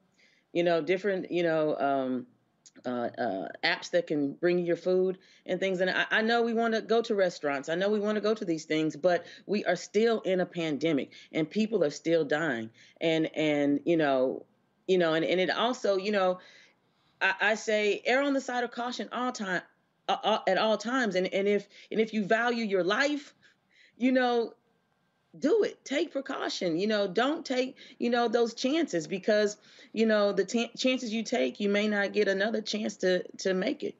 you 0.52 0.62
know, 0.62 0.80
different, 0.80 1.30
you 1.30 1.42
know, 1.42 1.76
um 1.78 2.26
uh, 2.84 3.08
uh, 3.18 3.48
apps 3.64 3.90
that 3.90 4.06
can 4.06 4.32
bring 4.32 4.58
you 4.58 4.64
your 4.64 4.76
food 4.76 5.18
and 5.46 5.58
things. 5.60 5.80
And 5.80 5.90
I, 5.90 6.06
I 6.10 6.22
know 6.22 6.42
we 6.42 6.52
want 6.52 6.74
to 6.74 6.82
go 6.82 7.00
to 7.02 7.14
restaurants. 7.14 7.68
I 7.68 7.74
know 7.74 7.88
we 7.88 8.00
want 8.00 8.16
to 8.16 8.20
go 8.20 8.34
to 8.34 8.44
these 8.44 8.64
things, 8.64 8.96
but 8.96 9.24
we 9.46 9.64
are 9.64 9.76
still 9.76 10.20
in 10.20 10.40
a 10.40 10.46
pandemic, 10.46 11.12
and 11.32 11.48
people 11.48 11.82
are 11.84 11.90
still 11.90 12.24
dying. 12.24 12.70
And 13.00 13.30
and 13.34 13.80
you 13.84 13.96
know, 13.96 14.44
you 14.86 14.98
know, 14.98 15.14
and 15.14 15.24
and 15.24 15.40
it 15.40 15.50
also, 15.50 15.96
you 15.96 16.12
know, 16.12 16.38
I, 17.20 17.34
I 17.40 17.54
say 17.54 18.02
err 18.04 18.22
on 18.22 18.34
the 18.34 18.40
side 18.40 18.64
of 18.64 18.70
caution 18.70 19.08
all 19.12 19.32
time 19.32 19.62
uh, 20.08 20.16
uh, 20.22 20.38
at 20.46 20.58
all 20.58 20.76
times. 20.76 21.14
And 21.14 21.26
and 21.32 21.48
if 21.48 21.68
and 21.90 22.00
if 22.00 22.12
you 22.12 22.24
value 22.24 22.64
your 22.64 22.84
life 22.84 23.34
you 23.96 24.12
know 24.12 24.52
do 25.38 25.64
it. 25.64 25.84
Take 25.84 26.12
precaution. 26.12 26.78
You 26.78 26.86
know 26.86 27.08
don't 27.08 27.44
take 27.44 27.76
you 27.98 28.10
know 28.10 28.28
those 28.28 28.54
chances 28.54 29.06
because 29.06 29.56
you 29.92 30.06
know 30.06 30.32
the 30.32 30.44
t- 30.44 30.70
chances 30.76 31.12
you 31.12 31.22
take 31.22 31.60
you 31.60 31.68
may 31.68 31.88
not 31.88 32.12
get 32.12 32.28
another 32.28 32.60
chance 32.60 32.96
to 32.98 33.22
to 33.38 33.54
make 33.54 33.82
it. 33.82 33.94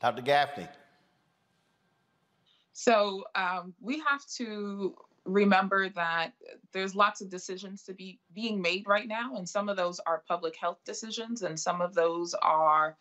Dr 0.00 0.22
gaffney. 0.22 0.68
So 2.72 3.24
um, 3.34 3.74
we 3.80 4.02
have 4.08 4.24
to 4.36 4.94
remember 5.24 5.88
that 5.90 6.32
there's 6.72 6.94
lots 6.94 7.20
of 7.20 7.28
decisions 7.28 7.82
to 7.82 7.92
be 7.92 8.18
being 8.32 8.60
made 8.60 8.86
right 8.86 9.08
now 9.08 9.36
and 9.36 9.48
some 9.48 9.68
of 9.68 9.76
those 9.76 10.00
are 10.00 10.24
public 10.26 10.56
health 10.56 10.78
decisions 10.84 11.42
and 11.42 11.58
some 11.58 11.80
of 11.80 11.94
those 11.94 12.34
are 12.34 12.96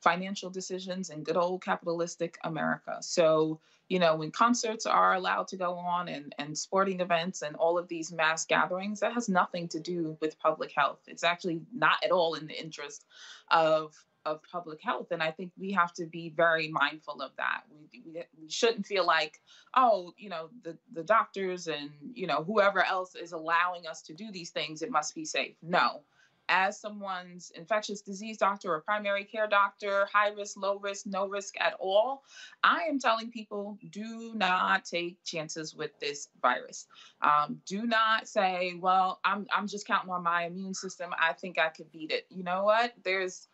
financial 0.00 0.50
decisions 0.50 1.10
in 1.10 1.24
good 1.24 1.36
old 1.36 1.62
capitalistic 1.62 2.38
america. 2.44 2.98
So 3.00 3.60
you 3.88 3.98
know 3.98 4.16
when 4.16 4.30
concerts 4.30 4.86
are 4.86 5.14
allowed 5.14 5.48
to 5.48 5.56
go 5.56 5.74
on 5.74 6.08
and, 6.08 6.34
and 6.38 6.56
sporting 6.56 7.00
events 7.00 7.42
and 7.42 7.56
all 7.56 7.76
of 7.76 7.88
these 7.88 8.12
mass 8.12 8.44
gatherings 8.46 9.00
that 9.00 9.12
has 9.12 9.28
nothing 9.28 9.68
to 9.68 9.80
do 9.80 10.16
with 10.20 10.38
public 10.38 10.72
health. 10.74 11.00
It's 11.06 11.24
actually 11.24 11.62
not 11.72 11.96
at 12.04 12.12
all 12.12 12.34
in 12.34 12.46
the 12.46 12.58
interest 12.58 13.04
of 13.50 13.94
of 14.26 14.40
public 14.50 14.80
health. 14.82 15.08
And 15.10 15.22
I 15.22 15.30
think 15.30 15.52
we 15.58 15.72
have 15.72 15.92
to 15.94 16.06
be 16.06 16.30
very 16.30 16.68
mindful 16.68 17.20
of 17.20 17.32
that. 17.36 17.62
We, 17.70 18.02
we, 18.40 18.48
shouldn't 18.48 18.86
feel 18.86 19.06
like, 19.06 19.40
oh, 19.74 20.14
you 20.16 20.28
know, 20.28 20.48
the, 20.62 20.76
the 20.92 21.02
doctors 21.02 21.68
and, 21.68 21.90
you 22.14 22.26
know, 22.26 22.42
whoever 22.44 22.84
else 22.84 23.14
is 23.14 23.32
allowing 23.32 23.86
us 23.86 24.02
to 24.02 24.14
do 24.14 24.30
these 24.30 24.50
things, 24.50 24.82
it 24.82 24.90
must 24.90 25.14
be 25.14 25.24
safe. 25.24 25.56
No. 25.62 26.02
As 26.46 26.78
someone's 26.78 27.52
infectious 27.54 28.02
disease 28.02 28.36
doctor 28.36 28.74
or 28.74 28.80
primary 28.82 29.24
care 29.24 29.46
doctor, 29.46 30.06
high 30.12 30.28
risk, 30.28 30.58
low 30.58 30.78
risk, 30.78 31.06
no 31.06 31.26
risk 31.26 31.54
at 31.58 31.72
all, 31.80 32.22
I 32.62 32.82
am 32.82 32.98
telling 32.98 33.30
people 33.30 33.78
do 33.90 34.32
not 34.34 34.84
take 34.84 35.24
chances 35.24 35.74
with 35.74 35.98
this 36.00 36.28
virus. 36.42 36.86
Um, 37.22 37.62
do 37.64 37.86
not 37.86 38.28
say, 38.28 38.74
well, 38.78 39.20
I'm, 39.24 39.46
I'm 39.56 39.66
just 39.66 39.86
counting 39.86 40.10
on 40.10 40.22
my 40.22 40.44
immune 40.44 40.74
system. 40.74 41.12
I 41.18 41.32
think 41.32 41.58
I 41.58 41.70
could 41.70 41.90
beat 41.90 42.10
it. 42.12 42.26
You 42.28 42.44
know 42.44 42.64
what? 42.64 42.92
There's 43.02 43.48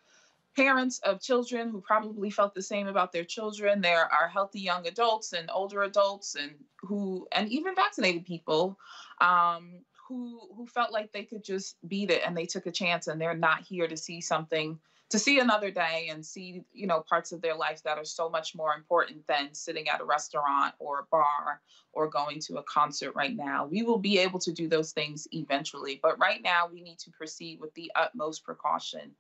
parents 0.57 1.01
of 1.05 1.21
children 1.21 1.71
who 1.71 1.81
probably 1.81 2.31
felt 2.31 2.55
the 2.55 2.63
same 2.63 2.87
about 2.87 3.13
their 3.13 3.25
children. 3.25 3.81
There 3.81 4.13
are 4.13 4.29
healthy 4.29 4.61
young 4.61 4.87
adults 4.87 5.33
and 5.33 5.51
older 5.53 5.83
adults 5.83 6.35
and 6.35 6.53
who 6.81 7.27
and 7.33 7.49
even 7.51 7.75
vaccinated 7.75 8.25
people 8.25 8.79
um, 9.21 9.81
who 10.09 10.41
who 10.57 10.67
felt 10.67 10.93
like 10.93 11.13
they 11.13 11.25
could 11.25 11.45
just 11.45 11.77
beat 11.87 12.11
it 12.11 12.23
and 12.27 12.37
they 12.37 12.47
took 12.47 12.67
a 12.67 12.73
chance 12.73 13.07
and 13.07 13.21
they're 13.21 13.35
not 13.35 13.63
here 13.63 13.87
to 13.87 13.97
see 13.97 14.21
something 14.21 14.79
to 15.11 15.19
see 15.19 15.41
another 15.41 15.71
day 15.71 16.09
and 16.11 16.25
see 16.25 16.65
you 16.73 16.87
know 16.87 17.01
parts 17.09 17.33
of 17.33 17.43
their 17.43 17.55
life 17.55 17.83
that 17.85 17.99
are 17.99 18.05
so 18.05 18.29
much 18.29 18.55
more 18.55 18.75
important 18.75 19.27
than 19.27 19.53
sitting 19.55 19.89
at 19.89 20.01
a 20.01 20.05
restaurant 20.05 20.75
or 20.79 21.01
a 21.01 21.07
bar 21.11 21.61
or 21.93 22.09
going 22.09 22.41
to 22.41 22.57
a 22.57 22.63
concert 22.65 23.13
right 23.15 23.37
now 23.37 23.67
we 23.67 23.83
will 23.83 23.99
be 23.99 24.19
able 24.19 24.39
to 24.39 24.53
do 24.53 24.69
those 24.69 24.93
things 24.93 25.29
eventually 25.33 26.01
but 26.03 26.19
right 26.19 26.43
now 26.43 26.69
we 26.73 26.81
need 26.81 26.99
to 26.99 27.11
proceed 27.11 27.61
with 27.61 27.73
the 27.75 27.91
utmost 27.95 28.45
precaution 28.45 29.13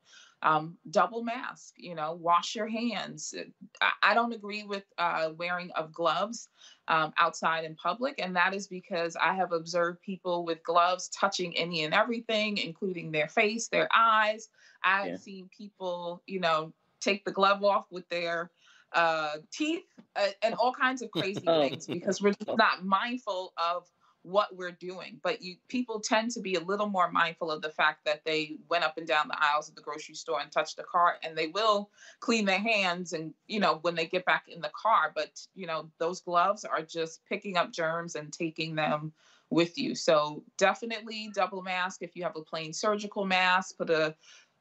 um, 0.42 0.76
double 0.90 1.22
mask 1.22 1.74
you 1.76 1.94
know 1.94 2.12
wash 2.12 2.54
your 2.54 2.66
hands 2.66 3.34
i, 3.80 3.90
I 4.02 4.14
don't 4.14 4.32
agree 4.32 4.64
with 4.64 4.84
uh, 4.98 5.30
wearing 5.36 5.70
of 5.72 5.92
gloves 5.92 6.48
um, 6.88 7.12
outside 7.18 7.64
in 7.64 7.74
public 7.74 8.16
and 8.18 8.34
that 8.36 8.54
is 8.54 8.66
because 8.66 9.16
i 9.16 9.34
have 9.34 9.52
observed 9.52 10.00
people 10.02 10.44
with 10.44 10.62
gloves 10.62 11.08
touching 11.08 11.56
any 11.56 11.84
and 11.84 11.94
everything 11.94 12.58
including 12.58 13.12
their 13.12 13.28
face 13.28 13.68
their 13.68 13.88
eyes 13.94 14.48
i've 14.82 15.08
yeah. 15.08 15.16
seen 15.16 15.50
people 15.56 16.22
you 16.26 16.40
know 16.40 16.72
take 17.00 17.24
the 17.24 17.32
glove 17.32 17.62
off 17.64 17.86
with 17.90 18.08
their 18.08 18.50
uh, 18.92 19.34
teeth 19.52 19.84
uh, 20.16 20.26
and 20.42 20.54
all 20.54 20.72
kinds 20.72 21.02
of 21.02 21.10
crazy 21.12 21.42
oh. 21.46 21.60
things 21.62 21.86
because 21.86 22.20
we're 22.20 22.34
not 22.56 22.84
mindful 22.84 23.52
of 23.56 23.86
what 24.22 24.54
we're 24.56 24.72
doing. 24.72 25.20
But 25.22 25.42
you 25.42 25.56
people 25.68 26.00
tend 26.00 26.30
to 26.32 26.40
be 26.40 26.54
a 26.54 26.60
little 26.60 26.88
more 26.88 27.10
mindful 27.10 27.50
of 27.50 27.62
the 27.62 27.70
fact 27.70 28.04
that 28.04 28.24
they 28.24 28.56
went 28.68 28.84
up 28.84 28.98
and 28.98 29.06
down 29.06 29.28
the 29.28 29.42
aisles 29.42 29.68
of 29.68 29.74
the 29.74 29.82
grocery 29.82 30.14
store 30.14 30.40
and 30.40 30.52
touched 30.52 30.76
the 30.76 30.84
cart 30.84 31.16
and 31.22 31.36
they 31.36 31.48
will 31.48 31.90
clean 32.20 32.44
their 32.44 32.58
hands 32.58 33.12
and 33.12 33.34
you 33.46 33.60
know 33.60 33.78
when 33.82 33.94
they 33.94 34.06
get 34.06 34.24
back 34.24 34.44
in 34.48 34.60
the 34.60 34.70
car. 34.74 35.12
But 35.14 35.40
you 35.54 35.66
know, 35.66 35.90
those 35.98 36.20
gloves 36.20 36.64
are 36.64 36.82
just 36.82 37.24
picking 37.26 37.56
up 37.56 37.72
germs 37.72 38.14
and 38.14 38.32
taking 38.32 38.74
them 38.74 39.12
with 39.50 39.78
you. 39.78 39.94
So 39.94 40.44
definitely 40.58 41.30
double 41.34 41.62
mask 41.62 42.02
if 42.02 42.14
you 42.14 42.22
have 42.22 42.36
a 42.36 42.42
plain 42.42 42.72
surgical 42.72 43.24
mask, 43.24 43.78
put 43.78 43.90
a 43.90 44.14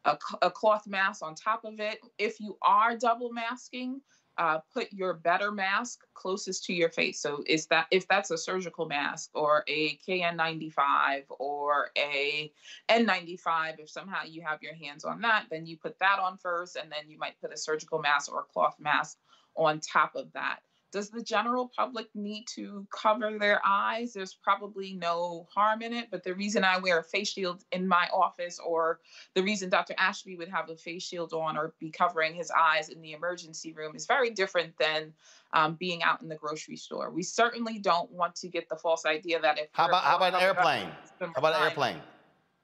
a, 0.05 0.17
a 0.41 0.49
cloth 0.51 0.87
mask 0.87 1.23
on 1.23 1.35
top 1.35 1.65
of 1.65 1.79
it. 1.79 1.99
If 2.17 2.39
you 2.39 2.57
are 2.61 2.97
double 2.97 3.31
masking, 3.31 4.01
uh, 4.39 4.59
put 4.73 4.91
your 4.93 5.13
better 5.13 5.51
mask 5.51 5.99
closest 6.13 6.63
to 6.63 6.73
your 6.73 6.89
face. 6.89 7.21
So 7.21 7.43
is 7.45 7.67
that 7.67 7.87
if 7.91 8.07
that's 8.07 8.31
a 8.31 8.37
surgical 8.37 8.85
mask 8.85 9.31
or 9.33 9.65
a 9.67 9.97
KN95 10.07 11.23
or 11.27 11.91
a 11.97 12.49
N95, 12.89 13.79
if 13.79 13.89
somehow 13.89 14.23
you 14.23 14.41
have 14.41 14.63
your 14.63 14.73
hands 14.73 15.03
on 15.03 15.19
that, 15.21 15.47
then 15.51 15.65
you 15.65 15.77
put 15.77 15.99
that 15.99 16.19
on 16.19 16.37
first, 16.37 16.77
and 16.77 16.89
then 16.89 17.09
you 17.09 17.17
might 17.19 17.39
put 17.41 17.53
a 17.53 17.57
surgical 17.57 17.99
mask 17.99 18.31
or 18.31 18.39
a 18.39 18.53
cloth 18.53 18.77
mask 18.79 19.17
on 19.57 19.81
top 19.81 20.15
of 20.15 20.31
that. 20.31 20.59
Does 20.91 21.09
the 21.09 21.21
general 21.21 21.71
public 21.75 22.07
need 22.15 22.45
to 22.55 22.87
cover 22.91 23.37
their 23.37 23.61
eyes? 23.65 24.13
There's 24.13 24.33
probably 24.33 24.93
no 24.93 25.47
harm 25.53 25.83
in 25.83 25.93
it, 25.93 26.09
but 26.09 26.23
the 26.23 26.33
reason 26.33 26.63
I 26.63 26.79
wear 26.79 26.99
a 26.99 27.03
face 27.03 27.29
shield 27.29 27.63
in 27.71 27.87
my 27.87 28.07
office, 28.11 28.59
or 28.59 28.99
the 29.35 29.43
reason 29.43 29.69
Dr. 29.69 29.93
Ashby 29.97 30.35
would 30.35 30.49
have 30.49 30.69
a 30.69 30.75
face 30.75 31.03
shield 31.03 31.31
on 31.33 31.57
or 31.57 31.73
be 31.79 31.91
covering 31.91 32.33
his 32.33 32.51
eyes 32.51 32.89
in 32.89 33.01
the 33.01 33.13
emergency 33.13 33.71
room, 33.73 33.95
is 33.95 34.07
very 34.07 34.31
different 34.31 34.77
than 34.79 35.13
um, 35.53 35.75
being 35.75 36.01
out 36.01 36.21
in 36.21 36.27
the 36.27 36.35
grocery 36.35 36.75
store. 36.75 37.11
We 37.11 37.23
certainly 37.23 37.77
don't 37.77 38.11
want 38.11 38.35
to 38.37 38.47
get 38.47 38.67
the 38.67 38.75
false 38.75 39.05
idea 39.05 39.39
that 39.41 39.59
if 39.59 39.69
how 39.73 39.87
about 39.87 40.03
how 40.03 40.17
about 40.17 40.33
an 40.33 40.41
airplane? 40.41 40.89
How 41.19 41.31
about 41.35 41.55
an 41.55 41.63
airplane? 41.63 42.01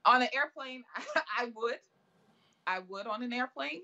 On 0.05 0.21
an 0.21 0.29
airplane, 0.33 0.83
I 1.39 1.51
would. 1.55 1.79
I 2.67 2.79
would 2.79 3.05
on 3.05 3.21
an 3.21 3.33
airplane. 3.33 3.81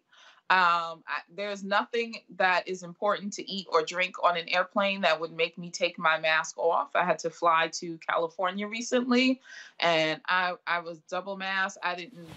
Um, 0.51 1.01
I, 1.07 1.21
there's 1.33 1.63
nothing 1.63 2.17
that 2.35 2.67
is 2.67 2.83
important 2.83 3.31
to 3.33 3.49
eat 3.49 3.67
or 3.71 3.83
drink 3.83 4.21
on 4.21 4.35
an 4.35 4.49
airplane 4.49 4.99
that 4.99 5.17
would 5.17 5.31
make 5.31 5.57
me 5.57 5.69
take 5.69 5.97
my 5.97 6.19
mask 6.19 6.57
off. 6.57 6.89
I 6.93 7.05
had 7.05 7.19
to 7.19 7.29
fly 7.29 7.69
to 7.75 7.97
California 7.99 8.67
recently, 8.67 9.39
and 9.79 10.19
I 10.27 10.55
I 10.67 10.79
was 10.79 10.99
double 11.09 11.37
mask. 11.37 11.77
I 11.81 11.95
didn't 11.95 12.27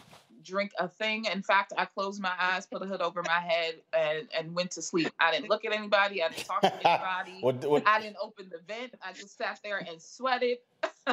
drink 0.45 0.71
a 0.79 0.87
thing. 0.87 1.25
In 1.25 1.43
fact, 1.43 1.73
I 1.77 1.87
closed 1.87 2.23
my 2.23 2.33
eyes, 2.39 2.67
put 2.67 2.83
a 2.83 2.87
hood 2.87 3.01
over 3.01 3.21
my 3.25 3.41
head, 3.41 3.81
and, 3.93 4.29
and 4.39 4.55
went 4.55 4.71
to 4.73 4.83
sleep. 4.83 5.13
I 5.19 5.33
didn't 5.33 5.51
look 5.51 5.65
at 5.65 5.73
anybody. 5.73 6.23
I 6.23 6.29
didn't 6.29 6.45
talk 6.45 6.61
to 6.61 6.73
anybody. 6.73 7.39
what, 7.41 7.65
what, 7.65 7.83
I 7.85 8.01
didn't 8.01 8.19
open 8.23 8.49
the 8.49 8.61
vent. 8.73 8.95
I 9.03 9.13
just 9.13 9.37
sat 9.37 9.59
there 9.65 9.79
and 9.79 10.01
sweated. 10.01 10.59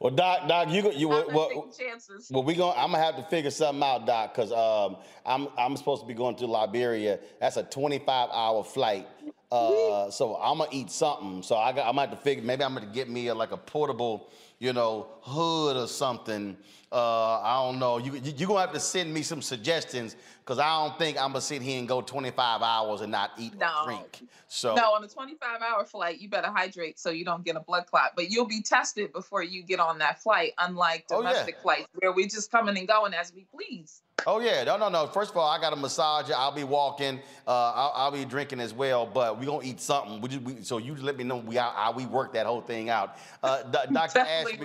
well, 0.00 0.14
Doc, 0.14 0.48
Doc, 0.48 0.70
you 0.70 0.90
you 0.92 1.08
what, 1.08 1.32
what, 1.32 1.76
chances. 1.78 2.30
Well, 2.30 2.42
we 2.42 2.54
going 2.54 2.74
I'm 2.76 2.92
gonna 2.92 3.02
have 3.02 3.16
to 3.16 3.22
figure 3.22 3.50
something 3.50 3.82
out, 3.82 4.06
Doc, 4.06 4.34
because 4.34 4.52
um, 4.52 4.96
I'm 5.24 5.48
I'm 5.58 5.76
supposed 5.76 6.02
to 6.02 6.08
be 6.08 6.14
going 6.14 6.36
to 6.36 6.46
Liberia. 6.46 7.18
That's 7.40 7.56
a 7.56 7.62
25 7.62 8.28
hour 8.32 8.64
flight. 8.64 9.08
Uh, 9.50 10.10
so 10.10 10.36
I'm 10.36 10.58
gonna 10.58 10.70
eat 10.72 10.90
something. 10.90 11.42
So 11.42 11.56
I 11.56 11.72
got, 11.72 11.86
I'm 11.86 11.94
gonna 11.94 12.08
have 12.08 12.18
to 12.18 12.22
figure. 12.22 12.42
Maybe 12.44 12.64
I'm 12.64 12.74
gonna 12.74 12.86
get 12.86 13.08
me 13.08 13.28
a, 13.28 13.34
like 13.34 13.52
a 13.52 13.56
portable, 13.56 14.30
you 14.58 14.72
know, 14.72 15.06
hood 15.22 15.76
or 15.76 15.86
something 15.86 16.56
uh, 16.92 17.40
I 17.40 17.62
don't 17.64 17.78
know. 17.78 17.98
You, 17.98 18.14
you, 18.14 18.32
you're 18.36 18.48
going 18.48 18.58
to 18.58 18.66
have 18.66 18.72
to 18.72 18.80
send 18.80 19.12
me 19.12 19.22
some 19.22 19.42
suggestions 19.42 20.16
because 20.46 20.60
I 20.60 20.68
don't 20.68 20.96
think 20.96 21.20
I'm 21.20 21.32
to 21.32 21.40
sit 21.40 21.60
here 21.60 21.78
and 21.78 21.88
go 21.88 22.00
25 22.00 22.62
hours 22.62 23.00
and 23.00 23.10
not 23.10 23.32
eat 23.36 23.58
no. 23.58 23.66
or 23.66 23.86
drink. 23.86 24.28
So 24.46 24.76
No, 24.76 24.94
on 24.94 25.02
a 25.02 25.08
25 25.08 25.60
hour 25.60 25.84
flight, 25.84 26.20
you 26.20 26.28
better 26.28 26.48
hydrate 26.48 27.00
so 27.00 27.10
you 27.10 27.24
don't 27.24 27.44
get 27.44 27.56
a 27.56 27.60
blood 27.60 27.86
clot. 27.86 28.12
But 28.14 28.30
you'll 28.30 28.46
be 28.46 28.62
tested 28.62 29.12
before 29.12 29.42
you 29.42 29.64
get 29.64 29.80
on 29.80 29.98
that 29.98 30.22
flight, 30.22 30.52
unlike 30.58 31.08
domestic 31.08 31.56
oh, 31.56 31.58
yeah. 31.58 31.62
flights 31.62 31.88
where 31.96 32.12
we're 32.12 32.28
just 32.28 32.52
coming 32.52 32.78
and 32.78 32.86
going 32.86 33.12
as 33.12 33.32
we 33.34 33.44
please. 33.52 34.02
Oh 34.24 34.40
yeah, 34.40 34.64
no, 34.64 34.76
no, 34.76 34.88
no. 34.88 35.06
First 35.08 35.32
of 35.32 35.36
all, 35.36 35.48
I 35.48 35.60
got 35.60 35.72
a 35.72 35.76
massage. 35.76 36.30
I'll 36.30 36.52
be 36.52 36.64
walking. 36.64 37.20
Uh, 37.46 37.50
I'll, 37.50 37.92
I'll, 37.94 38.10
be 38.10 38.24
drinking 38.24 38.60
as 38.60 38.72
well. 38.72 39.04
But 39.04 39.38
we 39.38 39.46
gonna 39.46 39.64
eat 39.64 39.80
something. 39.80 40.20
We 40.20 40.28
just, 40.28 40.42
we, 40.42 40.62
so 40.62 40.78
you 40.78 40.94
just 40.94 41.04
let 41.04 41.16
me 41.16 41.24
know 41.24 41.36
we 41.36 41.58
we 41.94 42.06
work 42.06 42.32
that 42.32 42.46
whole 42.46 42.62
thing 42.62 42.88
out. 42.88 43.18
Uh, 43.42 43.62
Dr. 43.64 44.20
Ashby. 44.20 44.58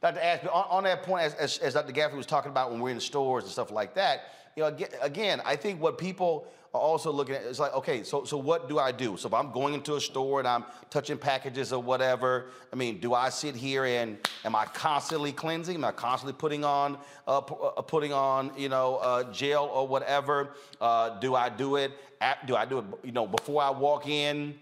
Dr. 0.00 0.20
Ashby, 0.20 0.48
on, 0.48 0.66
on 0.70 0.84
that 0.84 1.02
point, 1.02 1.24
as, 1.24 1.34
as, 1.34 1.58
as 1.58 1.74
Dr. 1.74 1.92
Gaffney 1.92 2.16
was 2.16 2.26
talking 2.26 2.50
about 2.50 2.70
when 2.70 2.80
we're 2.80 2.90
in 2.90 2.96
the 2.96 3.02
stores 3.02 3.44
and 3.44 3.52
stuff 3.52 3.70
like 3.70 3.94
that. 3.94 4.32
You 4.56 4.64
know, 4.64 4.76
again, 5.00 5.40
I 5.44 5.56
think 5.56 5.80
what 5.80 5.96
people 5.96 6.46
are 6.74 6.80
also 6.80 7.12
looking 7.12 7.34
at. 7.34 7.42
is 7.42 7.58
like, 7.58 7.74
okay, 7.74 8.02
so 8.02 8.24
so 8.24 8.36
what 8.36 8.68
do 8.68 8.78
I 8.78 8.92
do? 8.92 9.16
So 9.16 9.28
if 9.28 9.34
I'm 9.34 9.52
going 9.52 9.74
into 9.74 9.96
a 9.96 10.00
store 10.00 10.38
and 10.38 10.48
I'm 10.48 10.64
touching 10.90 11.18
packages 11.18 11.72
or 11.72 11.82
whatever, 11.82 12.46
I 12.72 12.76
mean, 12.76 12.98
do 12.98 13.14
I 13.14 13.28
sit 13.28 13.54
here 13.54 13.84
and 13.84 14.18
am 14.44 14.54
I 14.54 14.64
constantly 14.66 15.32
cleansing? 15.32 15.74
Am 15.74 15.84
I 15.84 15.92
constantly 15.92 16.34
putting 16.34 16.64
on 16.64 16.98
uh, 17.26 17.38
uh, 17.38 17.82
putting 17.82 18.12
on 18.12 18.52
you 18.56 18.68
know 18.68 18.96
uh, 18.96 19.30
gel 19.32 19.66
or 19.66 19.86
whatever? 19.86 20.54
Uh, 20.80 21.18
do 21.20 21.34
I 21.34 21.48
do 21.48 21.76
it? 21.76 21.92
At, 22.20 22.46
do 22.46 22.56
I 22.56 22.64
do 22.64 22.78
it 22.78 22.84
you 23.04 23.12
know 23.12 23.26
before 23.26 23.62
I 23.62 23.70
walk 23.70 24.08
in? 24.08 24.54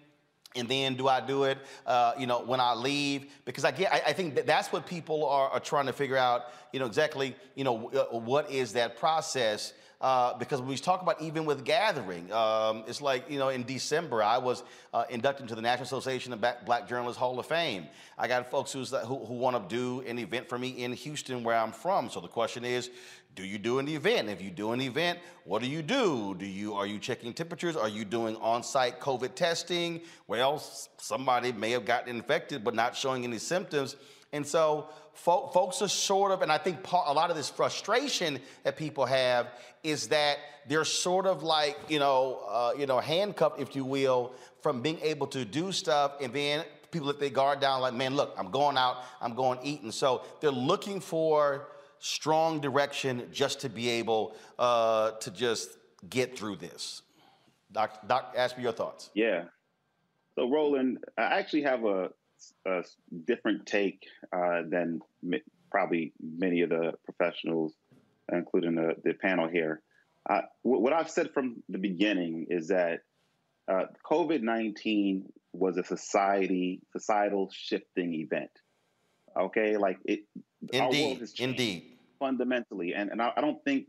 And 0.57 0.69
then 0.69 0.97
do 0.97 1.07
I 1.07 1.21
do 1.21 1.45
it, 1.45 1.59
uh, 1.87 2.13
you 2.19 2.27
know, 2.27 2.41
when 2.41 2.59
I 2.59 2.75
leave? 2.75 3.31
Because 3.45 3.65
I 3.65 3.71
get, 3.71 3.93
I, 3.93 4.03
I 4.09 4.13
think 4.13 4.35
that 4.35 4.47
that's 4.47 4.73
what 4.73 4.85
people 4.85 5.25
are, 5.29 5.49
are, 5.49 5.61
trying 5.61 5.87
to 5.87 5.93
figure 5.93 6.17
out, 6.17 6.47
you 6.73 6.81
know, 6.81 6.87
exactly, 6.87 7.37
you 7.55 7.63
know, 7.63 7.89
uh, 7.91 8.19
what 8.19 8.51
is 8.51 8.73
that 8.73 8.99
process? 8.99 9.75
Uh, 10.01 10.37
because 10.39 10.61
when 10.61 10.69
we 10.71 10.77
talk 10.77 11.03
about 11.03 11.21
even 11.21 11.45
with 11.45 11.63
gathering, 11.63 12.33
um, 12.33 12.85
it's 12.89 13.03
like, 13.03 13.31
you 13.31 13.39
know, 13.39 13.51
in 13.51 13.63
December, 13.65 14.23
I 14.23 14.39
was 14.39 14.63
uh, 14.95 15.05
inducted 15.11 15.43
into 15.43 15.55
the 15.55 15.61
National 15.61 15.85
Association 15.85 16.33
of 16.33 16.41
Black 16.65 16.89
Journalists 16.89 17.19
Hall 17.19 17.39
of 17.39 17.45
Fame. 17.45 17.87
I 18.19 18.27
got 18.27 18.51
folks 18.51 18.73
who, 18.73 18.83
who 18.85 19.35
want 19.35 19.69
to 19.69 19.75
do 19.75 20.01
an 20.09 20.19
event 20.19 20.49
for 20.49 20.59
me 20.59 20.71
in 20.71 20.95
Houston, 20.95 21.45
where 21.45 21.57
I'm 21.57 21.71
from. 21.71 22.09
So 22.09 22.21
the 22.21 22.29
question 22.29 22.65
is, 22.65 22.91
do 23.35 23.45
you 23.45 23.59
do 23.59 23.79
an 23.79 23.89
event? 23.89 24.29
If 24.29 24.43
you 24.43 24.51
do 24.51 24.73
an 24.73 24.81
event, 24.81 25.19
what 25.45 25.63
do 25.63 25.69
you 25.69 25.83
do? 25.83 26.35
Do 26.39 26.47
you 26.47 26.75
are 26.75 26.87
you 26.87 26.99
checking 26.99 27.33
temperatures? 27.33 27.77
Are 27.77 27.89
you 27.89 28.05
doing 28.05 28.37
on-site 28.37 29.01
COVID 29.01 29.35
testing? 29.35 30.03
Well, 30.27 30.59
somebody 30.97 31.53
may 31.53 31.71
have 31.71 31.85
gotten 31.85 32.15
infected 32.15 32.65
but 32.65 32.75
not 32.75 32.97
showing 32.97 33.25
any 33.25 33.39
symptoms. 33.39 33.97
And 34.33 34.47
so 34.47 34.89
fo- 35.13 35.49
folks 35.49 35.83
are 35.83 35.89
sort 35.89 36.33
of, 36.33 36.43
and 36.43 36.53
I 36.53 36.59
think 36.59 36.79
a 36.93 37.13
lot 37.13 37.31
of 37.31 37.37
this 37.37 37.51
frustration 37.51 38.41
that 38.63 38.77
people 38.77 39.07
have 39.07 39.49
is 39.83 40.09
that 40.09 40.39
they're 40.69 40.85
sort 40.85 41.27
of 41.27 41.43
like, 41.43 41.77
you 41.89 41.99
know, 41.99 42.45
uh, 42.49 42.73
you 42.79 42.87
know, 42.87 43.01
handcuffed, 43.01 43.61
if 43.61 43.75
you 43.75 43.85
will, 43.85 44.35
from 44.63 44.83
being 44.83 45.01
able 45.03 45.27
to 45.29 45.45
do 45.45 45.73
stuff, 45.73 46.13
and 46.21 46.33
then 46.33 46.65
people 46.91 47.09
let 47.09 47.19
their 47.19 47.31
guard 47.31 47.61
down, 47.61 47.81
like, 47.81 47.95
man, 47.95 48.15
look, 48.15 48.35
I'm 48.39 48.51
going 48.51 48.77
out, 48.77 48.99
I'm 49.21 49.35
going 49.35 49.59
eating. 49.63 49.91
So 49.91 50.23
they're 50.41 50.51
looking 50.51 51.01
for 51.01 51.69
strong 52.01 52.61
direction 52.61 53.29
just 53.33 53.61
to 53.61 53.69
be 53.69 53.89
able 53.89 54.35
uh, 54.59 55.13
to 55.13 55.31
just 55.31 55.77
get 56.09 56.37
through 56.37 56.57
this. 56.57 57.03
Doc, 57.73 58.07
Doc, 58.09 58.35
Ashby 58.37 58.63
your 58.63 58.73
thoughts. 58.73 59.11
Yeah. 59.15 59.45
So, 60.35 60.51
Roland, 60.51 60.99
I 61.17 61.39
actually 61.39 61.63
have 61.63 61.85
a 61.85 62.11
a 62.67 62.83
different 63.27 63.67
take 63.67 64.07
uh, 64.33 64.63
than 64.67 65.01
probably 65.71 66.13
many 66.21 66.63
of 66.63 66.71
the 66.71 66.95
professionals, 67.05 67.75
including 68.33 68.77
the, 68.77 68.95
the 69.05 69.15
panel 69.15 69.49
here. 69.49 69.83
Uh, 70.29 70.43
what 70.63 70.93
I've 70.93 71.11
said 71.11 71.33
from 71.33 71.63
the 71.69 71.79
beginning 71.79 72.47
is 72.51 72.69
that 72.69 73.01
uh, 73.69 73.85
COVID 74.11 74.43
19 74.43 75.33
was 75.53 75.77
a 75.77 75.85
society, 75.85 76.81
societal 76.93 77.51
shifting 77.53 78.15
event. 78.15 78.51
Okay, 79.39 79.77
like 79.77 79.99
it, 80.05 80.21
indeed, 80.73 80.81
our 80.81 80.91
world 80.91 81.19
has 81.21 81.33
changed 81.33 81.61
indeed, 81.61 81.90
fundamentally, 82.21 82.95
and 82.95 83.11
and 83.11 83.21
I, 83.21 83.33
I 83.37 83.41
don't 83.41 83.63
think 83.65 83.89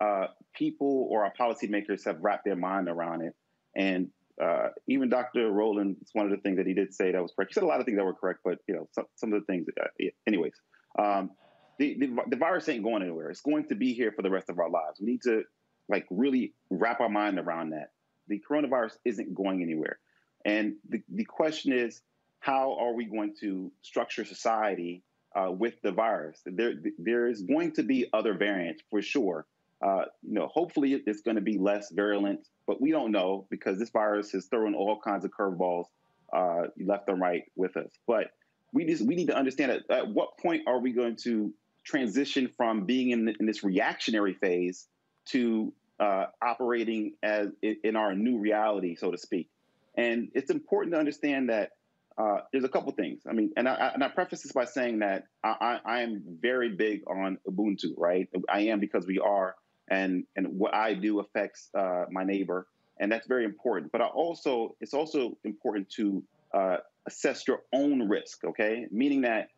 uh, 0.00 0.26
people 0.54 1.08
or 1.10 1.24
our 1.24 1.32
policymakers 1.38 2.04
have 2.04 2.18
wrapped 2.20 2.44
their 2.44 2.56
mind 2.56 2.88
around 2.88 3.22
it. 3.22 3.34
And 3.76 4.08
uh, 4.42 4.68
even 4.86 5.10
Dr. 5.10 5.50
Rowland, 5.50 5.96
it's 6.00 6.14
one 6.14 6.24
of 6.24 6.30
the 6.30 6.38
things 6.38 6.56
that 6.56 6.66
he 6.66 6.74
did 6.74 6.94
say 6.94 7.12
that 7.12 7.20
was 7.20 7.32
correct. 7.36 7.50
He 7.50 7.54
said 7.54 7.62
a 7.62 7.66
lot 7.66 7.80
of 7.80 7.86
things 7.86 7.98
that 7.98 8.04
were 8.04 8.14
correct, 8.14 8.40
but 8.44 8.58
you 8.66 8.74
know, 8.74 8.88
some, 8.92 9.04
some 9.16 9.32
of 9.32 9.40
the 9.40 9.46
things, 9.46 9.66
uh, 9.80 10.06
anyways. 10.26 10.54
Um, 10.98 11.30
the, 11.78 11.96
the, 11.98 12.16
the 12.28 12.36
virus 12.36 12.68
ain't 12.68 12.82
going 12.82 13.02
anywhere. 13.02 13.30
It's 13.30 13.40
going 13.40 13.66
to 13.68 13.74
be 13.74 13.92
here 13.92 14.12
for 14.12 14.22
the 14.22 14.30
rest 14.30 14.48
of 14.48 14.58
our 14.58 14.70
lives. 14.70 15.00
We 15.00 15.06
need 15.06 15.22
to 15.22 15.42
like 15.88 16.06
really 16.10 16.54
wrap 16.70 17.00
our 17.00 17.08
mind 17.08 17.38
around 17.38 17.70
that. 17.70 17.90
The 18.28 18.40
coronavirus 18.48 18.96
isn't 19.04 19.34
going 19.34 19.62
anywhere. 19.62 19.98
And 20.44 20.74
the, 20.88 21.02
the 21.10 21.24
question 21.24 21.72
is, 21.72 22.00
how 22.38 22.76
are 22.78 22.94
we 22.94 23.04
going 23.04 23.34
to 23.40 23.70
structure 23.82 24.24
society 24.24 25.02
uh, 25.34 25.50
with 25.50 25.74
the 25.82 25.92
virus? 25.92 26.40
There, 26.44 26.74
there 26.98 27.28
is 27.28 27.42
going 27.42 27.72
to 27.72 27.82
be 27.82 28.08
other 28.12 28.34
variants 28.34 28.82
for 28.90 29.02
sure. 29.02 29.46
Uh, 29.82 30.04
you 30.22 30.34
know, 30.34 30.46
hopefully 30.48 31.02
it's 31.06 31.22
going 31.22 31.36
to 31.36 31.40
be 31.42 31.58
less 31.58 31.90
virulent, 31.90 32.46
but 32.66 32.80
we 32.80 32.90
don't 32.90 33.12
know 33.12 33.46
because 33.50 33.78
this 33.78 33.90
virus 33.90 34.34
is 34.34 34.46
throwing 34.46 34.74
all 34.74 35.00
kinds 35.00 35.24
of 35.24 35.30
curveballs 35.30 35.86
uh, 36.32 36.64
left 36.78 37.08
and 37.08 37.20
right 37.20 37.44
with 37.56 37.76
us. 37.76 37.90
But 38.06 38.30
we 38.72 38.84
just 38.84 39.04
we 39.06 39.14
need 39.14 39.28
to 39.28 39.36
understand 39.36 39.72
at, 39.72 39.90
at 39.90 40.08
what 40.08 40.38
point 40.38 40.62
are 40.66 40.78
we 40.78 40.92
going 40.92 41.16
to 41.22 41.52
transition 41.84 42.48
from 42.56 42.84
being 42.84 43.10
in, 43.10 43.34
in 43.40 43.46
this 43.46 43.64
reactionary 43.64 44.34
phase 44.34 44.86
to 45.26 45.72
uh, 45.98 46.26
operating 46.42 47.14
as 47.22 47.48
in 47.62 47.96
our 47.96 48.14
new 48.14 48.38
reality, 48.38 48.96
so 48.96 49.10
to 49.10 49.18
speak. 49.18 49.48
And 49.96 50.28
it's 50.34 50.50
important 50.50 50.94
to 50.94 50.98
understand 50.98 51.50
that 51.50 51.72
uh, 52.20 52.40
there's 52.52 52.64
a 52.64 52.68
couple 52.68 52.92
things. 52.92 53.22
I 53.28 53.32
mean, 53.32 53.52
and 53.56 53.66
I, 53.68 53.92
and 53.94 54.04
I 54.04 54.08
preface 54.08 54.42
this 54.42 54.52
by 54.52 54.66
saying 54.66 54.98
that 54.98 55.24
I, 55.42 55.54
I, 55.60 55.80
I 55.96 56.00
am 56.02 56.22
very 56.40 56.70
big 56.70 57.02
on 57.06 57.38
Ubuntu, 57.48 57.94
right? 57.96 58.28
I 58.48 58.60
am 58.62 58.80
because 58.80 59.06
we 59.06 59.18
are 59.18 59.54
and 59.88 60.24
and 60.36 60.58
what 60.58 60.74
I 60.74 60.94
do 60.94 61.20
affects 61.20 61.70
uh, 61.74 62.04
my 62.10 62.24
neighbor, 62.24 62.66
and 62.98 63.10
that's 63.10 63.26
very 63.26 63.44
important. 63.44 63.90
But 63.90 64.02
I 64.02 64.06
also 64.06 64.76
it's 64.80 64.92
also 64.92 65.38
important 65.44 65.88
to 65.96 66.22
uh, 66.52 66.76
assess 67.06 67.48
your 67.48 67.62
own 67.72 68.08
risk. 68.08 68.44
Okay, 68.44 68.86
meaning 68.90 69.22
that 69.22 69.48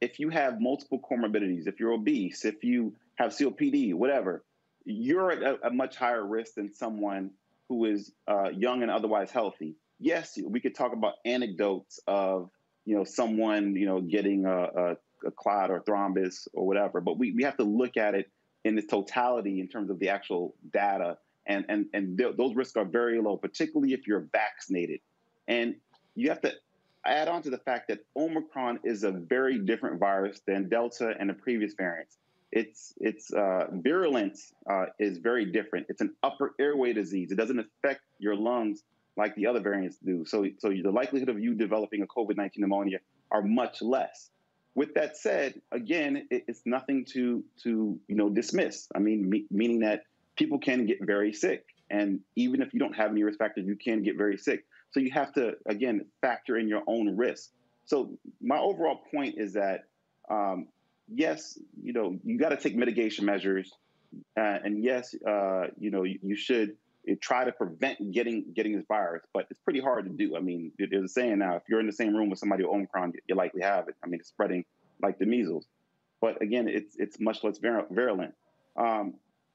if 0.00 0.18
you 0.18 0.30
have 0.30 0.60
multiple 0.60 1.00
comorbidities, 1.00 1.66
if 1.66 1.78
you're 1.78 1.92
obese, 1.92 2.44
if 2.44 2.64
you 2.64 2.94
have 3.14 3.30
COPD, 3.30 3.94
whatever, 3.94 4.44
you're 4.84 5.30
at 5.30 5.42
a, 5.42 5.68
a 5.68 5.70
much 5.70 5.96
higher 5.96 6.26
risk 6.26 6.54
than 6.54 6.72
someone 6.74 7.30
who 7.68 7.84
is 7.86 8.12
uh, 8.26 8.50
young 8.50 8.82
and 8.82 8.90
otherwise 8.90 9.30
healthy. 9.30 9.76
Yes, 10.04 10.38
we 10.46 10.60
could 10.60 10.74
talk 10.74 10.92
about 10.92 11.14
anecdotes 11.24 11.98
of 12.06 12.50
you 12.84 12.94
know 12.94 13.04
someone 13.04 13.74
you 13.74 13.86
know 13.86 14.02
getting 14.02 14.44
a, 14.44 14.64
a, 14.64 14.96
a 15.26 15.30
clot 15.30 15.70
or 15.70 15.80
thrombus 15.80 16.46
or 16.52 16.66
whatever, 16.66 17.00
but 17.00 17.18
we, 17.18 17.32
we 17.32 17.42
have 17.42 17.56
to 17.56 17.64
look 17.64 17.96
at 17.96 18.14
it 18.14 18.30
in 18.64 18.76
its 18.76 18.86
totality 18.86 19.60
in 19.60 19.66
terms 19.66 19.88
of 19.88 19.98
the 19.98 20.10
actual 20.10 20.54
data, 20.74 21.16
and 21.46 21.64
and 21.70 21.86
and 21.94 22.18
th- 22.18 22.36
those 22.36 22.54
risks 22.54 22.76
are 22.76 22.84
very 22.84 23.18
low, 23.18 23.38
particularly 23.38 23.94
if 23.94 24.06
you're 24.06 24.28
vaccinated. 24.30 25.00
And 25.48 25.76
you 26.14 26.28
have 26.28 26.42
to 26.42 26.52
add 27.06 27.28
on 27.28 27.40
to 27.40 27.48
the 27.48 27.56
fact 27.56 27.88
that 27.88 28.00
Omicron 28.14 28.80
is 28.84 29.04
a 29.04 29.10
very 29.10 29.58
different 29.58 29.98
virus 29.98 30.42
than 30.46 30.68
Delta 30.68 31.14
and 31.18 31.30
the 31.30 31.34
previous 31.34 31.72
variants. 31.72 32.18
Its 32.52 32.92
its 33.00 33.32
uh, 33.32 33.68
virulence 33.72 34.52
uh, 34.70 34.84
is 34.98 35.16
very 35.16 35.46
different. 35.46 35.86
It's 35.88 36.02
an 36.02 36.14
upper 36.22 36.54
airway 36.60 36.92
disease. 36.92 37.32
It 37.32 37.36
doesn't 37.36 37.58
affect 37.58 38.02
your 38.18 38.36
lungs 38.36 38.82
like 39.16 39.34
the 39.34 39.46
other 39.46 39.60
variants 39.60 39.96
do. 39.98 40.24
So 40.24 40.46
so 40.58 40.70
the 40.70 40.90
likelihood 40.90 41.28
of 41.28 41.38
you 41.40 41.54
developing 41.54 42.02
a 42.02 42.06
COVID 42.06 42.36
nineteen 42.36 42.62
pneumonia 42.62 42.98
are 43.30 43.42
much 43.42 43.82
less. 43.82 44.30
With 44.74 44.94
that 44.94 45.16
said, 45.16 45.60
again, 45.70 46.26
it, 46.30 46.44
it's 46.48 46.62
nothing 46.66 47.04
to 47.12 47.44
to 47.62 47.98
you 48.08 48.16
know 48.16 48.28
dismiss. 48.28 48.88
I 48.94 48.98
mean, 48.98 49.28
me, 49.28 49.44
meaning 49.50 49.80
that 49.80 50.02
people 50.36 50.58
can 50.58 50.86
get 50.86 50.98
very 51.00 51.32
sick, 51.32 51.64
and 51.90 52.20
even 52.36 52.60
if 52.62 52.74
you 52.74 52.80
don't 52.80 52.94
have 52.94 53.10
any 53.10 53.22
risk 53.22 53.38
factors, 53.38 53.66
you 53.66 53.76
can 53.76 54.02
get 54.02 54.16
very 54.16 54.36
sick. 54.36 54.64
So 54.90 55.00
you 55.00 55.10
have 55.12 55.32
to 55.34 55.52
again 55.66 56.06
factor 56.20 56.56
in 56.56 56.68
your 56.68 56.82
own 56.86 57.16
risk. 57.16 57.50
So 57.86 58.18
my 58.40 58.58
overall 58.58 59.00
point 59.12 59.34
is 59.38 59.52
that 59.52 59.84
um, 60.30 60.68
yes, 61.08 61.58
you 61.82 61.92
know, 61.92 62.18
you 62.24 62.38
got 62.38 62.50
to 62.50 62.56
take 62.56 62.74
mitigation 62.74 63.24
measures, 63.26 63.70
uh, 64.36 64.58
and 64.64 64.82
yes, 64.82 65.14
uh, 65.26 65.66
you 65.78 65.90
know, 65.90 66.02
you, 66.04 66.18
you 66.22 66.36
should 66.36 66.76
try 67.20 67.44
to 67.44 67.52
prevent 67.52 68.12
getting 68.12 68.44
getting 68.54 68.76
this 68.76 68.84
virus, 68.86 69.22
but 69.32 69.46
it's 69.50 69.60
pretty 69.60 69.80
hard 69.80 70.04
to 70.04 70.10
do. 70.10 70.36
I 70.36 70.40
mean, 70.40 70.72
there's 70.78 71.04
a 71.04 71.08
saying 71.08 71.38
now: 71.38 71.56
if 71.56 71.62
you're 71.68 71.80
in 71.80 71.86
the 71.86 71.92
same 71.92 72.14
room 72.14 72.30
with 72.30 72.38
somebody 72.38 72.64
with 72.64 72.72
Omicron, 72.72 73.12
you 73.26 73.34
likely 73.34 73.62
have 73.62 73.88
it. 73.88 73.94
I 74.02 74.06
mean, 74.06 74.20
it's 74.20 74.28
spreading 74.28 74.64
like 75.02 75.18
the 75.18 75.26
measles, 75.26 75.66
but 76.20 76.40
again, 76.42 76.68
it's 76.68 76.96
it's 76.98 77.20
much 77.20 77.44
less 77.44 77.58
virulent. 77.58 78.34
Um, 78.76 79.14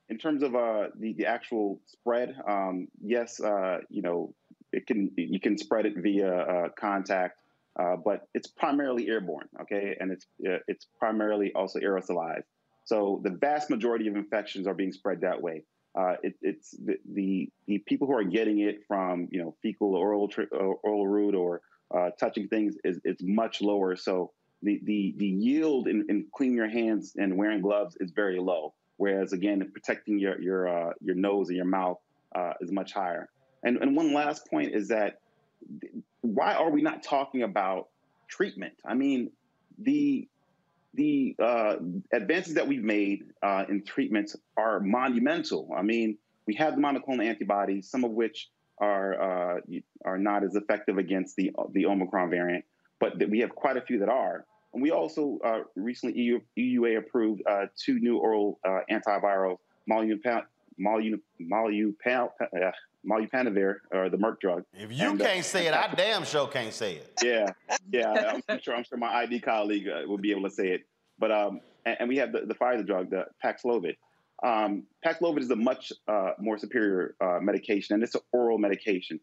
in 0.10 0.18
terms 0.18 0.44
of 0.44 0.56
uh, 0.56 0.88
the 0.98 1.14
the 1.14 1.26
actual 1.26 1.80
spread, 1.86 2.36
um, 2.48 2.88
yes, 3.02 3.40
uh, 3.40 3.80
you 3.90 4.02
know, 4.02 4.34
it 4.72 4.88
can 4.88 5.12
you 5.16 5.40
can 5.40 5.58
spread 5.58 5.86
it 5.86 5.94
via 5.98 6.32
uh, 6.32 6.70
contact 6.70 7.40
uh, 7.80 7.96
but 7.96 8.28
it's 8.34 8.48
primarily 8.48 9.08
airborne, 9.08 9.48
okay, 9.62 9.96
and 10.00 10.12
it's 10.12 10.26
uh, 10.46 10.58
it's 10.68 10.88
primarily 10.98 11.54
also 11.54 11.80
aerosolized. 11.80 12.44
So 12.84 13.22
the 13.24 13.30
vast 13.30 13.70
majority 13.70 14.08
of 14.08 14.16
infections 14.16 14.68
are 14.68 14.74
being 14.74 14.92
spread 14.92 15.22
that 15.22 15.42
way. 15.42 15.64
Uh, 16.00 16.16
it, 16.24 16.36
it's 16.42 16.72
the, 16.72 16.98
the, 17.14 17.50
the 17.68 17.80
people 17.80 18.08
who 18.08 18.16
are 18.16 18.24
getting 18.24 18.60
it 18.60 18.78
from 18.88 19.28
you 19.32 19.42
know 19.42 19.54
fecal 19.62 19.96
oral 19.96 20.30
tri- 20.30 20.46
oral 20.46 21.08
route 21.08 21.36
or 21.36 21.62
uh, 21.94 22.10
touching 22.18 22.48
things 22.48 22.76
is 22.86 23.02
it's 23.04 23.22
much 23.22 23.62
lower. 23.62 23.96
So 23.98 24.32
the 24.62 24.80
the 24.84 25.14
the 25.18 25.26
yield 25.26 25.88
in, 25.88 26.06
in, 26.08 26.28
cleaning 26.34 26.56
your 26.56 26.70
hands 26.70 27.16
and 27.18 27.38
wearing 27.38 27.62
gloves 27.62 27.98
is 28.00 28.12
very 28.12 28.40
low. 28.40 28.74
Whereas 28.96 29.34
again, 29.34 29.70
protecting 29.74 30.20
your 30.20 30.40
your 30.42 30.68
uh, 30.70 30.94
your 31.02 31.16
nose 31.16 31.50
and 31.50 31.58
your 31.58 31.66
mouth 31.66 31.98
uh, 32.34 32.54
is 32.62 32.72
much 32.72 32.94
higher. 32.94 33.28
And 33.64 33.78
and 33.78 33.96
one 33.96 34.14
last 34.14 34.48
point 34.50 34.74
is 34.74 34.88
that 34.90 35.20
why 36.22 36.54
are 36.54 36.70
we 36.70 36.82
not 36.82 37.04
talking 37.04 37.44
about 37.44 37.90
treatment? 38.30 38.76
I 38.86 38.94
mean, 38.94 39.32
the 39.78 40.30
the 40.94 41.36
uh, 41.40 41.76
advances 42.12 42.56
that 42.56 42.68
we've 42.68 42.84
made 42.84 43.26
uh, 43.44 43.66
in 43.70 43.84
treatments 43.84 44.36
are 44.58 44.80
monumental. 44.80 45.72
I 45.76 45.82
mean, 45.82 46.18
we 46.48 46.56
have 46.56 46.76
the 46.76 46.82
monoclonal 46.82 47.26
antibodies, 47.26 47.90
some 47.90 48.04
of 48.04 48.12
which 48.12 48.50
are 48.80 49.58
uh, 49.58 49.60
are 50.06 50.18
not 50.18 50.44
as 50.44 50.56
effective 50.56 50.98
against 50.98 51.36
the 51.36 51.52
the 51.74 51.86
Omicron 51.86 52.30
variant, 52.30 52.66
but 53.00 53.18
we 53.30 53.40
have 53.40 53.54
quite 53.54 53.78
a 53.78 53.82
few 53.82 54.00
that 54.00 54.10
are. 54.10 54.46
And 54.74 54.82
we 54.84 54.92
also 54.92 55.40
uh, 55.44 55.62
recently 55.76 56.22
EU, 56.22 56.40
EUA 56.58 57.00
approved 57.00 57.42
uh, 57.50 57.66
two 57.76 58.00
new 58.00 58.18
oral 58.18 58.60
uh, 58.64 58.82
antivirals, 58.92 59.58
molnupiravir, 59.90 60.44
molnupiravir, 60.80 63.76
or 63.92 64.10
the 64.10 64.18
Merck 64.18 64.40
drug. 64.40 64.64
If 64.74 64.92
you 64.92 65.10
and, 65.10 65.22
uh, 65.22 65.26
can't 65.26 65.40
uh, 65.40 65.44
say 65.44 65.68
it, 65.68 65.74
I 65.74 65.94
damn 65.96 66.26
sure 66.26 66.48
can't 66.48 66.74
say 66.74 66.96
it. 66.96 67.14
Yeah, 67.24 67.52
yeah, 67.92 68.40
I'm 68.48 68.62
sure. 68.62 68.76
I'm 68.76 68.84
sure 68.84 68.98
my 68.98 69.14
ID 69.14 69.42
colleague 69.42 69.88
uh, 69.88 70.08
will 70.08 70.18
be 70.18 70.32
able 70.32 70.44
to 70.44 70.52
say 70.52 70.70
it. 70.70 70.82
But 71.18 71.32
um, 71.32 71.62
and, 71.86 71.98
and 72.02 72.10
we 72.10 72.18
have 72.18 72.32
the, 72.32 72.42
the 72.42 72.56
Pfizer 72.56 72.86
drug, 72.86 73.10
the 73.10 73.26
Paxlovid. 73.44 73.96
Um, 74.42 74.84
Paxlovid 75.06 75.40
is 75.40 75.52
a 75.52 75.56
much 75.56 75.92
uh, 76.08 76.32
more 76.40 76.58
superior 76.58 77.16
uh, 77.20 77.40
medication, 77.42 77.96
and 77.96 78.04
it's 78.04 78.16
an 78.16 78.22
oral 78.32 78.58
medication. 78.58 79.20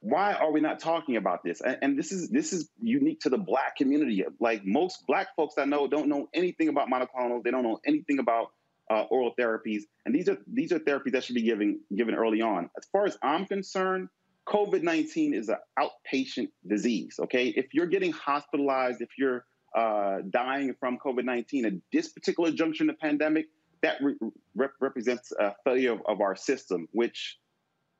Why 0.00 0.34
are 0.34 0.52
we 0.52 0.60
not 0.60 0.78
talking 0.78 1.16
about 1.16 1.42
this? 1.42 1.60
And, 1.60 1.78
and, 1.82 1.98
this 1.98 2.12
is 2.12 2.28
this 2.28 2.52
is 2.52 2.68
unique 2.80 3.20
to 3.20 3.30
the 3.30 3.38
Black 3.38 3.76
community. 3.76 4.24
Like 4.40 4.64
most 4.64 5.06
Black 5.06 5.28
folks 5.36 5.54
I 5.58 5.64
know 5.64 5.88
don't 5.88 6.08
know 6.08 6.28
anything 6.32 6.68
about 6.68 6.88
monoclonals. 6.88 7.42
They 7.42 7.50
don't 7.50 7.64
know 7.64 7.80
anything 7.84 8.18
about 8.18 8.52
uh, 8.90 9.02
oral 9.10 9.32
therapies, 9.38 9.82
and 10.04 10.14
these 10.14 10.28
are 10.28 10.38
these 10.46 10.72
are 10.72 10.78
therapies 10.78 11.12
that 11.12 11.24
should 11.24 11.34
be 11.34 11.42
given 11.42 11.80
given 11.96 12.14
early 12.14 12.40
on. 12.40 12.70
As 12.76 12.86
far 12.92 13.06
as 13.06 13.18
I'm 13.22 13.46
concerned, 13.46 14.08
COVID 14.48 14.82
nineteen 14.82 15.34
is 15.34 15.48
an 15.48 15.56
outpatient 15.78 16.48
disease. 16.66 17.16
Okay, 17.20 17.48
if 17.48 17.74
you're 17.74 17.86
getting 17.86 18.12
hospitalized, 18.12 19.00
if 19.00 19.10
you're 19.18 19.44
uh, 19.76 20.18
dying 20.30 20.74
from 20.78 20.98
COVID 21.04 21.24
nineteen 21.24 21.66
at 21.66 21.72
this 21.92 22.08
particular 22.08 22.50
juncture 22.50 22.84
in 22.84 22.88
the 22.88 22.94
pandemic, 22.94 23.46
that 23.82 23.96
re- 24.00 24.16
rep- 24.54 24.74
represents 24.80 25.32
a 25.32 25.54
failure 25.64 25.92
of, 25.92 26.02
of, 26.06 26.20
our 26.20 26.36
system, 26.36 26.88
which 26.92 27.38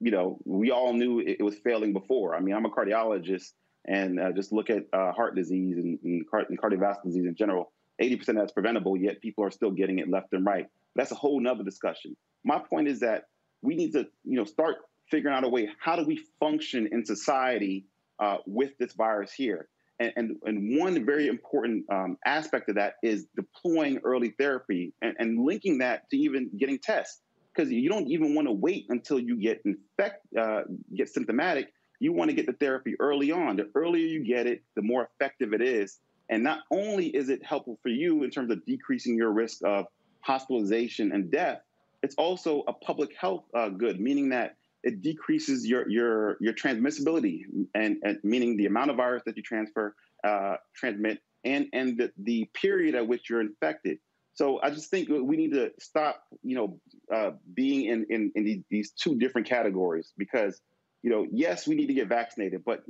you 0.01 0.13
know 0.13 0.39
we 0.45 0.71
all 0.71 0.93
knew 0.93 1.19
it, 1.19 1.37
it, 1.41 1.43
was 1.43 1.57
failing 1.65 1.93
before. 1.93 2.37
I 2.37 2.41
mean, 2.41 2.55
I'm 2.55 2.65
a 2.65 2.71
cardiologist, 2.71 3.53
and 3.87 4.21
uh, 4.21 4.31
just 4.33 4.53
look 4.53 4.71
at 4.71 4.85
uh, 4.93 5.11
heart 5.13 5.35
disease 5.35 5.77
and, 5.79 5.99
and, 6.05 6.25
and 6.33 6.61
cardiovascular 6.61 7.05
disease 7.05 7.27
in 7.27 7.35
general 7.35 7.73
80% 8.01 8.35
that's 8.35 8.53
preventable, 8.53 8.97
yet 8.97 9.21
people 9.21 9.45
are 9.45 9.51
still 9.51 9.71
getting 9.71 9.99
it 9.99 10.09
left 10.09 10.33
and 10.33 10.45
right. 10.45 10.67
That's 10.95 11.13
a 11.13 11.15
whole 11.15 11.41
nother 11.41 11.65
discussion. 11.65 12.17
My 12.45 12.59
point 12.59 12.89
is 12.89 13.01
that 13.01 13.25
we 13.63 13.75
need 13.75 13.93
to, 13.93 14.07
you 14.25 14.37
know, 14.37 14.45
start 14.45 14.77
figuring 15.11 15.37
out 15.37 15.45
a 15.45 15.49
way. 15.49 15.69
How 15.79 15.97
do 15.97 16.05
we 16.05 16.21
function 16.41 16.89
in 16.91 17.05
society 17.05 17.87
uh, 18.19 18.39
with 18.47 18.77
this 18.79 18.93
virus 18.95 19.33
here? 19.33 19.69
And, 19.99 20.13
and, 20.17 20.37
and 20.45 20.79
one 20.79 21.07
very 21.07 21.27
important 21.27 21.85
um, 21.91 22.19
aspect 22.27 22.69
of 22.69 22.75
that 22.75 22.95
is 23.03 23.27
deploying 23.35 23.99
early 24.05 24.35
therapy 24.39 24.93
and, 25.01 25.15
and 25.19 25.45
linking 25.45 25.79
that 25.79 26.09
to 26.11 26.19
even 26.19 26.51
getting 26.59 26.79
tests. 26.79 27.23
Because 27.55 27.73
you 27.73 27.89
don't 27.89 28.07
even 28.09 28.35
want 28.35 28.47
to 28.47 28.53
wait 28.53 28.85
until 28.91 29.19
you 29.19 29.37
get 29.41 29.63
infect, 29.65 30.27
uh, 30.39 30.63
get 30.95 31.09
symptomatic. 31.09 31.73
You 32.01 32.13
want 32.13 32.29
to 32.29 32.37
get 32.37 32.45
the 32.45 32.53
therapy 32.53 32.95
early 33.01 33.33
on. 33.33 33.57
The 33.57 33.71
earlier 33.75 34.07
you 34.07 34.23
get 34.23 34.47
it, 34.47 34.63
the 34.75 34.83
more 34.83 35.09
effective 35.19 35.55
it 35.55 35.63
is 35.63 35.99
and 36.29 36.43
not 36.43 36.61
only 36.71 37.07
is 37.07 37.29
it 37.29 37.45
helpful 37.45 37.79
for 37.83 37.89
you 37.89 38.25
in 38.25 38.31
terms 38.31 38.51
of 38.51 38.65
decreasing 38.65 39.17
your 39.17 39.31
risk 39.31 39.59
of 39.65 39.87
hospitalization 40.21 41.13
and 41.13 41.31
death, 41.31 41.61
it's 42.03 42.15
also 42.17 42.65
a 42.67 42.73
public 42.73 43.15
health 43.19 43.45
uh, 43.55 43.69
good, 43.69 44.01
meaning 44.01 44.29
that 44.31 44.57
it 44.83 45.03
decreases 45.03 45.67
your 45.67 45.89
your 45.89 46.37
your 46.41 46.53
transmissibility, 46.53 47.43
and, 47.75 47.97
and 48.03 48.19
meaning 48.23 48.57
the 48.57 48.67
amount 48.67 48.91
of 48.91 48.97
virus 48.97 49.23
that 49.27 49.37
you 49.37 49.43
transfer 49.43 49.95
uh, 50.23 50.57
transmit, 50.75 51.21
and 51.45 51.67
and 51.73 51.99
the, 51.99 52.13
the 52.19 52.49
period 52.55 52.95
at 52.95 53.07
which 53.07 53.29
you're 53.29 53.41
infected. 53.41 53.99
So 54.35 54.61
I 54.63 54.69
just 54.71 54.91
think 54.91 55.09
we 55.09 55.37
need 55.37 55.53
to 55.53 55.73
stop, 55.81 56.23
you 56.43 56.57
know, 56.57 56.81
uh, 57.13 57.31
being 57.55 57.87
in 57.87 58.07
in, 58.11 58.33
in 58.35 58.45
these, 58.45 58.63
these 58.71 58.91
two 58.91 59.17
different 59.17 59.49
categories 59.49 60.13
because, 60.19 60.61
you 61.03 61.11
know, 61.11 61.27
yes, 61.33 61.67
we 61.67 61.75
need 61.75 61.87
to 61.87 61.95
get 61.95 62.09
vaccinated, 62.09 62.63
but 62.65 62.85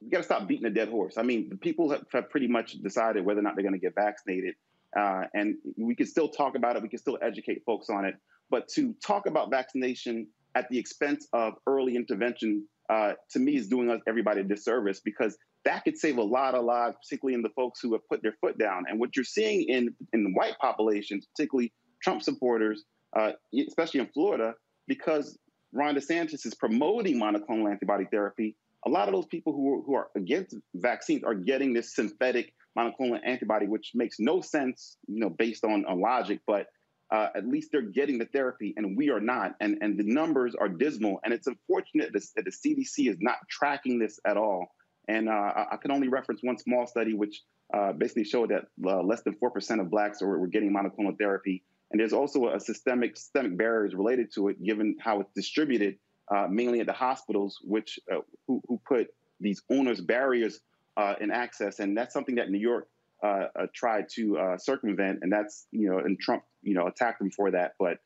we 0.00 0.10
got 0.10 0.18
to 0.18 0.24
stop 0.24 0.46
beating 0.46 0.66
a 0.66 0.70
dead 0.70 0.88
horse. 0.88 1.18
I 1.18 1.22
mean, 1.22 1.48
the 1.48 1.56
people 1.56 1.90
have, 1.90 2.04
have 2.12 2.30
pretty 2.30 2.48
much 2.48 2.72
decided 2.82 3.24
whether 3.24 3.40
or 3.40 3.42
not 3.42 3.54
they're 3.56 3.64
going 3.64 3.74
to 3.74 3.80
get 3.80 3.94
vaccinated. 3.94 4.54
Uh, 4.98 5.24
and 5.34 5.56
we 5.76 5.94
can 5.94 6.06
still 6.06 6.28
talk 6.28 6.56
about 6.56 6.76
it. 6.76 6.82
We 6.82 6.88
can 6.88 6.98
still 6.98 7.18
educate 7.20 7.62
folks 7.66 7.90
on 7.90 8.04
it. 8.04 8.14
But 8.50 8.68
to 8.74 8.94
talk 9.04 9.26
about 9.26 9.50
vaccination 9.50 10.28
at 10.54 10.68
the 10.70 10.78
expense 10.78 11.26
of 11.32 11.54
early 11.66 11.96
intervention, 11.96 12.66
uh, 12.88 13.12
to 13.32 13.38
me, 13.38 13.56
is 13.56 13.68
doing 13.68 13.90
us 13.90 14.00
everybody 14.08 14.40
a 14.40 14.44
disservice 14.44 15.00
because 15.04 15.36
that 15.64 15.84
could 15.84 15.98
save 15.98 16.16
a 16.16 16.22
lot 16.22 16.54
of 16.54 16.64
lives, 16.64 16.96
particularly 17.02 17.34
in 17.34 17.42
the 17.42 17.50
folks 17.50 17.80
who 17.80 17.92
have 17.92 18.00
put 18.08 18.22
their 18.22 18.34
foot 18.40 18.56
down. 18.58 18.84
And 18.88 18.98
what 18.98 19.16
you're 19.16 19.24
seeing 19.24 19.68
in 19.68 19.94
in 20.12 20.32
white 20.34 20.54
populations, 20.60 21.26
particularly 21.36 21.72
Trump 22.02 22.22
supporters, 22.22 22.84
uh, 23.14 23.32
especially 23.68 24.00
in 24.00 24.06
Florida, 24.14 24.54
because 24.86 25.36
Ron 25.72 25.94
DeSantis 25.94 26.46
is 26.46 26.54
promoting 26.54 27.20
monoclonal 27.20 27.70
antibody 27.70 28.06
therapy, 28.10 28.56
a 28.86 28.90
lot 28.90 29.08
of 29.08 29.14
those 29.14 29.26
people 29.26 29.52
who, 29.52 29.82
who 29.86 29.94
are 29.94 30.08
against 30.16 30.54
vaccines 30.74 31.24
are 31.24 31.34
getting 31.34 31.72
this 31.72 31.94
synthetic 31.94 32.52
monoclonal 32.78 33.18
antibody, 33.24 33.66
which 33.66 33.92
makes 33.94 34.16
no 34.18 34.40
sense, 34.40 34.96
you 35.06 35.20
know, 35.20 35.30
based 35.30 35.64
on, 35.64 35.84
on 35.86 36.00
logic, 36.00 36.40
but 36.46 36.66
uh, 37.10 37.28
at 37.34 37.46
least 37.46 37.70
they're 37.72 37.82
getting 37.82 38.18
the 38.18 38.26
therapy 38.26 38.74
and 38.76 38.96
we 38.96 39.10
are 39.10 39.20
not. 39.20 39.54
And, 39.60 39.78
and 39.80 39.98
the 39.98 40.04
numbers 40.04 40.54
are 40.54 40.68
dismal. 40.68 41.20
And 41.24 41.32
it's 41.32 41.46
unfortunate 41.46 42.12
that, 42.12 42.22
that 42.36 42.44
the 42.44 42.50
CDC 42.50 43.10
is 43.10 43.16
not 43.20 43.36
tracking 43.48 43.98
this 43.98 44.20
at 44.26 44.36
all. 44.36 44.68
And 45.08 45.28
uh, 45.28 45.64
I 45.72 45.76
can 45.80 45.90
only 45.90 46.08
reference 46.08 46.42
one 46.42 46.58
small 46.58 46.86
study, 46.86 47.14
which 47.14 47.40
uh, 47.74 47.92
basically 47.92 48.24
showed 48.24 48.50
that 48.50 48.66
uh, 48.86 49.02
less 49.02 49.22
than 49.22 49.34
4% 49.42 49.80
of 49.80 49.90
blacks 49.90 50.20
were, 50.20 50.38
were 50.38 50.48
getting 50.48 50.72
monoclonal 50.72 51.16
therapy. 51.18 51.64
And 51.90 51.98
there's 51.98 52.12
also 52.12 52.48
a 52.48 52.60
systemic 52.60 53.16
systemic 53.16 53.56
barriers 53.56 53.94
related 53.94 54.32
to 54.34 54.48
it, 54.48 54.62
given 54.62 54.96
how 55.00 55.20
it's 55.20 55.32
distributed 55.34 55.96
uh, 56.30 56.46
mainly 56.48 56.80
at 56.80 56.86
the 56.86 56.92
hospitals, 56.92 57.58
which 57.62 57.98
uh, 58.12 58.20
who, 58.46 58.60
who 58.68 58.80
put 58.86 59.08
these 59.40 59.62
owners 59.70 60.00
barriers 60.00 60.60
uh, 60.96 61.14
in 61.20 61.30
access, 61.30 61.78
and 61.78 61.96
that's 61.96 62.12
something 62.12 62.34
that 62.36 62.50
New 62.50 62.58
York 62.58 62.88
uh, 63.22 63.46
uh, 63.58 63.66
tried 63.74 64.08
to 64.08 64.38
uh, 64.38 64.58
circumvent, 64.58 65.20
and 65.22 65.32
that's 65.32 65.66
you 65.70 65.88
know, 65.88 65.98
and 65.98 66.18
Trump 66.20 66.42
you 66.62 66.74
know 66.74 66.86
attacked 66.86 67.18
them 67.18 67.30
for 67.30 67.50
that. 67.50 67.74
But 67.78 67.98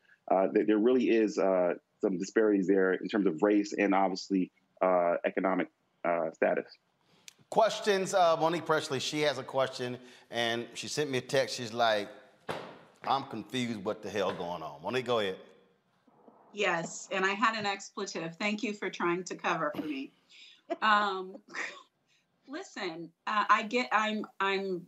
there, 0.53 0.65
there, 0.65 0.77
really 0.77 1.09
is 1.09 1.35
some 1.35 2.17
disparities 2.17 2.67
there 2.67 2.93
in 2.93 3.07
terms 3.07 3.27
of 3.27 3.41
race 3.41 3.73
and 3.77 3.93
obviously 3.93 4.51
economic 5.25 5.69
status. 6.33 6.65
Questions, 7.49 8.13
Monique 8.13 8.65
Presley. 8.65 8.99
She 8.99 9.21
has 9.21 9.37
a 9.37 9.43
question, 9.43 9.97
and 10.31 10.65
she 10.73 10.87
sent 10.87 11.11
me 11.11 11.19
a 11.19 11.21
text. 11.21 11.55
She's 11.55 11.73
like, 11.73 12.09
"I'm 13.05 13.23
confused. 13.25 13.83
What 13.83 14.01
the 14.01 14.09
hell 14.09 14.33
going 14.33 14.63
on?" 14.63 14.81
Monique, 14.81 15.05
go 15.05 15.19
ahead. 15.19 15.35
Yes, 16.53 17.07
and 17.11 17.25
I 17.25 17.31
had 17.31 17.57
an 17.57 17.65
expletive. 17.65 18.35
Thank 18.35 18.63
you 18.63 18.73
for 18.73 18.89
trying 18.89 19.23
to 19.25 19.35
cover 19.35 19.71
for 19.75 19.81
me. 19.81 20.11
Um, 20.81 21.35
listen, 22.47 23.09
uh, 23.27 23.45
I 23.49 23.63
get, 23.63 23.89
I'm, 23.91 24.25
I'm, 24.39 24.85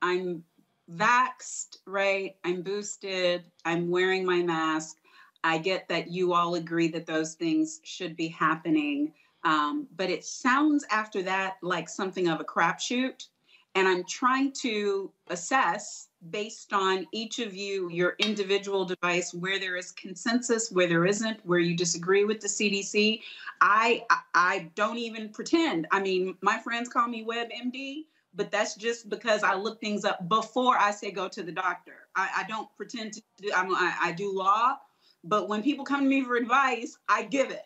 I'm 0.00 0.42
vaxed, 0.90 1.78
right? 1.86 2.36
I'm 2.44 2.62
boosted. 2.62 3.44
I'm 3.64 3.90
wearing 3.90 4.24
my 4.24 4.42
mask. 4.42 4.96
I 5.44 5.58
get 5.58 5.88
that 5.88 6.10
you 6.10 6.32
all 6.32 6.54
agree 6.54 6.88
that 6.88 7.06
those 7.06 7.34
things 7.34 7.80
should 7.84 8.16
be 8.16 8.28
happening. 8.28 9.12
Um, 9.44 9.88
but 9.96 10.08
it 10.08 10.24
sounds 10.24 10.84
after 10.90 11.22
that 11.22 11.56
like 11.62 11.88
something 11.88 12.28
of 12.28 12.40
a 12.40 12.44
crapshoot. 12.44 13.26
And 13.74 13.88
I'm 13.88 14.04
trying 14.04 14.52
to 14.62 15.10
assess 15.28 16.08
based 16.30 16.72
on 16.72 17.06
each 17.12 17.38
of 17.38 17.54
you, 17.54 17.90
your 17.90 18.14
individual 18.18 18.84
device, 18.84 19.34
where 19.34 19.58
there 19.58 19.76
is 19.76 19.90
consensus, 19.92 20.70
where 20.70 20.86
there 20.86 21.04
isn't, 21.04 21.44
where 21.44 21.58
you 21.58 21.76
disagree 21.76 22.24
with 22.24 22.40
the 22.40 22.48
CDC. 22.48 23.20
I 23.60 24.04
I 24.34 24.70
don't 24.74 24.98
even 24.98 25.28
pretend. 25.30 25.86
I 25.90 26.00
mean, 26.00 26.36
my 26.40 26.58
friends 26.58 26.88
call 26.88 27.08
me 27.08 27.24
WebMD, 27.24 28.04
but 28.34 28.50
that's 28.50 28.74
just 28.74 29.08
because 29.08 29.42
I 29.42 29.54
look 29.54 29.80
things 29.80 30.04
up 30.04 30.28
before 30.28 30.76
I 30.78 30.90
say 30.90 31.10
go 31.10 31.28
to 31.28 31.42
the 31.42 31.52
doctor. 31.52 32.08
I, 32.14 32.30
I 32.38 32.44
don't 32.48 32.68
pretend 32.76 33.14
to 33.14 33.22
do. 33.38 33.50
I'm, 33.54 33.74
I, 33.74 33.96
I 34.00 34.12
do 34.12 34.32
law, 34.32 34.76
but 35.24 35.48
when 35.48 35.62
people 35.62 35.84
come 35.84 36.00
to 36.00 36.08
me 36.08 36.22
for 36.22 36.36
advice, 36.36 36.98
I 37.08 37.24
give 37.24 37.50
it. 37.50 37.64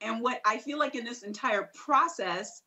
And 0.00 0.20
what 0.20 0.40
I 0.44 0.58
feel 0.58 0.78
like 0.78 0.94
in 0.94 1.04
this 1.04 1.22
entire 1.22 1.70
process 1.74 2.62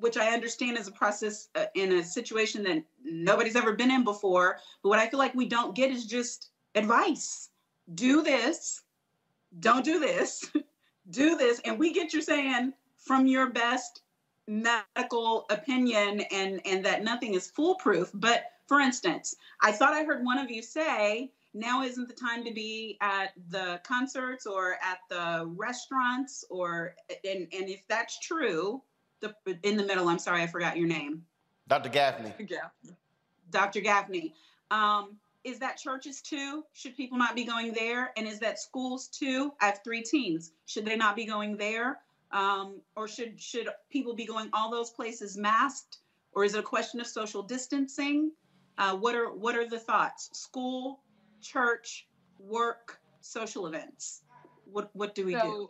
which 0.00 0.16
I 0.16 0.28
understand 0.28 0.78
is 0.78 0.88
a 0.88 0.92
process 0.92 1.48
uh, 1.54 1.66
in 1.74 1.92
a 1.92 2.04
situation 2.04 2.62
that 2.64 2.82
nobody's 3.04 3.56
ever 3.56 3.74
been 3.74 3.90
in 3.90 4.04
before. 4.04 4.58
But 4.82 4.88
what 4.90 4.98
I 4.98 5.08
feel 5.08 5.18
like 5.18 5.34
we 5.34 5.46
don't 5.46 5.74
get 5.74 5.90
is 5.90 6.06
just 6.06 6.50
advice. 6.74 7.50
Do 7.94 8.22
this, 8.22 8.82
don't 9.60 9.84
do 9.84 9.98
this, 9.98 10.50
do 11.10 11.36
this. 11.36 11.60
And 11.64 11.78
we 11.78 11.92
get 11.92 12.12
you 12.12 12.20
saying 12.22 12.72
from 12.96 13.26
your 13.26 13.50
best 13.50 14.02
medical 14.48 15.46
opinion 15.50 16.22
and, 16.30 16.60
and 16.64 16.84
that 16.84 17.04
nothing 17.04 17.34
is 17.34 17.50
foolproof. 17.50 18.10
But 18.14 18.44
for 18.66 18.80
instance, 18.80 19.34
I 19.62 19.72
thought 19.72 19.92
I 19.92 20.04
heard 20.04 20.24
one 20.24 20.38
of 20.38 20.50
you 20.50 20.62
say, 20.62 21.32
now 21.54 21.82
isn't 21.82 22.06
the 22.06 22.14
time 22.14 22.44
to 22.44 22.52
be 22.52 22.98
at 23.00 23.32
the 23.48 23.80
concerts 23.84 24.46
or 24.46 24.76
at 24.82 24.98
the 25.08 25.50
restaurants 25.56 26.44
or 26.50 26.94
and, 27.24 27.48
and 27.52 27.68
if 27.68 27.86
that's 27.88 28.20
true 28.20 28.82
the 29.20 29.34
in 29.62 29.76
the 29.76 29.84
middle. 29.84 30.08
I'm 30.08 30.18
sorry, 30.18 30.42
I 30.42 30.46
forgot 30.46 30.76
your 30.76 30.88
name. 30.88 31.24
Dr. 31.68 31.88
Gaffney. 31.88 32.32
Yeah. 32.48 32.92
Dr. 33.50 33.80
Gaffney. 33.80 34.34
Um, 34.70 35.16
is 35.44 35.60
that 35.60 35.76
churches 35.76 36.20
too? 36.20 36.64
Should 36.72 36.96
people 36.96 37.16
not 37.16 37.36
be 37.36 37.44
going 37.44 37.72
there? 37.72 38.12
And 38.16 38.26
is 38.26 38.40
that 38.40 38.58
schools 38.58 39.06
too? 39.06 39.52
I 39.60 39.66
have 39.66 39.80
three 39.84 40.02
teens. 40.02 40.50
Should 40.66 40.84
they 40.84 40.96
not 40.96 41.14
be 41.14 41.24
going 41.24 41.56
there? 41.56 42.00
Um, 42.32 42.80
or 42.96 43.06
should 43.06 43.40
should 43.40 43.68
people 43.88 44.14
be 44.14 44.26
going 44.26 44.50
all 44.52 44.70
those 44.70 44.90
places 44.90 45.36
masked? 45.36 45.98
Or 46.32 46.44
is 46.44 46.54
it 46.54 46.58
a 46.58 46.62
question 46.62 47.00
of 47.00 47.06
social 47.06 47.42
distancing? 47.42 48.32
Uh, 48.76 48.96
what 48.96 49.14
are 49.14 49.32
what 49.32 49.56
are 49.56 49.68
the 49.68 49.78
thoughts? 49.78 50.30
School, 50.32 51.00
church, 51.40 52.08
work, 52.40 52.98
social 53.20 53.66
events. 53.68 54.22
What 54.70 54.90
what 54.94 55.14
do 55.14 55.24
we 55.24 55.34
so, 55.34 55.42
do? 55.42 55.68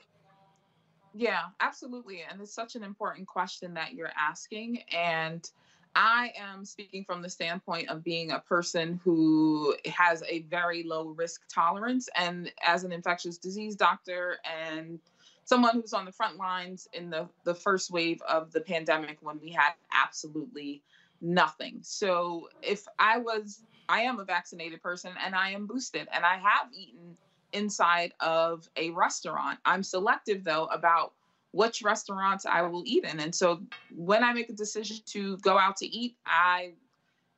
Yeah, 1.18 1.44
absolutely. 1.60 2.24
And 2.30 2.42
it's 2.42 2.52
such 2.52 2.76
an 2.76 2.82
important 2.82 3.26
question 3.26 3.72
that 3.74 3.94
you're 3.94 4.12
asking. 4.18 4.82
And 4.92 5.48
I 5.94 6.32
am 6.38 6.66
speaking 6.66 7.04
from 7.04 7.22
the 7.22 7.30
standpoint 7.30 7.88
of 7.88 8.04
being 8.04 8.32
a 8.32 8.40
person 8.40 9.00
who 9.02 9.74
has 9.86 10.22
a 10.28 10.42
very 10.42 10.82
low 10.82 11.08
risk 11.08 11.40
tolerance. 11.48 12.10
And 12.14 12.52
as 12.62 12.84
an 12.84 12.92
infectious 12.92 13.38
disease 13.38 13.76
doctor 13.76 14.36
and 14.44 14.98
someone 15.44 15.80
who's 15.80 15.94
on 15.94 16.04
the 16.04 16.12
front 16.12 16.36
lines 16.36 16.86
in 16.92 17.08
the, 17.08 17.26
the 17.44 17.54
first 17.54 17.90
wave 17.90 18.20
of 18.28 18.52
the 18.52 18.60
pandemic 18.60 19.16
when 19.22 19.40
we 19.40 19.52
had 19.52 19.72
absolutely 19.94 20.82
nothing. 21.22 21.78
So 21.80 22.50
if 22.62 22.86
I 22.98 23.16
was, 23.16 23.62
I 23.88 24.02
am 24.02 24.18
a 24.18 24.24
vaccinated 24.24 24.82
person 24.82 25.12
and 25.24 25.34
I 25.34 25.50
am 25.52 25.66
boosted 25.66 26.08
and 26.12 26.26
I 26.26 26.36
have 26.36 26.68
eaten 26.74 27.16
inside 27.56 28.12
of 28.20 28.68
a 28.76 28.90
restaurant. 28.90 29.58
I'm 29.64 29.82
selective 29.82 30.44
though 30.44 30.66
about 30.66 31.14
which 31.52 31.82
restaurants 31.82 32.44
I 32.44 32.62
will 32.62 32.82
eat 32.84 33.04
in. 33.04 33.18
And 33.18 33.34
so 33.34 33.62
when 33.94 34.22
I 34.22 34.32
make 34.34 34.50
a 34.50 34.52
decision 34.52 34.98
to 35.06 35.38
go 35.38 35.58
out 35.58 35.76
to 35.78 35.86
eat, 35.86 36.16
I 36.26 36.74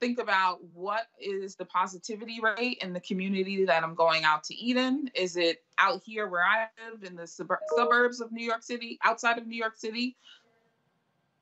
think 0.00 0.18
about 0.18 0.58
what 0.74 1.06
is 1.20 1.54
the 1.54 1.64
positivity 1.64 2.40
rate 2.40 2.78
in 2.82 2.92
the 2.92 3.00
community 3.00 3.64
that 3.64 3.82
I'm 3.82 3.94
going 3.94 4.24
out 4.24 4.44
to 4.44 4.54
eat 4.54 4.76
in. 4.76 5.10
Is 5.14 5.36
it 5.36 5.62
out 5.78 6.02
here 6.04 6.28
where 6.28 6.44
I 6.44 6.66
live 6.90 7.04
in 7.04 7.16
the 7.16 7.26
sub- 7.26 7.48
suburbs 7.76 8.20
of 8.20 8.32
New 8.32 8.44
York 8.44 8.62
City, 8.62 8.98
outside 9.04 9.38
of 9.38 9.46
New 9.46 9.56
York 9.56 9.76
City, 9.76 10.16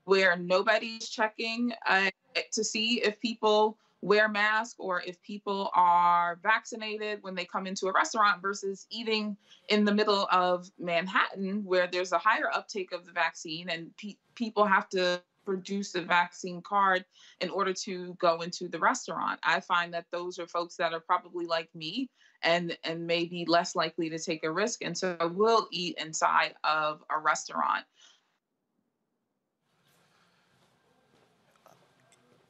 where 0.05 0.36
nobody's 0.36 1.09
checking 1.09 1.73
uh, 1.86 2.11
to 2.53 2.62
see 2.62 3.03
if 3.03 3.20
people 3.20 3.78
wear 4.02 4.28
masks 4.28 4.77
or 4.78 5.02
if 5.02 5.20
people 5.23 5.70
are 5.74 6.39
vaccinated 6.43 7.23
when 7.23 7.35
they 7.35 7.44
come 7.44 7.66
into 7.66 7.86
a 7.86 7.93
restaurant 7.93 8.43
versus 8.43 8.86
eating 8.90 9.36
in 9.68 9.85
the 9.85 9.94
middle 9.94 10.28
of 10.31 10.70
Manhattan 10.78 11.64
where 11.64 11.86
there's 11.86 12.12
a 12.12 12.18
higher 12.18 12.51
uptake 12.52 12.93
of 12.93 13.06
the 13.06 13.12
vaccine 13.12 13.68
and 13.68 13.97
pe- 13.97 14.18
people 14.35 14.66
have 14.66 14.89
to 14.90 15.23
produce 15.47 15.94
a 15.94 16.02
vaccine 16.02 16.60
card 16.60 17.05
in 17.40 17.48
order 17.48 17.73
to 17.73 18.14
go 18.14 18.43
into 18.43 18.68
the 18.68 18.78
restaurant. 18.78 19.39
I 19.43 19.60
find 19.60 19.94
that 19.94 20.06
those 20.10 20.39
are 20.39 20.47
folks 20.47 20.77
that 20.77 20.93
are 20.93 21.01
probably 21.01 21.47
like 21.47 21.70
me 21.74 22.10
and 22.43 22.77
and 22.85 23.06
maybe 23.06 23.47
less 23.48 23.74
likely 23.74 24.10
to 24.10 24.18
take 24.18 24.44
a 24.44 24.51
risk 24.51 24.85
and 24.85 24.97
so 24.97 25.16
I 25.18 25.24
will 25.27 25.68
eat 25.70 25.97
inside 25.98 26.55
of 26.64 27.02
a 27.10 27.18
restaurant. 27.18 27.85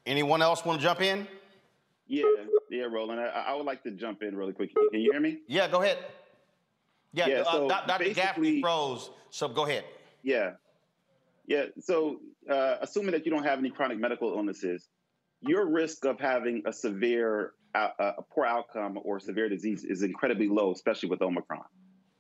Anyone 0.07 0.41
else 0.41 0.65
want 0.65 0.81
to 0.81 0.83
jump 0.83 1.03
in? 1.03 1.27
Yeah, 2.07 2.23
yeah, 2.71 2.85
Roland. 2.85 3.21
I, 3.21 3.47
I, 3.49 3.55
would 3.55 3.67
like 3.67 3.83
to 3.83 3.91
jump 3.91 4.23
in 4.23 4.37
really 4.37 4.53
quick. 4.53 4.71
Can 4.93 5.01
you 5.01 5.11
hear 5.11 5.21
me? 5.21 5.39
Yeah, 5.49 5.69
go 5.69 5.83
ahead. 5.83 5.99
Yeah, 7.13 7.27
yeah 7.27 7.41
uh, 7.41 7.53
so 7.53 7.69
Dr. 7.69 8.11
Gaffney 8.11 8.61
froze, 8.61 9.11
so 9.31 9.49
go 9.49 9.67
ahead. 9.67 9.85
Yeah, 10.23 10.53
yeah. 11.49 11.65
So, 11.81 12.21
uh, 12.49 12.77
assuming 12.81 13.11
that 13.13 13.25
you 13.25 13.33
don't 13.33 13.43
have 13.43 13.59
any 13.59 13.71
chronic 13.71 13.99
medical 13.99 14.33
illnesses, 14.33 14.89
your 15.41 15.69
risk 15.69 16.05
of 16.05 16.21
having 16.21 16.63
a 16.67 16.73
severe, 16.73 17.53
uh, 17.75 17.89
a 17.99 18.23
poor 18.23 18.47
outcome 18.47 18.99
or 19.03 19.19
severe 19.19 19.49
disease 19.49 19.85
is 19.85 20.03
incredibly 20.03 20.49
low, 20.49 20.73
especially 20.73 21.09
with 21.09 21.23
Omicron. 21.23 21.65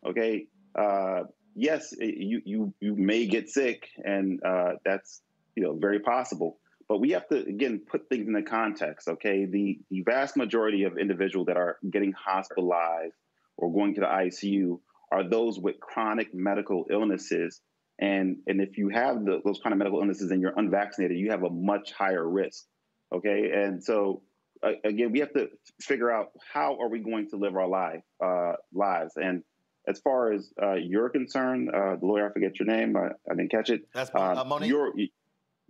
Okay. 0.04 0.46
Uh, 0.74 1.24
yes, 1.54 1.94
you 2.00 2.42
you 2.44 2.74
you 2.80 2.96
may 2.96 3.26
get 3.26 3.48
sick, 3.48 3.88
and 4.04 4.40
uh, 4.44 4.72
that's 4.84 5.22
you 5.54 5.62
know 5.62 5.74
very 5.74 6.00
possible. 6.00 6.58
But 6.88 7.00
we 7.00 7.10
have 7.10 7.26
to 7.28 7.38
again 7.38 7.82
put 7.86 8.08
things 8.08 8.26
in 8.26 8.32
the 8.32 8.42
context. 8.42 9.08
Okay, 9.08 9.44
the 9.44 9.78
the 9.90 10.02
vast 10.02 10.36
majority 10.36 10.84
of 10.84 10.98
individuals 10.98 11.46
that 11.46 11.56
are 11.56 11.78
getting 11.90 12.12
hospitalized 12.12 13.14
or 13.56 13.72
going 13.72 13.94
to 13.94 14.00
the 14.00 14.06
ICU 14.06 14.78
are 15.10 15.28
those 15.28 15.58
with 15.58 15.80
chronic 15.80 16.34
medical 16.34 16.86
illnesses. 16.90 17.60
And 17.98 18.38
and 18.46 18.60
if 18.60 18.78
you 18.78 18.88
have 18.90 19.24
the, 19.24 19.40
those 19.44 19.58
chronic 19.58 19.78
medical 19.78 20.00
illnesses 20.00 20.30
and 20.30 20.40
you're 20.40 20.54
unvaccinated, 20.56 21.18
you 21.18 21.30
have 21.30 21.42
a 21.42 21.50
much 21.50 21.92
higher 21.92 22.28
risk. 22.28 22.64
Okay, 23.12 23.50
and 23.52 23.82
so 23.82 24.22
uh, 24.62 24.72
again, 24.84 25.12
we 25.12 25.20
have 25.20 25.32
to 25.32 25.48
figure 25.80 26.10
out 26.10 26.30
how 26.52 26.78
are 26.80 26.88
we 26.88 27.00
going 27.00 27.28
to 27.30 27.36
live 27.36 27.56
our 27.56 27.68
life 27.68 28.02
uh, 28.24 28.52
lives. 28.72 29.12
And 29.16 29.42
as 29.88 30.00
far 30.00 30.32
as 30.32 30.50
uh, 30.60 30.74
you're 30.74 31.08
concerned, 31.08 31.70
uh, 31.70 31.96
the 31.96 32.06
lawyer, 32.06 32.28
I 32.28 32.32
forget 32.32 32.58
your 32.58 32.66
name, 32.66 32.96
I, 32.96 33.08
I 33.30 33.34
didn't 33.34 33.50
catch 33.50 33.70
it. 33.70 33.82
That's 33.94 34.10
uh, 34.14 34.44
Monique. 34.44 35.12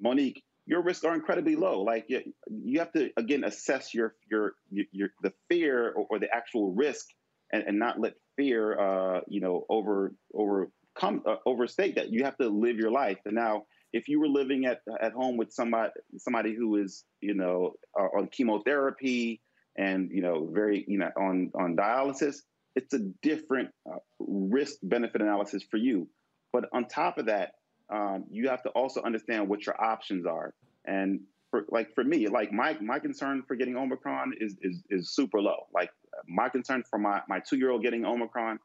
Monique, 0.01 0.43
your 0.67 0.83
risks 0.83 1.05
are 1.05 1.15
incredibly 1.15 1.57
low. 1.57 1.83
Like 1.83 2.07
you, 2.09 2.23
you 2.49 2.81
have 2.81 2.93
to 2.93 3.11
again 3.17 3.45
assess 3.45 3.95
your 3.95 4.15
your 4.31 4.55
your, 4.71 5.09
the 5.23 5.33
fear 5.49 5.93
or, 5.93 6.07
or, 6.11 6.19
the 6.19 6.29
actual 6.35 6.73
risk, 6.73 7.07
and, 7.53 7.63
and 7.63 7.79
not 7.79 8.01
let 8.01 8.15
fear, 8.37 8.79
uh, 8.79 9.21
you 9.29 9.41
know, 9.41 9.65
over 9.69 10.13
overcome 10.35 11.23
uh, 11.27 11.37
overstate 11.47 11.95
that. 11.95 12.11
You 12.11 12.25
have 12.25 12.37
to 12.39 12.49
live 12.49 12.77
your 12.77 12.91
life. 12.91 13.19
And 13.25 13.35
now, 13.35 13.67
if 13.93 14.09
you 14.09 14.21
were 14.21 14.29
living 14.29 14.67
at 14.67 14.81
at 15.01 15.13
home 15.13 15.37
with 15.37 15.53
somebody 15.53 15.93
somebody 16.19 16.55
who 16.55 16.77
is 16.77 17.05
you 17.21 17.35
know 17.35 17.75
uh, 17.99 18.19
on 18.19 18.29
chemotherapy 18.29 19.41
and 19.79 20.11
you 20.13 20.23
know 20.23 20.51
very 20.53 20.85
you 20.89 20.99
know 20.99 21.11
on 21.17 21.53
on 21.55 21.77
dialysis, 21.77 22.39
it's 22.75 22.93
a 22.93 23.01
different 23.23 23.71
uh, 23.91 23.99
risk 24.19 24.77
benefit 24.83 25.23
analysis 25.23 25.63
for 25.71 25.77
you. 25.77 26.09
But 26.53 26.65
on 26.73 26.87
top 26.89 27.19
of 27.19 27.27
that, 27.27 27.53
um, 27.91 28.25
you 28.31 28.49
have 28.49 28.63
to 28.65 28.71
also 28.71 29.03
understand 29.03 29.49
what 29.49 29.67
your 29.67 29.81
options 29.81 30.27
are. 30.27 30.55
And 30.85 31.21
for, 31.51 31.65
like 31.71 31.95
for 31.95 32.05
me, 32.05 32.27
like 32.29 32.53
my 32.53 32.77
my 32.81 32.99
concern 32.99 33.43
for 33.47 33.55
getting 33.57 33.77
Omicron 33.77 34.35
is 34.41 34.57
is 34.63 34.83
is 34.91 35.11
super 35.15 35.41
low. 35.41 35.67
Like 35.73 35.91
my 36.29 36.49
concern 36.49 36.83
for 36.89 36.99
my 36.99 37.23
my 37.29 37.41
two 37.41 37.57
year 37.57 37.71
old 37.71 37.83
getting 37.83 38.05
Omicron 38.05 38.59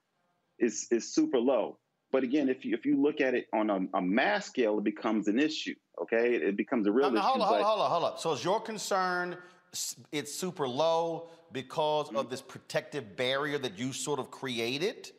is 0.59 0.87
is 0.91 1.13
super 1.13 1.37
low. 1.39 1.77
But 2.11 2.23
again, 2.23 2.49
if 2.49 2.65
you 2.65 2.73
if 2.75 2.85
you 2.85 3.01
look 3.01 3.21
at 3.21 3.33
it 3.35 3.47
on 3.53 3.69
a, 3.69 3.79
a 3.97 4.01
mass 4.01 4.45
scale, 4.47 4.77
it 4.79 4.83
becomes 4.83 5.27
an 5.27 5.39
issue. 5.39 5.75
Okay, 6.01 6.35
it 6.35 6.57
becomes 6.57 6.87
a 6.87 6.91
real 6.91 7.07
issue. 7.07 7.19
hold 7.19 7.41
on, 7.41 7.47
hold 7.47 7.59
on, 7.61 7.65
hold 7.65 7.81
on, 7.81 7.89
hold 7.91 8.03
on. 8.03 8.17
So 8.19 8.33
is 8.33 8.43
your 8.43 8.59
concern 8.59 9.37
it's 10.11 10.33
super 10.33 10.67
low 10.67 11.29
because 11.53 12.07
Mm-hmm. 12.07 12.17
of 12.17 12.29
this 12.29 12.41
protective 12.41 13.15
barrier 13.15 13.57
that 13.59 13.77
you 13.77 13.93
sort 13.93 14.19
of 14.19 14.31
created? 14.31 15.11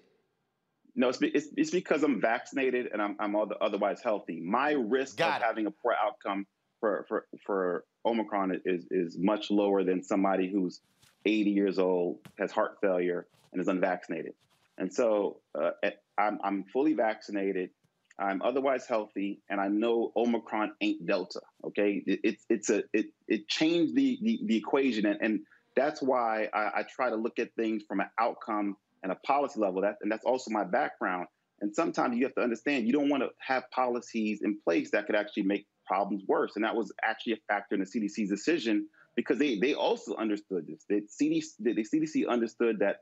No, 0.94 1.08
it's, 1.08 1.18
it's, 1.22 1.48
it's 1.56 1.70
because 1.70 2.02
I'm 2.02 2.20
vaccinated 2.20 2.88
and 2.92 3.00
I'm, 3.00 3.16
I'm 3.18 3.34
other, 3.34 3.56
otherwise 3.60 4.02
healthy. 4.02 4.40
My 4.40 4.72
risk 4.72 5.20
of 5.20 5.32
having 5.42 5.66
a 5.66 5.70
poor 5.70 5.94
outcome 5.98 6.46
for, 6.80 7.06
for, 7.08 7.26
for 7.46 7.84
Omicron 8.04 8.60
is, 8.64 8.86
is 8.90 9.16
much 9.18 9.50
lower 9.50 9.84
than 9.84 10.02
somebody 10.02 10.50
who's 10.50 10.80
80 11.24 11.50
years 11.50 11.78
old, 11.78 12.18
has 12.38 12.52
heart 12.52 12.78
failure, 12.80 13.26
and 13.52 13.60
is 13.60 13.68
unvaccinated. 13.68 14.34
And 14.78 14.92
so 14.92 15.40
uh, 15.58 15.70
I'm, 16.18 16.38
I'm 16.42 16.64
fully 16.64 16.94
vaccinated. 16.94 17.70
I'm 18.18 18.42
otherwise 18.42 18.86
healthy, 18.86 19.40
and 19.48 19.60
I 19.60 19.68
know 19.68 20.12
Omicron 20.16 20.72
ain't 20.80 21.06
Delta. 21.06 21.40
Okay, 21.64 22.02
it, 22.06 22.20
it's 22.22 22.44
it's 22.50 22.70
a 22.70 22.82
it 22.92 23.06
it 23.26 23.48
changed 23.48 23.94
the 23.94 24.18
the, 24.22 24.40
the 24.44 24.56
equation, 24.56 25.06
and, 25.06 25.18
and 25.22 25.40
that's 25.74 26.02
why 26.02 26.48
I, 26.52 26.80
I 26.80 26.84
try 26.94 27.08
to 27.08 27.16
look 27.16 27.38
at 27.38 27.54
things 27.54 27.82
from 27.88 28.00
an 28.00 28.10
outcome 28.20 28.76
and 29.02 29.12
a 29.12 29.16
policy 29.16 29.60
level. 29.60 29.82
That 29.82 29.96
and 30.02 30.10
that's 30.10 30.24
also 30.24 30.50
my 30.50 30.64
background. 30.64 31.26
And 31.60 31.74
sometimes 31.74 32.16
you 32.16 32.24
have 32.24 32.34
to 32.34 32.40
understand 32.40 32.86
you 32.86 32.92
don't 32.92 33.08
want 33.08 33.22
to 33.22 33.30
have 33.38 33.64
policies 33.70 34.40
in 34.42 34.58
place 34.64 34.90
that 34.90 35.06
could 35.06 35.14
actually 35.14 35.44
make 35.44 35.66
problems 35.86 36.22
worse. 36.26 36.52
And 36.56 36.64
that 36.64 36.74
was 36.74 36.92
actually 37.04 37.34
a 37.34 37.38
factor 37.48 37.74
in 37.74 37.80
the 37.80 37.86
CDC's 37.86 38.28
decision 38.28 38.88
because 39.16 39.38
they 39.38 39.58
they 39.58 39.74
also 39.74 40.16
understood 40.16 40.66
this. 40.66 40.84
The 40.88 41.02
CDC 41.02 41.44
the, 41.60 41.72
the 41.74 41.84
CDC 41.84 42.28
understood 42.28 42.80
that 42.80 42.96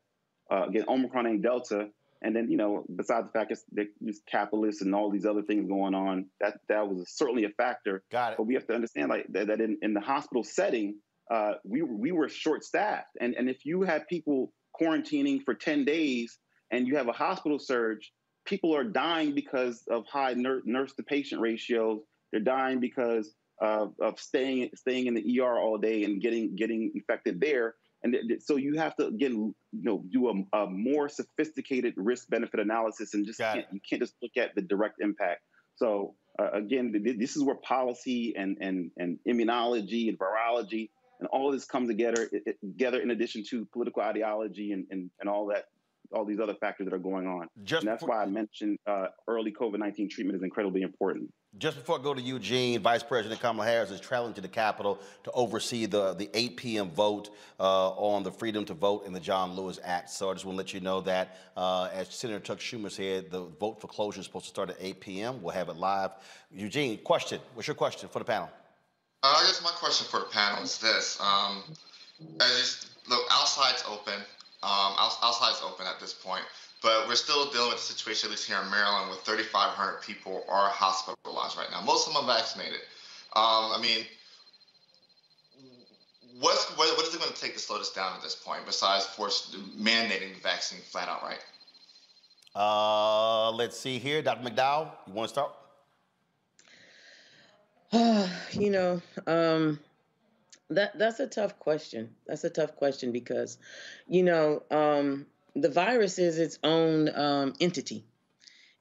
uh, 0.51 0.66
again 0.68 0.85
Omicron 0.89 1.27
ain't 1.27 1.43
Delta. 1.43 1.89
And 2.22 2.36
then, 2.36 2.51
you 2.51 2.59
know, 2.59 2.85
besides 2.94 3.28
the 3.28 3.32
fact 3.32 3.48
that 3.48 3.89
there's 3.98 4.20
capitalists 4.31 4.82
and 4.82 4.94
all 4.94 5.10
these 5.10 5.24
other 5.24 5.40
things 5.40 5.66
going 5.66 5.94
on, 5.94 6.27
that 6.39 6.60
that 6.68 6.86
was 6.86 7.09
certainly 7.09 7.44
a 7.44 7.48
factor. 7.48 8.02
Got 8.12 8.32
it. 8.32 8.36
But 8.36 8.44
we 8.44 8.52
have 8.52 8.66
to 8.66 8.74
understand, 8.74 9.09
like, 9.09 9.27
that, 9.31 9.47
that 9.47 9.62
in, 9.62 9.78
in 9.81 9.94
the 9.94 10.01
hospital 10.01 10.44
setting, 10.44 10.97
uh, 11.31 11.55
we 11.64 11.81
we 11.81 12.12
were 12.12 12.28
short 12.28 12.64
staffed, 12.64 13.16
and 13.20 13.35
and 13.35 13.48
if 13.48 13.64
you 13.64 13.82
have 13.82 14.06
people 14.09 14.52
quarantining 14.81 15.43
for 15.44 15.55
ten 15.55 15.85
days 15.85 16.39
and 16.70 16.86
you 16.86 16.97
have 16.97 17.09
a 17.09 17.12
hospital 17.12 17.59
surge, 17.59 18.12
people 18.44 18.74
are 18.74 18.85
dying 18.85 19.35
because 19.35 19.85
of 19.90 20.07
high 20.07 20.35
nur- 20.35 20.62
nurse 20.65 20.93
to 20.94 21.02
patient 21.02 21.40
ratios. 21.40 22.01
They're 22.32 22.40
dying 22.40 22.81
because 22.81 23.35
of, 23.61 23.94
of 24.01 24.19
staying 24.19 24.70
staying 24.74 25.07
in 25.07 25.15
the 25.15 25.40
ER 25.40 25.59
all 25.59 25.78
day 25.78 26.05
and 26.05 26.20
getting 26.20 26.57
getting 26.57 26.93
infected 26.94 27.40
there. 27.40 27.74
And 28.02 28.12
th- 28.15 28.27
th- 28.27 28.40
so 28.43 28.57
you 28.57 28.78
have 28.78 28.97
to 28.97 29.07
again, 29.07 29.55
you 29.73 29.82
know, 29.82 30.05
do 30.11 30.28
a, 30.28 30.59
a 30.62 30.66
more 30.66 31.09
sophisticated 31.09 31.94
risk 31.97 32.28
benefit 32.28 32.61
analysis, 32.61 33.15
and 33.15 33.27
just 33.27 33.39
can't, 33.39 33.66
you 33.73 33.81
can't 33.89 34.01
just 34.01 34.15
look 34.23 34.36
at 34.36 34.55
the 34.55 34.62
direct 34.62 35.01
impact. 35.01 35.43
So 35.77 36.15
uh, 36.39 36.51
again, 36.52 36.93
th- 36.93 37.19
this 37.19 37.36
is 37.36 37.43
where 37.43 37.57
policy 37.57 38.35
and 38.36 38.57
and 38.61 38.90
and 38.97 39.19
immunology 39.28 40.09
and 40.09 40.19
virology 40.19 40.90
and 41.20 41.28
all 41.28 41.52
this 41.52 41.64
comes 41.64 41.88
together 41.88 42.28
it, 42.32 42.42
it- 42.47 42.60
together 42.60 43.01
in 43.01 43.10
addition 43.10 43.44
to 43.51 43.64
political 43.66 44.02
ideology 44.02 44.72
and, 44.72 44.86
and 44.90 45.10
and 45.20 45.28
all 45.28 45.47
that 45.47 45.66
all 46.12 46.24
these 46.24 46.40
other 46.40 46.55
factors 46.55 46.86
that 46.86 46.92
are 46.94 46.98
going 46.98 47.28
on. 47.28 47.47
Just 47.62 47.84
and 47.84 47.92
that's 47.92 48.02
why 48.02 48.20
I 48.20 48.26
mentioned 48.26 48.78
uh, 48.86 49.06
early 49.28 49.52
COVID 49.52 49.78
nineteen 49.78 50.09
treatment 50.09 50.36
is 50.36 50.42
incredibly 50.42 50.82
important. 50.82 51.30
Just 51.59 51.76
before 51.76 51.98
I 51.98 52.02
go 52.02 52.14
to 52.14 52.20
Eugene, 52.22 52.80
Vice 52.80 53.02
President 53.02 53.40
Kamala 53.40 53.66
Harris 53.66 53.90
is 53.90 53.98
traveling 54.01 54.34
to 54.34 54.40
the 54.40 54.47
Capitol 54.48 55.01
to 55.24 55.32
oversee 55.32 55.84
the, 55.86 56.14
the 56.14 56.30
8 56.32 56.56
p.m. 56.56 56.90
vote 56.92 57.30
uh, 57.59 57.90
on 57.90 58.22
the 58.22 58.30
Freedom 58.30 58.64
to 58.66 58.74
Vote 58.74 59.05
in 59.05 59.12
the 59.12 59.18
John 59.18 59.56
Lewis 59.56 59.80
Act. 59.82 60.10
So 60.10 60.30
I 60.30 60.34
just 60.34 60.44
want 60.44 60.55
to 60.55 60.59
let 60.59 60.72
you 60.72 60.78
know 60.78 61.01
that, 61.01 61.38
uh, 61.56 61.88
as 61.92 62.09
Senator 62.14 62.38
Chuck 62.38 62.59
Schumer 62.60 62.88
said, 62.88 63.32
the 63.32 63.40
vote 63.59 63.80
for 63.80 63.88
cloture 63.88 64.20
is 64.20 64.26
supposed 64.26 64.44
to 64.44 64.51
start 64.51 64.70
at 64.70 64.76
8 64.78 65.01
p.m. 65.01 65.42
We'll 65.42 65.52
have 65.52 65.68
it 65.68 65.76
live. 65.76 66.12
Eugene, 66.52 66.98
question. 66.98 67.40
What's 67.55 67.66
your 67.66 67.74
question 67.74 68.09
for 68.09 68.20
the 68.20 68.24
panel? 68.24 68.48
Uh, 69.22 69.34
I 69.36 69.47
guess 69.47 69.62
my 69.62 69.70
question 69.70 70.06
for 70.06 70.20
the 70.20 70.26
panel 70.26 70.62
is 70.62 70.78
this: 70.78 71.18
um, 71.20 71.62
as 72.40 72.88
you 73.06 73.14
look, 73.14 73.26
outside's 73.30 73.84
open. 73.88 74.14
Um, 74.62 74.92
outside's 74.98 75.62
open 75.64 75.86
at 75.86 76.01
this 76.01 76.12
point, 76.12 76.44
but 76.82 77.06
we're 77.09 77.14
still 77.14 77.51
dealing 77.51 77.68
with 77.68 77.78
the 77.78 77.92
situation, 77.94 78.28
at 78.28 78.30
least 78.30 78.47
here 78.47 78.59
in 78.62 78.70
Maryland, 78.70 79.09
where 79.09 79.18
3,500 79.18 80.02
people 80.02 80.44
are 80.48 80.68
hospitalized 80.68 81.56
right 81.56 81.68
now. 81.70 81.80
Most 81.80 82.06
of 82.06 82.14
them 82.14 82.24
are 82.24 82.36
vaccinated. 82.36 82.80
Um, 83.36 83.72
I 83.72 83.78
mean, 83.80 84.05
what's 86.40 86.66
what, 86.76 86.97
what 86.97 87.06
is 87.06 87.14
it 87.14 87.20
going 87.20 87.32
to 87.32 87.40
take 87.40 87.55
to 87.55 87.59
slow 87.59 87.78
this 87.78 87.90
down 87.90 88.14
at 88.16 88.22
this 88.22 88.34
point, 88.34 88.64
besides 88.66 89.06
force 89.06 89.55
mandating 89.78 90.34
the 90.34 90.40
vaccine 90.42 90.80
flat 90.80 91.09
out, 91.09 91.22
right? 91.22 91.44
Uh, 92.55 93.51
let's 93.52 93.78
see 93.78 93.98
here. 93.98 94.22
Dr. 94.22 94.48
McDowell, 94.48 94.90
you 95.06 95.12
want 95.12 95.28
to 95.28 95.32
start? 95.34 95.52
you 98.53 98.71
know, 98.71 99.03
um, 99.27 99.81
that 100.71 100.97
that's 100.99 101.19
a 101.19 101.27
tough 101.27 101.59
question. 101.59 102.11
That's 102.27 102.45
a 102.45 102.51
tough 102.51 102.77
question 102.77 103.11
because, 103.11 103.59
you 104.07 104.23
know, 104.23 104.62
um, 104.71 105.27
the 105.57 105.69
virus 105.69 106.19
is 106.19 106.39
its 106.39 106.59
own 106.62 107.15
um, 107.15 107.55
entity, 107.61 108.05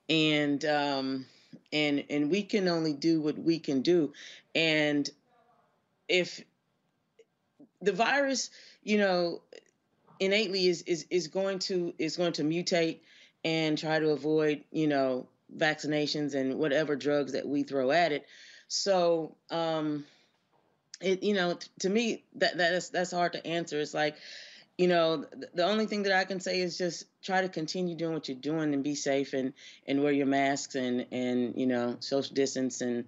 and 0.08 0.64
um, 0.66 1.26
and 1.74 2.06
and 2.10 2.30
we 2.30 2.44
can 2.44 2.68
only 2.68 2.94
do 2.94 3.20
what 3.22 3.40
we 3.40 3.58
can 3.58 3.82
do, 3.82 4.14
and 4.54 5.10
if 6.08 6.44
the 7.82 7.94
virus, 7.94 8.52
you 8.84 9.00
know, 9.00 9.42
innately 10.20 10.68
is 10.68 10.84
is 10.84 11.08
is 11.10 11.28
going 11.30 11.58
to 11.60 11.96
is 11.98 12.16
going 12.16 12.34
to 12.34 12.44
mutate 12.44 13.00
and 13.44 13.76
try 13.76 13.98
to 13.98 14.10
avoid, 14.12 14.64
you 14.72 14.86
know, 14.88 15.28
vaccinations 15.58 16.36
and 16.36 16.60
whatever 16.60 16.96
drugs 16.96 17.32
that 17.32 17.48
we 17.48 17.64
throw 17.64 17.90
at 17.90 18.12
it. 18.12 18.28
So, 18.70 19.36
um, 19.50 20.06
it 21.02 21.24
you 21.24 21.34
know, 21.34 21.56
t- 21.56 21.68
to 21.80 21.90
me 21.90 22.24
that 22.36 22.58
that's 22.58 22.90
that's 22.90 23.12
hard 23.12 23.34
to 23.34 23.46
answer. 23.46 23.80
It's 23.80 23.94
like, 23.94 24.16
you 24.78 24.88
know, 24.88 25.24
th- 25.26 25.52
the 25.54 25.66
only 25.66 25.86
thing 25.88 26.04
that 26.04 26.14
I 26.14 26.24
can 26.24 26.40
say 26.40 26.60
is 26.62 26.78
just 26.78 27.06
try 27.24 27.42
to 27.42 27.50
continue 27.50 27.96
doing 27.96 28.14
what 28.14 28.30
you're 28.30 28.38
doing 28.38 28.74
and 28.74 28.84
be 28.84 28.96
safe 28.96 29.34
and 29.34 29.54
and 29.88 30.02
wear 30.04 30.12
your 30.12 30.28
masks 30.28 30.76
and 30.76 31.06
and 31.12 31.56
you 31.58 31.66
know 31.66 31.98
social 32.00 32.34
distance 32.36 32.82
and 32.82 33.06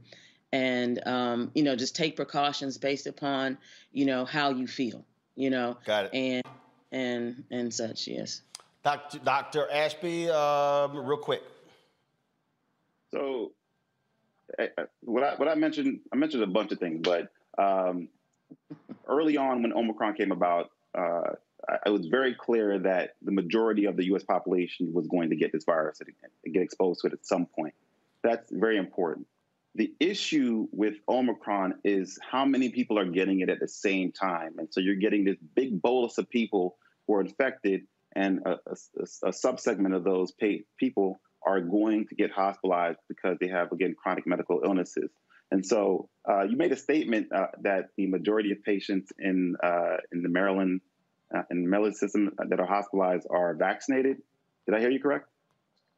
and 0.51 1.05
um, 1.07 1.51
you 1.53 1.63
know 1.63 1.75
just 1.75 1.95
take 1.95 2.15
precautions 2.15 2.77
based 2.77 3.05
upon 3.07 3.57
you 3.93 4.05
know 4.05 4.25
how 4.25 4.49
you 4.49 4.67
feel. 4.67 5.05
You 5.35 5.49
know, 5.51 5.77
Got 5.85 6.05
it. 6.05 6.13
and 6.13 6.43
and 6.91 7.43
and 7.51 7.73
such. 7.73 8.07
Yes. 8.07 8.41
Dr. 8.83 9.19
Dr. 9.19 9.69
Ashby, 9.71 10.27
um, 10.31 10.97
real 10.97 11.17
quick. 11.19 11.43
So, 13.13 13.19
I- 13.21 13.43
I- 13.43 13.60
what 15.01 15.23
I 15.23 15.35
what 15.35 15.47
I 15.47 15.55
mentioned, 15.55 15.99
I 16.11 16.15
mentioned 16.15 16.43
a 16.43 16.47
bunch 16.47 16.71
of 16.71 16.79
things, 16.79 17.01
but 17.03 17.31
um, 17.57 18.09
early 19.07 19.37
on 19.37 19.61
when 19.61 19.73
Omicron 19.73 20.15
came 20.15 20.31
about, 20.31 20.71
uh, 20.97 21.33
I- 21.69 21.79
it 21.85 21.89
was 21.89 22.07
very 22.07 22.33
clear 22.33 22.79
that 22.79 23.15
the 23.21 23.31
majority 23.31 23.85
of 23.85 23.95
the 23.95 24.05
U.S. 24.05 24.23
population 24.23 24.93
was 24.93 25.07
going 25.07 25.29
to 25.29 25.35
get 25.35 25.51
this 25.51 25.63
virus 25.63 26.01
and 26.01 26.53
get 26.53 26.63
exposed 26.63 27.01
to 27.01 27.07
it 27.07 27.13
at 27.13 27.25
some 27.25 27.45
point. 27.45 27.73
That's 28.23 28.51
very 28.51 28.77
important. 28.77 29.27
The 29.75 29.93
issue 29.99 30.67
with 30.71 30.95
Omicron 31.07 31.75
is 31.85 32.19
how 32.29 32.43
many 32.45 32.69
people 32.69 32.99
are 32.99 33.05
getting 33.05 33.39
it 33.39 33.49
at 33.49 33.59
the 33.59 33.67
same 33.67 34.11
time, 34.11 34.55
and 34.57 34.67
so 34.71 34.79
you're 34.81 34.95
getting 34.95 35.23
this 35.23 35.37
big 35.55 35.81
bolus 35.81 36.17
of 36.17 36.29
people 36.29 36.77
who 37.07 37.15
are 37.15 37.21
infected, 37.21 37.87
and 38.13 38.41
a, 38.45 38.59
a, 38.67 38.75
a 39.23 39.29
subsegment 39.31 39.95
of 39.95 40.03
those 40.03 40.31
pa- 40.33 40.63
people 40.77 41.21
are 41.45 41.61
going 41.61 42.07
to 42.07 42.15
get 42.15 42.31
hospitalized 42.31 42.99
because 43.07 43.37
they 43.39 43.47
have 43.47 43.71
again 43.71 43.95
chronic 44.01 44.25
medical 44.27 44.61
illnesses. 44.63 45.09
And 45.51 45.65
so 45.65 46.09
uh, 46.29 46.43
you 46.43 46.55
made 46.55 46.71
a 46.71 46.77
statement 46.77 47.27
uh, 47.33 47.47
that 47.61 47.89
the 47.97 48.07
majority 48.07 48.51
of 48.51 48.63
patients 48.63 49.11
in 49.19 49.55
uh, 49.61 49.97
in 50.11 50.23
the 50.23 50.29
Maryland 50.29 50.81
uh, 51.35 51.43
in 51.49 51.63
the 51.63 51.69
Maryland 51.69 51.95
system 51.95 52.31
that 52.37 52.59
are 52.59 52.65
hospitalized 52.65 53.27
are 53.29 53.53
vaccinated. 53.55 54.17
Did 54.65 54.75
I 54.75 54.79
hear 54.79 54.89
you 54.89 55.01
correct? 55.01 55.27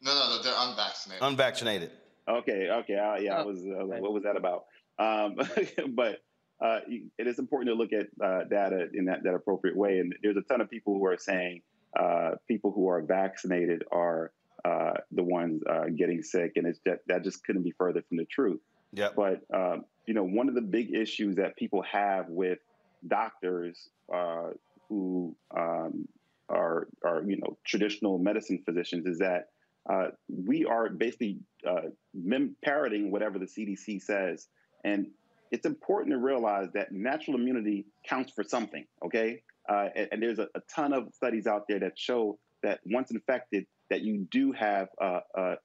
No, 0.02 0.14
no, 0.14 0.36
no 0.36 0.42
they're 0.42 0.54
unvaccinated. 0.56 1.24
Unvaccinated. 1.24 1.92
Okay, 2.28 2.70
okay, 2.70 2.96
uh, 2.96 3.16
yeah, 3.16 3.38
I 3.38 3.44
was. 3.44 3.60
Uh, 3.60 3.86
what 3.86 4.14
was 4.14 4.24
that 4.24 4.38
about? 4.38 4.66
Um, 4.98 5.36
but 5.96 6.22
uh, 6.64 6.80
it 7.18 7.28
is 7.28 7.40
important 7.40 7.70
to 7.70 7.76
look 7.76 7.92
at 7.92 8.08
uh, 8.24 8.46
data 8.46 8.88
in 8.94 9.06
that, 9.06 9.24
that 9.24 9.34
appropriate 9.34 9.76
way. 9.76 10.00
And 10.00 10.16
there's 10.24 10.38
a 10.38 10.42
ton 10.42 10.62
of 10.62 10.70
people 10.70 10.98
who 10.98 11.06
are 11.06 11.18
saying 11.18 11.62
uh, 12.00 12.32
people 12.48 12.72
who 12.72 12.88
are 12.90 13.02
vaccinated 13.02 13.84
are 13.92 14.32
uh, 14.66 14.94
the 15.12 15.24
ones 15.24 15.62
uh, 15.70 15.86
getting 15.96 16.22
sick, 16.22 16.54
and 16.56 16.66
it's 16.66 16.80
just, 16.86 17.02
that 17.08 17.24
just 17.24 17.44
couldn't 17.44 17.64
be 17.64 17.72
further 17.72 18.02
from 18.08 18.18
the 18.18 18.26
truth. 18.26 18.62
Yeah. 18.94 19.10
But 19.16 19.42
um, 19.54 19.86
you 20.06 20.14
know, 20.14 20.24
one 20.24 20.50
of 20.50 20.56
the 20.56 20.62
big 20.62 20.94
issues 20.94 21.36
that 21.38 21.56
people 21.58 21.82
have 21.84 22.30
with 22.30 22.60
doctors 23.08 23.90
uh, 24.14 24.52
who 24.88 25.36
um, 25.56 26.08
are, 26.50 26.88
are 27.04 27.24
you 27.26 27.38
know 27.38 27.58
traditional 27.66 28.18
medicine 28.18 28.62
physicians 28.66 29.06
is 29.06 29.20
that 29.20 29.50
uh, 29.90 30.10
we 30.30 30.66
are 30.66 30.90
basically 30.90 31.40
uh, 31.68 31.90
mem- 32.14 32.56
parroting 32.64 33.12
whatever 33.12 33.40
the 33.40 33.46
CDC 33.46 34.02
says, 34.02 34.48
and 34.84 35.08
it's 35.52 35.66
important 35.66 36.14
to 36.14 36.18
realize 36.18 36.70
that 36.74 36.92
natural 36.92 37.38
immunity 37.38 37.86
counts 38.08 38.32
for 38.32 38.44
something. 38.44 38.86
Okay, 39.06 39.42
uh, 39.68 39.90
and, 39.96 40.10
and, 40.14 40.24
there's 40.24 40.40
a, 40.40 40.48
a, 40.56 40.62
ton 40.74 40.94
of 40.94 41.14
studies 41.14 41.48
out 41.48 41.64
there 41.68 41.80
that 41.80 41.98
show 41.98 42.38
that 42.64 42.80
once 42.86 43.12
infected, 43.12 43.66
that 43.90 44.02
you 44.02 44.28
do 44.32 44.52
have 44.52 44.88
a 45.00 45.58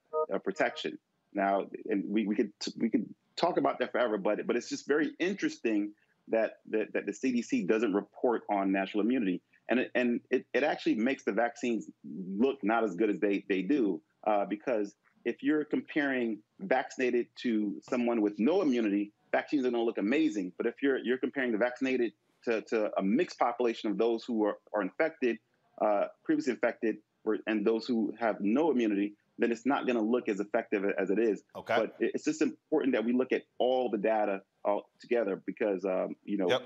protection. 0.43 0.97
Now, 1.33 1.65
and 1.89 2.03
we, 2.07 2.25
we 2.25 2.35
could 2.35 2.51
we 2.77 2.89
could 2.89 3.05
talk 3.35 3.57
about 3.57 3.79
that 3.79 3.91
forever, 3.91 4.17
but 4.17 4.45
but 4.47 4.55
it's 4.55 4.69
just 4.69 4.87
very 4.87 5.11
interesting 5.19 5.91
that 6.27 6.53
that, 6.69 6.93
that 6.93 7.05
the 7.05 7.11
CDC 7.11 7.67
doesn't 7.67 7.93
report 7.93 8.43
on 8.49 8.71
natural 8.71 9.01
immunity, 9.01 9.41
and 9.69 9.79
it, 9.79 9.91
and 9.95 10.21
it, 10.31 10.45
it 10.53 10.63
actually 10.63 10.95
makes 10.95 11.23
the 11.23 11.31
vaccines 11.31 11.89
look 12.03 12.57
not 12.63 12.83
as 12.83 12.95
good 12.95 13.09
as 13.09 13.19
they 13.19 13.45
they 13.47 13.61
do 13.61 14.01
uh, 14.25 14.45
because 14.45 14.95
if 15.25 15.43
you're 15.43 15.65
comparing 15.65 16.39
vaccinated 16.61 17.27
to 17.35 17.75
someone 17.87 18.21
with 18.21 18.39
no 18.39 18.61
immunity, 18.61 19.11
vaccines 19.31 19.65
are 19.65 19.71
going 19.71 19.81
to 19.81 19.85
look 19.85 19.97
amazing. 19.97 20.51
But 20.57 20.65
if 20.65 20.75
you're 20.81 20.97
you're 20.99 21.17
comparing 21.17 21.51
the 21.51 21.57
vaccinated 21.57 22.13
to, 22.45 22.61
to 22.63 22.89
a 22.97 23.03
mixed 23.03 23.37
population 23.37 23.91
of 23.91 23.97
those 23.97 24.23
who 24.23 24.45
are, 24.45 24.57
are 24.73 24.81
infected, 24.81 25.37
uh, 25.81 26.05
previously 26.23 26.51
infected, 26.51 26.97
and 27.47 27.65
those 27.65 27.85
who 27.85 28.13
have 28.19 28.41
no 28.41 28.71
immunity, 28.71 29.13
then 29.37 29.51
it's 29.51 29.65
not 29.65 29.85
going 29.85 29.95
to 29.95 30.01
look 30.01 30.29
as 30.29 30.39
effective 30.39 30.83
as 30.97 31.09
it 31.09 31.19
is. 31.19 31.43
Okay. 31.55 31.75
But 31.75 31.95
it's 31.99 32.25
just 32.25 32.41
important 32.41 32.93
that 32.93 33.05
we 33.05 33.13
look 33.13 33.31
at 33.31 33.43
all 33.57 33.89
the 33.89 33.97
data 33.97 34.41
all 34.65 34.89
together 34.99 35.41
because 35.45 35.85
um, 35.85 36.15
you 36.25 36.37
know 36.37 36.49
yep 36.49 36.63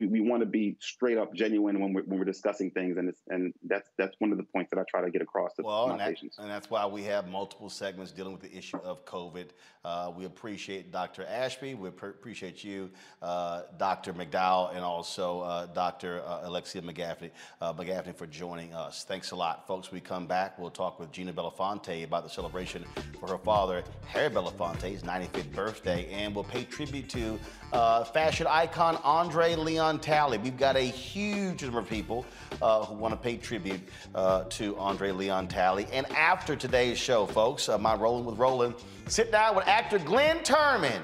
we 0.00 0.20
want 0.20 0.40
to 0.40 0.46
be 0.46 0.76
straight 0.80 1.18
up 1.18 1.34
genuine 1.34 1.80
when 1.80 1.92
we're, 1.92 2.02
when 2.02 2.18
we're 2.18 2.24
discussing 2.24 2.70
things, 2.70 2.96
and 2.96 3.12
and 3.28 3.52
that's 3.64 3.90
that's 3.98 4.14
one 4.20 4.30
of 4.30 4.38
the 4.38 4.44
points 4.44 4.70
that 4.70 4.78
I 4.78 4.84
try 4.88 5.02
to 5.02 5.10
get 5.10 5.22
across 5.22 5.54
to 5.54 5.62
well, 5.62 5.86
my 5.86 5.92
and 5.92 6.00
that, 6.00 6.08
patients. 6.08 6.38
And 6.38 6.48
that's 6.48 6.70
why 6.70 6.86
we 6.86 7.02
have 7.04 7.28
multiple 7.28 7.68
segments 7.68 8.12
dealing 8.12 8.32
with 8.32 8.42
the 8.42 8.56
issue 8.56 8.78
of 8.78 9.04
COVID. 9.04 9.48
Uh, 9.84 10.12
we 10.16 10.24
appreciate 10.24 10.92
Dr. 10.92 11.24
Ashby. 11.26 11.74
We 11.74 11.88
appreciate 11.88 12.64
you, 12.64 12.90
uh, 13.22 13.62
Dr. 13.78 14.12
McDowell, 14.12 14.74
and 14.74 14.84
also 14.84 15.40
uh, 15.40 15.66
Dr. 15.66 16.22
Uh, 16.24 16.40
Alexia 16.44 16.82
McGaffney, 16.82 17.30
uh, 17.60 17.72
McGaffney 17.72 18.14
for 18.14 18.26
joining 18.26 18.72
us. 18.72 19.04
Thanks 19.04 19.32
a 19.32 19.36
lot, 19.36 19.66
folks. 19.66 19.90
We 19.90 20.00
come 20.00 20.26
back. 20.26 20.58
We'll 20.58 20.70
talk 20.70 20.98
with 21.00 21.12
Gina 21.12 21.32
Belafonte 21.32 22.04
about 22.04 22.24
the 22.24 22.30
celebration 22.30 22.84
for 23.20 23.28
her 23.28 23.38
father, 23.38 23.82
Harry 24.06 24.30
Belafonte's 24.30 25.02
95th 25.02 25.52
birthday, 25.52 26.08
and 26.10 26.34
we'll 26.34 26.44
pay 26.44 26.64
tribute 26.64 27.08
to 27.10 27.38
uh, 27.72 28.04
fashion 28.04 28.46
icon 28.48 28.98
Andre 29.04 29.54
Leon 29.54 30.00
Talley. 30.00 30.38
We've 30.38 30.56
got 30.56 30.76
a 30.76 30.80
huge 30.80 31.62
number 31.62 31.80
of 31.80 31.88
people 31.88 32.24
uh, 32.62 32.84
who 32.84 32.94
want 32.94 33.12
to 33.12 33.18
pay 33.18 33.36
tribute 33.36 33.80
uh, 34.14 34.44
to 34.44 34.76
Andre 34.78 35.10
Leon 35.10 35.48
Talley. 35.48 35.86
And 35.92 36.06
after 36.12 36.56
today's 36.56 36.98
show, 36.98 37.26
folks, 37.26 37.68
uh, 37.68 37.78
my 37.78 37.94
Rolling 37.94 38.24
with 38.24 38.38
Roland, 38.38 38.74
sit 39.08 39.32
down 39.32 39.56
with 39.56 39.66
actor 39.66 39.98
Glynn 39.98 40.38
Turman. 40.38 41.00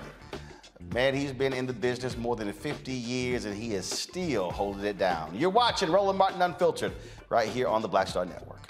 Man, 0.93 1.15
he's 1.15 1.33
been 1.33 1.53
in 1.53 1.67
the 1.67 1.73
business 1.73 2.17
more 2.17 2.37
than 2.37 2.53
50 2.53 2.93
years 2.93 3.47
and 3.47 3.55
he 3.55 3.73
is 3.75 3.87
still 3.87 4.51
holding 4.51 4.85
it 4.85 4.99
down. 4.99 5.35
You're 5.35 5.51
watching 5.51 5.91
Roland 5.91 6.19
Martin 6.19 6.43
Unfiltered 6.43 6.93
right 7.31 7.49
here 7.49 7.67
on 7.67 7.81
the 7.81 7.89
Black 7.89 8.09
Star 8.09 8.27
Network. 8.27 8.61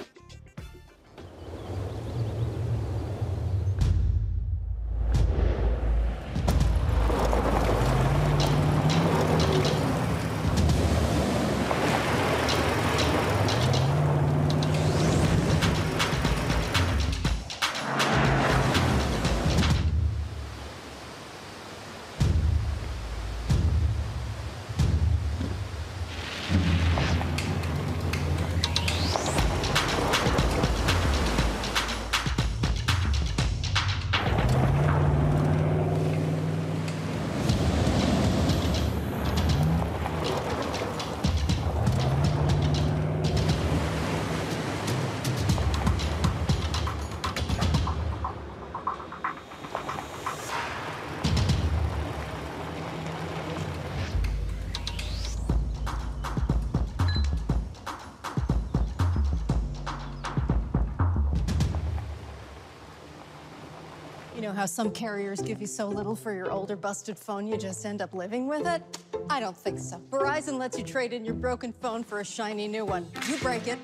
How 64.62 64.66
some 64.66 64.92
carriers 64.92 65.40
give 65.40 65.60
you 65.60 65.66
so 65.66 65.88
little 65.88 66.14
for 66.14 66.32
your 66.32 66.48
older 66.52 66.76
busted 66.76 67.18
phone 67.18 67.48
you 67.48 67.56
just 67.56 67.84
end 67.84 68.00
up 68.00 68.14
living 68.14 68.46
with 68.46 68.64
it? 68.64 68.80
I 69.28 69.40
don't 69.40 69.56
think 69.56 69.80
so. 69.80 70.00
Verizon 70.08 70.56
lets 70.56 70.78
you 70.78 70.84
trade 70.84 71.12
in 71.12 71.24
your 71.24 71.34
broken 71.34 71.72
phone 71.72 72.04
for 72.04 72.20
a 72.20 72.24
shiny 72.24 72.68
new 72.68 72.84
one. 72.84 73.08
You 73.28 73.38
break 73.38 73.66
it, 73.66 73.80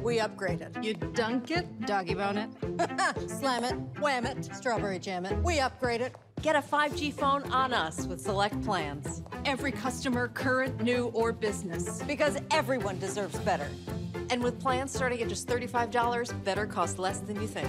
we 0.00 0.18
upgrade 0.18 0.62
it. 0.62 0.82
You 0.82 0.94
dunk 0.94 1.50
it, 1.50 1.82
doggy 1.82 2.14
bone 2.14 2.38
it, 2.38 2.50
slam 3.28 3.64
it, 3.64 3.74
wham 4.00 4.24
it, 4.24 4.48
strawberry 4.56 4.98
jam 4.98 5.26
it. 5.26 5.36
We 5.42 5.60
upgrade 5.60 6.00
it. 6.00 6.16
Get 6.40 6.56
a 6.56 6.62
5G 6.62 7.12
phone 7.12 7.42
on 7.52 7.74
us 7.74 8.06
with 8.06 8.22
select 8.22 8.58
plans. 8.64 9.22
Every 9.44 9.72
customer, 9.72 10.28
current, 10.28 10.82
new, 10.82 11.08
or 11.08 11.34
business. 11.34 12.02
Because 12.04 12.38
everyone 12.50 12.98
deserves 12.98 13.38
better. 13.40 13.68
And 14.30 14.42
with 14.42 14.58
plans 14.58 14.90
starting 14.90 15.20
at 15.20 15.28
just 15.28 15.46
$35, 15.46 16.44
better 16.44 16.64
costs 16.64 16.98
less 16.98 17.18
than 17.20 17.38
you 17.42 17.46
think. 17.46 17.68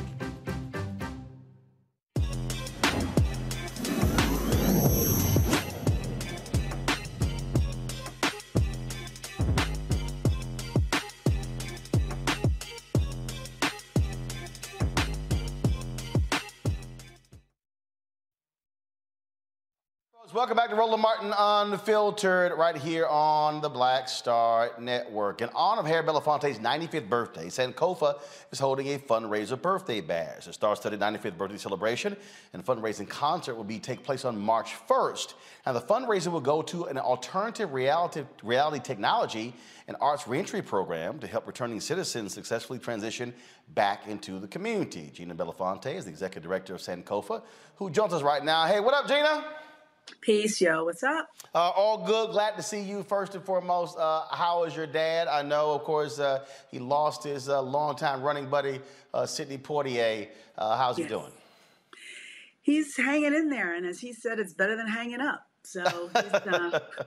Welcome 20.49 20.63
back 20.63 20.71
to 20.71 20.75
Roland 20.77 21.03
Martin 21.03 21.31
Unfiltered 21.37 22.57
right 22.57 22.75
here 22.75 23.05
on 23.05 23.61
the 23.61 23.69
Black 23.69 24.09
Star 24.09 24.71
Network. 24.79 25.43
In 25.43 25.49
honor 25.53 25.81
of 25.81 25.85
Harry 25.85 26.01
Belafonte's 26.01 26.57
95th 26.57 27.07
birthday, 27.07 27.45
Sankofa 27.49 28.19
is 28.51 28.57
holding 28.57 28.87
a 28.87 28.97
fundraiser 28.97 29.61
birthday 29.61 30.01
bash. 30.01 30.45
The 30.45 30.53
star-studded 30.53 30.99
95th 30.99 31.37
birthday 31.37 31.57
celebration 31.57 32.17
and 32.53 32.65
fundraising 32.65 33.07
concert 33.07 33.53
will 33.53 33.63
be 33.63 33.77
take 33.77 34.03
place 34.03 34.25
on 34.25 34.39
March 34.39 34.73
1st. 34.87 35.35
And 35.67 35.75
the 35.75 35.81
fundraiser 35.81 36.31
will 36.31 36.41
go 36.41 36.63
to 36.63 36.85
an 36.85 36.97
alternative 36.97 37.71
reality, 37.71 38.23
reality 38.41 38.79
technology 38.79 39.53
and 39.87 39.95
arts 40.01 40.27
reentry 40.27 40.63
program 40.63 41.19
to 41.19 41.27
help 41.27 41.45
returning 41.45 41.79
citizens 41.79 42.33
successfully 42.33 42.79
transition 42.79 43.35
back 43.75 44.07
into 44.07 44.39
the 44.39 44.47
community. 44.47 45.11
Gina 45.13 45.35
Belafonte 45.35 45.93
is 45.93 46.05
the 46.05 46.09
executive 46.09 46.41
director 46.41 46.73
of 46.73 46.81
Sankofa, 46.81 47.43
who 47.75 47.91
joins 47.91 48.13
us 48.13 48.23
right 48.23 48.43
now. 48.43 48.65
Hey, 48.65 48.79
what 48.79 48.95
up, 48.95 49.07
Gina? 49.07 49.45
Peace, 50.21 50.61
yo. 50.61 50.85
What's 50.85 51.03
up? 51.03 51.29
Uh, 51.53 51.71
all 51.75 52.05
good. 52.05 52.31
Glad 52.31 52.55
to 52.57 52.63
see 52.63 52.81
you 52.81 53.03
first 53.03 53.35
and 53.35 53.43
foremost. 53.43 53.97
Uh, 53.97 54.23
how 54.31 54.63
is 54.65 54.75
your 54.75 54.87
dad? 54.87 55.27
I 55.27 55.41
know, 55.41 55.71
of 55.71 55.83
course, 55.83 56.19
uh, 56.19 56.45
he 56.71 56.79
lost 56.79 57.23
his 57.23 57.49
uh, 57.49 57.61
longtime 57.61 58.21
running 58.21 58.49
buddy, 58.49 58.81
uh, 59.13 59.25
Sidney 59.25 59.57
Poitier. 59.57 60.27
Uh, 60.57 60.77
how's 60.77 60.97
yes. 60.97 61.09
he 61.09 61.15
doing? 61.15 61.31
He's 62.61 62.95
hanging 62.97 63.33
in 63.33 63.49
there, 63.49 63.73
and 63.73 63.85
as 63.85 63.99
he 63.99 64.13
said, 64.13 64.39
it's 64.39 64.53
better 64.53 64.75
than 64.75 64.87
hanging 64.87 65.21
up. 65.21 65.45
So 65.63 66.09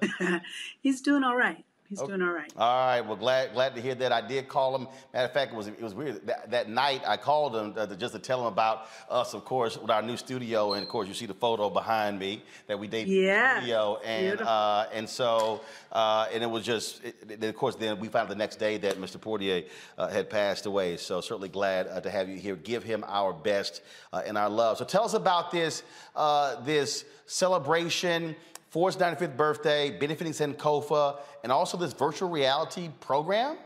he's, 0.00 0.18
he's 0.82 1.00
doing 1.02 1.24
all 1.24 1.36
right. 1.36 1.64
He's 1.92 2.00
okay. 2.00 2.08
doing 2.08 2.22
all 2.22 2.32
right. 2.32 2.50
All 2.56 2.86
right. 2.86 3.00
Well, 3.02 3.16
glad 3.16 3.52
glad 3.52 3.74
to 3.74 3.82
hear 3.82 3.94
that. 3.96 4.12
I 4.12 4.26
did 4.26 4.48
call 4.48 4.74
him. 4.74 4.88
Matter 5.12 5.26
of 5.26 5.32
fact, 5.34 5.52
it 5.52 5.56
was 5.56 5.66
it 5.66 5.82
was 5.82 5.94
weird. 5.94 6.26
That, 6.26 6.50
that 6.50 6.70
night, 6.70 7.02
I 7.06 7.18
called 7.18 7.54
him 7.54 7.74
to, 7.74 7.94
just 7.96 8.14
to 8.14 8.18
tell 8.18 8.40
him 8.40 8.46
about 8.46 8.86
us, 9.10 9.34
of 9.34 9.44
course, 9.44 9.76
with 9.76 9.90
our 9.90 10.00
new 10.00 10.16
studio. 10.16 10.72
And 10.72 10.82
of 10.82 10.88
course, 10.88 11.06
you 11.06 11.12
see 11.12 11.26
the 11.26 11.34
photo 11.34 11.68
behind 11.68 12.18
me 12.18 12.42
that 12.66 12.78
we 12.78 12.88
debuted 12.88 13.08
yeah. 13.08 13.58
studio. 13.58 13.98
And 14.02 14.40
uh, 14.40 14.86
and 14.94 15.06
so 15.06 15.60
uh, 15.92 16.26
and 16.32 16.42
it 16.42 16.50
was 16.50 16.64
just, 16.64 17.04
it, 17.04 17.44
of 17.44 17.54
course, 17.54 17.74
then 17.76 18.00
we 18.00 18.08
found 18.08 18.30
the 18.30 18.34
next 18.34 18.56
day 18.56 18.78
that 18.78 18.96
Mr. 18.96 19.18
Poitier 19.18 19.66
uh, 19.98 20.08
had 20.08 20.30
passed 20.30 20.64
away. 20.64 20.96
So 20.96 21.20
certainly 21.20 21.50
glad 21.50 21.86
uh, 21.86 22.00
to 22.00 22.10
have 22.10 22.30
you 22.30 22.38
here. 22.38 22.56
Give 22.56 22.82
him 22.82 23.04
our 23.06 23.34
best 23.34 23.82
uh, 24.12 24.22
and 24.24 24.38
our 24.38 24.48
love. 24.48 24.78
So 24.78 24.86
tell 24.86 25.04
us 25.04 25.12
about 25.12 25.50
this 25.50 25.82
uh, 26.16 26.62
this 26.62 27.04
celebration 27.26 28.34
for 28.72 28.88
his 28.88 28.96
95th 28.96 29.36
birthday, 29.36 29.90
benefiting 29.90 30.32
Sankofa, 30.32 31.18
and 31.42 31.52
also 31.52 31.76
this 31.76 31.92
virtual 31.92 32.30
reality 32.30 32.88
program? 33.00 33.58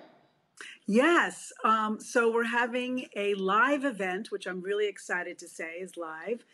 Yes. 0.84 1.52
Um, 1.62 2.00
so 2.00 2.32
we're 2.32 2.42
having 2.42 3.06
a 3.14 3.34
live 3.34 3.84
event, 3.84 4.32
which 4.32 4.46
I'm 4.46 4.60
really 4.60 4.88
excited 4.88 5.38
to 5.38 5.48
say 5.48 5.74
is 5.74 5.96
live, 5.96 6.44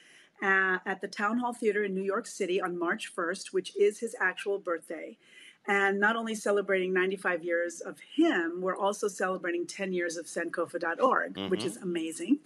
uh, 0.42 0.78
at 0.84 1.00
the 1.00 1.08
Town 1.08 1.38
Hall 1.38 1.54
Theater 1.54 1.84
in 1.84 1.94
New 1.94 2.02
York 2.02 2.26
City 2.26 2.60
on 2.60 2.78
March 2.78 3.10
1st, 3.16 3.54
which 3.54 3.74
is 3.74 4.00
his 4.00 4.14
actual 4.20 4.58
birthday. 4.58 5.16
And 5.66 6.00
not 6.00 6.16
only 6.16 6.34
celebrating 6.34 6.92
95 6.92 7.44
years 7.44 7.80
of 7.80 7.98
him, 8.00 8.60
we're 8.60 8.76
also 8.76 9.06
celebrating 9.06 9.66
10 9.66 9.92
years 9.92 10.16
of 10.16 10.26
Sankofa.org, 10.26 11.34
mm-hmm. 11.34 11.48
which 11.48 11.64
is 11.64 11.76
amazing. 11.76 12.40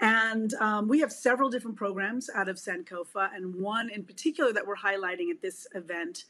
And 0.00 0.54
um, 0.54 0.88
we 0.88 1.00
have 1.00 1.12
several 1.12 1.50
different 1.50 1.76
programs 1.76 2.30
out 2.34 2.48
of 2.48 2.56
Sankofa, 2.56 3.34
and 3.34 3.54
one 3.54 3.90
in 3.90 4.04
particular 4.04 4.52
that 4.52 4.66
we're 4.66 4.76
highlighting 4.76 5.30
at 5.30 5.42
this 5.42 5.66
event 5.74 6.24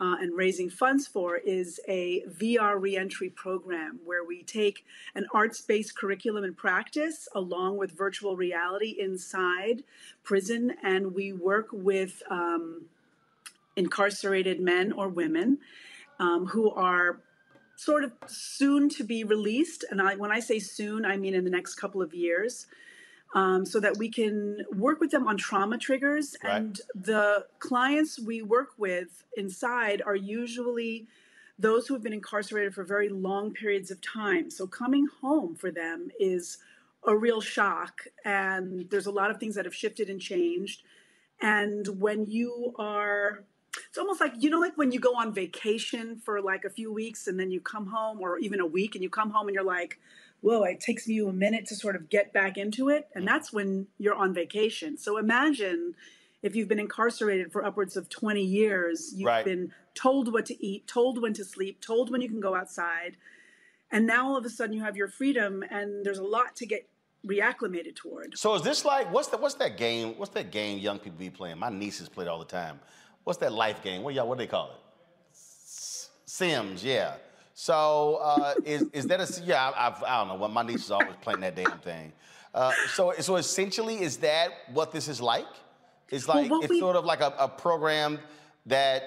uh, 0.00 0.16
and 0.20 0.36
raising 0.36 0.70
funds 0.70 1.06
for 1.06 1.36
is 1.36 1.80
a 1.86 2.24
VR 2.28 2.80
reentry 2.80 3.30
program 3.30 4.00
where 4.04 4.24
we 4.24 4.42
take 4.42 4.84
an 5.14 5.26
arts 5.32 5.60
based 5.60 5.96
curriculum 5.96 6.44
and 6.44 6.56
practice 6.56 7.28
along 7.34 7.76
with 7.76 7.92
virtual 7.92 8.36
reality 8.36 8.96
inside 8.98 9.84
prison, 10.22 10.74
and 10.82 11.14
we 11.14 11.32
work 11.32 11.68
with 11.72 12.22
um, 12.30 12.82
incarcerated 13.76 14.60
men 14.60 14.92
or 14.92 15.08
women 15.08 15.58
um, 16.18 16.46
who 16.46 16.70
are 16.70 17.20
sort 17.76 18.04
of 18.04 18.12
soon 18.26 18.88
to 18.88 19.04
be 19.04 19.24
released. 19.24 19.84
And 19.90 20.00
I, 20.00 20.14
when 20.14 20.30
I 20.30 20.40
say 20.40 20.58
soon, 20.58 21.04
I 21.04 21.16
mean 21.16 21.34
in 21.34 21.44
the 21.44 21.50
next 21.50 21.74
couple 21.74 22.02
of 22.02 22.14
years 22.14 22.66
um, 23.34 23.64
so 23.64 23.80
that 23.80 23.96
we 23.96 24.08
can 24.08 24.64
work 24.72 25.00
with 25.00 25.10
them 25.10 25.26
on 25.26 25.36
trauma 25.36 25.78
triggers. 25.78 26.36
Right. 26.44 26.56
And 26.56 26.80
the 26.94 27.46
clients 27.58 28.20
we 28.20 28.42
work 28.42 28.70
with 28.76 29.24
inside 29.36 30.02
are 30.04 30.14
usually 30.14 31.06
those 31.58 31.86
who 31.86 31.94
have 31.94 32.02
been 32.02 32.12
incarcerated 32.12 32.74
for 32.74 32.84
very 32.84 33.08
long 33.08 33.52
periods 33.52 33.90
of 33.90 34.00
time. 34.00 34.50
So 34.50 34.66
coming 34.66 35.06
home 35.20 35.54
for 35.54 35.70
them 35.70 36.10
is 36.18 36.58
a 37.04 37.16
real 37.16 37.40
shock. 37.40 38.02
And 38.24 38.88
there's 38.90 39.06
a 39.06 39.10
lot 39.10 39.30
of 39.30 39.38
things 39.38 39.54
that 39.54 39.64
have 39.64 39.74
shifted 39.74 40.08
and 40.08 40.20
changed. 40.20 40.82
And 41.40 41.86
when 42.00 42.26
you 42.26 42.74
are 42.78 43.44
it's 43.88 43.98
almost 43.98 44.20
like 44.20 44.34
you 44.38 44.50
know 44.50 44.60
like 44.60 44.76
when 44.76 44.92
you 44.92 45.00
go 45.00 45.16
on 45.16 45.32
vacation 45.32 46.20
for 46.24 46.40
like 46.40 46.64
a 46.64 46.70
few 46.70 46.92
weeks 46.92 47.26
and 47.26 47.38
then 47.38 47.50
you 47.50 47.60
come 47.60 47.86
home 47.86 48.20
or 48.20 48.38
even 48.38 48.60
a 48.60 48.66
week 48.66 48.94
and 48.94 49.02
you 49.02 49.10
come 49.10 49.30
home 49.30 49.48
and 49.48 49.54
you're 49.54 49.64
like 49.64 49.98
whoa, 50.42 50.64
it 50.64 50.80
takes 50.80 51.08
you 51.08 51.28
a 51.28 51.32
minute 51.32 51.66
to 51.66 51.74
sort 51.74 51.96
of 51.96 52.10
get 52.10 52.32
back 52.32 52.58
into 52.58 52.90
it. 52.90 53.08
And 53.14 53.24
mm. 53.24 53.28
that's 53.28 53.52
when 53.52 53.86
you're 53.98 54.14
on 54.14 54.34
vacation. 54.34 54.98
So 54.98 55.16
imagine 55.16 55.94
if 56.42 56.54
you've 56.54 56.68
been 56.68 56.80
incarcerated 56.80 57.52
for 57.52 57.64
upwards 57.64 57.96
of 57.96 58.08
20 58.10 58.42
years, 58.42 59.12
you've 59.16 59.26
right. 59.26 59.44
been 59.44 59.72
told 59.94 60.32
what 60.32 60.46
to 60.46 60.64
eat, 60.64 60.86
told 60.86 61.22
when 61.22 61.32
to 61.34 61.44
sleep, 61.44 61.80
told 61.80 62.10
when 62.10 62.20
you 62.20 62.28
can 62.28 62.40
go 62.40 62.54
outside. 62.54 63.16
And 63.90 64.06
now 64.06 64.28
all 64.28 64.36
of 64.36 64.44
a 64.44 64.50
sudden 64.50 64.74
you 64.74 64.82
have 64.82 64.96
your 64.96 65.08
freedom 65.08 65.62
and 65.70 66.04
there's 66.04 66.18
a 66.18 66.24
lot 66.24 66.56
to 66.56 66.66
get 66.66 66.88
reacclimated 67.24 67.94
toward. 67.94 68.36
So 68.36 68.54
is 68.54 68.62
this 68.62 68.84
like 68.84 69.12
what's 69.12 69.28
that 69.28 69.40
what's 69.40 69.54
that 69.56 69.76
game? 69.76 70.14
What's 70.16 70.32
that 70.32 70.50
game 70.50 70.78
young 70.78 70.98
people 70.98 71.18
be 71.18 71.30
playing? 71.30 71.58
My 71.58 71.68
nieces 71.68 72.08
play 72.08 72.24
it 72.24 72.28
all 72.28 72.40
the 72.40 72.44
time. 72.44 72.80
What's 73.24 73.38
that 73.38 73.52
life 73.52 73.82
game? 73.82 74.02
What 74.02 74.14
y'all 74.14 74.28
what 74.28 74.38
do 74.38 74.44
they 74.44 74.48
call 74.48 74.70
it? 74.70 74.80
Sims, 76.24 76.84
yeah. 76.84 77.14
So 77.54 78.18
uh, 78.22 78.54
is 78.64 78.82
is 78.92 79.06
that 79.06 79.20
a 79.20 79.42
yeah? 79.44 79.70
I've, 79.76 80.02
I 80.02 80.18
don't 80.18 80.28
know. 80.28 80.34
Well, 80.36 80.48
my 80.48 80.62
niece 80.62 80.84
is 80.84 80.90
always 80.90 81.14
playing 81.20 81.40
that 81.40 81.54
damn 81.54 81.78
thing. 81.78 82.12
Uh, 82.54 82.72
so 82.94 83.12
so 83.20 83.36
essentially, 83.36 84.02
is 84.02 84.16
that 84.18 84.48
what 84.72 84.92
this 84.92 85.08
is 85.08 85.20
like? 85.20 85.46
It's 86.10 86.28
like 86.28 86.50
well, 86.50 86.60
it's 86.60 86.70
we, 86.70 86.80
sort 86.80 86.96
of 86.96 87.04
like 87.04 87.20
a, 87.20 87.34
a 87.38 87.48
program 87.48 88.18
that 88.66 89.02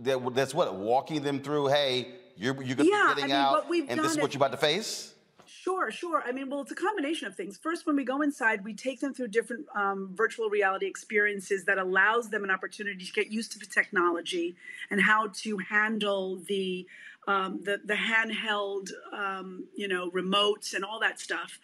that 0.00 0.34
that's 0.34 0.54
what 0.54 0.74
walking 0.74 1.22
them 1.22 1.40
through. 1.40 1.68
Hey, 1.68 2.08
you're 2.36 2.62
you're 2.62 2.76
gonna 2.76 2.88
yeah, 2.88 3.12
be 3.14 3.22
getting 3.22 3.34
I 3.36 3.62
mean, 3.68 3.82
out, 3.82 3.90
and 3.90 4.00
this 4.00 4.12
is 4.12 4.18
what 4.18 4.32
you're 4.32 4.38
about 4.38 4.52
to 4.52 4.58
face. 4.58 5.13
Sure, 5.62 5.90
sure. 5.90 6.22
I 6.26 6.32
mean, 6.32 6.50
well, 6.50 6.62
it's 6.62 6.72
a 6.72 6.74
combination 6.74 7.26
of 7.26 7.36
things. 7.36 7.56
First, 7.56 7.86
when 7.86 7.96
we 7.96 8.04
go 8.04 8.22
inside, 8.22 8.64
we 8.64 8.74
take 8.74 9.00
them 9.00 9.14
through 9.14 9.28
different 9.28 9.66
um, 9.74 10.10
virtual 10.12 10.50
reality 10.50 10.86
experiences 10.86 11.64
that 11.64 11.78
allows 11.78 12.30
them 12.30 12.44
an 12.44 12.50
opportunity 12.50 13.04
to 13.04 13.12
get 13.12 13.28
used 13.28 13.52
to 13.52 13.58
the 13.58 13.66
technology 13.66 14.56
and 14.90 15.00
how 15.00 15.28
to 15.42 15.58
handle 15.58 16.36
the 16.48 16.86
um, 17.26 17.60
the 17.62 17.80
the 17.84 17.94
handheld, 17.94 18.90
um, 19.12 19.64
you 19.74 19.88
know, 19.88 20.10
remotes 20.10 20.74
and 20.74 20.84
all 20.84 21.00
that 21.00 21.20
stuff. 21.20 21.58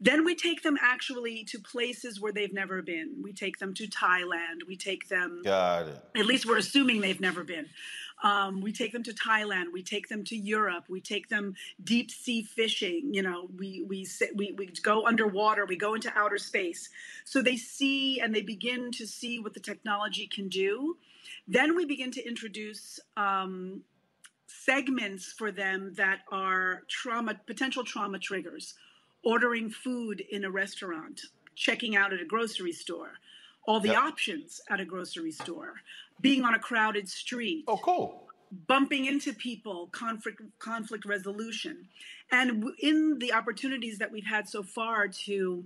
Then 0.00 0.24
we 0.24 0.34
take 0.34 0.62
them 0.62 0.76
actually 0.80 1.44
to 1.44 1.60
places 1.60 2.20
where 2.20 2.32
they've 2.32 2.52
never 2.52 2.82
been. 2.82 3.22
We 3.22 3.32
take 3.32 3.58
them 3.58 3.72
to 3.74 3.86
Thailand. 3.86 4.66
We 4.66 4.76
take 4.76 5.08
them. 5.08 5.42
Got 5.44 5.88
it. 5.88 6.04
At 6.16 6.26
least 6.26 6.44
we're 6.44 6.58
assuming 6.58 7.00
they've 7.00 7.20
never 7.20 7.44
been. 7.44 7.66
Um, 8.22 8.60
we 8.60 8.72
take 8.72 8.92
them 8.92 9.02
to 9.02 9.12
Thailand. 9.12 9.72
We 9.72 9.82
take 9.82 10.08
them 10.08 10.24
to 10.24 10.36
Europe. 10.36 10.84
We 10.88 11.00
take 11.00 11.28
them 11.28 11.54
deep 11.82 12.10
sea 12.10 12.42
fishing. 12.42 13.10
You 13.12 13.22
know, 13.22 13.48
we 13.58 13.84
we 13.88 14.04
sit, 14.04 14.36
we 14.36 14.52
we 14.52 14.66
go 14.82 15.06
underwater. 15.06 15.66
We 15.66 15.76
go 15.76 15.94
into 15.94 16.12
outer 16.16 16.38
space. 16.38 16.88
So 17.24 17.42
they 17.42 17.56
see 17.56 18.20
and 18.20 18.34
they 18.34 18.42
begin 18.42 18.92
to 18.92 19.06
see 19.06 19.40
what 19.40 19.54
the 19.54 19.60
technology 19.60 20.26
can 20.26 20.48
do. 20.48 20.96
Then 21.48 21.76
we 21.76 21.84
begin 21.84 22.12
to 22.12 22.26
introduce 22.26 23.00
um, 23.16 23.82
segments 24.46 25.32
for 25.32 25.50
them 25.50 25.92
that 25.94 26.20
are 26.30 26.82
trauma 26.88 27.40
potential 27.46 27.84
trauma 27.84 28.18
triggers 28.18 28.74
ordering 29.24 29.70
food 29.70 30.20
in 30.30 30.44
a 30.44 30.50
restaurant 30.50 31.22
checking 31.54 31.96
out 31.96 32.12
at 32.12 32.20
a 32.20 32.24
grocery 32.24 32.72
store 32.72 33.12
all 33.64 33.80
the 33.80 33.88
yep. 33.88 33.98
options 33.98 34.60
at 34.68 34.80
a 34.80 34.84
grocery 34.84 35.30
store 35.30 35.74
being 36.22 36.44
on 36.44 36.54
a 36.54 36.58
crowded 36.58 37.08
street 37.08 37.64
oh 37.68 37.76
cool 37.76 38.26
bumping 38.66 39.06
into 39.06 39.32
people 39.32 39.88
conflict 39.92 40.40
conflict 40.58 41.04
resolution 41.04 41.88
and 42.30 42.64
in 42.78 43.18
the 43.18 43.32
opportunities 43.32 43.98
that 43.98 44.10
we've 44.10 44.26
had 44.26 44.48
so 44.48 44.62
far 44.62 45.08
to 45.08 45.64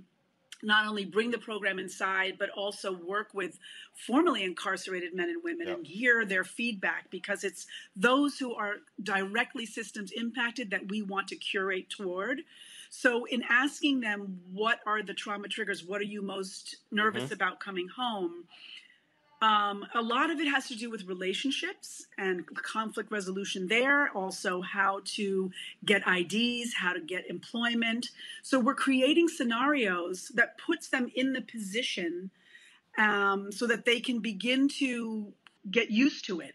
not 0.63 0.87
only 0.87 1.05
bring 1.05 1.31
the 1.31 1.39
program 1.39 1.79
inside, 1.79 2.37
but 2.39 2.51
also 2.51 2.93
work 2.93 3.29
with 3.35 3.59
formerly 4.07 4.43
incarcerated 4.43 5.15
men 5.15 5.29
and 5.29 5.43
women 5.45 5.69
yep. 5.69 5.77
and 5.77 5.87
hear 5.87 6.25
their 6.25 6.45
feedback 6.45 7.11
because 7.11 7.45
it's 7.45 7.67
those 7.95 8.39
who 8.39 8.55
are 8.55 8.77
directly 9.03 9.67
systems 9.67 10.13
impacted 10.13 10.71
that 10.71 10.89
we 10.89 11.03
want 11.03 11.29
to 11.29 11.37
curate 11.37 11.91
toward. 11.91 12.41
So, 12.89 13.25
in 13.27 13.43
asking 13.49 14.01
them, 14.01 14.41
what 14.53 14.81
are 14.87 15.03
the 15.03 15.15
trauma 15.15 15.49
triggers? 15.49 15.85
What 15.85 16.01
are 16.01 16.05
you 16.05 16.23
most 16.23 16.77
nervous 16.91 17.25
mm-hmm. 17.25 17.35
about 17.35 17.61
coming 17.61 17.89
home? 17.89 18.45
Um, 19.43 19.87
a 19.95 20.01
lot 20.01 20.31
of 20.31 20.41
it 20.41 20.49
has 20.49 20.67
to 20.69 20.75
do 20.75 20.91
with 20.91 21.05
relationships 21.05 22.07
and 22.17 22.47
conflict 22.47 23.13
resolution 23.13 23.69
there, 23.69 24.11
also 24.15 24.63
how 24.63 25.03
to 25.17 25.51
get 25.85 26.03
IDs, 26.09 26.73
how 26.75 26.95
to 26.95 27.01
get 27.01 27.29
employment. 27.29 28.09
So 28.43 28.59
we're 28.59 28.75
creating 28.75 29.29
scenarios 29.29 30.33
that 30.35 30.57
puts 30.59 30.89
them 30.89 31.11
in 31.15 31.35
the 31.35 31.43
position 31.43 32.31
um, 32.97 33.53
so 33.53 33.67
that 33.67 33.85
they 33.85 34.01
can 34.01 34.21
begin 34.21 34.69
to 34.81 35.33
get 35.71 35.91
used 35.91 36.25
to 36.27 36.41
it. 36.41 36.55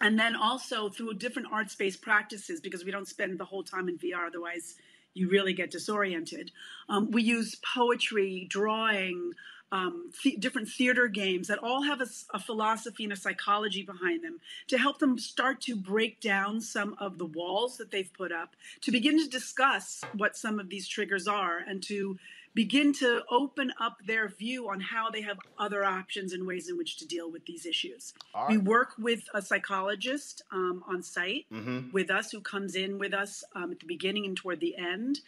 And 0.00 0.18
then 0.18 0.36
also 0.36 0.88
through 0.88 1.14
different 1.14 1.48
arts-based 1.50 2.02
practices, 2.02 2.60
because 2.60 2.84
we 2.84 2.92
don't 2.92 3.08
spend 3.08 3.40
the 3.40 3.44
whole 3.44 3.64
time 3.64 3.88
in 3.88 3.98
VR, 3.98 4.28
otherwise 4.28 4.76
you 5.14 5.28
really 5.30 5.54
get 5.54 5.70
disoriented. 5.70 6.52
Um, 6.88 7.10
we 7.10 7.22
use 7.22 7.56
poetry, 7.74 8.46
drawing, 8.48 9.32
um, 9.72 10.10
th- 10.22 10.38
different 10.38 10.68
theater 10.68 11.08
games 11.08 11.48
that 11.48 11.58
all 11.58 11.82
have 11.82 12.00
a, 12.00 12.06
a, 12.32 12.38
philosophy 12.38 13.04
and 13.04 13.12
a 13.12 13.16
psychology 13.16 13.82
behind 13.82 14.22
them 14.22 14.40
to 14.68 14.78
help 14.78 14.98
them 14.98 15.18
start 15.18 15.60
to 15.62 15.74
break 15.74 16.20
down 16.20 16.60
some 16.60 16.94
of 17.00 17.18
the 17.18 17.26
walls 17.26 17.76
that 17.78 17.90
they've 17.90 18.12
put 18.12 18.30
up, 18.30 18.54
to 18.80 18.92
begin 18.92 19.18
to 19.18 19.28
discuss 19.28 20.04
what 20.14 20.36
some 20.36 20.60
of 20.60 20.68
these 20.68 20.86
triggers 20.86 21.26
are, 21.26 21.58
and 21.58 21.82
to 21.82 22.16
begin 22.54 22.92
to 22.94 23.22
open 23.30 23.70
up 23.78 23.98
their 24.06 24.28
view 24.28 24.70
on 24.70 24.80
how 24.80 25.10
they 25.10 25.20
have 25.20 25.38
other 25.58 25.84
options 25.84 26.32
and 26.32 26.46
ways 26.46 26.70
in 26.70 26.78
which 26.78 26.96
to 26.96 27.06
deal 27.06 27.30
with 27.30 27.44
these 27.44 27.66
issues. 27.66 28.14
Right. 28.34 28.50
We 28.50 28.58
work 28.58 28.92
with 28.98 29.24
a 29.34 29.42
psychologist 29.42 30.42
um, 30.50 30.82
on 30.88 31.02
site 31.02 31.44
mm-hmm. 31.52 31.90
with 31.92 32.10
us 32.10 32.30
who 32.30 32.40
comes 32.40 32.74
in 32.74 32.98
with 32.98 33.12
us 33.12 33.44
um, 33.54 33.72
at 33.72 33.80
the 33.80 33.86
beginning 33.86 34.24
and 34.24 34.36
toward 34.36 34.60
the 34.60 34.74
end 34.78 35.20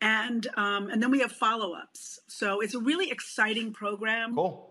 and 0.00 0.46
um, 0.56 0.88
and 0.90 1.02
then 1.02 1.10
we 1.10 1.20
have 1.20 1.32
follow-ups. 1.32 2.20
So 2.28 2.60
it's 2.60 2.74
a 2.74 2.80
really 2.80 3.10
exciting 3.10 3.72
program. 3.72 4.34
Cool. 4.34 4.64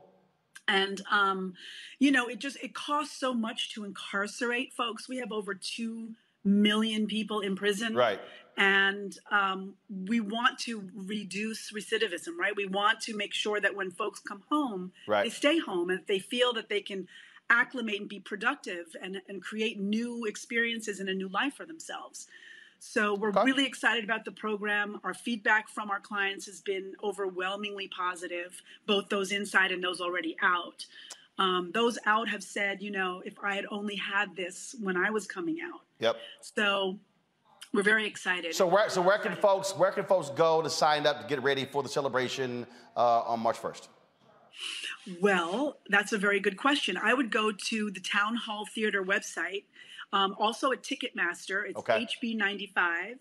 And 0.67 1.01
um, 1.11 1.53
you 1.99 2.11
know 2.11 2.27
it 2.27 2.39
just 2.39 2.57
it 2.63 2.73
costs 2.73 3.19
so 3.19 3.33
much 3.33 3.73
to 3.73 3.83
incarcerate 3.83 4.73
folks. 4.73 5.07
We 5.07 5.17
have 5.17 5.31
over 5.31 5.53
2 5.53 6.09
million 6.43 7.07
people 7.07 7.41
in 7.41 7.55
prison. 7.55 7.95
Right. 7.95 8.19
And 8.59 9.15
um, 9.29 9.75
we 9.87 10.19
want 10.19 10.57
to 10.59 10.89
reduce 10.95 11.71
recidivism 11.71 12.37
right? 12.39 12.55
We 12.55 12.65
want 12.65 13.01
to 13.01 13.15
make 13.15 13.33
sure 13.33 13.59
that 13.59 13.75
when 13.75 13.91
folks 13.91 14.19
come 14.19 14.43
home 14.49 14.93
right. 15.07 15.23
they 15.25 15.29
stay 15.29 15.59
home 15.59 15.89
and 15.89 16.01
they 16.07 16.19
feel 16.19 16.53
that 16.53 16.69
they 16.69 16.81
can 16.81 17.07
acclimate 17.49 17.99
and 17.99 18.09
be 18.09 18.19
productive 18.19 18.87
and, 19.01 19.21
and 19.29 19.41
create 19.41 19.79
new 19.79 20.25
experiences 20.25 20.99
and 20.99 21.07
a 21.07 21.13
new 21.13 21.29
life 21.29 21.53
for 21.53 21.65
themselves 21.65 22.27
so 22.79 23.15
we're 23.15 23.29
okay. 23.29 23.43
really 23.43 23.65
excited 23.65 24.03
about 24.03 24.25
the 24.25 24.31
program. 24.31 24.99
Our 25.03 25.13
feedback 25.13 25.69
from 25.69 25.89
our 25.89 25.99
clients 25.99 26.45
has 26.45 26.61
been 26.61 26.93
overwhelmingly 27.03 27.87
positive, 27.87 28.61
both 28.85 29.09
those 29.09 29.31
inside 29.31 29.71
and 29.71 29.83
those 29.83 29.99
already 30.01 30.35
out. 30.41 30.85
Um, 31.39 31.71
those 31.73 31.99
out 32.05 32.29
have 32.29 32.43
said, 32.43 32.81
you 32.81 32.91
know, 32.91 33.21
if 33.25 33.33
I 33.43 33.55
had 33.55 33.65
only 33.69 33.95
had 33.95 34.35
this 34.35 34.75
when 34.81 34.97
I 34.97 35.11
was 35.11 35.27
coming 35.27 35.57
out. 35.61 35.81
Yep. 35.99 36.17
So 36.41 36.99
We're 37.73 37.83
very 37.83 38.07
excited. 38.07 38.55
So 38.55 38.65
where, 38.65 38.89
so 38.89 39.01
where 39.01 39.17
can 39.17 39.35
folks 39.35 39.75
where 39.75 39.91
can 39.91 40.05
folks 40.05 40.29
go 40.29 40.61
to 40.61 40.69
sign 40.69 41.05
up 41.05 41.21
to 41.21 41.27
get 41.27 41.43
ready 41.43 41.65
for 41.65 41.83
the 41.83 41.89
celebration 41.89 42.65
uh, 42.95 43.21
on 43.21 43.39
March 43.41 43.61
1st? 43.61 43.89
Well, 45.21 45.77
that's 45.89 46.11
a 46.13 46.17
very 46.17 46.39
good 46.39 46.57
question. 46.57 46.97
I 46.97 47.13
would 47.13 47.29
go 47.29 47.51
to 47.51 47.91
the 47.91 47.99
Town 47.99 48.35
Hall 48.35 48.65
Theater 48.73 49.03
website, 49.03 49.65
um, 50.13 50.35
also 50.39 50.71
at 50.71 50.83
Ticketmaster. 50.83 51.65
It's 51.67 51.77
Okay. 51.79 52.05
HB95, 52.23 53.17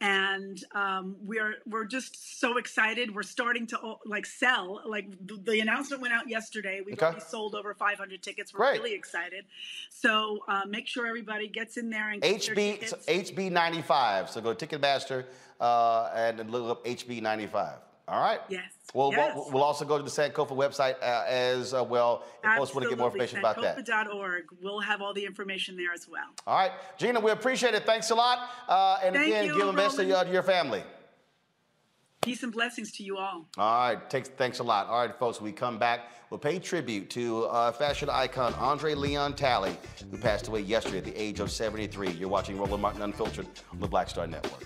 and 0.00 0.64
um, 0.74 1.16
we're 1.22 1.54
we're 1.66 1.84
just 1.84 2.40
so 2.40 2.56
excited. 2.56 3.14
We're 3.14 3.22
starting 3.22 3.66
to 3.68 3.78
oh, 3.82 4.00
like 4.04 4.26
sell. 4.26 4.80
Like 4.84 5.06
the, 5.26 5.36
the 5.44 5.60
announcement 5.60 6.02
went 6.02 6.12
out 6.14 6.28
yesterday. 6.28 6.80
We've 6.84 6.94
Okay. 6.94 7.06
already 7.06 7.20
sold 7.20 7.54
over 7.54 7.72
500 7.74 8.22
tickets. 8.22 8.52
We're 8.52 8.58
Great. 8.66 8.80
really 8.80 8.94
excited. 8.94 9.44
So 9.90 10.40
uh, 10.48 10.62
make 10.68 10.88
sure 10.88 11.06
everybody 11.06 11.46
gets 11.48 11.76
in 11.76 11.88
there 11.90 12.10
and 12.10 12.20
gets 12.20 12.46
their 12.46 12.56
HB 12.56 12.80
tickets. 12.80 12.90
so 12.90 12.96
HB95. 13.12 14.28
So 14.30 14.40
go 14.40 14.52
to 14.54 14.66
Ticketmaster 14.66 15.24
uh, 15.60 16.10
and 16.14 16.50
look 16.50 16.68
up 16.70 16.84
HB95. 16.84 17.74
All 18.08 18.20
right. 18.20 18.40
Yes. 18.48 18.72
We'll, 18.94 19.12
Yes. 19.12 19.34
we'll, 19.34 19.50
we'll 19.52 19.62
also 19.62 19.84
go 19.84 19.96
to 19.96 20.02
the 20.02 20.10
Sankofa 20.10 20.50
website 20.50 20.96
uh, 21.00 21.24
as 21.26 21.72
uh, 21.72 21.84
well 21.84 22.24
if 22.44 22.56
folks 22.56 22.74
want 22.74 22.84
to 22.84 22.88
get 22.90 22.98
more 22.98 23.06
information 23.08 23.38
about 23.38 23.60
that. 23.62 23.78
Sankofa.org. 23.78 24.44
We'll 24.60 24.80
have 24.80 25.00
all 25.00 25.14
the 25.14 25.24
information 25.24 25.76
there 25.76 25.92
as 25.92 26.08
well. 26.08 26.26
All 26.46 26.56
right, 26.56 26.72
Gina, 26.98 27.20
we 27.20 27.30
appreciate 27.30 27.74
it. 27.74 27.86
Thanks 27.86 28.10
a 28.10 28.14
lot. 28.14 28.50
Uh, 28.68 28.98
and 29.02 29.14
Thank 29.14 29.28
again, 29.28 29.46
you, 29.46 29.56
give 29.56 29.66
the 29.66 29.72
best 29.72 29.96
to 29.96 30.04
your, 30.04 30.24
to 30.24 30.30
your 30.30 30.42
family. 30.42 30.82
Peace 32.20 32.44
and 32.44 32.52
blessings 32.52 32.92
to 32.92 33.02
you 33.02 33.18
all. 33.18 33.46
All 33.58 33.88
right, 33.88 34.10
takes, 34.10 34.28
thanks 34.28 34.60
a 34.60 34.62
lot. 34.62 34.86
All 34.86 35.04
right, 35.04 35.18
folks, 35.18 35.40
we 35.40 35.50
come 35.50 35.76
back, 35.76 36.10
we'll 36.30 36.38
pay 36.38 36.60
tribute 36.60 37.10
to 37.10 37.46
uh, 37.46 37.72
fashion 37.72 38.08
icon 38.08 38.54
Andre 38.54 38.94
Leon 38.94 39.34
Talley, 39.34 39.76
who 40.08 40.18
passed 40.18 40.46
away 40.46 40.60
yesterday 40.60 40.98
at 40.98 41.04
the 41.04 41.20
age 41.20 41.40
of 41.40 41.50
73. 41.50 42.10
You're 42.12 42.28
watching 42.28 42.58
Roland 42.58 42.80
Martin 42.80 43.02
Unfiltered 43.02 43.48
on 43.72 43.80
the 43.80 43.88
Black 43.88 44.08
Star 44.08 44.28
Network. 44.28 44.62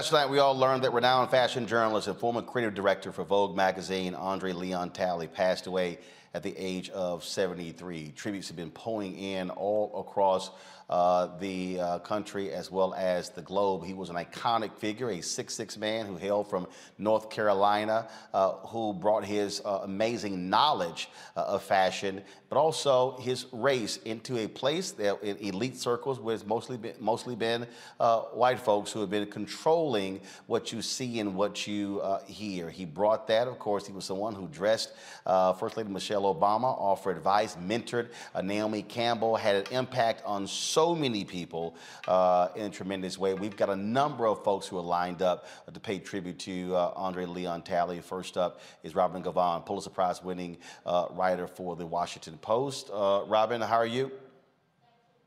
Last 0.00 0.12
night, 0.12 0.30
we 0.30 0.38
all 0.38 0.56
learned 0.56 0.82
that 0.84 0.94
renowned 0.94 1.30
fashion 1.30 1.66
journalist 1.66 2.08
and 2.08 2.16
former 2.16 2.40
creative 2.40 2.72
director 2.72 3.12
for 3.12 3.22
Vogue 3.22 3.54
magazine, 3.54 4.14
Andre 4.14 4.52
Leon 4.52 4.92
Talley, 4.92 5.26
passed 5.26 5.66
away 5.66 5.98
at 6.34 6.42
the 6.42 6.56
age 6.56 6.90
of 6.90 7.24
73. 7.24 8.12
Tributes 8.16 8.48
have 8.48 8.56
been 8.56 8.70
pouring 8.70 9.18
in 9.18 9.50
all 9.50 10.06
across 10.06 10.50
uh, 10.90 11.38
the 11.38 11.78
uh, 11.78 11.98
country 12.00 12.50
as 12.52 12.68
well 12.68 12.92
as 12.94 13.30
the 13.30 13.42
globe. 13.42 13.84
He 13.84 13.94
was 13.94 14.10
an 14.10 14.16
iconic 14.16 14.74
figure, 14.74 15.08
a 15.08 15.18
6'6 15.18 15.78
man 15.78 16.04
who 16.04 16.16
hailed 16.16 16.50
from 16.50 16.66
North 16.98 17.30
Carolina, 17.30 18.08
uh, 18.34 18.54
who 18.66 18.92
brought 18.92 19.24
his 19.24 19.62
uh, 19.64 19.82
amazing 19.84 20.50
knowledge 20.50 21.08
uh, 21.36 21.42
of 21.42 21.62
fashion, 21.62 22.22
but 22.48 22.58
also 22.58 23.16
his 23.18 23.46
race 23.52 23.98
into 23.98 24.38
a 24.38 24.48
place 24.48 24.90
that 24.90 25.22
in 25.22 25.36
elite 25.36 25.76
circles 25.76 26.18
where 26.18 26.34
it's 26.34 26.44
mostly 26.44 26.76
been, 26.76 26.94
mostly 26.98 27.36
been 27.36 27.68
uh, 28.00 28.22
white 28.22 28.58
folks 28.58 28.90
who 28.90 29.00
have 29.00 29.10
been 29.10 29.26
controlling 29.26 30.20
what 30.48 30.72
you 30.72 30.82
see 30.82 31.20
and 31.20 31.36
what 31.36 31.68
you 31.68 32.02
hear. 32.26 32.68
He 32.68 32.84
brought 32.84 33.28
that, 33.28 33.46
of 33.46 33.60
course, 33.60 33.86
he 33.86 33.92
was 33.92 34.04
someone 34.04 34.34
who 34.34 34.48
dressed 34.48 34.92
First 35.24 35.76
Lady 35.76 35.88
Michelle 35.88 36.19
Obama, 36.22 36.78
offered 36.78 37.16
advice, 37.16 37.56
mentored 37.56 38.08
uh, 38.34 38.42
Naomi 38.42 38.82
Campbell, 38.82 39.36
had 39.36 39.56
an 39.56 39.64
impact 39.72 40.22
on 40.24 40.46
so 40.46 40.94
many 40.94 41.24
people 41.24 41.74
uh, 42.08 42.48
in 42.56 42.66
a 42.66 42.70
tremendous 42.70 43.18
way. 43.18 43.34
We've 43.34 43.56
got 43.56 43.70
a 43.70 43.76
number 43.76 44.26
of 44.26 44.42
folks 44.44 44.66
who 44.66 44.78
are 44.78 44.82
lined 44.82 45.22
up 45.22 45.46
to 45.72 45.80
pay 45.80 45.98
tribute 45.98 46.38
to 46.40 46.74
uh, 46.74 46.92
Andre 46.96 47.26
Leon 47.26 47.62
Talley. 47.62 48.00
First 48.00 48.36
up 48.36 48.60
is 48.82 48.94
Robin 48.94 49.22
Givhan, 49.22 49.64
Pulitzer 49.66 49.90
Prize 49.90 50.22
winning 50.22 50.58
uh, 50.86 51.06
writer 51.10 51.46
for 51.46 51.76
the 51.76 51.86
Washington 51.86 52.38
Post. 52.38 52.90
Uh, 52.92 53.22
Robin, 53.26 53.60
how 53.60 53.76
are 53.76 53.86
you? 53.86 54.10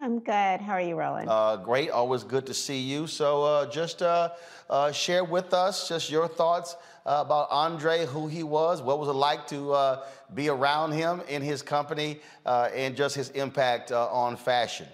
I'm 0.03 0.19
good. 0.19 0.59
How 0.59 0.73
are 0.73 0.81
you, 0.81 0.97
Roland? 0.97 1.29
Uh, 1.29 1.55
great, 1.55 1.89
always 1.89 2.25
good 2.25 2.45
to 2.47 2.53
see 2.53 2.79
you. 2.79 3.07
So, 3.07 3.43
uh, 3.43 3.65
just 3.67 4.01
uh, 4.01 4.31
uh, 4.69 4.91
share 4.91 5.23
with 5.23 5.53
us 5.53 5.87
just 5.87 6.11
your 6.11 6.27
thoughts 6.27 6.75
uh, 7.05 7.23
about 7.25 7.47
Andre, 7.51 8.05
who 8.05 8.27
he 8.27 8.43
was, 8.43 8.81
what 8.81 8.99
was 8.99 9.09
it 9.09 9.13
like 9.13 9.47
to 9.47 9.73
uh, 9.73 10.05
be 10.33 10.49
around 10.49 10.91
him 10.91 11.21
in 11.27 11.41
his 11.41 11.61
company, 11.61 12.19
uh, 12.45 12.69
and 12.73 12.95
just 12.95 13.15
his 13.15 13.29
impact 13.31 13.91
uh, 13.91 14.07
on 14.07 14.35
fashion. 14.35 14.87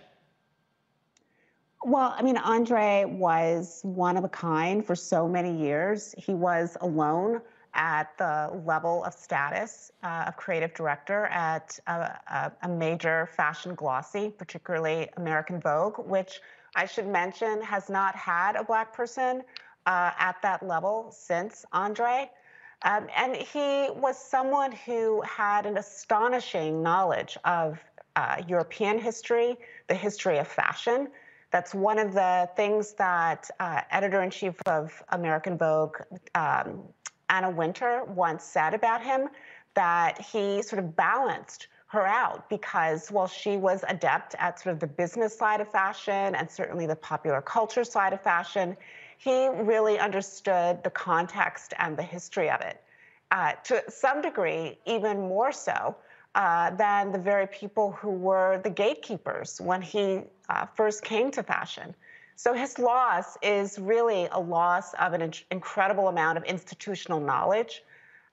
Well, 1.84 2.14
I 2.18 2.22
mean, 2.22 2.38
Andre 2.38 3.06
was 3.06 3.80
one 3.84 4.18
of 4.18 4.24
a 4.26 4.30
kind 4.30 4.86
for 4.86 4.96
so 4.96 5.28
many 5.28 5.56
years. 5.56 6.14
He 6.18 6.34
was 6.34 6.76
alone 6.82 7.42
at 7.74 8.18
the 8.18 8.62
level 8.66 9.04
of 9.06 9.14
status 9.14 9.92
uh, 10.04 10.26
of 10.28 10.36
creative 10.36 10.74
director 10.74 11.28
at 11.28 11.80
a, 11.88 11.92
a, 11.92 12.52
a 12.64 12.68
major 12.68 13.30
fashion 13.38 13.76
glossy, 13.76 14.34
particularly 14.38 15.08
American 15.18 15.62
Vogue, 15.62 16.00
which 16.00 16.42
I 16.76 16.86
should 16.86 17.08
mention 17.08 17.62
has 17.62 17.90
not 17.90 18.16
had 18.16 18.56
a 18.56 18.64
black 18.64 18.94
person 18.94 19.44
uh, 19.90 20.12
at 20.20 20.40
that 20.44 20.62
level 20.62 21.12
since 21.12 21.66
Andre. 21.74 22.30
Um, 22.84 23.08
and 23.16 23.36
he 23.36 23.90
was 23.96 24.18
someone 24.18 24.72
who 24.72 25.22
had 25.22 25.66
an 25.66 25.78
astonishing 25.78 26.84
knowledge 26.84 27.38
of 27.44 27.80
uh, 28.16 28.42
European 28.48 29.00
history, 29.00 29.58
the 29.88 29.96
history 29.96 30.38
of 30.38 30.48
fashion. 30.48 31.10
That's 31.52 31.74
one 31.74 31.98
of 31.98 32.14
the 32.14 32.48
things 32.56 32.94
that 32.94 33.50
uh, 33.60 33.82
editor 33.90 34.22
in 34.22 34.30
chief 34.30 34.56
of 34.68 35.04
American 35.10 35.58
Vogue, 35.58 35.98
um, 36.36 36.84
Anna 37.30 37.50
Wintour, 37.50 38.04
once 38.06 38.44
said 38.44 38.76
about 38.76 39.02
him 39.02 39.28
that 39.74 40.22
he 40.22 40.62
sort 40.62 40.84
of 40.84 40.96
balanced 40.96 41.68
her 41.88 42.06
out 42.06 42.48
because 42.50 43.10
while 43.10 43.28
she 43.28 43.58
was 43.58 43.84
adept 43.88 44.36
at 44.38 44.60
sort 44.60 44.74
of 44.74 44.80
the 44.80 44.88
business 44.88 45.36
side 45.36 45.60
of 45.60 45.72
fashion 45.72 46.36
and 46.36 46.50
certainly 46.50 46.86
the 46.86 46.96
popular 46.96 47.42
culture 47.42 47.84
side 47.84 48.14
of 48.14 48.22
fashion, 48.22 48.78
he 49.20 49.50
really 49.50 50.00
understood 50.00 50.82
the 50.82 50.90
context 50.90 51.74
and 51.78 51.98
the 51.98 52.04
history 52.04 52.50
of 52.50 52.62
it. 52.62 52.82
Uh, 53.32 53.52
to 53.66 53.84
some 53.90 54.22
degree, 54.22 54.80
even 54.86 55.20
more 55.20 55.52
so, 55.52 55.98
uh, 56.36 56.70
than 56.72 57.12
the 57.12 57.18
very 57.18 57.46
people 57.48 57.92
who 57.92 58.12
were 58.12 58.62
the 58.64 58.70
gatekeepers 58.70 59.60
when 59.60 59.82
he 59.82 60.22
uh, 60.48 60.66
first 60.74 61.04
came 61.04 61.32
to 61.32 61.44
fashion. 61.44 61.94
So 62.38 62.54
his 62.54 62.80
loss 62.80 63.38
is 63.42 63.78
really 63.78 64.30
a 64.32 64.40
loss 64.40 64.94
of 64.94 65.12
an 65.12 65.34
incredible 65.52 66.08
amount 66.08 66.38
of 66.38 66.46
institutional 66.46 67.20
knowledge. 67.20 67.84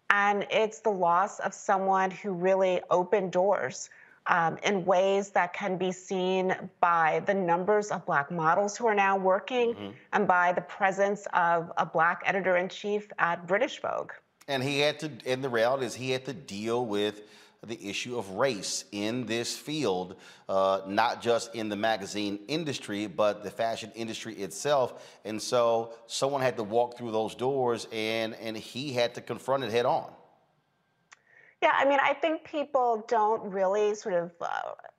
And 0.09 0.47
it's 0.51 0.79
the 0.79 0.91
loss 0.91 1.41
of 1.41 1.53
someone 1.53 2.13
who 2.13 2.31
really 2.31 2.81
opened 2.91 3.33
doors 3.33 3.91
um, 4.29 4.59
in 4.65 4.85
ways 4.85 5.31
that 5.31 5.53
can 5.53 5.77
be 5.77 5.93
seen 5.93 6.55
by 6.81 7.23
the 7.27 7.35
numbers 7.35 7.91
of 7.91 8.05
Black 8.07 8.31
models 8.31 8.77
who 8.77 8.87
are 8.87 8.95
now 8.95 9.17
working 9.17 9.75
mm-hmm. 9.75 9.91
and 10.13 10.27
by 10.27 10.53
the 10.53 10.61
presence 10.61 11.27
of 11.33 11.73
a 11.77 11.87
Black 11.87 12.23
editor 12.25 12.57
in 12.57 12.69
chief 12.69 13.11
at 13.19 13.47
British 13.47 13.81
Vogue. 13.81 14.13
And 14.49 14.63
he 14.63 14.81
had 14.81 15.01
to, 15.01 15.11
and 15.27 15.43
the 15.43 15.49
reality 15.49 15.87
is, 15.87 15.95
he 15.95 16.11
had 16.11 16.25
to 16.27 16.33
deal 16.33 16.87
with 16.87 17.23
the 17.67 17.89
issue 17.89 18.17
of 18.17 18.31
race 18.31 18.85
in 18.93 19.27
this 19.27 19.57
field, 19.57 20.17
uh, 20.49 20.83
not 20.87 21.21
just 21.21 21.55
in 21.55 21.69
the 21.69 21.77
magazine 21.77 22.39
industry, 22.47 23.07
but 23.07 23.43
the 23.43 23.51
fashion 23.51 23.91
industry 23.95 24.35
itself. 24.35 25.19
And 25.25 25.41
so 25.43 25.95
someone 26.07 26.43
had 26.43 26.57
to 26.59 26.63
walk 26.63 26.97
through 26.97 27.11
those 27.11 27.35
doors, 27.35 27.89
and, 27.93 28.35
and 28.35 28.57
he 28.57 28.93
had 28.93 29.15
to 29.15 29.21
confront 29.21 29.65
it 29.65 29.73
head 29.73 29.87
on. 29.87 30.13
Yeah, 31.63 31.73
I 31.75 31.87
mean, 31.87 31.99
I 32.03 32.13
think 32.13 32.45
people 32.45 33.05
don't 33.09 33.43
really 33.51 33.95
sort 33.95 34.15
of 34.15 34.31
uh, 34.43 34.47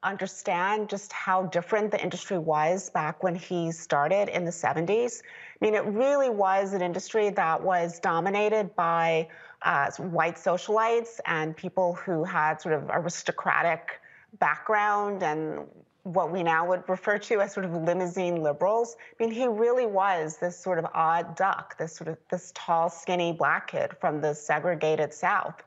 understand 0.01 0.89
just 0.89 1.13
how 1.13 1.43
different 1.43 1.91
the 1.91 2.01
industry 2.01 2.39
was 2.39 2.89
back 2.89 3.21
when 3.21 3.35
he 3.35 3.71
started 3.71 4.27
in 4.29 4.43
the 4.43 4.51
70s. 4.51 5.21
I 5.23 5.65
mean, 5.65 5.75
it 5.75 5.85
really 5.85 6.31
was 6.31 6.73
an 6.73 6.81
industry 6.81 7.29
that 7.29 7.61
was 7.61 7.99
dominated 7.99 8.75
by 8.75 9.27
uh, 9.61 9.91
white 9.97 10.35
socialites 10.35 11.19
and 11.25 11.55
people 11.55 11.93
who 11.93 12.23
had 12.23 12.59
sort 12.59 12.73
of 12.73 12.89
aristocratic 12.89 14.01
background 14.39 15.21
and 15.21 15.59
what 16.03 16.31
we 16.31 16.41
now 16.41 16.65
would 16.65 16.87
refer 16.87 17.17
to 17.17 17.41
as 17.41 17.53
sort 17.53 17.65
of 17.65 17.73
limousine 17.73 18.41
liberals. 18.41 18.95
I 19.19 19.23
mean, 19.23 19.33
he 19.33 19.47
really 19.47 19.85
was 19.85 20.37
this 20.37 20.57
sort 20.57 20.79
of 20.79 20.85
odd 20.93 21.35
duck, 21.35 21.77
this 21.77 21.95
sort 21.95 22.07
of 22.07 22.17
this 22.31 22.51
tall, 22.55 22.89
skinny 22.89 23.33
black 23.33 23.67
kid 23.67 23.91
from 23.99 24.21
the 24.21 24.33
segregated 24.33 25.13
South. 25.13 25.61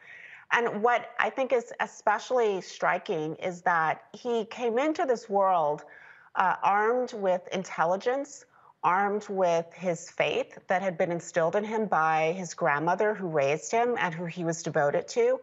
And 0.53 0.83
what 0.83 1.11
I 1.19 1.31
think 1.31 1.53
is 1.53 1.73
especially 1.81 2.61
striking 2.61 3.37
is 3.37 3.63
that 3.63 4.05
he 4.13 4.45
came 4.47 4.79
into 4.79 5.05
this 5.05 5.29
world 5.29 5.85
uh, 6.35 6.57
armed 6.63 7.13
with 7.13 7.47
intelligence, 7.53 8.45
armed 8.83 9.29
with 9.29 9.67
his 9.75 10.11
faith 10.11 10.59
that 10.69 10.83
had 10.83 10.99
been 10.99 11.13
instilled 11.13 11.55
in 11.55 11.65
him 11.65 11.87
by 11.87 12.33
his 12.33 12.55
grandmother 12.55 13.15
who 13.15 13.29
raised 13.29 13.71
him 13.71 13.97
and 13.99 14.15
who 14.15 14.25
he 14.25 14.45
was 14.45 14.63
devoted 14.63 15.07
to. 15.09 15.41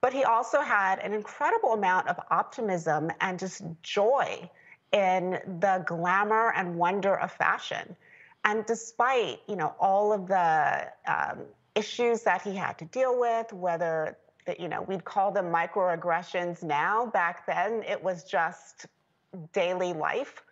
But 0.00 0.12
he 0.12 0.24
also 0.24 0.60
had 0.60 0.98
an 0.98 1.14
incredible 1.14 1.72
amount 1.72 2.08
of 2.08 2.20
optimism 2.30 3.10
and 3.20 3.38
just 3.38 3.62
joy 3.82 4.50
in 4.92 5.40
the 5.60 5.82
glamour 5.86 6.52
and 6.54 6.76
wonder 6.76 7.18
of 7.18 7.32
fashion. 7.32 7.96
And 8.44 8.66
despite, 8.66 9.40
you 9.48 9.56
know, 9.56 9.74
all 9.80 10.12
of 10.12 10.28
the 10.28 10.92
um, 11.06 11.40
issues 11.74 12.22
that 12.22 12.42
he 12.42 12.54
had 12.54 12.78
to 12.78 12.84
deal 12.84 13.18
with, 13.18 13.52
whether 13.52 14.18
that 14.46 14.60
you 14.60 14.68
know 14.68 14.82
we'd 14.82 15.04
call 15.04 15.32
them 15.32 15.46
microaggressions 15.46 16.62
now. 16.62 17.06
Back 17.06 17.46
then 17.46 17.82
it 17.88 18.02
was 18.02 18.24
just 18.24 18.86
daily 19.52 19.92
life. 19.92 20.42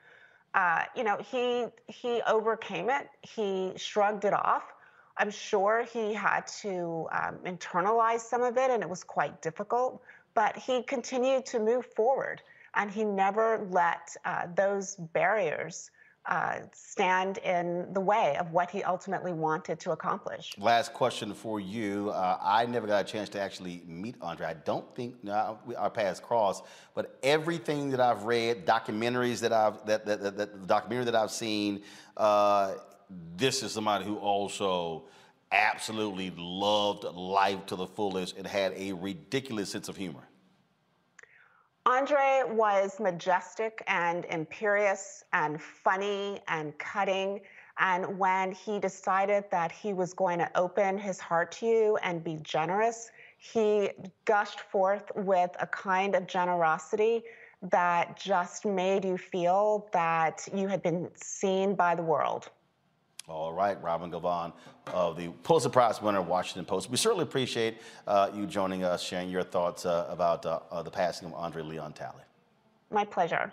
Uh, 0.54 0.84
you 0.96 1.04
know 1.04 1.16
he 1.18 1.66
he 1.88 2.20
overcame 2.26 2.90
it. 2.90 3.08
He 3.22 3.72
shrugged 3.76 4.24
it 4.24 4.32
off. 4.32 4.64
I'm 5.18 5.30
sure 5.30 5.84
he 5.92 6.14
had 6.14 6.46
to 6.62 7.06
um, 7.12 7.38
internalize 7.44 8.20
some 8.20 8.42
of 8.42 8.56
it 8.56 8.70
and 8.70 8.82
it 8.82 8.88
was 8.88 9.04
quite 9.04 9.42
difficult 9.42 10.02
but 10.34 10.56
he 10.56 10.82
continued 10.82 11.46
to 11.46 11.58
move 11.58 11.86
forward 11.94 12.42
and 12.74 12.90
he 12.90 13.04
never 13.04 13.66
let 13.70 14.16
uh, 14.24 14.46
those 14.54 14.96
barriers 14.96 15.90
uh, 16.26 16.60
stand 16.72 17.38
in 17.38 17.92
the 17.92 18.00
way 18.00 18.36
of 18.38 18.52
what 18.52 18.70
he 18.70 18.82
ultimately 18.84 19.32
wanted 19.32 19.80
to 19.80 19.90
accomplish. 19.90 20.54
Last 20.58 20.92
question 20.92 21.34
for 21.34 21.58
you. 21.58 22.10
Uh, 22.10 22.38
I 22.40 22.64
never 22.66 22.86
got 22.86 23.04
a 23.04 23.04
chance 23.04 23.28
to 23.30 23.40
actually 23.40 23.82
meet 23.86 24.14
Andre. 24.20 24.46
I 24.46 24.54
don't 24.54 24.94
think 24.94 25.22
no, 25.24 25.58
our 25.76 25.90
paths 25.90 26.20
crossed, 26.20 26.64
but 26.94 27.18
everything 27.22 27.90
that 27.90 28.00
I've 28.00 28.24
read, 28.24 28.66
documentaries 28.66 29.40
that 29.40 29.52
I've 29.52 29.84
that 29.86 30.06
that, 30.06 30.22
that, 30.22 30.36
that 30.36 30.60
the 30.60 30.66
documentary 30.66 31.06
that 31.06 31.16
I've 31.16 31.32
seen, 31.32 31.82
uh, 32.16 32.74
this 33.36 33.62
is 33.62 33.72
somebody 33.72 34.04
who 34.04 34.16
also 34.16 35.04
absolutely 35.50 36.32
loved 36.36 37.04
life 37.04 37.66
to 37.66 37.76
the 37.76 37.86
fullest 37.86 38.36
and 38.36 38.46
had 38.46 38.72
a 38.76 38.92
ridiculous 38.92 39.70
sense 39.70 39.88
of 39.88 39.96
humor. 39.96 40.22
Andre 41.84 42.42
was 42.48 43.00
majestic 43.00 43.82
and 43.88 44.24
imperious 44.26 45.24
and 45.32 45.60
funny 45.60 46.40
and 46.46 46.78
cutting. 46.78 47.40
And 47.78 48.18
when 48.18 48.52
he 48.52 48.78
decided 48.78 49.44
that 49.50 49.72
he 49.72 49.92
was 49.92 50.14
going 50.14 50.38
to 50.38 50.50
open 50.56 50.96
his 50.96 51.18
heart 51.18 51.50
to 51.52 51.66
you 51.66 51.96
and 52.02 52.22
be 52.22 52.36
generous, 52.42 53.10
he 53.38 53.90
gushed 54.26 54.60
forth 54.60 55.10
with 55.16 55.50
a 55.58 55.66
kind 55.66 56.14
of 56.14 56.28
generosity 56.28 57.24
that 57.62 58.16
just 58.16 58.64
made 58.64 59.04
you 59.04 59.18
feel 59.18 59.88
that 59.92 60.46
you 60.54 60.68
had 60.68 60.82
been 60.82 61.10
seen 61.16 61.74
by 61.74 61.96
the 61.96 62.02
world. 62.02 62.50
All 63.28 63.52
right, 63.52 63.80
Robin 63.80 64.10
Givhan 64.10 64.52
of 64.88 65.16
the 65.16 65.28
Pulitzer 65.44 65.68
Prize 65.68 66.02
winner, 66.02 66.20
Washington 66.20 66.64
Post. 66.64 66.90
We 66.90 66.96
certainly 66.96 67.22
appreciate 67.22 67.78
uh, 68.04 68.30
you 68.34 68.46
joining 68.46 68.82
us, 68.82 69.00
sharing 69.00 69.30
your 69.30 69.44
thoughts 69.44 69.86
uh, 69.86 70.06
about 70.08 70.44
uh, 70.44 70.58
uh 70.72 70.82
the 70.82 70.90
passing 70.90 71.28
of 71.28 71.34
Andre 71.34 71.62
Leon 71.62 71.92
Talley. 71.92 72.24
My 72.90 73.04
pleasure. 73.04 73.52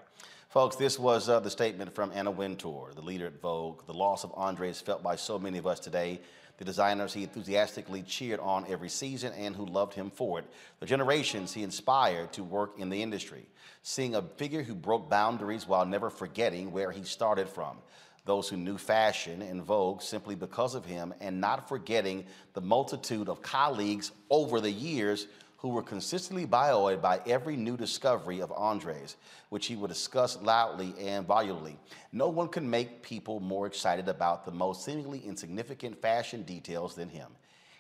Folks, 0.49 0.75
this 0.75 0.97
was 0.97 1.29
uh, 1.29 1.39
the 1.39 1.51
statement 1.51 1.93
from 1.93 2.11
Anna 2.15 2.31
Wintour, 2.31 2.93
the 2.95 3.01
leader 3.01 3.27
at 3.27 3.39
Vogue. 3.41 3.85
The 3.85 3.93
loss 3.93 4.23
of 4.23 4.33
Andre 4.35 4.69
is 4.69 4.81
felt 4.81 5.03
by 5.03 5.15
so 5.15 5.37
many 5.37 5.59
of 5.59 5.67
us 5.67 5.79
today. 5.79 6.19
The 6.57 6.65
designers 6.65 7.13
he 7.13 7.21
enthusiastically 7.21 8.01
cheered 8.01 8.39
on 8.39 8.65
every 8.67 8.89
season 8.89 9.33
and 9.33 9.55
who 9.55 9.65
loved 9.67 9.93
him 9.93 10.09
for 10.09 10.39
it. 10.39 10.45
The 10.79 10.87
generations 10.87 11.53
he 11.53 11.61
inspired 11.61 12.33
to 12.33 12.43
work 12.43 12.79
in 12.79 12.89
the 12.89 13.01
industry. 13.01 13.45
Seeing 13.83 14.15
a 14.15 14.23
figure 14.23 14.63
who 14.63 14.73
broke 14.73 15.09
boundaries 15.09 15.67
while 15.67 15.85
never 15.85 16.09
forgetting 16.09 16.71
where 16.71 16.91
he 16.91 17.03
started 17.03 17.47
from 17.47 17.77
those 18.25 18.49
who 18.49 18.57
knew 18.57 18.77
fashion 18.77 19.41
and 19.41 19.63
Vogue 19.63 20.01
simply 20.01 20.35
because 20.35 20.75
of 20.75 20.85
him, 20.85 21.13
and 21.19 21.39
not 21.39 21.67
forgetting 21.67 22.25
the 22.53 22.61
multitude 22.61 23.29
of 23.29 23.41
colleagues 23.41 24.11
over 24.29 24.61
the 24.61 24.71
years 24.71 25.27
who 25.57 25.69
were 25.69 25.83
consistently 25.83 26.45
buoyed 26.45 27.01
by 27.01 27.19
every 27.27 27.57
new 27.57 27.75
discovery 27.75 28.39
of 28.39 28.51
Andre's, 28.53 29.17
which 29.49 29.65
he 29.65 29.75
would 29.75 29.89
discuss 29.89 30.41
loudly 30.41 30.93
and 30.97 31.27
volubly. 31.27 31.77
No 32.13 32.29
one 32.29 32.47
could 32.47 32.63
make 32.63 33.03
people 33.03 33.41
more 33.41 33.67
excited 33.67 34.07
about 34.07 34.45
the 34.45 34.51
most 34.51 34.85
seemingly 34.85 35.19
insignificant 35.19 36.01
fashion 36.01 36.43
details 36.43 36.95
than 36.95 37.09
him. 37.09 37.27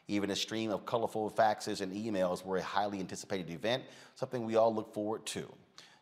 Even 0.09 0.31
a 0.31 0.35
stream 0.35 0.71
of 0.71 0.85
colorful 0.85 1.31
faxes 1.31 1.79
and 1.81 1.93
emails 1.93 2.43
were 2.43 2.57
a 2.57 2.63
highly 2.63 2.99
anticipated 2.99 3.49
event, 3.49 3.83
something 4.15 4.43
we 4.43 4.55
all 4.55 4.73
look 4.73 4.93
forward 4.93 5.25
to. 5.27 5.47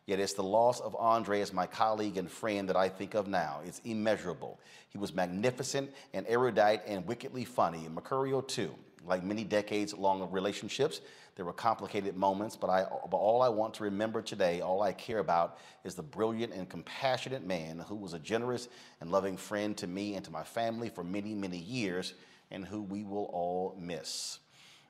Yet 0.08 0.20
it's 0.20 0.32
the 0.32 0.42
loss 0.42 0.80
of 0.80 0.96
Andre 0.96 1.42
as 1.42 1.52
my 1.52 1.66
colleague 1.66 2.16
and 2.16 2.30
friend 2.30 2.66
that 2.70 2.76
I 2.76 2.88
think 2.88 3.12
of 3.12 3.28
now. 3.28 3.60
It's 3.66 3.82
immeasurable. 3.84 4.58
He 4.88 4.96
was 4.96 5.12
magnificent 5.12 5.90
and 6.14 6.24
erudite 6.26 6.80
and 6.86 7.06
wickedly 7.06 7.44
funny, 7.44 7.84
and 7.84 7.94
Mercurial 7.94 8.40
too. 8.40 8.74
Like 9.04 9.22
many 9.22 9.44
decades 9.44 9.92
long 9.92 10.22
of 10.22 10.32
relationships, 10.32 11.02
there 11.36 11.44
were 11.44 11.52
complicated 11.52 12.16
moments, 12.16 12.56
but, 12.56 12.70
I, 12.70 12.86
but 13.10 13.18
all 13.18 13.42
I 13.42 13.50
want 13.50 13.74
to 13.74 13.82
remember 13.82 14.22
today, 14.22 14.62
all 14.62 14.80
I 14.80 14.94
care 14.94 15.18
about, 15.18 15.58
is 15.84 15.94
the 15.94 16.02
brilliant 16.02 16.54
and 16.54 16.66
compassionate 16.70 17.46
man 17.46 17.78
who 17.86 17.94
was 17.94 18.14
a 18.14 18.18
generous 18.18 18.70
and 19.02 19.12
loving 19.12 19.36
friend 19.36 19.76
to 19.76 19.86
me 19.86 20.14
and 20.14 20.24
to 20.24 20.30
my 20.30 20.42
family 20.42 20.88
for 20.88 21.04
many, 21.04 21.34
many 21.34 21.58
years, 21.58 22.14
and 22.50 22.64
who 22.64 22.80
we 22.80 23.04
will 23.04 23.26
all 23.26 23.76
miss. 23.78 24.38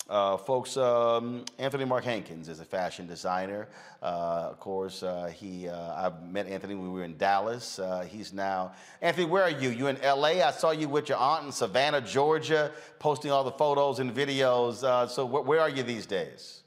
Uh, 0.08 0.38
folks, 0.38 0.78
um, 0.78 1.44
Anthony 1.58 1.84
Mark 1.84 2.02
Hankins 2.02 2.48
is 2.48 2.60
a 2.60 2.64
fashion 2.64 3.06
designer. 3.06 3.68
Uh, 4.02 4.48
of 4.50 4.58
course, 4.58 5.02
uh, 5.02 5.30
he 5.34 5.68
uh, 5.68 5.74
I 5.74 6.24
met 6.24 6.46
Anthony 6.46 6.74
when 6.74 6.84
we 6.92 6.98
were 6.98 7.04
in 7.04 7.18
Dallas. 7.18 7.78
Uh, 7.78 8.06
he's 8.08 8.32
now 8.32 8.72
Anthony. 9.02 9.26
Where 9.26 9.42
are 9.42 9.50
you? 9.50 9.68
You 9.68 9.88
in 9.88 9.98
L.A.? 9.98 10.42
I 10.42 10.50
saw 10.50 10.70
you 10.70 10.88
with 10.88 11.10
your 11.10 11.18
aunt 11.18 11.44
in 11.44 11.52
Savannah, 11.52 12.00
Georgia, 12.00 12.70
posting 12.98 13.30
all 13.30 13.44
the 13.44 13.52
photos 13.52 13.98
and 13.98 14.14
videos. 14.14 14.82
Uh, 14.82 15.06
so, 15.06 15.26
wh- 15.26 15.46
where 15.46 15.60
are 15.60 15.68
you 15.68 15.82
these 15.82 16.06
days? 16.06 16.62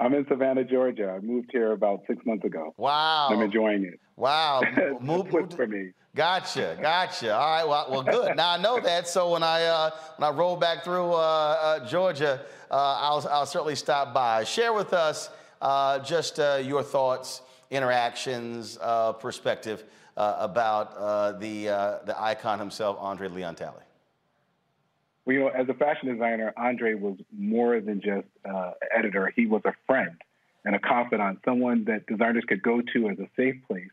I'm 0.00 0.14
in 0.14 0.26
Savannah, 0.28 0.64
Georgia. 0.64 1.10
I 1.10 1.20
moved 1.20 1.50
here 1.52 1.72
about 1.72 2.02
six 2.08 2.24
months 2.26 2.44
ago. 2.44 2.74
Wow. 2.76 3.28
I'm 3.30 3.40
enjoying 3.40 3.84
it. 3.84 4.00
Wow. 4.16 4.62
Move, 5.00 5.28
for 5.30 5.66
me. 5.66 5.90
Gotcha, 6.18 6.76
gotcha. 6.82 7.32
All 7.32 7.48
right, 7.48 7.68
well, 7.68 7.86
well, 7.88 8.02
good. 8.02 8.36
Now 8.36 8.54
I 8.54 8.56
know 8.56 8.80
that. 8.80 9.06
So 9.06 9.30
when 9.30 9.44
I 9.44 9.62
uh, 9.66 9.90
when 10.16 10.28
I 10.28 10.34
roll 10.34 10.56
back 10.56 10.82
through 10.82 11.12
uh, 11.12 11.16
uh, 11.16 11.86
Georgia, 11.86 12.40
uh, 12.72 12.74
I'll 12.74 13.24
I'll 13.30 13.46
certainly 13.46 13.76
stop 13.76 14.12
by. 14.12 14.42
Share 14.42 14.72
with 14.72 14.92
us 14.92 15.30
uh, 15.62 16.00
just 16.00 16.40
uh, 16.40 16.60
your 16.60 16.82
thoughts, 16.82 17.42
interactions, 17.70 18.78
perspective 19.20 19.84
about 20.16 21.38
the 21.38 21.66
the 22.04 22.16
icon 22.18 22.58
himself, 22.58 22.96
Andre 22.98 23.28
Leon 23.28 23.54
Talley. 23.54 23.84
Well, 25.24 25.36
you 25.36 25.40
know, 25.42 25.48
as 25.50 25.68
a 25.68 25.74
fashion 25.74 26.12
designer, 26.12 26.52
Andre 26.56 26.94
was 26.94 27.16
more 27.30 27.80
than 27.80 28.00
just 28.00 28.26
an 28.44 28.72
editor. 28.92 29.32
He 29.36 29.46
was 29.46 29.62
a 29.64 29.72
friend 29.86 30.20
and 30.64 30.74
a 30.74 30.80
confidant, 30.80 31.38
someone 31.44 31.84
that 31.84 32.06
designers 32.08 32.42
could 32.48 32.64
go 32.64 32.82
to 32.92 33.08
as 33.08 33.20
a 33.20 33.28
safe 33.36 33.54
place 33.68 33.86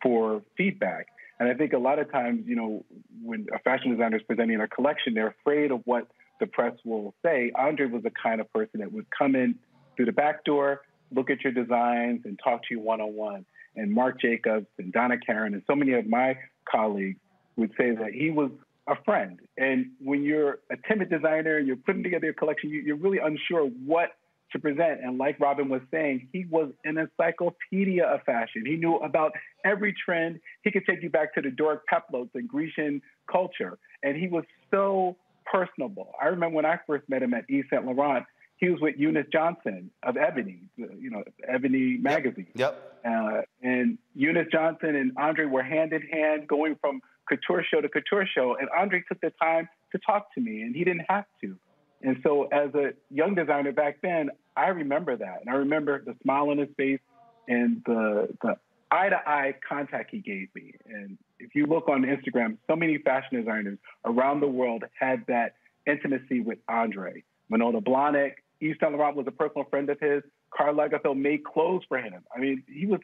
for 0.00 0.40
feedback. 0.56 1.08
And 1.44 1.52
I 1.52 1.56
think 1.56 1.74
a 1.74 1.78
lot 1.78 1.98
of 1.98 2.10
times, 2.10 2.44
you 2.46 2.56
know, 2.56 2.86
when 3.22 3.46
a 3.54 3.58
fashion 3.58 3.90
designer 3.90 4.16
is 4.16 4.22
presenting 4.22 4.58
a 4.60 4.66
collection, 4.66 5.12
they're 5.12 5.34
afraid 5.40 5.72
of 5.72 5.82
what 5.84 6.08
the 6.40 6.46
press 6.46 6.72
will 6.86 7.14
say. 7.22 7.52
Andre 7.54 7.86
was 7.86 8.02
the 8.02 8.10
kind 8.10 8.40
of 8.40 8.50
person 8.50 8.80
that 8.80 8.90
would 8.90 9.06
come 9.16 9.34
in 9.34 9.56
through 9.94 10.06
the 10.06 10.12
back 10.12 10.44
door, 10.44 10.80
look 11.12 11.28
at 11.28 11.44
your 11.44 11.52
designs, 11.52 12.22
and 12.24 12.40
talk 12.42 12.62
to 12.62 12.68
you 12.70 12.80
one 12.80 13.02
on 13.02 13.14
one. 13.14 13.44
And 13.76 13.92
Marc 13.92 14.22
Jacobs 14.22 14.66
and 14.78 14.90
Donna 14.90 15.18
Karan 15.18 15.52
and 15.52 15.62
so 15.66 15.76
many 15.76 15.92
of 15.92 16.06
my 16.06 16.38
colleagues 16.70 17.18
would 17.56 17.72
say 17.76 17.90
that 17.90 18.12
he 18.14 18.30
was 18.30 18.50
a 18.88 18.94
friend. 19.04 19.38
And 19.58 19.90
when 20.00 20.22
you're 20.22 20.60
a 20.72 20.76
timid 20.88 21.10
designer, 21.10 21.58
and 21.58 21.66
you're 21.66 21.76
putting 21.76 22.02
together 22.02 22.30
a 22.30 22.34
collection, 22.34 22.70
you, 22.70 22.94
are 22.94 22.96
really 22.96 23.18
unsure 23.18 23.66
what 23.66 24.12
to 24.54 24.58
present. 24.58 25.00
And 25.02 25.18
like 25.18 25.38
Robin 25.38 25.68
was 25.68 25.82
saying, 25.90 26.28
he 26.32 26.46
was 26.50 26.70
an 26.84 26.96
encyclopedia 26.96 28.04
of 28.04 28.22
fashion. 28.22 28.64
He 28.64 28.76
knew 28.76 28.96
about 28.96 29.32
every 29.64 29.92
trend. 29.92 30.40
He 30.62 30.70
could 30.70 30.86
take 30.88 31.02
you 31.02 31.10
back 31.10 31.34
to 31.34 31.42
the 31.42 31.50
Doric 31.50 31.80
peplos 31.92 32.30
and 32.34 32.48
Grecian 32.48 33.02
culture. 33.30 33.78
And 34.02 34.16
he 34.16 34.28
was 34.28 34.44
so 34.70 35.16
personable. 35.44 36.12
I 36.22 36.26
remember 36.26 36.56
when 36.56 36.66
I 36.66 36.78
first 36.86 37.08
met 37.08 37.22
him 37.22 37.34
at 37.34 37.44
Yves 37.48 37.66
Saint 37.70 37.84
Laurent, 37.84 38.24
he 38.56 38.70
was 38.70 38.80
with 38.80 38.94
Eunice 38.96 39.26
Johnson 39.32 39.90
of 40.02 40.16
Ebony, 40.16 40.60
you 40.76 41.10
know, 41.10 41.24
Ebony 41.46 41.98
magazine. 42.00 42.46
Yep. 42.54 43.00
Uh, 43.04 43.40
and 43.62 43.98
Eunice 44.14 44.46
Johnson 44.50 44.94
and 44.94 45.12
Andre 45.18 45.44
were 45.44 45.62
hand 45.62 45.92
in 45.92 46.02
hand 46.02 46.46
going 46.46 46.76
from 46.80 47.00
couture 47.28 47.64
show 47.68 47.80
to 47.80 47.88
couture 47.88 48.26
show. 48.32 48.56
And 48.58 48.68
Andre 48.70 49.02
took 49.08 49.20
the 49.20 49.32
time 49.42 49.68
to 49.92 49.98
talk 49.98 50.32
to 50.34 50.40
me, 50.40 50.62
and 50.62 50.74
he 50.74 50.84
didn't 50.84 51.04
have 51.08 51.26
to. 51.42 51.56
And 52.04 52.18
so, 52.22 52.44
as 52.52 52.74
a 52.74 52.90
young 53.10 53.34
designer 53.34 53.72
back 53.72 53.96
then, 54.02 54.30
I 54.56 54.68
remember 54.68 55.16
that. 55.16 55.40
And 55.40 55.48
I 55.48 55.54
remember 55.58 56.02
the 56.04 56.14
smile 56.22 56.50
on 56.50 56.58
his 56.58 56.68
face 56.76 57.00
and 57.48 57.82
the, 57.86 58.28
the 58.42 58.56
eye 58.90 59.08
to 59.08 59.16
eye 59.26 59.54
contact 59.66 60.10
he 60.10 60.18
gave 60.18 60.48
me. 60.54 60.74
And 60.86 61.16
if 61.38 61.54
you 61.54 61.64
look 61.64 61.88
on 61.88 62.02
Instagram, 62.02 62.58
so 62.68 62.76
many 62.76 62.98
fashion 62.98 63.38
designers 63.38 63.78
around 64.04 64.40
the 64.40 64.46
world 64.46 64.84
had 65.00 65.24
that 65.28 65.54
intimacy 65.86 66.40
with 66.40 66.58
Andre. 66.68 67.24
Manolo 67.48 67.80
Blahnik, 67.80 68.34
Yves 68.60 68.76
Saint 68.80 68.92
Laurent 68.92 69.16
was 69.16 69.26
a 69.26 69.32
personal 69.32 69.64
friend 69.70 69.88
of 69.88 69.98
his. 69.98 70.22
Karl 70.54 70.74
Lagerfeld 70.74 71.16
made 71.16 71.42
clothes 71.42 71.82
for 71.88 71.98
him. 71.98 72.22
I 72.34 72.38
mean, 72.38 72.62
he 72.70 72.84
was 72.84 73.00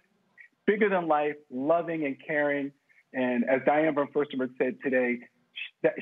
bigger 0.66 0.90
than 0.90 1.08
life, 1.08 1.36
loving 1.50 2.04
and 2.04 2.16
caring. 2.24 2.70
And 3.14 3.44
as 3.48 3.60
Diane 3.64 3.94
von 3.94 4.08
Furstenberg 4.08 4.50
said 4.58 4.76
today, 4.84 5.20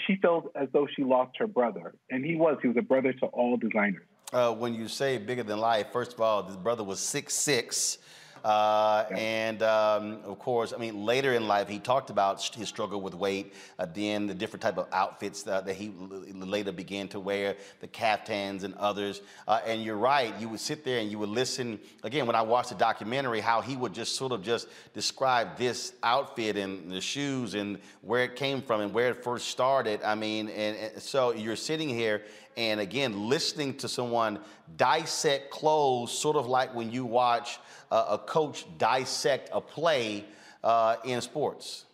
she 0.07 0.17
felt 0.21 0.53
as 0.55 0.69
though 0.73 0.87
she 0.97 1.05
lost 1.05 1.37
her 1.39 1.47
brother. 1.47 1.95
And 2.11 2.25
he 2.25 2.37
was. 2.37 2.59
He 2.63 2.69
was 2.69 2.77
a 2.77 2.83
brother 2.83 3.13
to 3.13 3.27
all 3.27 3.57
designers. 3.57 4.05
Uh, 4.33 4.53
when 4.53 4.75
you 4.75 4.89
say 4.89 5.17
bigger 5.17 5.43
than 5.43 5.59
life, 5.59 5.87
first 5.93 6.13
of 6.13 6.21
all, 6.21 6.43
his 6.43 6.57
brother 6.57 6.85
was 6.85 7.01
six 7.01 7.35
six. 7.35 7.99
Uh, 8.45 9.05
and 9.11 9.63
um, 9.63 10.19
of 10.25 10.39
course, 10.39 10.73
I 10.73 10.79
mean, 10.79 11.05
later 11.05 11.35
in 11.35 11.47
life, 11.47 11.69
he 11.69 11.79
talked 11.79 12.11
about 12.11 12.43
his 12.55 12.69
struggle 12.69 13.01
with 13.01 13.15
weight, 13.15 13.55
uh, 13.79 13.87
then 13.93 14.27
the 14.27 14.35
different 14.35 14.63
type 14.63 14.79
of 14.79 14.87
outfits 14.93 15.43
that, 15.45 15.67
that 15.67 15.75
he 15.75 15.93
later 16.35 16.73
began 16.73 17.09
to 17.09 17.21
wear, 17.21 17.57
the 17.81 17.87
caftans 17.87 18.65
and 18.65 18.75
others. 18.75 19.21
Uh, 19.47 19.61
and 19.67 19.83
you're 19.83 19.97
right, 19.97 20.35
you 20.41 20.49
would 20.49 20.61
sit 20.61 20.85
there 20.85 20.99
and 21.01 21.11
you 21.11 21.19
would 21.19 21.29
listen. 21.29 21.79
Again, 22.05 22.27
when 22.27 22.37
I 22.37 22.43
watched 22.43 22.71
the 22.71 22.77
documentary, 22.77 23.41
how 23.41 23.61
he 23.61 23.77
would 23.77 23.93
just 23.93 24.17
sort 24.17 24.33
of 24.33 24.43
just 24.43 24.69
describe 24.95 25.57
this 25.57 25.93
outfit 26.03 26.57
and 26.57 26.91
the 26.91 27.01
shoes 27.01 27.55
and 27.55 27.79
where 28.03 28.25
it 28.25 28.37
came 28.37 28.63
from 28.63 28.81
and 28.81 28.93
where 28.93 29.11
it 29.11 29.23
first 29.23 29.49
started. 29.49 30.03
I 30.03 30.15
mean, 30.15 30.49
and, 30.49 30.77
and 30.77 31.03
so 31.03 31.33
you're 31.33 31.57
sitting 31.57 31.89
here 31.89 32.23
and 32.59 32.81
again, 32.81 33.29
listening 33.29 33.75
to 33.77 33.89
someone 33.89 34.41
dissect 34.77 35.49
clothes, 35.53 36.11
sort 36.11 36.37
of 36.37 36.49
like 36.49 36.75
when 36.75 36.91
you 36.91 37.05
watch 37.05 37.57
uh, 37.57 37.61
a 37.91 38.19
coach 38.19 38.67
dissect 38.79 39.51
a 39.53 39.61
play 39.61 40.25
uh, 40.63 40.97
in 41.05 41.21
sports. 41.21 41.85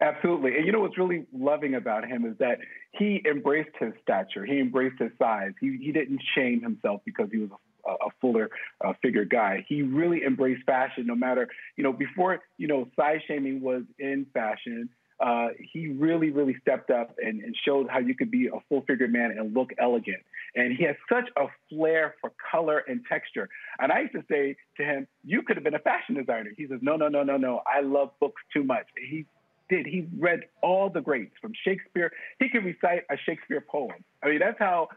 Absolutely. 0.00 0.56
And 0.56 0.66
you 0.66 0.72
know 0.72 0.80
what's 0.80 0.98
really 0.98 1.26
loving 1.32 1.74
about 1.74 2.06
him 2.06 2.26
is 2.26 2.36
that 2.38 2.58
he 2.92 3.22
embraced 3.28 3.70
his 3.78 3.92
stature, 4.02 4.44
he 4.44 4.58
embraced 4.58 5.00
his 5.00 5.10
size. 5.18 5.52
He, 5.60 5.78
he 5.80 5.92
didn't 5.92 6.20
shame 6.34 6.60
himself 6.62 7.00
because 7.04 7.28
he 7.32 7.38
was 7.38 7.50
a, 7.86 7.90
a 7.90 8.10
fuller 8.20 8.50
uh, 8.84 8.92
figure 9.00 9.24
guy. 9.24 9.64
He 9.68 9.82
really 9.82 10.22
embraced 10.24 10.64
fashion 10.64 11.06
no 11.06 11.14
matter, 11.14 11.48
you 11.76 11.84
know, 11.84 11.92
before, 11.92 12.40
you 12.58 12.68
know, 12.68 12.88
size 12.96 13.20
shaming 13.26 13.62
was 13.62 13.82
in 13.98 14.26
fashion. 14.34 14.90
Uh, 15.18 15.48
he 15.72 15.88
really, 15.88 16.30
really 16.30 16.56
stepped 16.60 16.90
up 16.90 17.16
and, 17.22 17.40
and, 17.40 17.56
showed 17.64 17.88
how 17.88 17.98
you 17.98 18.14
could 18.14 18.30
be 18.30 18.48
a 18.48 18.60
full 18.68 18.82
figured 18.86 19.10
man 19.10 19.30
and 19.30 19.54
look 19.54 19.70
elegant. 19.78 20.22
And 20.54 20.76
he 20.76 20.84
has 20.84 20.96
such 21.10 21.30
a 21.38 21.46
flair 21.70 22.16
for 22.20 22.32
color 22.50 22.84
and 22.86 23.00
texture. 23.08 23.48
And 23.78 23.90
I 23.90 24.00
used 24.00 24.12
to 24.12 24.24
say 24.30 24.56
to 24.76 24.84
him, 24.84 25.06
You 25.24 25.42
could 25.42 25.56
have 25.56 25.64
been 25.64 25.74
a 25.74 25.78
fashion 25.78 26.16
designer. 26.16 26.50
He 26.56 26.66
says, 26.66 26.80
No, 26.82 26.96
no, 26.96 27.08
no, 27.08 27.22
no, 27.22 27.38
no. 27.38 27.62
I 27.66 27.80
love 27.80 28.10
books 28.20 28.42
too 28.52 28.62
much. 28.62 28.86
He 28.96 29.24
did. 29.70 29.86
He 29.86 30.06
read 30.18 30.40
all 30.62 30.90
the 30.90 31.00
greats 31.00 31.34
from 31.40 31.52
Shakespeare. 31.64 32.12
He 32.38 32.50
could 32.50 32.64
recite 32.64 33.04
a 33.10 33.16
Shakespeare 33.24 33.64
poem. 33.66 34.04
I 34.22 34.28
mean, 34.28 34.38
that's 34.38 34.58
how 34.58 34.88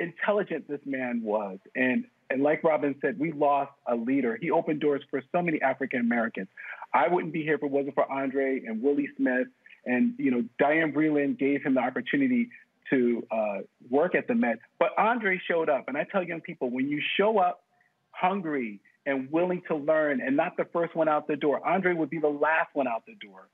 intelligent 0.00 0.68
this 0.68 0.80
man 0.84 1.22
was. 1.22 1.58
And 1.76 2.06
and 2.30 2.44
like 2.44 2.62
Robin 2.62 2.94
said, 3.00 3.18
we 3.18 3.32
lost 3.32 3.72
a 3.88 3.96
leader. 3.96 4.38
He 4.40 4.52
opened 4.52 4.80
doors 4.80 5.02
for 5.10 5.20
so 5.32 5.42
many 5.42 5.60
African 5.60 6.00
Americans. 6.00 6.46
I 6.94 7.08
wouldn't 7.08 7.32
be 7.32 7.42
here 7.42 7.54
if 7.54 7.62
it 7.62 7.70
wasn't 7.70 7.94
for 7.94 8.10
Andre 8.10 8.62
and 8.64 8.80
Willie 8.80 9.08
Smith 9.16 9.48
and 9.84 10.14
you 10.18 10.30
know, 10.30 10.44
Diane 10.58 10.92
Vreeland 10.92 11.38
gave 11.38 11.62
him 11.62 11.74
the 11.74 11.80
opportunity 11.80 12.48
to 12.90 13.26
uh, 13.30 13.58
work 13.88 14.14
at 14.14 14.26
the 14.26 14.34
Met. 14.34 14.58
But 14.78 14.90
Andre 14.98 15.40
showed 15.48 15.68
up, 15.68 15.84
and 15.88 15.96
I 15.96 16.04
tell 16.04 16.22
young 16.22 16.40
people, 16.40 16.70
when 16.70 16.88
you 16.88 17.00
show 17.16 17.38
up 17.38 17.62
hungry 18.10 18.80
and 19.06 19.30
willing 19.30 19.62
to 19.68 19.76
learn, 19.76 20.20
and 20.20 20.36
not 20.36 20.56
the 20.56 20.66
first 20.72 20.94
one 20.94 21.08
out 21.08 21.26
the 21.26 21.36
door, 21.36 21.66
Andre 21.66 21.94
would 21.94 22.10
be 22.10 22.18
the 22.18 22.28
last 22.28 22.68
one 22.74 22.86
out 22.86 23.04
the 23.06 23.14
door. 23.14 23.48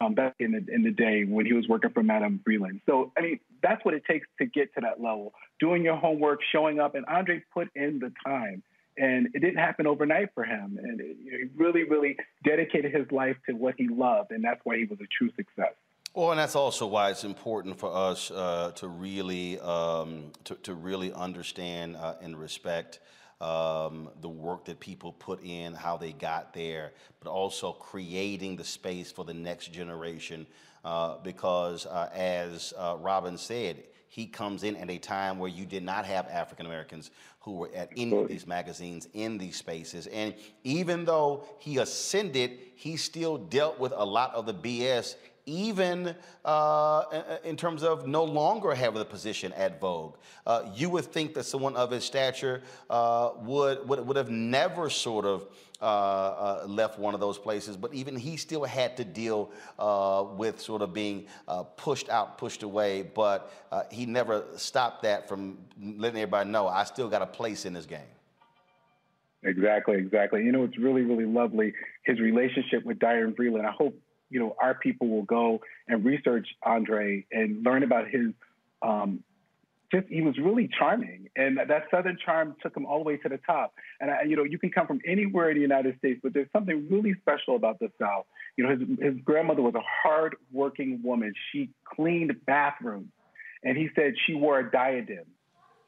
Um, 0.00 0.14
back 0.14 0.34
in 0.40 0.50
the 0.50 0.74
in 0.74 0.82
the 0.82 0.90
day 0.90 1.22
when 1.22 1.46
he 1.46 1.52
was 1.52 1.68
working 1.68 1.90
for 1.90 2.02
Madame 2.02 2.40
Vreeland. 2.44 2.80
So 2.84 3.12
I 3.16 3.20
mean, 3.20 3.40
that's 3.62 3.84
what 3.84 3.94
it 3.94 4.04
takes 4.04 4.26
to 4.38 4.46
get 4.46 4.74
to 4.74 4.80
that 4.80 5.00
level. 5.00 5.34
Doing 5.60 5.84
your 5.84 5.94
homework, 5.94 6.40
showing 6.50 6.80
up, 6.80 6.96
and 6.96 7.04
Andre 7.06 7.44
put 7.54 7.68
in 7.76 8.00
the 8.00 8.12
time 8.26 8.64
and 8.96 9.28
it 9.34 9.40
didn't 9.40 9.58
happen 9.58 9.86
overnight 9.86 10.30
for 10.34 10.44
him. 10.44 10.78
And 10.82 11.00
it, 11.00 11.16
he 11.22 11.48
really, 11.56 11.84
really 11.84 12.16
dedicated 12.44 12.94
his 12.94 13.10
life 13.10 13.36
to 13.48 13.54
what 13.54 13.74
he 13.78 13.88
loved, 13.88 14.30
and 14.30 14.44
that's 14.44 14.60
why 14.64 14.76
he 14.76 14.84
was 14.84 14.98
a 15.00 15.06
true 15.16 15.30
success. 15.36 15.74
Well, 16.14 16.30
and 16.30 16.38
that's 16.38 16.56
also 16.56 16.86
why 16.86 17.10
it's 17.10 17.24
important 17.24 17.78
for 17.78 17.94
us 17.94 18.30
uh, 18.30 18.72
to 18.76 18.88
really 18.88 19.58
um, 19.60 20.32
to, 20.44 20.56
to, 20.56 20.74
really 20.74 21.10
understand 21.10 21.96
uh, 21.96 22.16
and 22.20 22.38
respect 22.38 23.00
um, 23.40 24.10
the 24.20 24.28
work 24.28 24.66
that 24.66 24.78
people 24.78 25.12
put 25.12 25.42
in, 25.42 25.72
how 25.72 25.96
they 25.96 26.12
got 26.12 26.52
there, 26.52 26.92
but 27.18 27.30
also 27.30 27.72
creating 27.72 28.56
the 28.56 28.64
space 28.64 29.10
for 29.10 29.24
the 29.24 29.32
next 29.32 29.72
generation. 29.72 30.46
Uh, 30.84 31.16
because, 31.22 31.86
uh, 31.86 32.10
as 32.12 32.74
uh, 32.76 32.96
Robin 32.98 33.38
said, 33.38 33.84
he 34.12 34.26
comes 34.26 34.62
in 34.62 34.76
at 34.76 34.90
a 34.90 34.98
time 34.98 35.38
where 35.38 35.48
you 35.48 35.64
did 35.64 35.82
not 35.82 36.04
have 36.04 36.28
African 36.28 36.66
Americans 36.66 37.10
who 37.40 37.52
were 37.52 37.70
at 37.74 37.88
any 37.96 38.14
of 38.14 38.28
these 38.28 38.46
magazines 38.46 39.08
in 39.14 39.38
these 39.38 39.56
spaces. 39.56 40.06
And 40.08 40.34
even 40.64 41.06
though 41.06 41.46
he 41.58 41.78
ascended, 41.78 42.58
he 42.74 42.98
still 42.98 43.38
dealt 43.38 43.80
with 43.80 43.94
a 43.96 44.04
lot 44.04 44.34
of 44.34 44.44
the 44.44 44.52
BS 44.52 45.14
even 45.46 46.14
uh, 46.44 47.04
in 47.42 47.56
terms 47.56 47.82
of 47.82 48.06
no 48.06 48.22
longer 48.22 48.74
having 48.74 48.98
the 48.98 49.04
position 49.06 49.50
at 49.54 49.80
Vogue. 49.80 50.16
Uh, 50.46 50.64
you 50.74 50.90
would 50.90 51.06
think 51.06 51.32
that 51.32 51.44
someone 51.44 51.74
of 51.74 51.90
his 51.90 52.04
stature 52.04 52.62
uh, 52.90 53.30
would, 53.38 53.88
would, 53.88 54.06
would 54.06 54.18
have 54.18 54.28
never 54.28 54.90
sort 54.90 55.24
of 55.24 55.46
uh, 55.82 55.84
uh, 55.84 56.64
left 56.66 56.98
one 56.98 57.12
of 57.12 57.20
those 57.20 57.38
places, 57.38 57.76
but 57.76 57.92
even 57.92 58.16
he 58.16 58.36
still 58.36 58.64
had 58.64 58.96
to 58.96 59.04
deal 59.04 59.50
uh, 59.78 60.24
with 60.36 60.60
sort 60.60 60.80
of 60.80 60.94
being 60.94 61.26
pushed 61.76 62.08
out, 62.08 62.38
pushed 62.38 62.62
away, 62.62 63.02
but 63.02 63.52
he 63.90 64.06
never 64.06 64.44
stopped 64.56 65.02
that 65.02 65.28
from 65.28 65.58
letting 65.80 66.20
everybody 66.20 66.48
know, 66.48 66.68
I 66.68 66.84
still 66.84 67.08
got 67.08 67.22
a 67.22 67.26
place 67.26 67.64
in 67.66 67.72
this 67.72 67.86
game. 67.86 68.00
Exactly, 69.42 69.96
exactly. 69.96 70.44
You 70.44 70.52
know, 70.52 70.62
it's 70.62 70.78
really, 70.78 71.02
really 71.02 71.26
lovely. 71.26 71.74
His 72.04 72.20
relationship 72.20 72.84
with 72.84 73.00
Diane 73.00 73.34
Vreeland. 73.34 73.66
I 73.66 73.72
hope 73.72 73.98
you 74.32 74.40
know, 74.40 74.56
our 74.58 74.74
people 74.74 75.08
will 75.08 75.24
go 75.24 75.60
and 75.86 76.04
research 76.04 76.48
Andre 76.62 77.26
and 77.30 77.62
learn 77.62 77.82
about 77.82 78.08
his. 78.08 78.32
Um, 78.80 79.22
just 79.94 80.08
he 80.08 80.22
was 80.22 80.36
really 80.38 80.68
charming, 80.78 81.28
and 81.36 81.58
that 81.58 81.84
Southern 81.90 82.16
charm 82.24 82.56
took 82.62 82.76
him 82.76 82.86
all 82.86 82.98
the 82.98 83.04
way 83.04 83.16
to 83.18 83.28
the 83.28 83.38
top. 83.46 83.74
And 84.00 84.10
I, 84.10 84.22
you 84.22 84.36
know, 84.36 84.44
you 84.44 84.58
can 84.58 84.70
come 84.70 84.86
from 84.86 85.00
anywhere 85.06 85.50
in 85.50 85.56
the 85.56 85.62
United 85.62 85.98
States, 85.98 86.20
but 86.22 86.32
there's 86.34 86.50
something 86.52 86.88
really 86.90 87.14
special 87.20 87.56
about 87.56 87.78
the 87.78 87.90
South. 88.00 88.26
You 88.56 88.64
know, 88.64 88.70
his 88.70 88.80
his 89.00 89.14
grandmother 89.24 89.62
was 89.62 89.74
a 89.74 89.82
hard-working 90.02 91.00
woman. 91.02 91.34
She 91.52 91.70
cleaned 91.84 92.32
bathrooms, 92.46 93.12
and 93.62 93.76
he 93.76 93.88
said 93.94 94.14
she 94.26 94.34
wore 94.34 94.58
a 94.58 94.70
diadem 94.70 95.26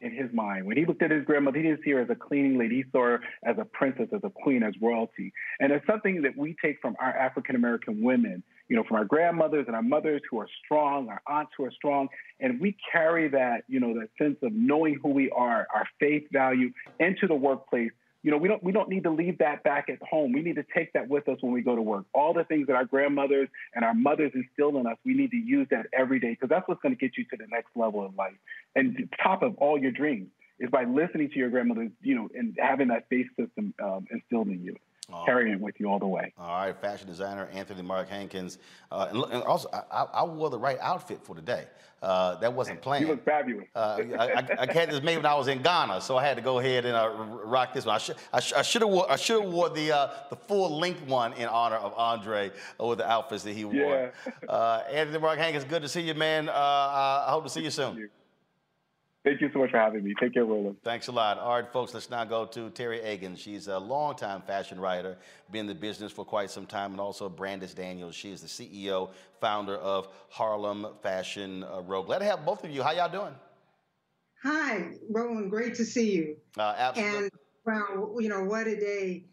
in 0.01 0.12
his 0.12 0.31
mind. 0.35 0.66
When 0.66 0.76
he 0.76 0.85
looked 0.85 1.02
at 1.02 1.10
his 1.10 1.24
grandmother, 1.24 1.56
he 1.59 1.62
didn't 1.62 1.82
see 1.82 1.93
her 1.93 2.01
as 2.01 2.10
a 2.10 2.14
cleaning 2.14 2.59
lady. 2.59 2.76
He 2.76 2.85
saw 2.93 3.05
her 3.05 3.20
as 3.44 3.56
a 3.59 3.64
princess, 3.64 4.09
as 4.12 4.20
a 4.22 4.31
queen, 4.31 4.62
as 4.62 4.74
royalty. 4.82 5.32
And 5.60 5.72
it's 5.72 5.86
something 5.86 6.22
that 6.22 6.36
we 6.36 6.56
take 6.62 6.81
from 6.82 6.94
our 7.01 7.16
African 7.16 7.56
American 7.56 8.02
women, 8.02 8.43
you 8.69 8.77
know, 8.77 8.85
from 8.85 8.97
our 8.97 9.05
grandmothers 9.05 9.66
and 9.66 9.77
our 9.77 9.82
mothers 9.82 10.23
who 10.31 10.39
are 10.41 10.49
strong, 10.65 11.09
our 11.09 11.23
aunts 11.27 11.53
who 11.57 11.65
are 11.65 11.70
strong. 11.70 12.09
And 12.41 12.61
we 12.61 12.77
carry 12.91 13.28
that, 13.28 13.65
you 13.69 13.81
know, 13.81 13.95
that 13.95 14.09
sense 14.19 14.36
of 14.43 14.53
knowing 14.53 14.99
who 15.03 15.11
we 15.11 15.31
are, 15.31 15.66
our 15.74 15.86
faith 16.01 16.24
value 16.32 16.73
into 16.99 17.27
the 17.27 17.35
workplace 17.35 17.93
you 18.24 18.31
know, 18.31 18.39
we 18.39 18.49
don't 18.49 18.62
we 18.65 18.73
don't 18.73 18.89
need 18.89 19.03
to 19.03 19.11
leave 19.11 19.36
that 19.39 19.62
back 19.65 19.91
at 19.91 20.03
home. 20.03 20.32
We 20.32 20.41
need 20.41 20.55
to 20.55 20.65
take 20.74 20.95
that 20.95 21.09
with 21.09 21.28
us 21.28 21.36
when 21.43 21.53
we 21.53 21.61
go 21.61 21.77
to 21.77 21.82
work. 21.82 22.07
All 22.15 22.32
the 22.32 22.45
things 22.45 22.69
that 22.69 22.74
our 22.74 22.86
grandmothers 22.86 23.51
and 23.74 23.85
our 23.85 23.93
mothers 23.93 24.32
instilled 24.35 24.77
in 24.77 24.86
us, 24.86 24.97
we 25.05 25.12
need 25.12 25.31
to 25.32 25.36
use 25.36 25.69
that 25.70 25.86
every 25.93 26.19
day 26.19 26.31
because 26.31 26.49
that's 26.49 26.66
what's 26.66 26.81
going 26.81 26.97
to 26.97 26.99
get 26.99 27.19
you 27.19 27.24
to 27.24 27.36
the 27.36 27.47
next 27.51 27.69
level 27.77 28.05
of 28.05 28.16
life 28.16 28.32
and 28.74 29.11
top 29.23 29.43
of 29.43 29.57
all 29.57 29.78
your 29.78 29.91
dreams 29.91 30.28
is 30.59 30.70
by 30.70 30.85
listening 30.85 31.28
to 31.28 31.39
your 31.39 31.51
grandmother, 31.51 31.91
you 32.01 32.15
know, 32.15 32.31
and 32.35 32.57
having 32.59 32.89
that 32.89 33.07
faith 33.11 33.27
system 33.39 33.74
um, 33.82 34.07
instilled 34.11 34.49
in 34.49 34.65
you. 34.65 34.74
Oh. 35.12 35.22
Carrying 35.26 35.52
it 35.52 35.60
with 35.60 35.78
you 35.78 35.89
all 35.89 35.98
the 35.98 36.06
way. 36.06 36.32
All 36.39 36.47
right, 36.47 36.81
fashion 36.81 37.06
designer 37.06 37.47
Anthony 37.52 37.82
Mark 37.82 38.09
Hankins, 38.09 38.59
uh, 38.90 39.09
and, 39.10 39.22
and, 39.32 39.43
also 39.43 39.68
I, 39.93 40.05
I, 40.05 40.24
wore 40.24 40.48
the 40.48 40.59
right 40.59 40.78
outfit 40.81 41.20
for 41.22 41.36
today. 41.36 41.66
Uh, 42.01 42.36
that 42.36 42.52
wasn't 42.52 42.81
planned. 42.81 43.02
You 43.02 43.12
look 43.12 43.24
fabulous. 43.24 43.66
Uh, 43.74 43.98
I, 44.18 44.24
I, 44.24 44.47
I 44.60 44.72
had 44.72 44.90
this 44.90 45.02
made 45.02 45.16
when 45.16 45.26
I 45.26 45.35
was 45.35 45.48
in 45.48 45.60
Ghana, 45.62 46.01
so 46.01 46.16
I 46.16 46.24
had 46.24 46.36
to 46.36 46.43
go 46.43 46.59
ahead 46.59 46.86
and 46.86 46.97
uh, 46.97 47.10
rock 47.44 47.74
this 47.74 47.85
one. 47.85 47.97
I 47.97 47.98
should 47.98 48.16
I, 48.32 48.40
sh- 48.40 48.52
I 48.55 48.62
should 48.62 48.81
have 48.81 48.90
wore 48.90 49.10
I 49.10 49.16
should 49.16 49.43
have 49.43 49.52
wore 49.52 49.68
the 49.68 49.93
uh, 49.93 50.10
the 50.31 50.36
full 50.36 50.78
length 50.78 51.06
one 51.06 51.35
in 51.35 51.48
honor 51.48 51.76
of 51.76 51.93
Andre 51.97 52.51
with 52.78 52.98
the 52.98 53.10
outfits 53.10 53.44
that 53.44 53.52
he 53.52 53.64
wore. 53.64 53.74
Yeah. 53.74 54.48
Uh, 54.48 54.85
Anthony 54.90 55.18
Mark 55.18 55.39
Hankins, 55.39 55.64
good 55.64 55.82
to 55.82 55.89
see 55.89 56.01
you, 56.01 56.14
man. 56.14 56.48
I 56.48 57.26
hope 57.28 57.44
to 57.44 57.51
see 57.51 57.62
you 57.62 57.70
soon. 57.70 58.09
Thank 59.24 59.40
you 59.40 59.48
so 59.55 59.60
much 59.60 59.70
for 59.70 59.78
having 59.78 60.05
me. 60.05 60.12
Take 60.20 60.34
care, 60.34 60.44
Roland. 60.44 60.76
Thanks 60.84 61.09
a 61.09 61.12
lot. 61.12 61.38
All 61.38 61.55
right, 61.55 61.72
folks, 61.72 61.94
let's 61.94 62.10
now 62.10 62.24
go 62.24 62.44
to 62.44 62.68
Teri 62.68 63.02
Agins. 63.02 63.38
She's 63.38 63.68
a 63.68 63.78
longtime 63.78 64.42
fashion 64.42 64.78
writer, 64.78 65.16
been 65.51 65.60
in 65.60 65.66
the 65.66 65.74
business 65.74 66.12
for 66.12 66.26
quite 66.26 66.51
some 66.51 66.66
time, 66.66 66.90
and 66.90 67.01
also 67.01 67.30
Brandice 67.30 67.74
Daniels. 67.74 68.14
She 68.14 68.30
is 68.32 68.42
the 68.42 68.48
CEO, 68.48 69.09
founder 69.40 69.76
of 69.76 70.09
Harlem 70.28 70.86
Fashion 71.02 71.64
uh, 71.64 71.80
Row. 71.80 72.02
Glad 72.02 72.18
to 72.18 72.26
have 72.26 72.44
both 72.44 72.64
of 72.64 72.70
you. 72.70 72.82
How 72.82 72.92
y'all 72.92 73.10
doing? 73.10 73.34
Hi, 74.42 74.90
Roland. 75.09 75.51
Great 75.51 75.74
to 75.76 75.86
see 75.86 76.12
you. 76.12 76.36
Uh, 76.59 76.74
absolutely. 76.76 77.18
And 77.18 77.30
wow, 77.64 78.16
you 78.20 78.28
know 78.28 78.44
what 78.44 78.66
a 78.66 78.76
day. 78.76 79.24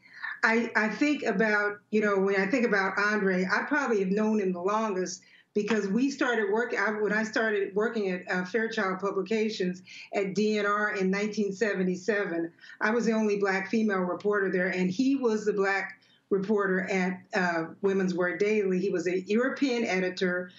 I 0.42 0.72
I 0.74 0.88
think 0.88 1.24
about 1.24 1.80
you 1.90 2.00
know 2.00 2.18
when 2.18 2.40
I 2.40 2.46
think 2.48 2.66
about 2.66 2.98
Andre, 2.98 3.44
I 3.44 3.64
probably 3.64 4.00
have 4.00 4.10
known 4.12 4.40
him 4.40 4.54
the 4.54 4.62
longest 4.62 5.22
because 5.54 5.88
we 5.88 6.10
started 6.10 6.52
working 6.52 6.80
when 7.02 7.12
I 7.12 7.24
started 7.24 7.76
working 7.76 8.10
at 8.10 8.30
uh, 8.32 8.46
Fairchild 8.46 9.00
Publications 9.00 9.82
at 10.14 10.34
DNR 10.34 10.98
in 10.98 11.12
1977. 11.12 12.52
I 12.80 12.92
was 12.92 13.06
the 13.06 13.14
only 13.14 13.38
black 13.38 13.70
female 13.70 14.00
reporter 14.00 14.50
there, 14.50 14.70
and 14.70 14.90
he 14.90 15.16
was 15.16 15.46
the 15.46 15.54
black 15.54 16.00
reporter 16.30 16.90
at 16.90 17.22
uh, 17.34 17.66
Women's 17.82 18.14
Wear 18.14 18.38
Daily. 18.38 18.80
He 18.80 18.90
was 18.90 19.08
a 19.08 19.20
European 19.22 19.84
editor. 19.84 20.52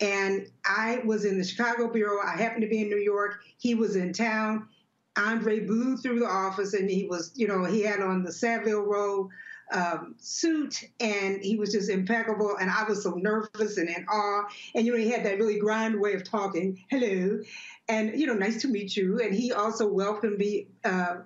And 0.00 0.46
I 0.64 1.00
was 1.04 1.24
in 1.24 1.38
the 1.38 1.44
Chicago 1.44 1.88
bureau. 1.88 2.20
I 2.24 2.36
happened 2.36 2.62
to 2.62 2.68
be 2.68 2.80
in 2.80 2.88
New 2.88 2.98
York. 2.98 3.40
He 3.58 3.74
was 3.74 3.96
in 3.96 4.12
town. 4.12 4.68
Andre 5.16 5.60
blew 5.60 5.96
through 5.96 6.20
the 6.20 6.28
office, 6.28 6.74
and 6.74 6.88
he 6.88 7.06
was, 7.06 7.32
you 7.34 7.48
know, 7.48 7.64
he 7.64 7.82
had 7.82 8.00
on 8.00 8.22
the 8.22 8.32
Savile 8.32 8.82
Row 8.82 9.28
um, 9.72 10.14
suit 10.18 10.84
and 11.00 11.42
he 11.42 11.56
was 11.56 11.72
just 11.72 11.90
impeccable. 11.90 12.56
And 12.60 12.70
I 12.70 12.84
was 12.84 13.02
so 13.02 13.10
nervous 13.10 13.76
and 13.76 13.88
in 13.88 14.06
awe. 14.08 14.44
And, 14.74 14.86
you 14.86 14.92
know, 14.92 14.98
he 14.98 15.10
had 15.10 15.24
that 15.24 15.38
really 15.38 15.58
grand 15.58 16.00
way 16.00 16.14
of 16.14 16.24
talking. 16.24 16.84
Hello. 16.90 17.40
And, 17.88 18.18
you 18.18 18.26
know, 18.26 18.34
nice 18.34 18.60
to 18.62 18.68
meet 18.68 18.96
you. 18.96 19.20
And 19.20 19.34
he 19.34 19.52
also 19.52 19.88
welcomed 19.88 20.38
me 20.38 20.68
uh, 20.84 21.16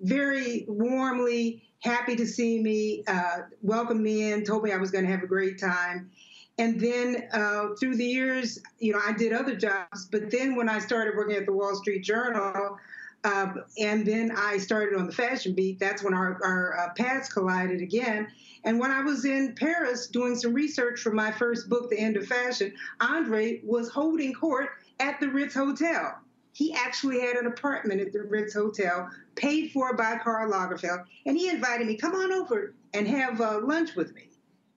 very 0.00 0.64
warmly, 0.68 1.62
happy 1.80 2.16
to 2.16 2.26
see 2.26 2.62
me, 2.62 3.04
uh, 3.06 3.42
welcomed 3.62 4.00
me 4.00 4.32
in, 4.32 4.44
told 4.44 4.62
me 4.62 4.72
I 4.72 4.76
was 4.76 4.90
going 4.90 5.04
to 5.04 5.10
have 5.10 5.22
a 5.22 5.28
great 5.28 5.58
time. 5.58 6.10
And 6.58 6.80
then 6.80 7.28
uh, 7.32 7.68
through 7.78 7.96
the 7.96 8.04
years, 8.04 8.58
you 8.80 8.92
know, 8.92 9.00
I 9.04 9.12
did 9.12 9.32
other 9.32 9.54
jobs. 9.54 10.06
But 10.10 10.30
then 10.30 10.56
when 10.56 10.68
I 10.68 10.80
started 10.80 11.16
working 11.16 11.36
at 11.36 11.46
the 11.46 11.52
Wall 11.52 11.76
Street 11.76 12.02
Journal, 12.02 12.78
um, 13.24 13.64
and 13.78 14.06
then 14.06 14.32
I 14.36 14.58
started 14.58 14.98
on 14.98 15.06
the 15.06 15.12
fashion 15.12 15.54
beat. 15.54 15.78
That's 15.78 16.02
when 16.02 16.14
our, 16.14 16.38
our 16.42 16.78
uh, 16.78 16.92
paths 16.94 17.32
collided 17.32 17.80
again. 17.80 18.28
And 18.64 18.78
when 18.78 18.90
I 18.90 19.02
was 19.02 19.24
in 19.24 19.54
Paris 19.54 20.06
doing 20.06 20.36
some 20.36 20.54
research 20.54 21.00
for 21.00 21.12
my 21.12 21.32
first 21.32 21.68
book, 21.68 21.90
The 21.90 21.98
End 21.98 22.16
of 22.16 22.26
Fashion, 22.26 22.72
Andre 23.00 23.60
was 23.64 23.88
holding 23.88 24.32
court 24.34 24.70
at 25.00 25.20
the 25.20 25.28
Ritz 25.28 25.54
Hotel. 25.54 26.18
He 26.52 26.74
actually 26.74 27.20
had 27.20 27.36
an 27.36 27.46
apartment 27.46 28.00
at 28.00 28.12
the 28.12 28.22
Ritz 28.22 28.54
Hotel, 28.54 29.08
paid 29.36 29.70
for 29.70 29.94
by 29.94 30.18
Karl 30.18 30.50
Lagerfeld, 30.50 31.04
and 31.24 31.36
he 31.36 31.48
invited 31.48 31.86
me, 31.86 31.96
come 31.96 32.14
on 32.14 32.32
over 32.32 32.74
and 32.94 33.06
have 33.06 33.40
uh, 33.40 33.60
lunch 33.62 33.94
with 33.94 34.12
me. 34.14 34.30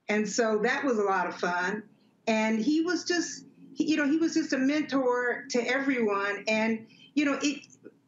And 0.08 0.28
so 0.28 0.60
that 0.60 0.84
was 0.84 1.00
a 1.00 1.04
lot 1.04 1.28
of 1.28 1.36
fun. 1.36 1.84
And 2.28 2.60
he 2.60 2.82
was 2.82 3.06
just, 3.06 3.46
you 3.76 3.98
know, 3.98 4.08
he 4.08 4.18
was 4.18 4.34
just 4.36 4.54
a 4.54 4.58
mentor 4.58 5.46
to 5.52 5.62
everyone. 5.62 6.44
And, 6.48 6.86
you 7.16 7.26
know, 7.26 7.40
it, 7.42 7.66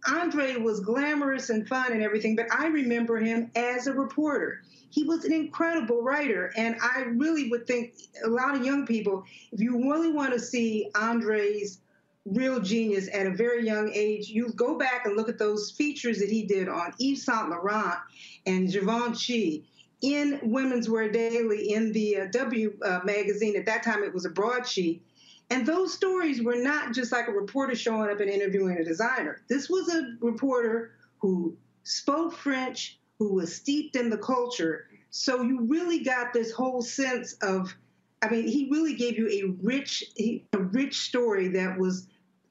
Andre 0.07 0.57
was 0.57 0.80
glamorous 0.80 1.49
and 1.49 1.67
fun 1.67 1.91
and 1.91 2.01
everything, 2.01 2.35
but 2.35 2.47
I 2.51 2.67
remember 2.67 3.17
him 3.17 3.51
as 3.55 3.88
a 3.88 3.93
reporter. 3.93 4.61
He 4.89 5.03
was 5.03 5.25
an 5.25 5.34
incredible 5.34 6.01
writer, 6.01 6.51
and 6.55 6.75
I 6.81 7.01
really 7.15 7.49
would 7.49 7.65
think 7.65 7.95
a 8.23 8.27
lot 8.27 8.55
of 8.55 8.65
young 8.65 8.85
people, 8.85 9.23
if 9.51 9.59
you 9.59 9.91
really 9.91 10.11
want 10.11 10.34
to 10.34 10.39
see 10.39 10.89
Andre's 10.93 11.80
real 12.25 12.59
genius 12.59 13.09
at 13.13 13.27
a 13.27 13.31
very 13.31 13.65
young 13.65 13.91
age, 13.93 14.30
you 14.30 14.51
go 14.53 14.77
back 14.77 15.05
and 15.05 15.15
look 15.15 15.30
at 15.30 15.39
those 15.39 15.71
features 15.71 16.19
that 16.19 16.30
he 16.30 16.43
did 16.43 16.69
on 16.69 16.93
Yves 16.99 17.25
Saint 17.25 17.49
Laurent 17.49 17.97
and 18.45 18.71
Givenchy 18.71 19.65
in 20.01 20.39
Women's 20.43 20.89
Wear 20.89 21.09
Daily 21.09 21.73
in 21.73 21.91
the 21.91 22.17
uh, 22.17 22.25
W 22.31 22.77
uh, 22.84 22.99
magazine. 23.03 23.55
At 23.55 23.65
that 23.65 23.84
time, 23.84 24.03
it 24.03 24.13
was 24.13 24.25
a 24.25 24.30
broadsheet 24.30 25.01
and 25.49 25.65
those 25.65 25.94
stories 25.94 26.41
were 26.41 26.56
not 26.56 26.94
just 26.94 27.11
like 27.11 27.28
a 27.28 27.32
reporter 27.32 27.76
showing 27.76 28.10
up 28.10 28.20
and 28.20 28.30
interviewing 28.30 28.78
a 28.78 28.84
designer. 28.84 29.41
This 29.49 29.70
was 29.70 29.90
a 29.90 30.15
reporter 30.20 30.91
who 31.20 31.56
spoke 31.84 32.34
French, 32.34 32.99
who 33.20 33.34
was 33.34 33.56
steeped 33.56 33.95
in 33.95 34.10
the 34.10 34.18
culture. 34.18 34.88
So 35.10 35.41
you 35.41 35.61
really 35.61 36.03
got 36.03 36.34
this 36.34 36.52
whole 36.52 36.82
sense 36.82 37.34
of, 37.41 37.74
I 38.22 38.30
mean, 38.30 38.48
he 38.48 38.70
really 38.72 38.95
gave 38.95 39.18
you 39.18 39.30
a 39.30 39.64
rich, 39.64 40.03
a 40.20 40.57
rich 40.57 41.02
story 41.02 41.49
that 41.49 41.78
was 41.78 42.07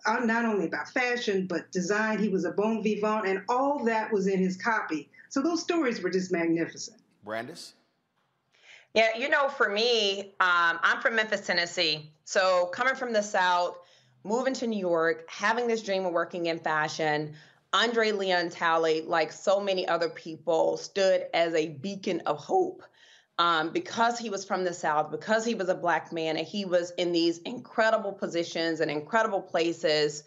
uh, 0.06 0.20
not 0.24 0.44
only 0.44 0.66
about 0.66 0.88
fashion 0.88 1.46
but 1.46 1.70
design. 1.72 2.18
He 2.18 2.28
was 2.28 2.44
a 2.44 2.50
bon 2.50 2.82
vivant, 2.82 3.26
and 3.26 3.42
all 3.48 3.84
that 3.84 4.12
was 4.12 4.26
in 4.26 4.38
his 4.38 4.56
copy. 4.56 5.08
So 5.28 5.42
those 5.42 5.62
stories 5.62 6.00
were 6.02 6.10
just 6.10 6.30
magnificent. 6.30 6.98
Brandice. 7.26 7.72
Yeah, 8.94 9.16
you 9.16 9.28
know, 9.30 9.48
for 9.48 9.68
me, 9.70 10.34
um, 10.40 10.78
I'm 10.82 11.00
from 11.00 11.16
Memphis, 11.16 11.46
Tennessee. 11.46 12.10
So 12.24 12.66
coming 12.66 12.94
from 12.94 13.12
the 13.12 13.22
South, 13.22 13.78
moving 14.22 14.52
to 14.54 14.66
New 14.66 14.78
York, 14.78 15.24
having 15.28 15.66
this 15.66 15.82
dream 15.82 16.04
of 16.04 16.12
working 16.12 16.46
in 16.46 16.58
fashion, 16.58 17.34
Andre 17.72 18.12
Leon 18.12 18.50
Talley, 18.50 19.02
like 19.02 19.32
so 19.32 19.60
many 19.60 19.88
other 19.88 20.10
people, 20.10 20.76
stood 20.76 21.24
as 21.32 21.54
a 21.54 21.68
beacon 21.68 22.20
of 22.26 22.38
hope. 22.38 22.82
Um, 23.38 23.70
because 23.70 24.18
he 24.18 24.28
was 24.28 24.44
from 24.44 24.62
the 24.62 24.74
South, 24.74 25.10
because 25.10 25.44
he 25.44 25.54
was 25.54 25.70
a 25.70 25.74
black 25.74 26.12
man, 26.12 26.36
and 26.36 26.46
he 26.46 26.66
was 26.66 26.90
in 26.92 27.12
these 27.12 27.38
incredible 27.38 28.12
positions 28.12 28.80
and 28.80 28.90
incredible 28.90 29.40
places, 29.40 30.22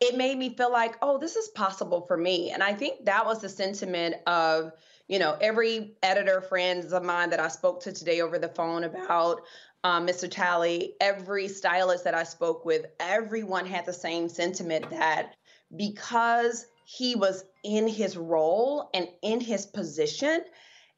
it 0.00 0.16
made 0.16 0.36
me 0.36 0.54
feel 0.54 0.70
like, 0.70 0.96
oh, 1.00 1.18
this 1.18 1.36
is 1.36 1.48
possible 1.48 2.00
for 2.02 2.16
me. 2.16 2.50
And 2.50 2.62
I 2.62 2.74
think 2.74 3.04
that 3.04 3.24
was 3.24 3.40
the 3.40 3.48
sentiment 3.48 4.16
of 4.26 4.72
you 5.08 5.18
know, 5.18 5.36
every 5.40 5.96
editor 6.02 6.40
friends 6.42 6.92
of 6.92 7.02
mine 7.02 7.30
that 7.30 7.40
I 7.40 7.48
spoke 7.48 7.82
to 7.82 7.92
today 7.92 8.20
over 8.20 8.38
the 8.38 8.48
phone 8.48 8.84
about 8.84 9.42
um, 9.82 10.06
Mr. 10.06 10.30
Talley, 10.30 10.94
every 11.00 11.48
stylist 11.48 12.04
that 12.04 12.14
I 12.14 12.24
spoke 12.24 12.64
with, 12.64 12.86
everyone 13.00 13.64
had 13.64 13.86
the 13.86 13.92
same 13.92 14.28
sentiment 14.28 14.90
that 14.90 15.34
because 15.74 16.66
he 16.84 17.14
was 17.14 17.44
in 17.64 17.88
his 17.88 18.16
role 18.16 18.90
and 18.92 19.08
in 19.22 19.40
his 19.40 19.66
position, 19.66 20.42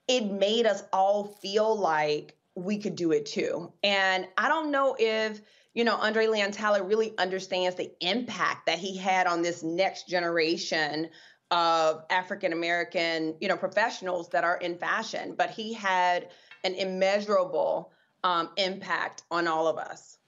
it 0.08 0.24
made 0.24 0.66
us 0.66 0.82
all 0.92 1.24
feel 1.40 1.76
like 1.76 2.36
we 2.54 2.78
could 2.78 2.96
do 2.96 3.12
it 3.12 3.26
too. 3.26 3.72
And 3.82 4.26
I 4.36 4.48
don't 4.48 4.70
know 4.72 4.96
if, 4.98 5.40
you 5.74 5.84
know, 5.84 5.94
Andre 5.94 6.26
Leon 6.26 6.50
Talley 6.50 6.80
really 6.80 7.12
understands 7.16 7.76
the 7.76 7.92
impact 8.00 8.66
that 8.66 8.78
he 8.78 8.96
had 8.96 9.26
on 9.26 9.42
this 9.42 9.62
next 9.62 10.08
generation 10.08 11.10
of 11.50 12.04
African 12.10 12.52
American, 12.52 13.34
you 13.40 13.48
know, 13.48 13.56
professionals 13.56 14.28
that 14.30 14.44
are 14.44 14.56
in 14.58 14.76
fashion, 14.76 15.34
but 15.36 15.50
he 15.50 15.72
had 15.72 16.28
an 16.64 16.74
immeasurable 16.74 17.90
um, 18.24 18.50
impact 18.56 19.22
on 19.30 19.48
all 19.48 19.66
of 19.66 19.78
us. 19.78 20.18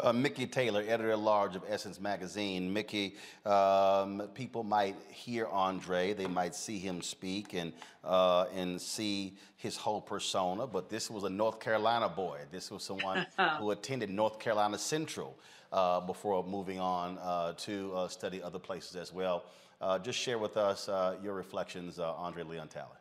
Uh, 0.00 0.12
Mikki 0.12 0.46
Taylor, 0.46 0.84
editor 0.86 1.10
at 1.10 1.18
large 1.18 1.56
of 1.56 1.64
Essence 1.68 2.00
Magazine. 2.00 2.72
Mikki, 2.72 3.16
um, 3.44 4.28
people 4.32 4.62
might 4.62 4.94
hear 5.10 5.46
Andre, 5.46 6.12
they 6.12 6.28
might 6.28 6.54
see 6.54 6.78
him 6.78 7.02
speak 7.02 7.54
and 7.54 7.72
uh, 8.04 8.44
and 8.54 8.80
see 8.80 9.34
his 9.56 9.76
whole 9.76 10.00
persona, 10.00 10.68
but 10.68 10.88
this 10.88 11.10
was 11.10 11.24
a 11.24 11.28
North 11.28 11.58
Carolina 11.58 12.08
boy. 12.08 12.38
This 12.52 12.70
was 12.70 12.84
someone 12.84 13.26
who 13.58 13.72
attended 13.72 14.08
North 14.08 14.38
Carolina 14.38 14.78
Central 14.78 15.36
uh, 15.72 16.00
before 16.00 16.44
moving 16.44 16.78
on 16.78 17.18
uh, 17.18 17.54
to 17.54 17.92
uh, 17.94 18.08
study 18.08 18.40
other 18.40 18.60
places 18.60 18.94
as 18.94 19.12
well. 19.12 19.44
Uh, 19.80 19.98
just 19.98 20.18
share 20.18 20.38
with 20.38 20.56
us 20.56 20.88
uh, 20.88 21.16
your 21.22 21.34
reflections, 21.34 21.98
uh, 21.98 22.12
Andre 22.14 22.42
Leon 22.42 22.68
Talley. 22.68 22.98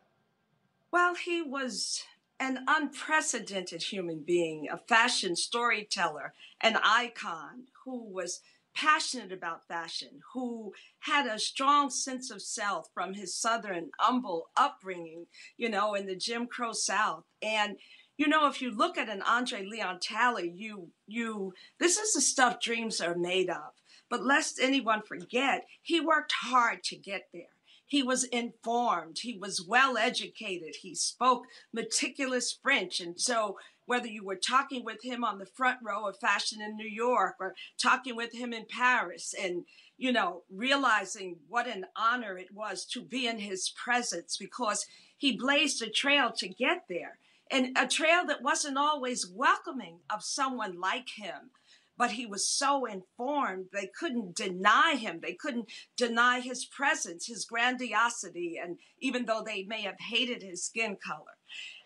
Well, 0.92 1.16
he 1.16 1.42
was 1.42 2.04
an 2.40 2.60
unprecedented 2.68 3.82
human 3.82 4.20
being, 4.20 4.68
a 4.72 4.78
fashion 4.78 5.36
storyteller, 5.36 6.34
an 6.62 6.78
icon 6.84 7.64
who 7.84 8.04
was 8.04 8.42
passionate 8.76 9.32
about 9.32 9.68
fashion, 9.68 10.22
who 10.34 10.72
had 11.00 11.26
a 11.26 11.40
strong 11.40 11.90
sense 11.90 12.30
of 12.30 12.44
self 12.44 12.90
from 12.94 13.16
his 13.16 13.36
Southern 13.36 13.90
humble 13.98 14.50
upbringing, 14.56 15.26
you 15.58 15.68
know, 15.68 15.96
in 15.96 16.06
the 16.06 16.16
Jim 16.16 16.46
Crow 16.46 16.74
South. 16.74 17.24
And, 17.42 17.78
you 18.18 18.28
know, 18.28 18.48
if 18.48 18.62
you 18.62 18.70
look 18.70 19.00
at 19.00 19.10
an 19.10 19.24
Andre 19.24 19.66
Leon 19.66 20.00
Talley, 20.00 20.54
you, 20.56 20.90
you, 21.08 21.56
this 21.80 21.98
is 21.98 22.14
the 22.14 22.22
stuff 22.22 22.62
dreams 22.62 23.02
are 23.02 23.16
made 23.16 23.50
of. 23.50 23.74
But 24.10 24.24
lest 24.24 24.60
anyone 24.62 25.02
forget, 25.02 25.66
he 25.82 26.00
worked 26.00 26.32
hard 26.32 26.84
to 26.86 26.96
get 26.96 27.28
there. 27.34 27.58
He 27.86 28.04
was 28.04 28.26
informed. 28.26 29.20
He 29.20 29.38
was 29.38 29.66
well 29.66 29.98
educated. 29.98 30.76
He 30.82 30.94
spoke 30.94 31.46
meticulous 31.74 32.52
French. 32.52 33.00
And 33.00 33.20
so, 33.20 33.58
whether 33.86 34.08
you 34.08 34.26
were 34.26 34.36
talking 34.36 34.84
with 34.84 35.04
him 35.04 35.24
on 35.24 35.40
the 35.40 35.46
front 35.46 35.80
row 35.82 36.06
of 36.08 36.20
fashion 36.20 36.62
in 36.62 36.76
New 36.76 36.88
York 36.88 37.36
or 37.40 37.56
talking 37.82 38.18
with 38.18 38.34
him 38.34 38.52
in 38.52 38.66
Paris 38.66 39.34
and, 39.42 39.64
you 39.98 40.12
know, 40.12 40.44
realizing 40.50 41.38
what 41.48 41.68
an 41.68 41.86
honor 41.96 42.38
it 42.38 42.54
was 42.54 42.84
to 42.88 43.02
be 43.02 43.26
in 43.26 43.40
his 43.40 43.70
presence 43.70 44.36
because 44.36 44.86
he 45.16 45.38
blazed 45.38 45.82
a 45.82 45.90
trail 45.90 46.34
to 46.34 46.50
get 46.50 46.84
there 46.90 47.18
and 47.50 47.78
a 47.78 47.88
trail 47.88 48.26
that 48.28 48.42
wasn't 48.42 48.78
always 48.78 49.28
welcoming 49.28 50.00
of 50.10 50.24
someone 50.24 50.80
like 50.80 51.08
him 51.16 51.52
but 51.98 52.12
he 52.12 52.26
was 52.26 52.48
so 52.48 52.86
informed 52.86 53.66
they 53.72 53.90
couldn't 54.00 54.36
deny 54.36 54.96
him. 54.96 55.20
They 55.22 55.34
couldn't 55.34 55.70
deny 55.96 56.40
his 56.40 56.66
presence 56.66 57.26
his 57.26 57.46
grandiosity 57.46 58.60
and 58.62 58.78
even 59.00 59.26
though 59.26 59.44
they 59.46 59.64
may 59.64 59.82
have 59.82 60.00
hated 60.00 60.44
his 60.44 60.64
skin 60.64 60.98
color. 61.04 61.38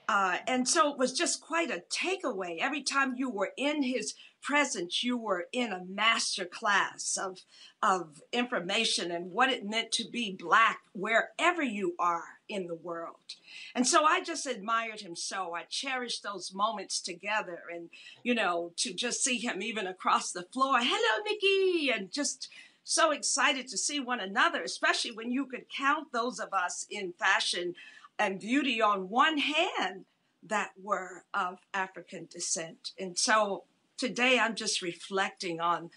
Uh, 0.10 0.40
and 0.48 0.68
so 0.68 0.92
it 0.92 0.98
was 0.98 1.14
just 1.14 1.42
quite 1.42 1.72
a 1.72 1.84
takeaway. 1.90 2.58
Every 2.60 2.84
time 2.84 3.14
you 3.16 3.30
were 3.30 3.52
in 3.58 3.84
his 3.84 4.14
presence 4.42 5.04
you 5.04 5.18
were 5.18 5.46
in 5.52 5.72
a 5.72 5.86
master 5.88 6.46
class 6.46 7.18
of 7.22 7.40
of 7.82 8.22
information 8.32 9.12
and 9.12 9.32
what 9.32 9.50
it 9.50 9.66
meant 9.66 9.92
to 9.92 10.10
be 10.12 10.36
black 10.38 10.80
wherever 10.94 11.62
you 11.62 11.96
are 12.00 12.24
in 12.52 12.68
the 12.68 12.76
world. 12.76 13.36
And 13.76 13.88
so 13.88 14.04
I 14.04 14.22
just 14.22 14.46
admired 14.46 15.02
him 15.02 15.16
so. 15.16 15.54
I 15.56 15.64
cherished 15.64 16.24
those 16.24 16.54
moments 16.54 17.00
together 17.00 17.60
and, 17.74 17.90
you 18.24 18.36
know, 18.36 18.72
to 18.78 18.94
just 18.94 19.24
see 19.24 19.38
him 19.38 19.62
even 19.62 19.88
across 19.88 20.32
the 20.32 20.44
floor, 20.44 20.80
hello, 20.82 21.24
Nikki, 21.26 21.92
and 21.92 22.12
just 22.12 22.50
so 22.84 23.12
excited 23.12 23.68
to 23.68 23.78
see 23.78 24.00
one 24.00 24.20
another, 24.20 24.64
especially 24.64 25.12
when 25.12 25.32
you 25.32 25.46
could 25.46 25.66
count 25.70 26.12
those 26.12 26.40
of 26.40 26.54
us 26.54 26.86
in 26.90 27.14
fashion 27.14 27.76
and 28.18 28.40
beauty 28.40 28.82
on 28.82 29.10
one 29.10 29.38
hand 29.38 30.06
that 30.44 30.72
were 30.82 31.24
of 31.34 31.60
African 31.74 32.28
descent. 32.30 32.92
And 33.00 33.18
so 33.18 33.64
today 33.98 34.40
I'm 34.40 34.56
just 34.56 34.82
reflecting 34.82 35.60
on 35.60 35.92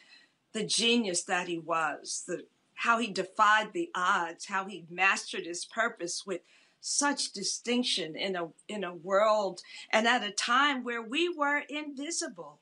the 0.52 0.64
genius 0.64 1.22
that 1.24 1.48
he 1.48 1.58
was, 1.58 2.24
the 2.26 2.44
how 2.74 2.98
he 2.98 3.08
defied 3.10 3.72
the 3.72 3.90
odds, 3.94 4.46
how 4.46 4.66
he 4.66 4.86
mastered 4.90 5.46
his 5.46 5.64
purpose 5.64 6.24
with 6.26 6.40
such 6.80 7.32
distinction 7.32 8.14
in 8.14 8.36
a 8.36 8.48
in 8.68 8.84
a 8.84 8.94
world 8.94 9.62
and 9.90 10.06
at 10.06 10.22
a 10.22 10.30
time 10.30 10.84
where 10.84 11.02
we 11.02 11.28
were 11.28 11.62
invisible. 11.68 12.58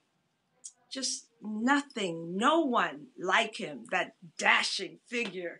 Just 0.90 1.26
nothing, 1.42 2.36
no 2.36 2.60
one 2.60 3.06
like 3.18 3.56
him, 3.56 3.86
that 3.90 4.14
dashing 4.38 4.98
figure 5.06 5.58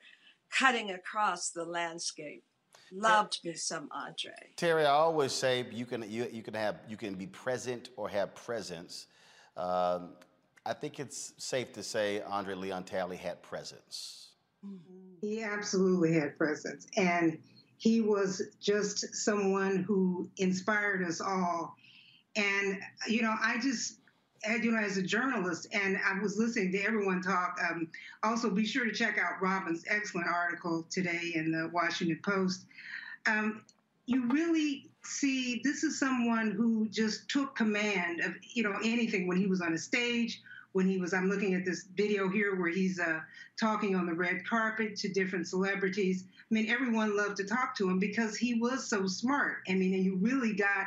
cutting 0.56 0.90
across 0.90 1.50
the 1.50 1.64
landscape. 1.64 2.44
Loved 2.94 3.40
me 3.42 3.54
some 3.54 3.88
Andre. 3.90 4.32
Teri, 4.56 4.82
I 4.82 4.90
always 4.90 5.32
say 5.32 5.66
you 5.72 5.86
can 5.86 6.08
you, 6.08 6.28
you 6.30 6.42
can 6.42 6.54
have 6.54 6.80
you 6.88 6.96
can 6.96 7.14
be 7.14 7.26
present 7.26 7.88
or 7.96 8.08
have 8.08 8.34
presence. 8.34 9.06
Um, 9.56 10.10
I 10.64 10.74
think 10.74 11.00
it's 11.00 11.32
safe 11.38 11.72
to 11.72 11.82
say 11.82 12.20
Andre 12.20 12.54
Leon 12.54 12.84
Talley 12.84 13.16
had 13.16 13.42
presence. 13.42 14.31
He 15.20 15.42
absolutely 15.42 16.14
had 16.14 16.36
presence. 16.36 16.86
And 16.96 17.38
he 17.78 18.00
was 18.00 18.42
just 18.60 19.14
someone 19.14 19.78
who 19.78 20.28
inspired 20.36 21.04
us 21.04 21.20
all. 21.20 21.76
And, 22.36 22.78
you 23.08 23.22
know, 23.22 23.34
I 23.40 23.58
just, 23.60 23.98
you 24.62 24.72
know, 24.72 24.78
as 24.78 24.96
a 24.96 25.02
journalist, 25.02 25.68
and 25.72 25.98
I 26.04 26.18
was 26.20 26.38
listening 26.38 26.72
to 26.72 26.82
everyone 26.82 27.22
talk. 27.22 27.58
Um, 27.70 27.88
also, 28.22 28.50
be 28.50 28.66
sure 28.66 28.84
to 28.84 28.92
check 28.92 29.18
out 29.18 29.40
Robin's 29.40 29.84
excellent 29.88 30.28
article 30.28 30.86
today 30.90 31.32
in 31.34 31.52
the 31.52 31.70
Washington 31.72 32.20
Post. 32.24 32.66
Um, 33.26 33.62
you 34.06 34.28
really 34.28 34.90
see 35.04 35.60
this 35.64 35.84
is 35.84 35.98
someone 35.98 36.50
who 36.50 36.88
just 36.88 37.28
took 37.28 37.54
command 37.54 38.20
of, 38.20 38.32
you 38.54 38.62
know, 38.62 38.76
anything 38.82 39.28
when 39.28 39.36
he 39.36 39.46
was 39.46 39.60
on 39.60 39.72
a 39.74 39.78
stage 39.78 40.40
when 40.72 40.88
he 40.88 40.98
was, 40.98 41.12
I'm 41.12 41.28
looking 41.28 41.54
at 41.54 41.64
this 41.64 41.84
video 41.94 42.28
here 42.28 42.54
where 42.58 42.70
he's 42.70 42.98
uh, 42.98 43.20
talking 43.58 43.94
on 43.94 44.06
the 44.06 44.14
red 44.14 44.46
carpet 44.46 44.96
to 44.96 45.08
different 45.08 45.46
celebrities. 45.46 46.24
I 46.26 46.54
mean, 46.54 46.70
everyone 46.70 47.16
loved 47.16 47.36
to 47.38 47.44
talk 47.44 47.76
to 47.76 47.88
him 47.88 47.98
because 47.98 48.36
he 48.36 48.54
was 48.54 48.86
so 48.86 49.06
smart. 49.06 49.58
I 49.68 49.74
mean, 49.74 49.94
and 49.94 50.04
you 50.04 50.16
really 50.16 50.54
got, 50.54 50.86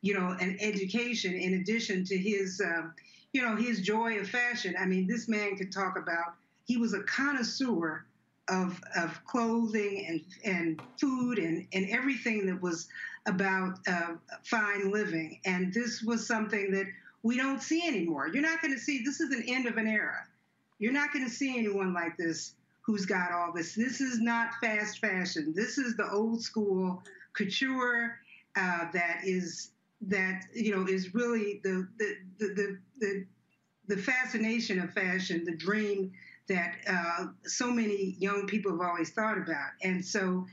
you 0.00 0.14
know, 0.14 0.36
an 0.40 0.56
education 0.60 1.34
in 1.34 1.54
addition 1.54 2.04
to 2.06 2.16
his, 2.16 2.60
uh, 2.60 2.88
you 3.32 3.42
know, 3.42 3.56
his 3.56 3.82
joy 3.82 4.18
of 4.18 4.28
fashion. 4.28 4.74
I 4.78 4.86
mean, 4.86 5.06
this 5.06 5.28
man 5.28 5.56
could 5.56 5.72
talk 5.72 5.98
about, 5.98 6.34
he 6.64 6.76
was 6.76 6.94
a 6.94 7.02
connoisseur 7.02 8.04
of, 8.48 8.80
of 8.96 9.22
clothing 9.26 10.06
and, 10.08 10.20
and 10.44 10.82
food 10.98 11.38
and, 11.38 11.66
and 11.74 11.88
everything 11.90 12.46
that 12.46 12.62
was 12.62 12.88
about 13.26 13.78
uh, 13.86 14.14
fine 14.42 14.90
living. 14.90 15.38
And 15.44 15.72
this 15.74 16.02
was 16.02 16.26
something 16.26 16.70
that 16.70 16.86
we 17.22 17.36
don't 17.36 17.62
see 17.62 17.86
anymore. 17.86 18.28
You're 18.28 18.42
not 18.42 18.62
going 18.62 18.74
to 18.74 18.80
see, 18.80 19.02
this 19.04 19.20
is 19.20 19.32
an 19.32 19.44
end 19.48 19.66
of 19.66 19.76
an 19.76 19.86
era. 19.86 20.26
You're 20.78 20.92
not 20.92 21.12
going 21.12 21.24
to 21.24 21.30
see 21.30 21.58
anyone 21.58 21.92
like 21.92 22.16
this 22.16 22.54
who's 22.82 23.04
got 23.04 23.32
all 23.32 23.52
this. 23.52 23.74
This 23.74 24.00
is 24.00 24.20
not 24.20 24.54
fast 24.62 25.00
fashion. 25.00 25.52
This 25.54 25.76
is 25.76 25.96
the 25.96 26.10
old 26.10 26.42
school 26.42 27.02
couture 27.34 28.18
uh, 28.56 28.90
that 28.92 29.20
is 29.24 29.70
that 30.00 30.44
you 30.54 30.74
know 30.74 30.86
is 30.86 31.12
really 31.14 31.60
the 31.64 31.86
the 31.98 32.14
the 32.38 32.78
the, 32.98 33.26
the 33.88 33.96
fascination 33.96 34.80
of 34.80 34.92
fashion, 34.92 35.44
the 35.44 35.56
dream 35.56 36.12
that 36.48 36.76
uh, 36.88 37.26
so 37.44 37.70
many 37.70 38.16
young 38.18 38.46
people 38.46 38.72
have 38.72 38.80
always 38.80 39.10
thought 39.10 39.36
about. 39.36 39.70
And 39.82 40.04
so 40.04 40.46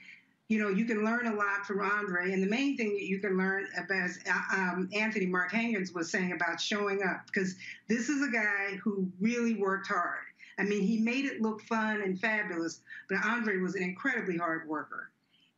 you 0.48 0.60
know, 0.60 0.70
you 0.70 0.86
can 0.86 1.04
learn 1.04 1.28
a 1.28 1.34
lot 1.34 1.66
from 1.66 1.82
Andre. 1.82 2.32
And 2.32 2.42
the 2.42 2.48
main 2.48 2.78
thing 2.78 2.94
that 2.94 3.06
you 3.06 3.20
can 3.20 3.38
learn 3.38 3.68
about, 3.78 4.10
uh, 4.30 4.56
um, 4.56 4.90
Anthony 4.94 5.26
Mark 5.26 5.52
Hankins 5.52 5.94
was 5.94 6.12
saying 6.12 6.34
about 6.34 6.62
showing 6.62 7.02
up, 7.04 7.26
because 7.26 7.56
this 7.88 8.10
is 8.10 8.28
a 8.28 8.32
guy 8.32 8.76
who 8.84 9.12
really 9.20 9.56
worked 9.56 9.88
hard. 9.88 10.20
I 10.60 10.64
mean, 10.64 10.84
he 10.84 11.00
made 11.00 11.26
it 11.26 11.42
look 11.42 11.62
fun 11.62 12.02
and 12.02 12.20
fabulous, 12.20 12.82
but 13.10 13.18
Andre 13.26 13.58
was 13.58 13.76
an 13.76 13.84
incredibly 13.84 14.38
hard 14.38 14.68
worker. 14.70 15.10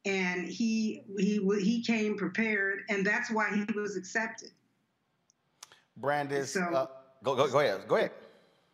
And 0.06 0.48
he 0.48 1.04
he 1.18 1.46
he 1.62 1.84
came 1.84 2.18
prepared, 2.18 2.84
and 2.88 3.06
that's 3.06 3.30
why 3.30 3.50
he 3.54 3.78
was 3.78 3.98
accepted. 3.98 4.52
Brandice, 6.02 6.48
so, 6.48 6.62
uh, 6.62 6.88
go, 7.24 7.36
go, 7.36 7.50
go 7.50 7.60
ahead. 7.60 7.82
Go 7.90 7.98
ahead. 7.98 8.12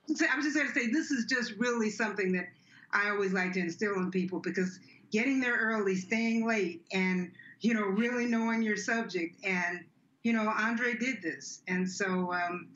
I 0.10 0.36
was 0.36 0.46
just 0.46 0.56
going 0.56 0.68
to 0.68 0.74
say, 0.74 0.92
this 0.92 1.10
is 1.10 1.26
just 1.26 1.54
really 1.58 1.90
something 1.90 2.34
that 2.34 2.50
I 2.92 3.10
always 3.10 3.34
like 3.34 3.54
to 3.54 3.60
instill 3.62 3.96
in 3.96 4.12
people 4.12 4.40
because 4.40 4.80
getting 5.14 5.40
there 5.40 5.56
early, 5.56 5.96
staying 5.96 6.46
late, 6.46 6.84
and 6.92 7.32
you 7.62 7.74
know 7.74 7.84
really 7.84 8.26
knowing 8.26 8.62
your 8.62 8.76
subject. 8.76 9.36
And 9.46 9.86
you 10.24 10.34
know 10.34 10.50
Andre 10.50 10.96
did 10.96 11.22
this, 11.22 11.62
and 11.70 11.90
so 11.90 12.34
um, 12.34 12.68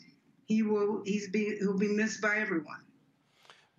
he 0.46 0.62
will 0.62 1.02
he's 1.04 1.28
be 1.30 1.58
he'll 1.60 1.78
be 1.78 1.90
missed 1.90 2.22
by 2.22 2.38
everyone. 2.38 2.80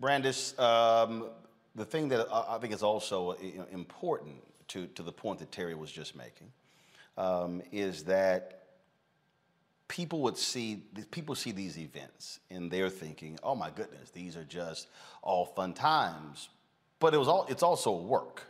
Brandice, 0.03 0.59
um, 0.59 1.29
the 1.75 1.85
thing 1.85 2.09
that 2.09 2.29
I 2.31 2.59
think 2.59 2.75
is 2.75 2.83
also 2.83 3.33
important 3.73 4.37
to 4.69 4.89
to 4.89 5.03
the 5.03 5.13
point 5.13 5.39
that 5.39 5.51
Teri 5.51 5.79
was 5.79 5.91
just 5.91 6.17
making 6.17 6.53
um, 7.17 7.63
is 7.73 8.05
that 8.05 8.65
people 9.87 10.21
would 10.21 10.37
see 10.37 10.83
people 11.13 11.35
see 11.35 11.53
these 11.53 11.79
events 11.79 12.41
and 12.51 12.71
they're 12.71 12.91
thinking, 12.91 13.39
"Oh 13.45 13.55
my 13.55 13.71
goodness, 13.71 14.11
these 14.11 14.37
are 14.37 14.45
just 14.45 14.89
all 15.23 15.47
fun 15.47 15.75
times." 15.75 16.49
But 17.01 17.15
it 17.15 17.19
was 17.19 17.29
all 17.29 17.47
it's 17.49 17.63
also 17.63 17.93
work. 17.93 18.43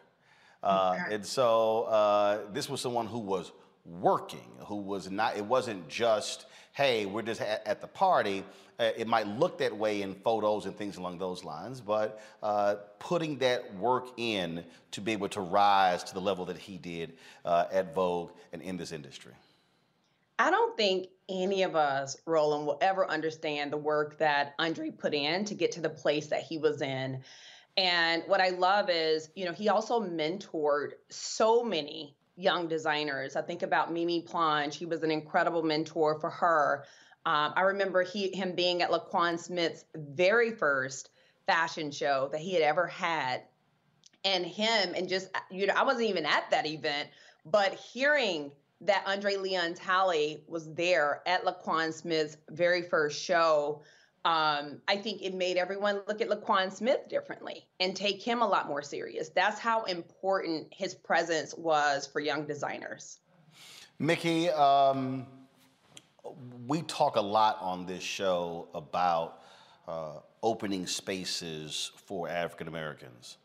Uh, 0.63 0.99
and 1.11 1.25
so 1.25 1.83
uh, 1.85 2.41
this 2.53 2.69
was 2.69 2.81
someone 2.81 3.07
who 3.07 3.19
was 3.19 3.53
working, 3.85 4.51
who 4.67 4.77
was 4.77 5.11
not, 5.11 5.37
it 5.37 5.45
wasn't 5.45 5.89
just, 5.89 6.47
hey, 6.73 7.07
we're 7.07 7.23
just 7.23 7.41
at, 7.41 7.67
at 7.67 7.81
the 7.81 7.87
party. 7.87 8.45
Uh, 8.79 8.91
it 8.97 9.09
might 9.09 9.27
look 9.27 9.59
that 9.59 9.77
way 9.77 10.03
in 10.03 10.15
photos 10.15 10.67
and 10.67 10.77
things 10.77 10.99
along 10.99 11.19
those 11.19 11.43
lines, 11.43 11.81
but 11.81 12.21
uh, 12.43 12.77
putting 12.99 13.37
that 13.39 13.75
work 13.77 14.09
in 14.17 14.65
to 14.91 15.01
be 15.01 15.13
able 15.13 15.29
to 15.29 15.41
rise 15.41 16.05
to 16.05 16.15
the 16.15 16.21
level 16.21 16.45
that 16.45 16.59
he 16.59 16.77
did 16.79 17.15
uh, 17.45 17.67
at 17.73 17.95
Vogue 17.95 18.31
and 18.53 18.63
in 18.63 18.77
this 18.77 18.93
industry. 18.93 19.33
I 20.39 20.51
don't 20.51 20.77
think 20.77 21.09
any 21.29 21.65
of 21.65 21.75
us, 21.75 22.17
Roland, 22.25 22.67
will 22.67 22.79
ever 22.81 23.09
understand 23.11 23.73
the 23.73 23.77
work 23.77 24.19
that 24.19 24.55
Andre 24.61 24.91
put 24.91 25.13
in 25.13 25.45
to 25.47 25.55
get 25.55 25.73
to 25.73 25.81
the 25.81 25.91
place 25.91 26.29
that 26.29 26.43
he 26.43 26.59
was 26.59 26.81
in. 26.81 27.21
And 27.79 28.25
what 28.27 28.41
I 28.41 28.49
love 28.49 28.91
is, 28.91 29.31
you 29.37 29.45
know, 29.45 29.53
he 29.53 29.69
also 29.69 30.01
mentored 30.01 30.95
so 31.11 31.63
many 31.63 32.17
young 32.35 32.67
designers. 32.67 33.37
I 33.37 33.43
think 33.43 33.63
about 33.63 33.93
Mimi 33.93 34.23
Plange. 34.23 34.75
He 34.75 34.85
was 34.85 35.05
an 35.05 35.13
incredible 35.13 35.63
mentor 35.63 36.19
for 36.19 36.29
her. 36.29 36.85
Um, 37.25 37.53
I 37.55 37.61
remember 37.61 38.03
he 38.03 38.35
him 38.35 38.57
being 38.57 38.83
at 38.83 38.91
Laquan 38.91 39.39
Smith's 39.39 39.85
very 39.95 40.51
first 40.51 41.11
fashion 41.47 41.93
show 41.93 42.29
that 42.33 42.41
he 42.41 42.53
had 42.53 42.63
ever 42.65 42.89
had. 42.89 43.43
And 44.25 44.45
him, 44.45 44.95
and 44.97 45.09
just, 45.09 45.29
you 45.49 45.69
know, 45.69 45.75
I 45.77 45.85
wasn't 45.85 46.09
even 46.09 46.27
at 46.27 46.51
that 46.51 46.67
event, 46.67 47.09
but 47.47 47.75
hearing 47.75 48.51
that 48.81 49.05
Andre 49.07 49.37
Leon 49.37 49.75
Talley 49.75 50.43
was 50.49 50.75
there 50.75 51.23
at 51.27 51.45
Laquan 51.45 51.93
Smith's 51.93 52.37
very 52.51 52.83
first 52.83 53.23
show, 53.23 53.83
um, 54.29 54.83
I 54.87 54.97
think 54.97 55.23
it 55.23 55.33
made 55.33 55.57
everyone 55.57 56.03
look 56.07 56.21
at 56.21 56.29
Laquan 56.29 56.71
Smith 56.71 57.09
differently 57.09 57.67
and 57.81 57.97
take 57.97 58.23
him 58.23 58.43
a 58.43 58.47
lot 58.47 58.69
more 58.69 58.83
serious. 58.83 59.31
That's 59.31 59.59
how 59.59 59.85
important 59.85 60.67
his 60.71 60.95
presence 60.95 61.55
was 61.57 62.07
for 62.07 62.21
young 62.21 62.47
designers. 62.47 63.21
Mikki, 63.99 64.51
um, 64.51 65.27
we 66.67 66.83
talk 66.83 67.17
a 67.17 67.23
lot 67.23 67.57
on 67.63 67.87
this 67.87 68.03
show 68.03 68.69
about 68.75 69.41
uh, 69.89 70.19
opening 70.43 70.87
spaces 70.87 71.91
for 71.97 72.29
African 72.29 72.69
Americans 72.69 73.39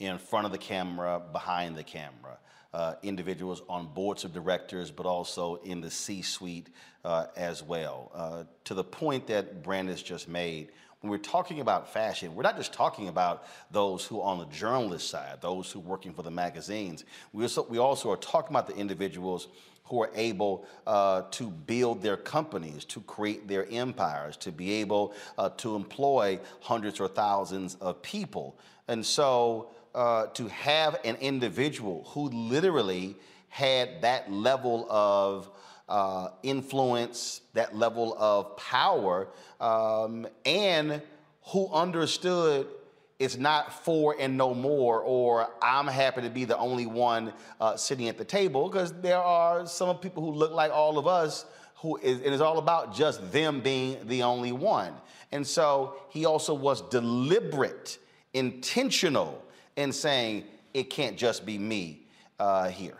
in 0.00 0.18
front 0.18 0.44
of 0.44 0.52
the 0.52 0.58
camera, 0.58 1.18
behind 1.32 1.76
the 1.76 1.82
camera. 1.82 2.36
Uh, 2.76 2.94
individuals 3.02 3.62
on 3.70 3.86
boards 3.94 4.24
of 4.24 4.34
directors, 4.34 4.90
but 4.90 5.06
also 5.06 5.54
in 5.64 5.80
the 5.80 5.90
C-suite 5.90 6.68
uh, 7.06 7.24
as 7.34 7.62
well. 7.62 8.10
Uh, 8.14 8.44
to 8.64 8.74
the 8.74 8.84
point 8.84 9.26
that 9.26 9.62
Brandice 9.62 10.04
just 10.04 10.28
made, 10.28 10.72
when 11.00 11.10
we're 11.10 11.16
talking 11.36 11.60
about 11.60 11.90
fashion, 11.90 12.34
we're 12.34 12.42
not 12.42 12.58
just 12.58 12.74
talking 12.74 13.08
about 13.08 13.46
those 13.70 14.04
who 14.04 14.20
are 14.20 14.28
on 14.28 14.38
the 14.38 14.50
journalist 14.54 15.08
side, 15.08 15.38
those 15.40 15.72
who 15.72 15.78
are 15.78 15.88
working 15.88 16.12
for 16.12 16.22
the 16.22 16.30
magazines. 16.30 17.06
We 17.32 17.44
also, 17.44 17.62
we 17.66 17.78
also 17.78 18.10
are 18.10 18.18
talking 18.18 18.50
about 18.54 18.66
the 18.66 18.76
individuals 18.76 19.48
who 19.84 20.02
are 20.02 20.10
able 20.14 20.66
uh, 20.86 21.22
to 21.30 21.48
build 21.48 22.02
their 22.02 22.18
companies, 22.18 22.84
to 22.84 23.00
create 23.00 23.48
their 23.48 23.66
empires, 23.70 24.36
to 24.36 24.52
be 24.52 24.72
able 24.82 25.14
uh, 25.38 25.48
to 25.56 25.76
employ 25.76 26.38
hundreds 26.60 27.00
or 27.00 27.08
thousands 27.08 27.76
of 27.76 28.02
people. 28.02 28.58
And 28.88 29.06
so 29.06 29.70
uh, 29.96 30.26
to 30.26 30.46
have 30.48 31.00
an 31.04 31.16
individual 31.16 32.04
who 32.10 32.28
literally 32.28 33.16
had 33.48 34.02
that 34.02 34.30
level 34.30 34.86
of 34.90 35.50
uh, 35.88 36.28
influence, 36.42 37.40
that 37.54 37.74
level 37.74 38.14
of 38.18 38.56
power, 38.58 39.28
um, 39.58 40.26
and 40.44 41.00
who 41.46 41.68
understood 41.72 42.66
it's 43.18 43.38
not 43.38 43.72
for 43.84 44.14
and 44.20 44.36
no 44.36 44.52
more, 44.52 45.00
or 45.00 45.48
I'm 45.62 45.86
happy 45.86 46.20
to 46.20 46.28
be 46.28 46.44
the 46.44 46.58
only 46.58 46.84
one 46.84 47.32
uh, 47.58 47.76
sitting 47.76 48.08
at 48.08 48.18
the 48.18 48.24
table, 48.26 48.68
because 48.68 48.92
there 49.00 49.22
are 49.22 49.66
some 49.66 49.96
people 49.96 50.22
who 50.22 50.32
look 50.32 50.52
like 50.52 50.70
all 50.70 50.98
of 50.98 51.06
us 51.06 51.46
who 51.76 51.96
is, 51.96 52.20
it 52.20 52.32
is 52.32 52.42
all 52.42 52.58
about 52.58 52.94
just 52.94 53.32
them 53.32 53.60
being 53.60 53.96
the 54.06 54.22
only 54.22 54.52
one. 54.52 54.92
And 55.32 55.46
so 55.46 55.96
he 56.10 56.26
also 56.26 56.52
was 56.52 56.82
deliberate, 56.82 57.98
intentional 58.34 59.42
in 59.76 59.92
saying, 59.92 60.44
it 60.74 60.90
can't 60.90 61.16
just 61.16 61.46
be 61.46 61.58
me 61.58 62.06
uh, 62.38 62.68
here. 62.68 62.98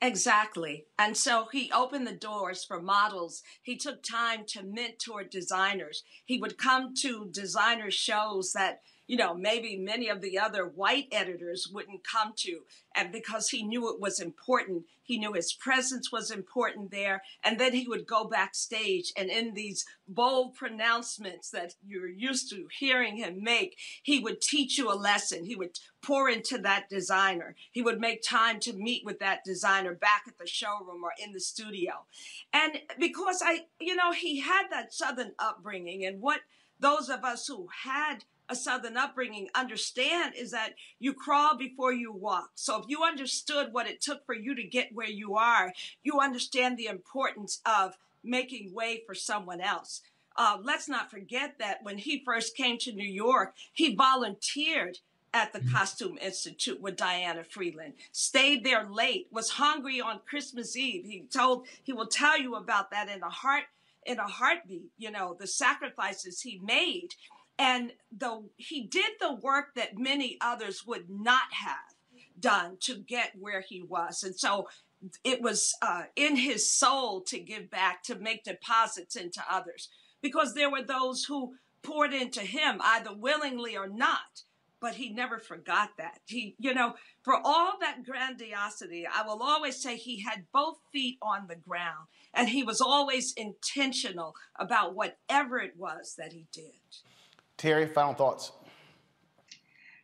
Exactly. 0.00 0.86
And 0.98 1.16
so 1.16 1.46
he 1.52 1.70
opened 1.72 2.06
the 2.06 2.12
doors 2.12 2.64
for 2.64 2.82
models. 2.82 3.42
He 3.62 3.76
took 3.76 4.02
time 4.02 4.44
to 4.48 4.64
mentor 4.64 5.22
designers. 5.22 6.02
He 6.24 6.38
would 6.38 6.58
come 6.58 6.94
to 7.02 7.28
designer 7.30 7.90
shows 7.90 8.52
that 8.52 8.80
you 9.06 9.16
know, 9.16 9.34
maybe 9.34 9.76
many 9.76 10.08
of 10.08 10.20
the 10.20 10.38
other 10.38 10.64
white 10.64 11.08
editors 11.12 11.68
wouldn't 11.72 12.02
come 12.04 12.32
to. 12.36 12.60
And 12.94 13.12
because 13.12 13.48
he 13.48 13.62
knew 13.62 13.92
it 13.92 14.00
was 14.00 14.20
important, 14.20 14.84
he 15.02 15.18
knew 15.18 15.32
his 15.32 15.52
presence 15.52 16.12
was 16.12 16.30
important 16.30 16.90
there. 16.90 17.22
And 17.42 17.58
then 17.58 17.72
he 17.72 17.86
would 17.88 18.06
go 18.06 18.24
backstage 18.24 19.12
and 19.16 19.28
in 19.28 19.54
these 19.54 19.84
bold 20.06 20.54
pronouncements 20.54 21.50
that 21.50 21.74
you're 21.84 22.08
used 22.08 22.48
to 22.50 22.68
hearing 22.78 23.16
him 23.16 23.42
make, 23.42 23.76
he 24.02 24.18
would 24.18 24.40
teach 24.40 24.78
you 24.78 24.90
a 24.90 24.94
lesson. 24.94 25.44
He 25.44 25.56
would 25.56 25.78
pour 26.02 26.28
into 26.28 26.58
that 26.58 26.88
designer. 26.88 27.56
He 27.70 27.82
would 27.82 28.00
make 28.00 28.22
time 28.22 28.60
to 28.60 28.72
meet 28.72 29.04
with 29.04 29.18
that 29.18 29.44
designer 29.44 29.94
back 29.94 30.22
at 30.28 30.38
the 30.38 30.46
showroom 30.46 31.02
or 31.04 31.12
in 31.22 31.32
the 31.32 31.40
studio. 31.40 32.06
And 32.52 32.78
because 32.98 33.42
I, 33.44 33.66
you 33.80 33.96
know, 33.96 34.12
he 34.12 34.40
had 34.40 34.68
that 34.70 34.92
Southern 34.92 35.32
upbringing 35.38 36.04
and 36.04 36.20
what 36.20 36.40
those 36.80 37.08
of 37.08 37.24
us 37.24 37.46
who 37.46 37.68
had 37.84 38.24
a 38.52 38.54
Southern 38.54 38.98
upbringing 38.98 39.48
understand 39.54 40.34
is 40.36 40.50
that 40.50 40.74
you 41.00 41.14
crawl 41.14 41.56
before 41.56 41.92
you 41.92 42.12
walk. 42.12 42.50
So 42.54 42.78
if 42.78 42.84
you 42.86 43.02
understood 43.02 43.72
what 43.72 43.88
it 43.88 44.02
took 44.02 44.24
for 44.26 44.34
you 44.34 44.54
to 44.54 44.62
get 44.62 44.94
where 44.94 45.08
you 45.08 45.36
are, 45.36 45.72
you 46.02 46.20
understand 46.20 46.76
the 46.76 46.86
importance 46.86 47.60
of 47.64 47.96
making 48.22 48.74
way 48.74 49.02
for 49.06 49.14
someone 49.14 49.62
else. 49.62 50.02
Uh, 50.36 50.58
let's 50.62 50.88
not 50.88 51.10
forget 51.10 51.58
that 51.58 51.82
when 51.82 51.98
he 51.98 52.22
first 52.24 52.54
came 52.56 52.76
to 52.78 52.92
New 52.92 53.08
York, 53.08 53.54
he 53.72 53.94
volunteered 53.94 54.98
at 55.34 55.54
the 55.54 55.60
mm-hmm. 55.60 55.74
Costume 55.74 56.18
Institute 56.20 56.80
with 56.80 56.96
Diana 56.96 57.42
Vreeland, 57.42 57.94
stayed 58.12 58.64
there 58.64 58.84
late, 58.84 59.28
was 59.30 59.48
hungry 59.48 59.98
on 59.98 60.20
Christmas 60.28 60.76
Eve. 60.76 61.06
He 61.06 61.24
told, 61.32 61.66
he 61.82 61.94
will 61.94 62.06
tell 62.06 62.38
you 62.38 62.54
about 62.54 62.90
that 62.90 63.08
in 63.08 63.22
a 63.22 63.30
heart, 63.30 63.64
in 64.04 64.18
a 64.18 64.28
heartbeat, 64.28 64.90
you 64.98 65.10
know, 65.10 65.34
the 65.38 65.46
sacrifices 65.46 66.42
he 66.42 66.60
made 66.62 67.14
and 67.58 67.92
the 68.16 68.48
he 68.56 68.82
did 68.82 69.12
the 69.20 69.34
work 69.34 69.74
that 69.76 69.98
many 69.98 70.36
others 70.40 70.84
would 70.86 71.08
not 71.08 71.52
have 71.52 71.94
done 72.38 72.76
to 72.80 72.96
get 72.96 73.32
where 73.38 73.60
he 73.60 73.82
was. 73.82 74.22
And 74.22 74.36
so 74.36 74.68
it 75.24 75.42
was 75.42 75.74
uh, 75.82 76.04
in 76.16 76.36
his 76.36 76.72
soul 76.72 77.20
to 77.22 77.38
give 77.38 77.70
back 77.70 78.02
to 78.04 78.14
make 78.14 78.44
deposits 78.44 79.16
into 79.16 79.42
others 79.50 79.88
because 80.20 80.54
there 80.54 80.70
were 80.70 80.82
those 80.82 81.24
who 81.24 81.54
poured 81.82 82.12
into 82.12 82.40
him 82.40 82.80
either 82.82 83.14
willingly 83.14 83.76
or 83.76 83.88
not 83.88 84.42
but 84.80 84.96
he 84.96 85.10
never 85.10 85.38
forgot 85.38 85.90
that. 85.96 86.18
He 86.26 86.56
you 86.58 86.74
know 86.74 86.94
for 87.22 87.34
all 87.34 87.74
that 87.80 88.04
grandiosity 88.04 89.06
i 89.06 89.24
will 89.24 89.40
always 89.42 89.80
say 89.80 89.96
he 89.96 90.22
had 90.22 90.46
both 90.52 90.78
feet 90.92 91.18
on 91.22 91.46
the 91.48 91.54
ground 91.54 92.08
and 92.34 92.48
he 92.48 92.64
was 92.64 92.80
always 92.80 93.32
intentional 93.36 94.34
about 94.58 94.94
whatever 94.94 95.58
it 95.58 95.74
was 95.76 96.16
that 96.18 96.32
he 96.32 96.46
did 96.52 96.72
Teri, 97.62 97.88
final 97.88 98.14
thoughts. 98.14 98.50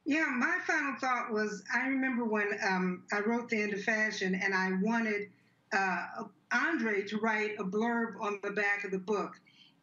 Yeah, 0.04 0.26
my 0.38 0.58
final 0.64 0.94
thought 1.00 1.32
was 1.32 1.64
I 1.74 1.88
remember 1.88 2.24
when 2.24 2.56
um, 2.66 3.02
I 3.12 3.20
wrote 3.20 3.48
The 3.48 3.60
End 3.60 3.74
of 3.74 3.82
Fashion 3.82 4.40
and 4.42 4.54
I 4.54 4.70
wanted 4.80 5.28
uh, 5.72 6.06
Andre 6.52 7.02
to 7.08 7.18
write 7.18 7.56
a 7.58 7.64
blurb 7.64 8.20
on 8.20 8.38
the 8.42 8.52
back 8.52 8.84
of 8.84 8.92
the 8.92 8.98
book. 8.98 9.32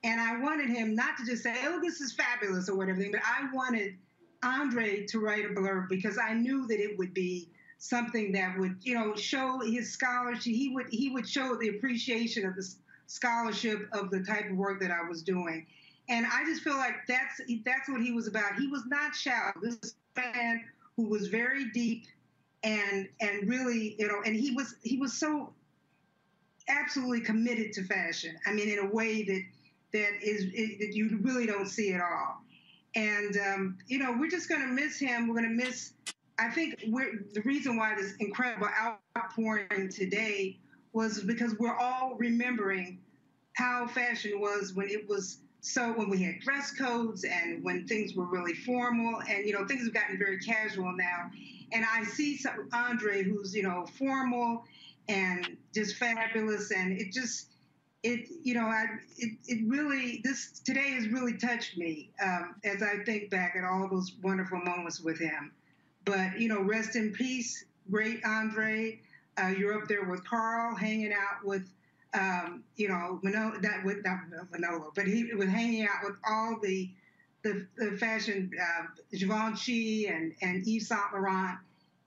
And 0.03 0.21
I 0.21 0.39
wanted 0.39 0.69
him 0.69 0.95
not 0.95 1.17
to 1.17 1.25
just 1.25 1.43
say, 1.43 1.53
oh, 1.65 1.81
this 1.81 1.99
is 1.99 2.13
fabulous 2.13 2.69
or 2.69 2.75
whatever, 2.75 3.05
but 3.11 3.21
I 3.23 3.53
wanted 3.53 3.97
Andre 4.41 5.05
to 5.07 5.19
write 5.19 5.45
a 5.45 5.49
blurb 5.49 5.89
because 5.89 6.17
I 6.17 6.33
knew 6.33 6.65
that 6.67 6.79
it 6.79 6.97
would 6.97 7.13
be 7.13 7.49
something 7.77 8.31
that 8.31 8.57
would, 8.57 8.77
you 8.81 8.93
know, 8.93 9.15
show 9.15 9.59
his 9.59 9.91
scholarship. 9.91 10.43
He 10.43 10.71
would 10.73 10.87
he 10.89 11.09
would 11.09 11.27
show 11.27 11.55
the 11.55 11.69
appreciation 11.69 12.45
of 12.45 12.55
the 12.55 12.67
scholarship 13.07 13.89
of 13.91 14.11
the 14.11 14.21
type 14.21 14.49
of 14.49 14.55
work 14.55 14.79
that 14.81 14.91
I 14.91 15.07
was 15.07 15.21
doing. 15.21 15.65
And 16.07 16.25
I 16.25 16.45
just 16.45 16.61
feel 16.61 16.77
like 16.77 17.07
that's 17.07 17.41
that's 17.65 17.89
what 17.89 18.01
he 18.01 18.11
was 18.11 18.27
about. 18.27 18.55
He 18.55 18.67
was 18.67 18.83
not 18.87 19.15
shallow. 19.15 19.53
This 19.61 19.95
fan 20.15 20.63
who 20.95 21.09
was 21.09 21.27
very 21.27 21.69
deep 21.71 22.05
and 22.63 23.07
and 23.21 23.47
really, 23.49 23.95
you 23.97 24.07
know, 24.07 24.21
and 24.25 24.35
he 24.35 24.51
was 24.51 24.75
he 24.83 24.97
was 24.97 25.13
so 25.13 25.53
absolutely 26.67 27.21
committed 27.21 27.73
to 27.73 27.83
fashion. 27.83 28.35
I 28.45 28.53
mean, 28.53 28.69
in 28.69 28.79
a 28.79 28.89
way 28.89 29.23
that 29.23 29.43
that 29.93 30.11
is 30.21 30.45
it, 30.53 30.79
that 30.79 30.93
you 30.93 31.19
really 31.21 31.45
don't 31.45 31.67
see 31.67 31.93
at 31.93 32.01
all. 32.01 32.41
And 32.95 33.37
um, 33.37 33.77
you 33.87 33.99
know, 33.99 34.15
we're 34.17 34.29
just 34.29 34.49
going 34.49 34.61
to 34.61 34.67
miss 34.67 34.99
him. 34.99 35.27
We're 35.27 35.35
going 35.35 35.57
to 35.57 35.65
miss. 35.65 35.93
I 36.37 36.49
think 36.49 36.79
the 36.81 37.41
reason 37.45 37.77
why 37.77 37.95
this 37.95 38.13
incredible 38.19 38.67
outpouring 39.15 39.89
today 39.89 40.59
was 40.91 41.21
because 41.21 41.55
we're 41.59 41.77
all 41.77 42.15
remembering 42.17 42.99
how 43.53 43.87
fashion 43.87 44.39
was 44.39 44.73
when 44.73 44.89
it 44.89 45.07
was 45.07 45.39
so 45.65 45.91
when 45.93 46.11
we 46.11 46.21
had 46.21 46.41
dress 46.41 46.71
codes 46.71 47.23
and 47.23 47.63
when 47.63 47.87
things 47.87 48.13
were 48.13 48.25
really 48.25 48.53
formal, 48.53 49.19
and 49.27 49.47
you 49.47 49.51
know 49.51 49.65
things 49.65 49.83
have 49.83 49.95
gotten 49.95 50.15
very 50.19 50.37
casual 50.37 50.95
now, 50.95 51.31
and 51.71 51.83
I 51.91 52.03
see 52.03 52.37
some, 52.37 52.69
Andre 52.71 53.23
who's 53.23 53.55
you 53.55 53.63
know 53.63 53.87
formal 53.97 54.63
and 55.09 55.57
just 55.73 55.95
fabulous, 55.95 56.71
and 56.71 57.01
it 57.01 57.11
just 57.11 57.47
it 58.03 58.27
you 58.43 58.53
know 58.53 58.67
I 58.67 58.85
it, 59.17 59.39
it 59.47 59.67
really 59.67 60.21
this 60.23 60.61
today 60.63 60.91
has 60.91 61.07
really 61.07 61.35
touched 61.35 61.77
me 61.77 62.11
um, 62.23 62.53
as 62.63 62.83
I 62.83 63.03
think 63.03 63.31
back 63.31 63.55
at 63.57 63.63
all 63.63 63.89
those 63.89 64.13
wonderful 64.21 64.59
moments 64.59 65.01
with 65.01 65.17
him. 65.17 65.51
But 66.05 66.39
you 66.39 66.47
know, 66.47 66.61
rest 66.61 66.95
in 66.95 67.11
peace, 67.11 67.65
great 67.89 68.23
Andre. 68.23 68.99
Uh, 69.35 69.47
you're 69.47 69.81
up 69.81 69.87
there 69.87 70.05
with 70.05 70.23
Karl, 70.25 70.75
hanging 70.75 71.11
out 71.11 71.43
with 71.43 71.67
um, 72.15 72.63
you 72.75 72.87
know, 72.87 73.19
Manolo, 73.23 73.59
that 73.61 73.83
with 73.83 74.03
not 74.03 74.19
Manolo, 74.51 74.91
but 74.95 75.07
he 75.07 75.33
was 75.33 75.49
hanging 75.49 75.83
out 75.83 76.03
with 76.03 76.15
all 76.27 76.59
the 76.61 76.89
the, 77.43 77.67
the 77.77 77.91
fashion 77.97 78.49
uh, 78.59 78.85
Givenchy 79.11 80.07
and 80.07 80.33
and 80.41 80.65
Yves 80.65 80.87
Saint 80.87 81.01
Laurent, 81.13 81.59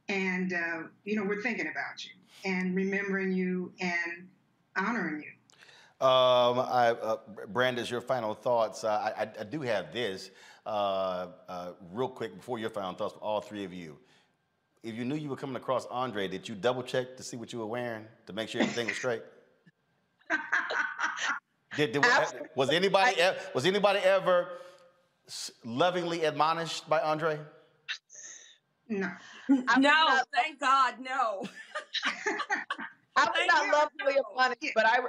and 0.09 0.53
uh, 0.53 0.83
you 1.05 1.17
know, 1.17 1.25
we're 1.25 1.43
thinking 1.43 1.69
about 1.69 2.05
you 2.05 2.11
and 2.45 2.75
remembering 2.75 3.33
you 3.33 3.73
and 3.81 4.29
honoring 4.77 5.23
you. 5.23 5.31
Um, 6.01 6.61
I, 6.61 6.97
uh, 7.03 7.17
your 7.91 8.01
final 8.01 8.33
thoughts. 8.33 8.85
Uh, 8.85 9.13
I, 9.17 9.29
I, 9.41 9.45
do 9.45 9.61
have 9.63 9.93
this. 9.93 10.31
uh, 10.65 11.29
uh, 11.49 11.73
real 11.93 12.09
quick 12.09 12.37
before 12.37 12.59
your 12.61 12.71
final 12.71 12.95
thoughts, 12.95 13.15
for 13.15 13.21
all 13.21 13.41
three 13.41 13.65
of 13.65 13.73
you. 13.73 13.97
If 14.85 14.95
you 14.95 15.05
knew 15.05 15.17
you 15.17 15.29
were 15.29 15.37
coming 15.37 15.57
across 15.57 15.87
Andre, 15.87 16.29
did 16.29 16.49
you 16.49 16.55
double 16.55 16.85
check 16.85 17.17
to 17.17 17.23
see 17.25 17.37
what 17.37 17.53
you 17.53 17.59
were 17.59 17.67
wearing 17.67 18.05
to 18.27 18.33
make 18.33 18.49
sure 18.49 18.61
everything 18.61 18.87
was 18.87 18.97
straight? 18.97 19.23
Did, 21.77 21.93
did 21.93 22.05
was 22.55 22.71
anybody 22.71 23.17
was 23.55 23.67
anybody 23.67 24.01
ever 24.01 24.49
lovingly 25.65 26.25
admonished 26.25 26.89
by 26.89 27.01
Andre? 27.01 27.39
No. 28.89 29.11
no, 29.49 30.21
thank 30.35 30.59
God, 30.61 30.95
no. 31.01 31.47
I 33.17 33.25
was 33.25 33.47
not 33.49 33.73
lovingly 33.73 34.21
admonished, 34.31 34.73
but 34.75 34.87
I 34.87 35.01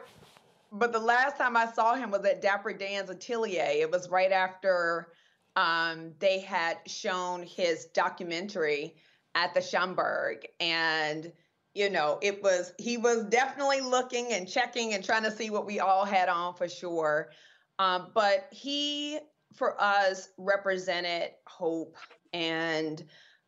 but 0.71 0.91
the 0.91 0.99
last 0.99 1.37
time 1.37 1.57
I 1.57 1.71
saw 1.71 1.95
him 1.95 2.11
was 2.11 2.23
at 2.25 2.41
Dapper 2.41 2.73
Dan's 2.73 3.09
Atelier. 3.09 3.81
It 3.81 3.91
was 3.91 4.09
right 4.09 4.31
after 4.31 5.07
um, 5.55 6.13
they 6.19 6.39
had 6.39 6.77
shown 6.85 7.43
his 7.43 7.85
documentary 7.85 8.95
at 9.35 9.53
the 9.53 9.59
Schomburg, 9.59 10.43
and 10.59 11.31
you 11.73 11.89
know, 11.89 12.19
it 12.21 12.41
was 12.41 12.73
he 12.77 12.97
was 12.97 13.25
definitely 13.25 13.81
looking 13.81 14.33
and 14.33 14.47
checking 14.47 14.93
and 14.93 15.03
trying 15.03 15.23
to 15.23 15.31
see 15.31 15.49
what 15.49 15.65
we 15.65 15.79
all 15.79 16.05
had 16.05 16.29
on 16.29 16.53
for 16.53 16.67
sure. 16.67 17.29
Um, 17.77 18.11
but 18.13 18.47
he, 18.51 19.19
for 19.55 19.81
us, 19.81 20.29
represented 20.37 21.31
hope 21.47 21.97
and. 22.33 23.03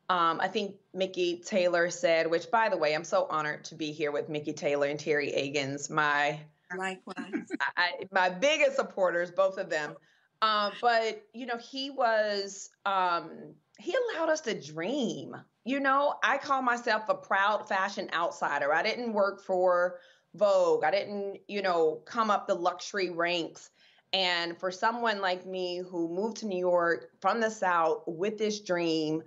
Um, 0.10 0.42
I 0.42 0.50
think 0.50 0.76
Mikki 0.94 1.38
Taylor 1.38 1.90
said, 1.90 2.30
which 2.30 2.52
by 2.52 2.68
the 2.68 2.76
way, 2.76 2.94
I'm 2.94 3.06
so 3.06 3.28
honored 3.30 3.64
to 3.66 3.76
be 3.76 3.94
here 3.94 4.12
with 4.12 4.28
Mikki 4.28 4.52
Taylor 4.52 4.88
and 4.88 5.00
Teri 5.00 5.34
Agins, 5.34 5.90
my 5.90 6.38
Likewise. 6.78 7.52
I, 7.78 7.92
my 8.12 8.30
biggest 8.30 8.76
supporters, 8.76 9.32
both 9.32 9.58
of 9.58 9.70
them. 9.70 9.96
Um, 10.42 10.72
but 10.82 11.24
you 11.34 11.46
know, 11.46 11.58
he 11.58 11.92
was 11.92 12.70
um, 12.86 13.54
he 13.78 13.96
allowed 13.96 14.30
us 14.30 14.42
to 14.42 14.60
dream. 14.60 15.36
You 15.64 15.80
know, 15.80 16.16
I 16.24 16.38
call 16.38 16.62
myself 16.62 17.04
a 17.08 17.16
proud 17.16 17.68
fashion 17.68 18.10
outsider. 18.14 18.74
I 18.74 18.82
didn't 18.82 19.14
work 19.14 19.44
for 19.44 20.00
Vogue. 20.34 20.84
I 20.84 20.92
didn't, 20.92 21.40
you 21.48 21.62
know, 21.62 22.02
come 22.06 22.32
up 22.32 22.48
the 22.48 22.56
luxury 22.56 23.10
ranks. 23.10 23.70
And 24.14 24.58
for 24.58 24.72
someone 24.72 25.22
like 25.22 25.46
me 25.46 25.78
who 25.80 26.10
moved 26.10 26.38
to 26.38 26.46
New 26.46 26.60
York 26.60 27.12
from 27.22 27.40
the 27.40 27.50
South 27.50 28.04
with 28.08 28.38
this 28.38 28.62
dream, 28.62 29.24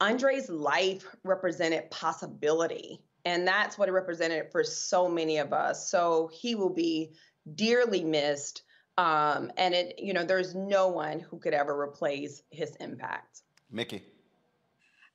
Andre's 0.00 0.48
life 0.48 1.06
represented 1.22 1.90
possibility. 1.90 3.00
And 3.24 3.46
that's 3.46 3.78
what 3.78 3.88
it 3.88 3.92
represented 3.92 4.50
for 4.50 4.64
so 4.64 5.08
many 5.08 5.38
of 5.38 5.52
us. 5.52 5.88
So 5.90 6.30
he 6.32 6.54
will 6.54 6.72
be 6.74 7.12
dearly 7.54 8.04
missed. 8.04 8.62
Um, 8.98 9.50
and 9.56 9.74
it, 9.74 9.98
you 9.98 10.12
know, 10.12 10.24
there's 10.24 10.54
no 10.54 10.88
one 10.88 11.20
who 11.20 11.38
could 11.38 11.54
ever 11.54 11.78
replace 11.80 12.42
his 12.50 12.74
impact. 12.76 13.42
Mikki. 13.70 14.02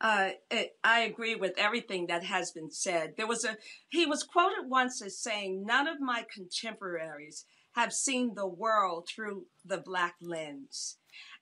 Uh, 0.01 0.29
I 0.83 1.01
agree 1.01 1.35
with 1.35 1.57
everything 1.57 2.07
that 2.07 2.23
has 2.23 2.51
been 2.51 2.71
said. 2.71 3.15
There 3.17 3.27
was 3.27 3.43
a 3.43 3.57
he 3.89 4.05
was 4.05 4.23
quoted 4.23 4.69
once 4.69 5.01
as 5.01 5.21
saying, 5.21 5.65
"None 5.65 5.87
of 5.87 5.99
my 5.99 6.25
contemporaries 6.33 7.45
have 7.73 7.93
seen 7.93 8.33
the 8.35 8.47
world 8.47 9.07
through 9.07 9.47
the 9.65 9.77
black 9.77 10.15
lens." 10.21 10.97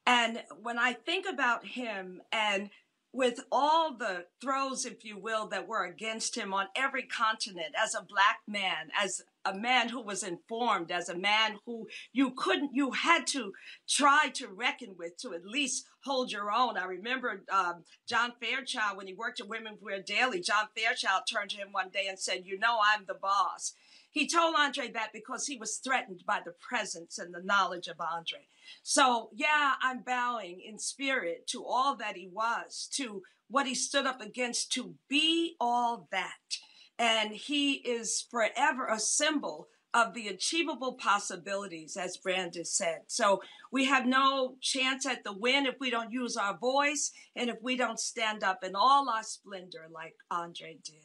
And 0.06 0.44
when 0.62 0.80
I 0.80 0.94
think 0.94 1.28
about 1.28 1.68
him 1.68 2.22
and 2.32 2.70
with 3.14 3.40
all 3.52 3.96
the 3.96 4.26
throws, 4.42 4.86
if 4.86 5.04
you 5.04 5.18
will, 5.18 5.48
that 5.48 5.68
were 5.68 5.86
against 5.86 6.36
him 6.36 6.54
on 6.54 6.68
every 6.76 7.04
continent 7.04 7.74
as 7.78 7.96
a 7.96 8.04
black 8.04 8.40
man, 8.48 8.90
as 8.98 9.22
a 9.46 9.54
man 9.54 9.90
who 9.90 10.02
was 10.02 10.24
informed, 10.24 10.92
as 10.92 11.10
a 11.10 11.18
man 11.18 11.60
who 11.66 11.88
you 12.12 12.32
couldn't, 12.32 12.72
you 12.74 12.92
had 12.92 13.26
to 13.28 13.54
try 13.88 14.30
to 14.34 14.48
reckon 14.48 14.96
with 14.98 15.18
to 15.18 15.34
at 15.34 15.46
least 15.46 15.86
hold 16.04 16.32
your 16.32 16.52
own. 16.52 16.78
I 16.78 16.86
remember 16.86 17.44
um, 17.52 17.84
John 18.08 18.34
Fairchild, 18.42 18.98
when 18.98 19.08
he 19.08 19.14
worked 19.14 19.40
at 19.40 19.48
Women 19.48 19.78
Wear 19.82 20.02
Daily, 20.02 20.42
John 20.42 20.68
Fairchild 20.76 21.24
turned 21.32 21.52
to 21.52 21.58
him 21.58 21.70
one 21.72 21.90
day 21.90 22.08
and 22.08 22.20
said, 22.20 22.44
You 22.46 22.60
know, 22.60 22.80
I'm 22.94 23.06
the 23.08 23.14
boss. 23.14 23.74
He 24.12 24.28
told 24.28 24.56
Andre 24.58 24.90
that 24.92 25.14
because 25.14 25.48
he 25.48 25.58
was 25.58 25.78
threatened 25.78 26.24
by 26.26 26.42
the 26.44 26.54
presence 26.54 27.20
and 27.20 27.34
the 27.34 27.44
knowledge 27.44 27.88
of 27.88 28.02
Andre. 28.02 28.48
So, 28.82 29.30
yeah, 29.34 29.74
I'm 29.82 30.02
bowing 30.02 30.62
in 30.62 30.80
spirit 30.80 31.48
to 31.48 31.64
all 31.66 31.96
that 31.98 32.16
he 32.18 32.28
was, 32.28 32.90
to 32.94 33.22
what 33.50 33.68
he 33.68 33.76
stood 33.76 34.06
up 34.06 34.22
against, 34.22 34.72
to 34.74 34.96
be 35.08 35.56
all 35.60 36.08
that. 36.12 36.58
And 37.00 37.32
he 37.32 37.74
is 37.74 38.26
forever 38.30 38.88
a 38.88 39.00
symbol 39.00 39.68
of 39.94 40.14
the 40.14 40.28
achievable 40.28 40.94
possibilities, 40.94 41.98
as 41.98 42.18
Brandice 42.18 42.68
said. 42.68 43.02
So 43.08 43.42
we 43.72 43.86
have 43.86 44.06
no 44.06 44.56
chance 44.62 45.06
at 45.06 45.24
the 45.24 45.34
win 45.34 45.66
if 45.66 45.76
we 45.80 45.90
don't 45.90 46.12
use 46.12 46.38
our 46.38 46.58
voice 46.58 47.12
and 47.36 47.50
if 47.50 47.58
we 47.62 47.78
don't 47.78 48.00
stand 48.00 48.44
up 48.44 48.64
in 48.64 48.76
all 48.76 49.10
our 49.10 49.24
splendor 49.24 49.88
like 49.92 50.16
Andre 50.30 50.78
did. 50.84 50.96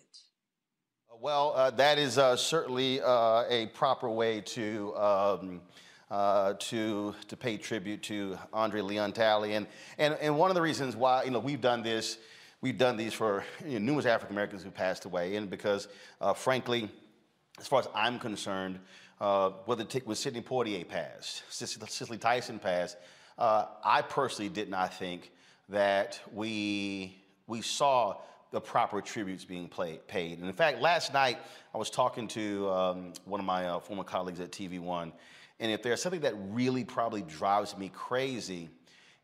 Well, 1.21 1.53
uh, 1.55 1.71
that 1.73 1.99
is 1.99 2.19
uh, 2.19 2.37
certainly 2.37 3.01
uh, 3.01 3.45
a 3.49 3.67
proper 3.75 4.11
way 4.11 4.41
to. 4.41 4.97
Um, 4.97 5.61
uh, 6.11 6.53
to, 6.59 7.15
to 7.27 7.39
pay 7.39 7.57
tribute 7.57 8.03
to 8.03 8.39
Andre 8.53 8.83
Leon 8.83 9.13
Talley. 9.13 9.55
And, 9.55 9.67
and, 9.97 10.13
and 10.21 10.37
one 10.37 10.51
of 10.51 10.55
the 10.55 10.61
reasons 10.61 10.95
why, 10.95 11.25
you 11.25 11.31
know, 11.31 11.39
we've 11.39 11.63
done 11.63 11.83
this, 11.83 12.19
we've 12.63 12.79
done 12.79 12.97
these 12.97 13.13
for 13.13 13.45
you 13.67 13.73
know, 13.73 13.79
numerous 13.81 14.07
African 14.07 14.35
Americans 14.35 14.63
who 14.63 14.71
passed 14.71 15.05
away. 15.05 15.37
And 15.37 15.51
because, 15.51 15.89
uh, 16.21 16.33
frankly, 16.33 16.89
as 17.61 17.67
far 17.67 17.81
as 17.81 17.89
I'm 17.95 18.19
concerned, 18.19 18.79
uh, 19.21 19.51
whether 19.67 19.85
t- 19.85 20.01
when 20.05 20.17
Sidney 20.17 20.41
Poitier 20.41 20.89
passed, 20.89 21.43
Cicely 21.51 22.17
Tyson 22.17 22.59
passed, 22.59 22.97
uh, 23.39 23.67
I 23.85 24.03
personally 24.03 24.49
did 24.49 24.71
not 24.71 24.95
think 24.95 25.31
that 25.69 26.21
we, 26.33 27.23
we 27.47 27.61
saw 27.61 28.17
the 28.53 28.61
proper 28.61 29.01
tributes 29.01 29.45
being 29.45 29.69
paid. 29.69 30.39
And 30.39 30.47
in 30.47 30.53
fact, 30.53 30.81
last 30.81 31.13
night 31.13 31.39
I 31.75 31.79
was 31.79 31.91
talking 31.91 32.29
to 32.29 32.69
um, 32.71 33.13
one 33.25 33.41
of 33.41 33.47
my 33.47 33.67
uh, 33.67 33.81
former 33.81 34.05
colleagues 34.05 34.41
at 34.41 34.53
TV 34.53 34.79
One, 34.79 35.13
and 35.59 35.71
if 35.71 35.83
there's 35.83 36.03
something 36.03 36.21
that 36.23 36.35
really 36.51 36.85
probably 36.85 37.23
drives 37.23 37.77
me 37.79 37.91
crazy, 37.95 38.69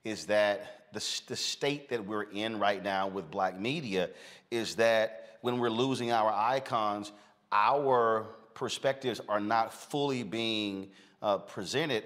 is 0.05 0.27
that 0.27 0.78
the, 0.93 1.21
the 1.27 1.37
state 1.37 1.89
that 1.91 2.05
we're 2.05 2.23
in 2.23 2.59
right 2.59 2.83
now 2.83 3.09
with 3.09 3.31
black 3.31 3.59
media 3.59 4.11
is 4.51 4.77
that 4.77 5.39
when 5.41 5.59
we're 5.59 5.71
losing 5.71 6.11
our 6.11 6.33
icons, 6.33 7.13
our 7.53 8.27
perspectives 8.55 9.21
are 9.29 9.41
not 9.41 9.73
fully 9.73 10.23
being 10.23 10.89
uh, 11.23 11.39
presented. 11.39 12.05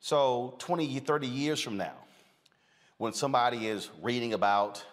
So 0.00 0.54
20, 0.58 0.98
30 0.98 1.26
years 1.26 1.60
from 1.60 1.76
now, 1.76 1.94
when 2.98 3.12
somebody 3.12 3.68
is 3.68 3.90
reading 4.02 4.34
about 4.34 4.84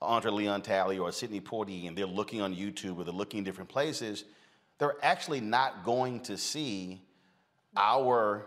Andre 0.00 0.30
Leon 0.30 0.62
Talley 0.62 0.98
or 0.98 1.12
Sidney 1.12 1.40
Poitier 1.40 1.88
and 1.88 1.96
they're 1.96 2.06
looking 2.06 2.40
on 2.40 2.54
YouTube 2.54 2.98
or 2.98 3.04
they're 3.04 3.12
looking 3.12 3.38
in 3.38 3.44
different 3.44 3.68
places, 3.68 4.24
they're 4.78 4.96
actually 5.02 5.40
not 5.40 5.84
going 5.84 6.20
to 6.20 6.36
see 6.36 7.00
our 7.76 8.46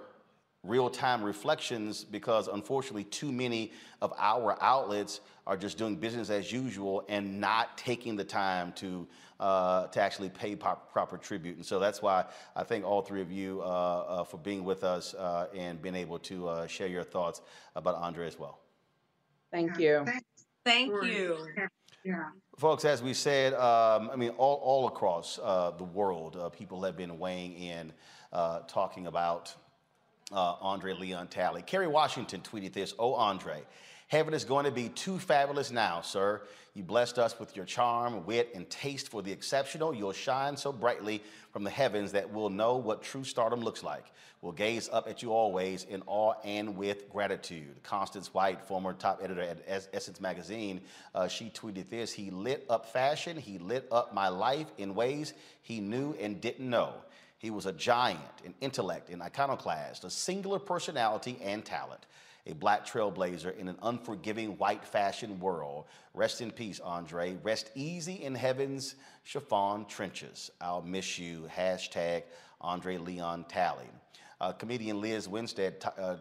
real 0.63 0.89
time 0.89 1.23
reflections 1.23 2.03
because 2.03 2.47
unfortunately, 2.47 3.05
too 3.05 3.31
many 3.31 3.71
of 4.01 4.13
our 4.17 4.57
outlets 4.61 5.21
are 5.47 5.57
just 5.57 5.77
doing 5.77 5.95
business 5.95 6.29
as 6.29 6.51
usual 6.51 7.05
and 7.07 7.39
not 7.39 7.77
taking 7.77 8.15
the 8.15 8.23
time 8.23 8.73
to. 8.73 9.07
Uh, 9.39 9.87
to 9.87 10.01
actually 10.01 10.27
pay 10.27 10.53
pop- 10.53 10.91
proper 10.91 11.15
tribute. 11.15 11.55
And 11.55 11.65
so 11.65 11.79
that's 11.79 12.01
why 12.01 12.25
I 12.57 12.63
thank 12.65 12.83
all 12.83 13.01
three 13.01 13.21
of 13.21 13.31
you 13.31 13.61
uh, 13.61 13.67
uh, 13.67 14.23
for 14.25 14.35
being 14.35 14.65
with 14.65 14.83
us 14.83 15.13
uh, 15.13 15.47
and 15.55 15.81
being 15.81 15.95
able 15.95 16.19
to 16.19 16.49
uh, 16.49 16.67
share 16.67 16.87
your 16.87 17.05
thoughts 17.05 17.39
about 17.77 17.95
Andre 17.95 18.27
as 18.27 18.37
well. 18.37 18.59
Thank 19.49 19.79
you. 19.79 20.05
Thank 20.65 20.89
you. 21.05 21.37
Yeah. 22.03 22.25
Folks, 22.57 22.83
as 22.83 23.01
we 23.01 23.13
said, 23.13 23.53
um, 23.53 24.09
I 24.11 24.17
mean, 24.17 24.31
all, 24.31 24.55
all 24.55 24.87
across 24.89 25.39
uh, 25.41 25.71
the 25.71 25.85
world, 25.85 26.37
people 26.57 26.83
have 26.83 26.97
been 26.97 27.17
weighing 27.17 27.53
in 27.53 27.93
uh, 28.33 28.59
talking 28.67 29.07
about 29.07 29.55
uh, 30.31 30.55
Andre 30.61 30.93
Leon 30.93 31.27
Talley. 31.27 31.61
Kerry 31.61 31.87
Washington 31.87 32.41
tweeted 32.41 32.73
this 32.73 32.93
Oh, 32.99 33.13
Andre, 33.13 33.63
heaven 34.07 34.33
is 34.33 34.45
going 34.45 34.65
to 34.65 34.71
be 34.71 34.89
too 34.89 35.19
fabulous 35.19 35.71
now, 35.71 36.01
sir. 36.01 36.41
You 36.75 36.83
blessed 36.83 37.17
us 37.19 37.37
with 37.39 37.55
your 37.55 37.65
charm, 37.65 38.25
wit, 38.25 38.51
and 38.53 38.69
taste 38.69 39.09
for 39.09 39.21
the 39.21 39.31
exceptional. 39.31 39.93
You'll 39.93 40.13
shine 40.13 40.55
so 40.55 40.71
brightly 40.71 41.21
from 41.51 41.63
the 41.63 41.69
heavens 41.69 42.11
that 42.11 42.29
we'll 42.29 42.49
know 42.49 42.77
what 42.77 43.01
true 43.01 43.23
stardom 43.23 43.61
looks 43.61 43.83
like. 43.83 44.05
We'll 44.41 44.53
gaze 44.53 44.87
up 44.89 45.09
at 45.09 45.21
you 45.21 45.33
always 45.33 45.83
in 45.83 46.01
awe 46.05 46.35
and 46.45 46.77
with 46.77 47.09
gratitude. 47.09 47.83
Constance 47.83 48.33
White, 48.33 48.63
former 48.63 48.93
top 48.93 49.19
editor 49.21 49.41
at 49.41 49.89
Essence 49.91 50.21
Magazine, 50.21 50.79
uh, 51.13 51.27
she 51.27 51.49
tweeted 51.49 51.89
this 51.89 52.13
He 52.13 52.29
lit 52.29 52.65
up 52.69 52.85
fashion, 52.85 53.35
he 53.35 53.57
lit 53.57 53.85
up 53.91 54.13
my 54.13 54.29
life 54.29 54.67
in 54.77 54.95
ways 54.95 55.33
he 55.61 55.81
knew 55.81 56.15
and 56.21 56.39
didn't 56.39 56.69
know. 56.69 56.93
He 57.39 57.49
was 57.49 57.65
a 57.65 57.71
giant 57.71 58.19
in 58.43 58.53
intellect 58.59 59.09
and 59.09 59.21
iconoclast, 59.23 60.03
a 60.03 60.09
singular 60.09 60.59
personality 60.59 61.39
and 61.41 61.63
talent, 61.63 62.05
a 62.45 62.53
black 62.53 62.85
trailblazer 62.85 63.57
in 63.57 63.69
an 63.69 63.77
unforgiving 63.81 64.57
white 64.57 64.83
fashion 64.83 65.39
world. 65.39 65.85
Rest 66.13 66.41
in 66.41 66.51
peace, 66.51 66.81
Andre. 66.81 67.37
Rest 67.41 67.71
easy 67.75 68.23
in 68.23 68.35
heaven's 68.35 68.95
chiffon 69.23 69.85
trenches. 69.85 70.51
I'll 70.59 70.81
miss 70.81 71.17
you. 71.17 71.49
Hashtag 71.55 72.23
Andre 72.59 72.97
Leon 72.97 73.45
Talley. 73.47 73.87
Uh, 74.41 74.53
comedian 74.53 75.01
Lizz 75.01 75.27
Winstead 75.27 75.81
t- 75.81 75.89
uh, 75.97 76.15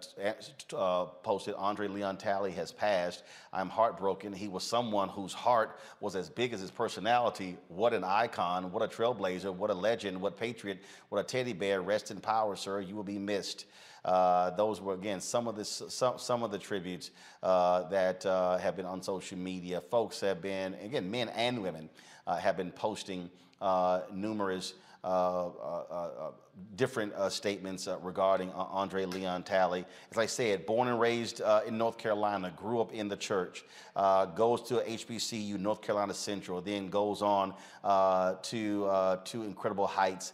uh, 0.77 1.05
posted, 1.23 1.55
Andre 1.55 1.87
Leon 1.87 2.17
Talley 2.17 2.51
has 2.51 2.73
passed. 2.73 3.23
I'm 3.53 3.69
heartbroken. 3.69 4.33
He 4.33 4.49
was 4.49 4.65
someone 4.65 5.09
whose 5.09 5.33
heart 5.33 5.79
was 6.01 6.17
as 6.17 6.29
big 6.29 6.53
as 6.53 6.61
his 6.61 6.73
personality. 6.73 7.57
What 7.69 7.95
an 7.95 8.03
icon, 8.03 8.73
what 8.73 8.83
a 8.83 8.89
trailblazer, 8.89 9.55
what 9.55 9.71
a 9.71 9.75
legend, 9.75 10.21
what 10.21 10.37
patriot, 10.37 10.83
what 11.11 11.21
a 11.21 11.23
teddy 11.25 11.53
bear. 11.53 11.81
Rest 11.81 12.11
in 12.11 12.21
power, 12.21 12.57
sir. 12.57 12.81
You 12.81 12.97
will 12.97 13.05
be 13.05 13.19
missed. 13.19 13.67
Uh, 14.05 14.51
those 14.51 14.81
were 14.81 14.95
again 14.95 15.21
some 15.21 15.47
of 15.47 15.55
the 15.55 15.65
some, 15.65 16.19
some 16.19 16.43
of 16.43 16.51
the 16.51 16.59
tributes 16.59 17.13
uh, 17.45 17.89
that 17.89 18.27
uh, 18.27 18.59
have 18.59 18.75
been 18.75 18.87
on 18.87 19.01
social 19.01 19.39
media. 19.39 19.81
Folks 19.81 20.21
have 20.21 20.43
been 20.43 20.75
again 20.75 21.09
men 21.09 21.29
and 21.29 21.63
women 21.63 21.89
uh, 22.27 22.37
have 22.37 22.57
been 22.57 22.73
posting 22.73 23.31
uh, 23.61 24.01
numerous 24.13 24.73
uh, 24.73 24.75
uh, 24.75 24.81
uh, 24.81 24.88
Uh, 25.05 25.47
uh, 25.47 25.85
uh, 25.91 26.31
different 26.75 27.13
statements 27.31 27.89
regarding 28.03 28.51
Andre 28.53 29.05
Leon 29.05 29.45
Talley. 29.45 29.85
As 30.11 30.19
I 30.19 30.27
said, 30.27 30.67
born 30.67 30.89
and 30.89 30.99
raised 30.99 31.41
in 31.67 31.79
North 31.79 31.99
Carolina, 31.99 32.53
grew 32.57 32.81
up 32.81 32.93
in 32.93 33.07
the 33.07 33.17
church, 33.17 33.65
goes 34.35 34.63
to 34.63 34.75
HBCU, 34.77 35.59
North 35.59 35.83
Carolina 35.83 36.15
Central, 36.15 36.61
then 36.61 36.89
goes 36.89 37.23
on 37.23 37.55
to, 38.43 39.19
to 39.25 39.43
incredible 39.45 39.87
heights 39.87 40.33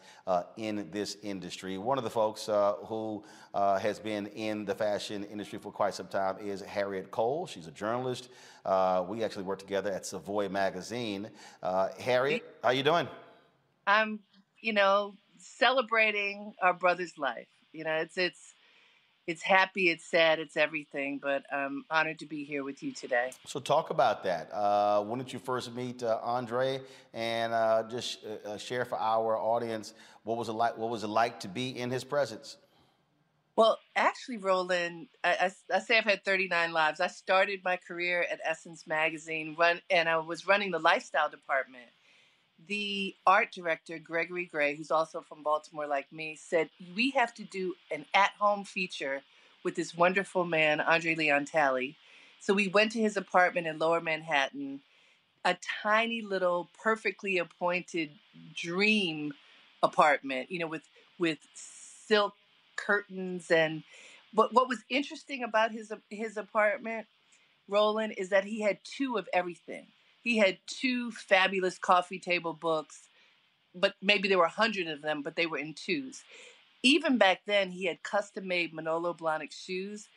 in 0.56 0.88
this 0.90 1.18
industry. 1.22 1.76
One 1.76 1.98
of 1.98 2.04
the 2.04 2.10
folks 2.10 2.46
who 2.46 3.22
has 3.54 3.98
been 3.98 4.26
in 4.28 4.64
the 4.64 4.74
fashion 4.74 5.24
industry 5.24 5.58
for 5.58 5.72
quite 5.72 5.94
some 5.94 6.08
time 6.08 6.36
is 6.38 6.62
Harriette 6.62 7.10
Cole. 7.10 7.46
She's 7.46 7.66
a 7.66 7.72
journalist. 7.72 8.30
Uh, 8.64 9.04
we 9.06 9.22
actually 9.22 9.44
work 9.44 9.58
together 9.58 9.92
at 9.92 10.06
Savoy 10.06 10.48
Magazine. 10.48 11.28
Uh, 11.62 11.88
Harriette, 12.00 12.42
how 12.62 12.70
you 12.70 12.82
doing? 12.82 13.06
I'm 13.86 14.20
you 14.64 14.72
know, 14.72 15.14
celebrating 15.36 16.54
our 16.62 16.72
brother's 16.72 17.18
life. 17.18 17.48
You 17.72 17.84
know, 17.84 17.96
it's 17.96 18.16
it's 18.16 18.54
it's 19.26 19.42
happy, 19.42 19.90
it's 19.90 20.04
sad, 20.04 20.38
it's 20.38 20.56
everything. 20.56 21.20
But 21.22 21.44
I'm 21.52 21.84
honored 21.90 22.18
to 22.20 22.26
be 22.26 22.44
here 22.44 22.64
with 22.64 22.82
you 22.82 22.92
today. 22.92 23.32
So 23.46 23.60
talk 23.60 23.90
about 23.90 24.24
that. 24.24 24.50
Uh, 24.52 25.02
when 25.02 25.18
did 25.18 25.32
you 25.32 25.38
first 25.38 25.74
meet 25.74 26.02
uh, 26.02 26.18
Andre? 26.22 26.80
And 27.12 27.52
uh, 27.52 27.84
just 27.90 28.24
uh, 28.24 28.48
uh, 28.48 28.56
share 28.56 28.86
for 28.86 28.98
our 28.98 29.36
audience 29.36 29.92
what 30.22 30.38
was 30.38 30.48
it 30.48 30.52
like? 30.52 30.78
What 30.78 30.88
was 30.88 31.04
it 31.04 31.08
like 31.08 31.40
to 31.40 31.48
be 31.48 31.78
in 31.78 31.90
his 31.90 32.02
presence? 32.02 32.56
Well, 33.56 33.78
actually, 33.94 34.38
Roland, 34.38 35.08
I, 35.22 35.50
I, 35.70 35.76
I, 35.76 35.78
say 35.78 35.98
I've 35.98 36.04
had 36.04 36.24
39 36.24 36.72
lives. 36.72 36.98
I 36.98 37.06
started 37.06 37.60
my 37.62 37.76
career 37.76 38.26
at 38.28 38.40
Essence 38.44 38.84
Magazine, 38.84 39.54
run, 39.56 39.80
and 39.90 40.08
I 40.08 40.16
was 40.16 40.44
running 40.44 40.72
the 40.72 40.80
lifestyle 40.80 41.28
department 41.28 41.90
the 42.66 43.14
art 43.26 43.52
director, 43.52 43.98
Gregory 43.98 44.46
Gray, 44.46 44.76
who's 44.76 44.90
also 44.90 45.20
from 45.20 45.42
Baltimore 45.42 45.86
like 45.86 46.12
me, 46.12 46.36
said, 46.36 46.70
We 46.94 47.10
have 47.10 47.34
to 47.34 47.44
do 47.44 47.74
an 47.90 48.06
at 48.14 48.32
home 48.38 48.64
feature 48.64 49.22
with 49.64 49.74
this 49.76 49.94
wonderful 49.94 50.44
man, 50.44 50.80
Andre 50.80 51.14
Leon 51.14 51.46
Talley. 51.46 51.96
So 52.40 52.52
we 52.54 52.68
went 52.68 52.92
to 52.92 53.00
his 53.00 53.16
apartment 53.16 53.66
in 53.66 53.78
lower 53.78 54.00
Manhattan, 54.00 54.80
a 55.44 55.56
tiny 55.82 56.22
little, 56.22 56.68
perfectly 56.82 57.38
appointed 57.38 58.10
dream 58.54 59.32
apartment, 59.82 60.50
you 60.50 60.58
know, 60.58 60.66
with, 60.66 60.82
with 61.18 61.38
silk 61.54 62.34
curtains 62.76 63.50
and 63.50 63.82
but 64.34 64.52
what 64.52 64.68
was 64.68 64.84
interesting 64.90 65.44
about 65.44 65.70
his 65.70 65.92
his 66.10 66.36
apartment, 66.36 67.06
Roland, 67.68 68.14
is 68.18 68.30
that 68.30 68.44
he 68.44 68.60
had 68.60 68.78
two 68.84 69.16
of 69.16 69.28
everything. 69.32 69.86
He 70.24 70.38
had 70.38 70.58
two 70.66 71.12
fabulous 71.12 71.78
coffee 71.78 72.18
table 72.18 72.54
books, 72.54 73.08
but 73.74 73.94
maybe 74.00 74.26
there 74.26 74.38
were 74.38 74.44
a 74.44 74.50
hundred 74.50 74.88
of 74.88 75.02
them, 75.02 75.22
but 75.22 75.36
they 75.36 75.46
were 75.46 75.58
in 75.58 75.74
twos. 75.74 76.24
Even 76.82 77.18
back 77.18 77.42
then, 77.46 77.70
he 77.70 77.84
had 77.84 78.02
custom 78.02 78.48
made 78.48 78.72
Manolo 78.72 79.12
Blahnik 79.12 79.52
shoes, 79.52 80.08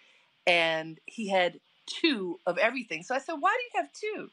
and 0.47 0.97
he 1.05 1.27
had 1.27 1.59
two 1.85 2.39
of 2.45 2.57
everything. 2.57 3.03
So 3.03 3.15
I 3.15 3.19
said, 3.19 3.35
Why 3.39 3.55
do 3.57 3.77
you 3.77 3.83
have 3.83 3.91
two? 3.93 4.29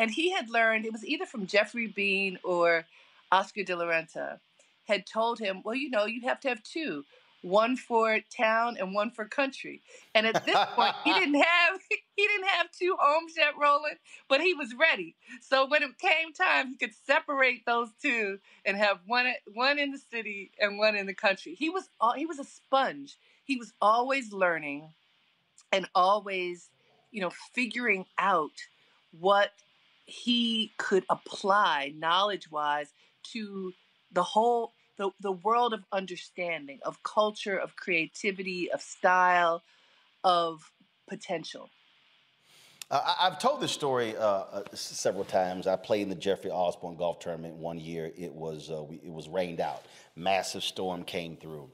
And 0.00 0.10
he 0.10 0.32
had 0.32 0.50
learned, 0.50 0.84
it 0.84 0.92
was 0.92 1.06
either 1.06 1.26
from 1.26 1.46
Geoffrey 1.46 1.86
Beene 1.86 2.38
or 2.42 2.84
Oscar 3.30 3.62
de 3.62 3.76
la 3.76 3.84
Renta, 3.84 4.40
had 4.88 5.06
told 5.06 5.38
him, 5.38 5.62
Well, 5.64 5.76
you 5.76 5.90
know, 5.90 6.06
you 6.06 6.22
have 6.22 6.40
to 6.40 6.48
have 6.48 6.62
two 6.64 7.04
one 7.44 7.76
for 7.76 8.18
town 8.34 8.76
and 8.80 8.94
one 8.94 9.10
for 9.10 9.26
country. 9.26 9.82
And 10.14 10.26
at 10.26 10.46
this 10.46 10.58
point, 10.74 10.94
he 11.04 11.12
didn't 11.18 11.34
have 11.34 11.78
he 11.88 12.26
didn't 12.26 12.48
have 12.48 12.70
two 12.72 12.96
homes 12.98 13.34
yet 13.36 13.52
Roland, 13.60 13.98
but 14.28 14.40
he 14.40 14.54
was 14.54 14.74
ready. 14.74 15.14
So 15.42 15.66
when 15.66 15.82
it 15.82 15.98
came 15.98 16.32
time, 16.32 16.68
he 16.68 16.76
could 16.76 16.94
separate 17.06 17.66
those 17.66 17.90
two 18.00 18.38
and 18.64 18.76
have 18.78 19.00
one 19.06 19.26
one 19.52 19.78
in 19.78 19.90
the 19.92 19.98
city 19.98 20.52
and 20.58 20.78
one 20.78 20.96
in 20.96 21.06
the 21.06 21.14
country. 21.14 21.54
He 21.54 21.68
was 21.68 21.88
he 22.16 22.24
was 22.24 22.38
a 22.38 22.44
sponge. 22.44 23.18
He 23.44 23.56
was 23.56 23.74
always 23.80 24.32
learning 24.32 24.88
and 25.70 25.86
always, 25.94 26.70
you 27.10 27.20
know, 27.20 27.30
figuring 27.52 28.06
out 28.18 28.52
what 29.20 29.50
he 30.06 30.72
could 30.78 31.04
apply 31.10 31.92
knowledge-wise 31.96 32.92
to 33.32 33.72
the 34.12 34.22
whole 34.22 34.72
the, 34.96 35.10
the 35.20 35.32
world 35.32 35.72
of 35.72 35.84
understanding, 35.92 36.78
of 36.84 37.02
culture, 37.02 37.56
of 37.56 37.76
creativity, 37.76 38.70
of 38.70 38.80
style, 38.80 39.62
of 40.22 40.72
potential. 41.08 41.68
Uh, 42.90 43.14
I've 43.18 43.38
told 43.38 43.60
this 43.60 43.72
story 43.72 44.16
uh, 44.16 44.22
uh, 44.22 44.62
several 44.74 45.24
times. 45.24 45.66
I 45.66 45.76
played 45.76 46.02
in 46.02 46.10
the 46.10 46.14
Jeffrey 46.14 46.50
Osborne 46.50 46.96
golf 46.96 47.18
tournament 47.18 47.56
one 47.56 47.80
year. 47.80 48.12
It 48.16 48.32
was 48.32 48.70
uh, 48.70 48.82
we, 48.82 48.96
it 48.96 49.12
was 49.12 49.28
rained 49.28 49.60
out. 49.60 49.84
Massive 50.16 50.62
storm 50.62 51.02
came 51.02 51.36
through, 51.36 51.70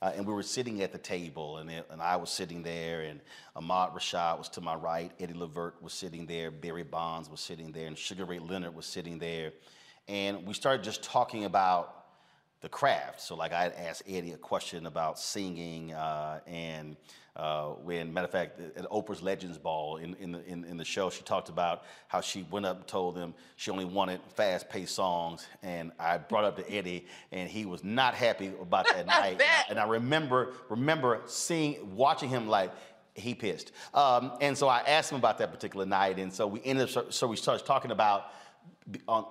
uh, 0.00 0.12
and 0.14 0.24
we 0.24 0.32
were 0.32 0.42
sitting 0.42 0.80
at 0.82 0.92
the 0.92 0.98
table, 0.98 1.58
and 1.58 1.68
it, 1.68 1.86
and 1.90 2.00
I 2.00 2.16
was 2.16 2.30
sitting 2.30 2.62
there, 2.62 3.02
and 3.02 3.20
Ahmad 3.56 3.90
Rashad 3.92 4.38
was 4.38 4.48
to 4.50 4.60
my 4.60 4.74
right, 4.74 5.10
Eddie 5.18 5.34
Levert 5.34 5.82
was 5.82 5.92
sitting 5.92 6.26
there, 6.26 6.52
Barry 6.52 6.84
Bonds 6.84 7.28
was 7.28 7.40
sitting 7.40 7.72
there, 7.72 7.88
and 7.88 7.98
Sugar 7.98 8.24
Ray 8.24 8.38
Leonard 8.38 8.74
was 8.74 8.86
sitting 8.86 9.18
there, 9.18 9.52
and 10.06 10.46
we 10.46 10.54
started 10.54 10.84
just 10.84 11.02
talking 11.02 11.44
about 11.44 12.01
the 12.62 12.68
craft. 12.68 13.20
So, 13.20 13.34
like, 13.34 13.52
I 13.52 13.64
had 13.64 13.74
asked 13.74 14.04
Eddie 14.08 14.32
a 14.32 14.38
question 14.38 14.86
about 14.86 15.18
singing, 15.18 15.92
uh, 15.92 16.40
and 16.46 16.96
uh, 17.34 17.70
when, 17.82 18.12
matter 18.12 18.26
of 18.26 18.30
fact, 18.30 18.60
at 18.60 18.88
Oprah's 18.88 19.20
Legends 19.20 19.58
Ball 19.58 19.96
in, 19.96 20.14
in, 20.20 20.32
the, 20.32 20.44
in, 20.46 20.64
in, 20.64 20.76
the 20.76 20.84
show, 20.84 21.10
she 21.10 21.22
talked 21.22 21.48
about 21.48 21.82
how 22.06 22.20
she 22.20 22.46
went 22.50 22.64
up 22.64 22.76
and 22.76 22.86
told 22.86 23.16
them 23.16 23.34
she 23.56 23.70
only 23.72 23.84
wanted 23.84 24.20
fast 24.36 24.68
paced 24.70 24.94
songs. 24.94 25.46
And 25.62 25.90
I 25.98 26.18
brought 26.18 26.44
up 26.44 26.56
to 26.56 26.72
Eddie, 26.72 27.06
and 27.32 27.50
he 27.50 27.66
was 27.66 27.82
not 27.82 28.14
happy 28.14 28.52
about 28.60 28.86
that 28.92 29.06
night. 29.06 29.42
And 29.68 29.78
I 29.78 29.86
remember, 29.86 30.52
remember 30.68 31.20
seeing, 31.26 31.96
watching 31.96 32.28
him 32.28 32.46
like, 32.46 32.70
he 33.14 33.34
pissed. 33.34 33.72
Um, 33.92 34.32
and 34.40 34.56
so 34.56 34.68
I 34.68 34.80
asked 34.80 35.10
him 35.10 35.18
about 35.18 35.38
that 35.38 35.52
particular 35.52 35.84
night. 35.84 36.18
And 36.18 36.32
so 36.32 36.46
we 36.46 36.62
ended 36.64 36.96
up, 36.96 37.12
so 37.12 37.26
we 37.26 37.36
started 37.36 37.66
talking 37.66 37.90
about 37.90 38.30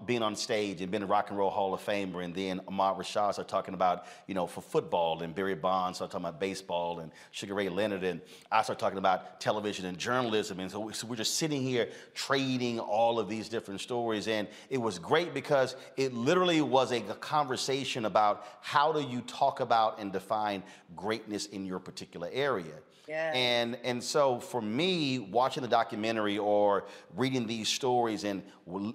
being 0.05 0.21
on 0.21 0.35
stage 0.35 0.81
and 0.81 0.89
being 0.89 1.03
a 1.03 1.05
rock 1.05 1.29
and 1.29 1.37
roll 1.37 1.49
Hall 1.49 1.73
of 1.73 1.81
Famer, 1.81 2.23
and 2.23 2.33
then 2.33 2.61
Ahmad 2.67 2.95
Rashad 2.95 3.33
started 3.33 3.49
talking 3.49 3.73
about, 3.73 4.05
you 4.25 4.33
know, 4.33 4.47
for 4.47 4.61
football, 4.61 5.21
and 5.21 5.35
Barry 5.35 5.55
Bonds 5.55 5.97
started 5.97 6.13
talking 6.13 6.25
about 6.25 6.39
baseball, 6.39 6.99
and 6.99 7.11
Sugar 7.31 7.53
Ray 7.53 7.67
Leonard, 7.67 8.03
and 8.03 8.21
I 8.49 8.63
started 8.63 8.79
talking 8.79 8.97
about 8.97 9.41
television 9.41 9.85
and 9.85 9.97
journalism, 9.97 10.61
and 10.61 10.71
so, 10.71 10.89
so 10.91 11.05
we're 11.05 11.17
just 11.17 11.35
sitting 11.35 11.61
here 11.61 11.89
trading 12.13 12.79
all 12.79 13.19
of 13.19 13.27
these 13.27 13.49
different 13.49 13.81
stories, 13.81 14.27
and 14.29 14.47
it 14.69 14.77
was 14.77 14.97
great 14.97 15.33
because 15.33 15.75
it 15.97 16.13
literally 16.13 16.61
was 16.61 16.93
a 16.93 17.01
conversation 17.01 18.05
about 18.05 18.45
how 18.61 18.93
do 18.93 19.01
you 19.01 19.19
talk 19.21 19.59
about 19.59 19.99
and 19.99 20.13
define 20.13 20.63
greatness 20.95 21.47
in 21.47 21.65
your 21.65 21.79
particular 21.79 22.29
area. 22.31 22.75
Yeah. 23.11 23.33
And 23.33 23.77
and 23.83 24.01
so 24.01 24.39
for 24.39 24.61
me, 24.61 25.19
watching 25.19 25.63
the 25.63 25.67
documentary 25.67 26.37
or 26.37 26.85
reading 27.17 27.45
these 27.45 27.67
stories 27.67 28.23
and, 28.23 28.41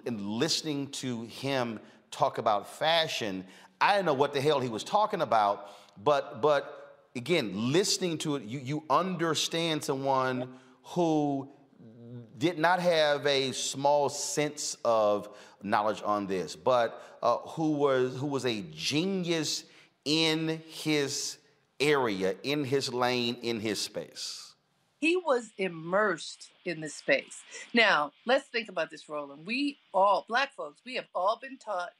and 0.07 0.19
listening 0.19 0.87
to 1.03 1.25
him 1.25 1.79
talk 2.09 2.39
about 2.39 2.67
fashion, 2.79 3.45
I 3.79 3.93
didn't 3.93 4.07
know 4.07 4.15
what 4.15 4.33
the 4.33 4.41
hell 4.41 4.59
he 4.59 4.69
was 4.69 4.83
talking 4.83 5.21
about. 5.21 5.69
But 6.03 6.41
but 6.41 6.97
again, 7.15 7.71
listening 7.71 8.17
to 8.19 8.37
it, 8.37 8.43
you 8.45 8.57
you 8.57 8.83
understand 8.89 9.83
someone 9.83 10.51
who 10.81 11.47
did 12.39 12.57
not 12.57 12.79
have 12.79 13.23
a 13.27 13.51
small 13.51 14.09
sense 14.09 14.77
of 14.83 15.29
knowledge 15.61 16.01
on 16.03 16.25
this, 16.25 16.55
but 16.55 17.19
uh, 17.21 17.37
who 17.37 17.73
was 17.73 18.17
who 18.17 18.25
was 18.25 18.47
a 18.47 18.63
genius 18.73 19.63
in 20.05 20.59
his 20.69 21.37
area, 21.79 22.35
in 22.43 22.63
his 22.63 22.93
lane, 22.93 23.37
in 23.41 23.59
his 23.59 23.79
space. 23.79 24.53
He 24.99 25.15
was 25.15 25.51
immersed 25.57 26.51
in 26.65 26.81
the 26.81 26.89
space. 26.89 27.41
Now, 27.73 28.11
let's 28.25 28.47
think 28.47 28.67
about 28.67 28.89
this, 28.89 29.07
Roland. 29.07 29.45
We 29.45 29.77
all, 29.93 30.25
black 30.27 30.53
folks, 30.53 30.81
we 30.85 30.95
have 30.95 31.05
all 31.13 31.37
been 31.39 31.57
taught 31.57 31.91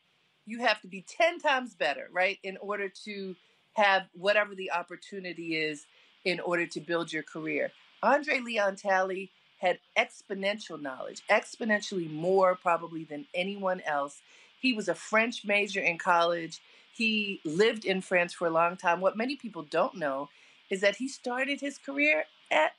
you 0.48 0.62
have 0.62 0.82
to 0.82 0.88
be 0.88 1.06
10 1.08 1.40
times 1.40 1.76
better, 1.76 2.08
right, 2.12 2.40
in 2.42 2.58
order 2.58 2.90
to 3.04 3.36
have 3.74 4.04
whatever 4.14 4.56
the 4.56 4.72
opportunity 4.72 5.58
is 5.58 5.86
in 6.26 6.40
order 6.40 6.66
to 6.66 6.80
build 6.80 7.14
your 7.14 7.22
career. 7.22 7.72
Andre 8.02 8.40
Leon 8.40 8.78
Talley 8.78 9.30
had 9.60 9.80
exponential 9.98 10.82
knowledge, 10.82 11.22
exponentially 11.30 12.12
more 12.12 12.56
probably 12.56 13.04
than 13.04 13.28
anyone 13.36 13.82
else. 13.82 14.22
He 14.60 14.74
was 14.74 14.88
a 14.88 14.96
French 14.96 15.46
major 15.46 15.82
in 15.82 15.98
college. 15.98 16.62
He 16.98 17.42
lived 17.46 17.86
in 17.86 18.02
France 18.02 18.34
for 18.34 18.48
a 18.48 18.52
long 18.52 18.76
time. 18.76 19.02
What 19.02 19.16
many 19.18 19.36
people 19.36 19.64
don't 19.64 19.96
know 19.96 20.30
is 20.70 20.82
that 20.82 20.96
he 20.98 21.08
started 21.08 21.62
his 21.62 21.78
career 21.78 22.26
at 22.52 22.74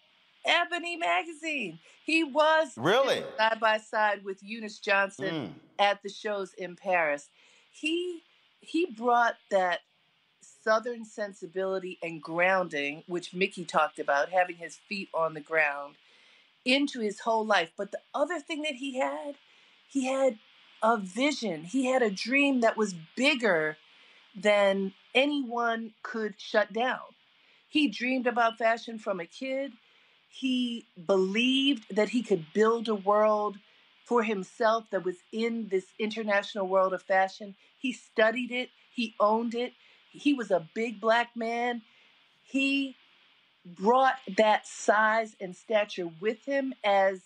Ebony 0.44 0.96
magazine. 0.96 1.78
He 2.04 2.24
was 2.24 2.72
really 2.76 3.24
side 3.38 3.60
by 3.60 3.78
side 3.78 4.24
with 4.24 4.42
Eunice 4.42 4.78
Johnson 4.78 5.34
Mm. 5.34 5.52
at 5.78 6.02
the 6.02 6.08
shows 6.08 6.52
in 6.54 6.76
Paris. 6.76 7.30
He 7.70 8.22
he 8.60 8.86
brought 8.86 9.36
that 9.50 9.80
southern 10.40 11.04
sensibility 11.04 11.98
and 12.02 12.20
grounding, 12.22 13.04
which 13.06 13.32
Mikki 13.32 13.64
talked 13.64 13.98
about, 13.98 14.30
having 14.30 14.56
his 14.56 14.76
feet 14.88 15.08
on 15.14 15.34
the 15.34 15.40
ground, 15.40 15.94
into 16.64 17.00
his 17.00 17.20
whole 17.20 17.46
life. 17.46 17.72
But 17.76 17.92
the 17.92 18.00
other 18.14 18.40
thing 18.40 18.62
that 18.62 18.74
he 18.76 18.98
had, 18.98 19.36
he 19.88 20.06
had 20.06 20.38
a 20.82 20.96
vision. 20.96 21.64
He 21.64 21.86
had 21.86 22.02
a 22.02 22.10
dream 22.10 22.60
that 22.60 22.76
was 22.76 22.94
bigger 23.16 23.76
than 24.42 24.92
anyone 25.14 25.92
could 26.02 26.34
shut 26.38 26.72
down. 26.72 27.00
He 27.68 27.88
dreamed 27.88 28.26
about 28.26 28.58
fashion 28.58 28.98
from 28.98 29.20
a 29.20 29.26
kid. 29.26 29.72
He 30.28 30.86
believed 31.06 31.84
that 31.94 32.10
he 32.10 32.22
could 32.22 32.46
build 32.52 32.88
a 32.88 32.94
world 32.94 33.58
for 34.04 34.22
himself 34.22 34.86
that 34.90 35.04
was 35.04 35.16
in 35.32 35.68
this 35.68 35.86
international 35.98 36.66
world 36.68 36.94
of 36.94 37.02
fashion. 37.02 37.54
He 37.78 37.92
studied 37.92 38.52
it, 38.52 38.70
he 38.94 39.14
owned 39.20 39.54
it. 39.54 39.72
He 40.10 40.32
was 40.34 40.50
a 40.50 40.66
big 40.74 41.00
black 41.00 41.36
man. 41.36 41.82
He 42.44 42.96
brought 43.64 44.16
that 44.36 44.66
size 44.66 45.36
and 45.40 45.54
stature 45.56 46.08
with 46.20 46.44
him 46.46 46.74
as 46.84 47.22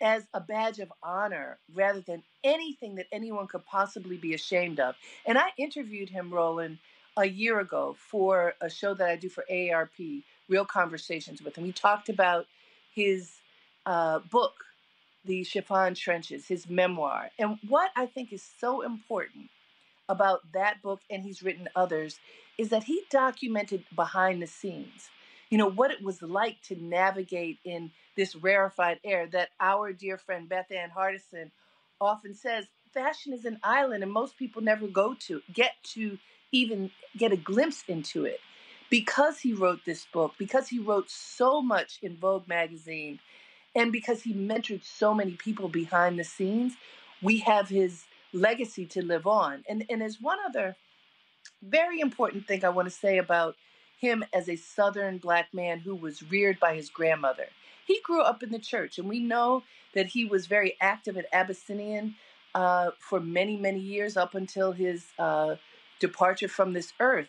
as 0.00 0.26
a 0.34 0.40
badge 0.40 0.78
of 0.78 0.92
honor 1.02 1.58
rather 1.74 2.00
than 2.00 2.22
anything 2.44 2.96
that 2.96 3.06
anyone 3.12 3.46
could 3.46 3.64
possibly 3.66 4.16
be 4.16 4.34
ashamed 4.34 4.80
of. 4.80 4.94
And 5.26 5.38
I 5.38 5.48
interviewed 5.56 6.10
him, 6.10 6.32
Roland, 6.32 6.78
a 7.16 7.26
year 7.26 7.58
ago 7.60 7.96
for 7.98 8.54
a 8.60 8.70
show 8.70 8.94
that 8.94 9.08
I 9.08 9.16
do 9.16 9.28
for 9.28 9.44
AARP, 9.50 10.22
Real 10.48 10.64
Conversations 10.64 11.42
with 11.42 11.56
him. 11.56 11.64
We 11.64 11.72
talked 11.72 12.08
about 12.08 12.46
his 12.94 13.32
uh, 13.86 14.20
book, 14.30 14.64
The 15.24 15.42
Chiffon 15.44 15.94
Trenches, 15.94 16.46
his 16.46 16.68
memoir. 16.68 17.30
And 17.38 17.58
what 17.66 17.90
I 17.96 18.06
think 18.06 18.32
is 18.32 18.44
so 18.60 18.82
important 18.82 19.50
about 20.08 20.40
that 20.52 20.80
book, 20.80 21.00
and 21.10 21.24
he's 21.24 21.42
written 21.42 21.68
others, 21.76 22.18
is 22.56 22.70
that 22.70 22.84
he 22.84 23.02
documented 23.10 23.84
behind 23.94 24.40
the 24.40 24.46
scenes. 24.46 25.10
You 25.50 25.58
know, 25.58 25.70
what 25.70 25.90
it 25.90 26.02
was 26.02 26.22
like 26.22 26.60
to 26.64 26.76
navigate 26.76 27.58
in 27.64 27.90
this 28.16 28.36
rarefied 28.36 29.00
air 29.04 29.26
that 29.28 29.50
our 29.60 29.92
dear 29.92 30.18
friend 30.18 30.48
Bethann 30.48 30.90
Hardison 30.90 31.50
often 32.00 32.34
says 32.34 32.66
fashion 32.92 33.32
is 33.32 33.44
an 33.44 33.58
island 33.62 34.02
and 34.02 34.12
most 34.12 34.36
people 34.36 34.62
never 34.62 34.86
go 34.86 35.14
to, 35.14 35.40
get 35.52 35.72
to 35.94 36.18
even 36.52 36.90
get 37.16 37.32
a 37.32 37.36
glimpse 37.36 37.84
into 37.88 38.24
it. 38.24 38.40
Because 38.90 39.40
he 39.40 39.52
wrote 39.52 39.80
this 39.84 40.06
book, 40.12 40.32
because 40.38 40.68
he 40.68 40.78
wrote 40.78 41.10
so 41.10 41.60
much 41.60 41.98
in 42.02 42.16
Vogue 42.16 42.48
magazine, 42.48 43.18
and 43.74 43.92
because 43.92 44.22
he 44.22 44.32
mentored 44.32 44.82
so 44.82 45.12
many 45.12 45.32
people 45.32 45.68
behind 45.68 46.18
the 46.18 46.24
scenes, 46.24 46.72
we 47.20 47.38
have 47.40 47.68
his 47.68 48.04
legacy 48.32 48.86
to 48.86 49.04
live 49.04 49.26
on. 49.26 49.62
And, 49.68 49.84
and 49.90 50.00
there's 50.00 50.20
one 50.20 50.38
other 50.46 50.74
very 51.62 52.00
important 52.00 52.46
thing 52.46 52.64
I 52.64 52.70
want 52.70 52.88
to 52.88 52.94
say 52.94 53.18
about 53.18 53.56
him 53.98 54.24
as 54.32 54.48
a 54.48 54.56
Southern 54.56 55.18
black 55.18 55.52
man 55.52 55.80
who 55.80 55.94
was 55.94 56.22
reared 56.30 56.58
by 56.60 56.74
his 56.74 56.90
grandmother. 56.90 57.48
He 57.86 58.00
grew 58.02 58.22
up 58.22 58.42
in 58.42 58.50
the 58.50 58.58
church, 58.58 58.98
and 58.98 59.08
we 59.08 59.20
know 59.20 59.62
that 59.94 60.06
he 60.06 60.24
was 60.24 60.46
very 60.46 60.76
active 60.80 61.16
at 61.16 61.26
Abyssinian 61.32 62.14
uh, 62.54 62.90
for 62.98 63.20
many, 63.20 63.56
many 63.56 63.80
years 63.80 64.16
up 64.16 64.34
until 64.34 64.72
his 64.72 65.06
uh, 65.18 65.56
departure 66.00 66.48
from 66.48 66.72
this 66.72 66.92
earth. 67.00 67.28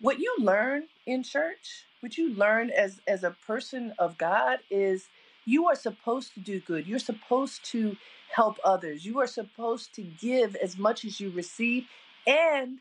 What 0.00 0.18
you 0.18 0.34
learn 0.38 0.84
in 1.06 1.22
church, 1.22 1.84
what 2.00 2.16
you 2.16 2.34
learn 2.34 2.70
as, 2.70 3.00
as 3.06 3.24
a 3.24 3.36
person 3.46 3.94
of 3.98 4.16
God, 4.16 4.60
is 4.70 5.08
you 5.44 5.66
are 5.68 5.74
supposed 5.74 6.34
to 6.34 6.40
do 6.40 6.60
good. 6.60 6.86
You're 6.86 6.98
supposed 6.98 7.64
to 7.66 7.96
help 8.34 8.58
others. 8.64 9.04
You 9.04 9.18
are 9.20 9.26
supposed 9.26 9.94
to 9.94 10.02
give 10.02 10.56
as 10.56 10.78
much 10.78 11.04
as 11.04 11.20
you 11.20 11.30
receive 11.30 11.86
and 12.26 12.78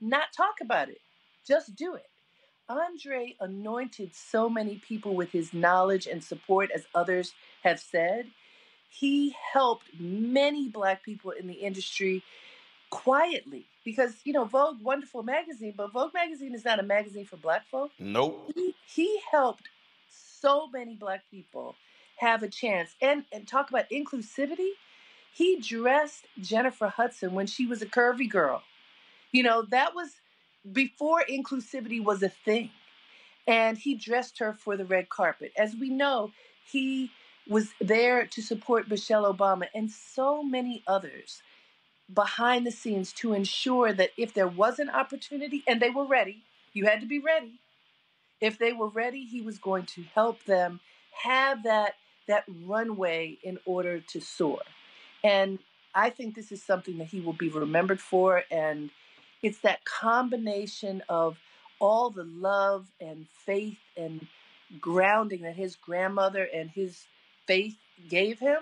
not 0.00 0.32
talk 0.36 0.56
about 0.62 0.88
it. 0.88 1.00
Just 1.46 1.74
do 1.74 1.94
it. 1.94 2.06
Andre 2.68 3.36
anointed 3.40 4.14
so 4.14 4.48
many 4.48 4.76
people 4.76 5.14
with 5.14 5.32
his 5.32 5.52
knowledge 5.52 6.06
and 6.06 6.22
support, 6.22 6.70
as 6.70 6.86
others 6.94 7.34
have 7.64 7.80
said. 7.80 8.28
He 8.88 9.34
helped 9.52 9.86
many 9.98 10.68
Black 10.68 11.02
people 11.02 11.30
in 11.30 11.46
the 11.46 11.54
industry 11.54 12.22
quietly 12.90 13.66
because, 13.84 14.16
you 14.24 14.32
know, 14.32 14.44
Vogue, 14.44 14.82
wonderful 14.82 15.22
magazine, 15.22 15.74
but 15.76 15.92
Vogue 15.92 16.14
magazine 16.14 16.54
is 16.54 16.64
not 16.64 16.78
a 16.78 16.82
magazine 16.82 17.24
for 17.24 17.36
Black 17.36 17.66
folk. 17.66 17.90
Nope. 17.98 18.52
He, 18.54 18.74
he 18.86 19.20
helped 19.30 19.68
so 20.08 20.68
many 20.68 20.94
Black 20.94 21.22
people 21.30 21.74
have 22.18 22.42
a 22.42 22.48
chance. 22.48 22.94
And, 23.00 23.24
and 23.32 23.48
talk 23.48 23.70
about 23.70 23.90
inclusivity. 23.90 24.72
He 25.32 25.58
dressed 25.58 26.26
Jennifer 26.40 26.88
Hudson 26.88 27.32
when 27.32 27.46
she 27.46 27.66
was 27.66 27.80
a 27.80 27.86
curvy 27.86 28.28
girl. 28.28 28.62
You 29.32 29.42
know, 29.42 29.62
that 29.70 29.94
was 29.94 30.20
before 30.70 31.24
inclusivity 31.28 32.02
was 32.02 32.22
a 32.22 32.28
thing. 32.28 32.70
And 33.46 33.76
he 33.76 33.94
dressed 33.94 34.38
her 34.38 34.52
for 34.52 34.76
the 34.76 34.84
red 34.84 35.08
carpet. 35.08 35.52
As 35.56 35.74
we 35.74 35.88
know, 35.90 36.30
he 36.70 37.10
was 37.48 37.70
there 37.80 38.26
to 38.26 38.40
support 38.40 38.88
Michelle 38.88 39.32
Obama 39.32 39.66
and 39.74 39.90
so 39.90 40.42
many 40.42 40.82
others 40.86 41.42
behind 42.12 42.66
the 42.66 42.70
scenes 42.70 43.12
to 43.14 43.32
ensure 43.32 43.92
that 43.92 44.10
if 44.16 44.34
there 44.34 44.48
was 44.48 44.78
an 44.78 44.90
opportunity, 44.90 45.62
and 45.66 45.80
they 45.80 45.90
were 45.90 46.04
ready, 46.04 46.42
you 46.72 46.86
had 46.86 47.00
to 47.00 47.06
be 47.06 47.18
ready. 47.18 47.52
If 48.40 48.58
they 48.58 48.72
were 48.72 48.88
ready, 48.88 49.24
he 49.24 49.40
was 49.40 49.58
going 49.58 49.86
to 49.86 50.02
help 50.14 50.44
them 50.44 50.80
have 51.22 51.62
that 51.64 51.94
that 52.28 52.44
runway 52.64 53.38
in 53.42 53.58
order 53.64 54.00
to 54.00 54.20
soar. 54.20 54.60
And 55.24 55.58
I 55.94 56.10
think 56.10 56.34
this 56.34 56.52
is 56.52 56.62
something 56.62 56.98
that 56.98 57.08
he 57.08 57.20
will 57.20 57.32
be 57.32 57.48
remembered 57.48 58.00
for. 58.00 58.44
And 58.50 58.90
it's 59.42 59.58
that 59.60 59.84
combination 59.84 61.02
of 61.08 61.36
all 61.80 62.10
the 62.10 62.24
love 62.24 62.86
and 63.00 63.26
faith 63.44 63.78
and 63.96 64.26
grounding 64.80 65.42
that 65.42 65.56
his 65.56 65.76
grandmother 65.76 66.48
and 66.54 66.70
his 66.70 67.04
faith 67.46 67.76
gave 68.08 68.38
him 68.38 68.58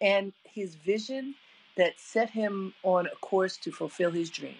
and 0.00 0.32
his 0.44 0.74
vision 0.74 1.34
that 1.76 1.94
set 1.98 2.30
him 2.30 2.74
on 2.82 3.06
a 3.06 3.16
course 3.20 3.56
to 3.58 3.70
fulfill 3.70 4.10
his 4.10 4.30
dream. 4.30 4.56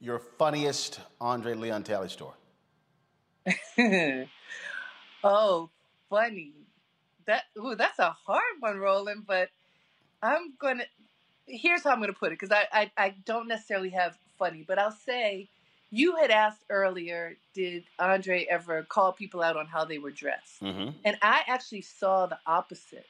Your 0.00 0.18
funniest 0.18 1.00
Andre 1.20 1.54
Leon 1.54 1.84
Talley 1.84 2.08
story. 2.08 2.34
oh, 5.24 5.70
funny. 6.10 6.52
That 7.26 7.44
ooh, 7.58 7.74
that's 7.74 7.98
a 7.98 8.10
hard 8.10 8.42
one, 8.60 8.78
Roland, 8.78 9.24
but 9.26 9.48
I'm 10.22 10.54
gonna 10.58 10.84
here's 11.46 11.84
how 11.84 11.90
I'm 11.90 12.00
gonna 12.00 12.12
put 12.12 12.32
it, 12.32 12.38
because 12.38 12.52
I, 12.52 12.66
I 12.72 12.90
I 12.96 13.14
don't 13.24 13.48
necessarily 13.48 13.90
have 13.90 14.18
funny, 14.44 14.64
but 14.66 14.78
I'll 14.78 14.90
say 14.90 15.48
you 15.90 16.16
had 16.16 16.30
asked 16.30 16.64
earlier, 16.68 17.36
did 17.54 17.84
Andre 17.98 18.46
ever 18.50 18.82
call 18.82 19.12
people 19.12 19.42
out 19.42 19.56
on 19.56 19.66
how 19.66 19.84
they 19.84 19.98
were 19.98 20.10
dressed? 20.10 20.62
Mm-hmm. 20.62 20.90
And 21.04 21.16
I 21.22 21.42
actually 21.46 21.82
saw 21.82 22.26
the 22.26 22.38
opposite. 22.46 23.06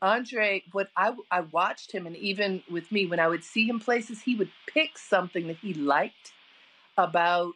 Andre, 0.00 0.62
what 0.72 0.88
I, 0.96 1.14
I 1.30 1.40
watched 1.40 1.92
him, 1.92 2.06
and 2.06 2.16
even 2.16 2.62
with 2.70 2.90
me, 2.92 3.06
when 3.06 3.20
I 3.20 3.28
would 3.28 3.44
see 3.44 3.66
him 3.66 3.80
places, 3.80 4.22
he 4.22 4.34
would 4.34 4.50
pick 4.72 4.98
something 4.98 5.46
that 5.48 5.56
he 5.56 5.74
liked 5.74 6.32
about 6.96 7.52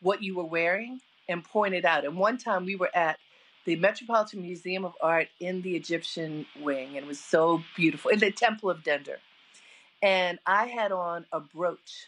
what 0.00 0.22
you 0.22 0.36
were 0.36 0.44
wearing 0.44 1.00
and 1.28 1.42
point 1.44 1.74
it 1.74 1.84
out. 1.84 2.04
And 2.04 2.16
one 2.16 2.38
time 2.38 2.66
we 2.66 2.76
were 2.76 2.94
at 2.94 3.18
the 3.64 3.76
Metropolitan 3.76 4.42
Museum 4.42 4.84
of 4.84 4.94
Art 5.00 5.28
in 5.40 5.62
the 5.62 5.76
Egyptian 5.76 6.46
wing, 6.60 6.88
and 6.96 6.98
it 6.98 7.06
was 7.06 7.20
so 7.20 7.62
beautiful, 7.76 8.10
in 8.10 8.18
the 8.18 8.30
Temple 8.30 8.70
of 8.70 8.82
Dendur. 8.82 9.18
And 10.02 10.38
I 10.46 10.66
had 10.66 10.92
on 10.92 11.26
a 11.32 11.40
brooch, 11.40 12.06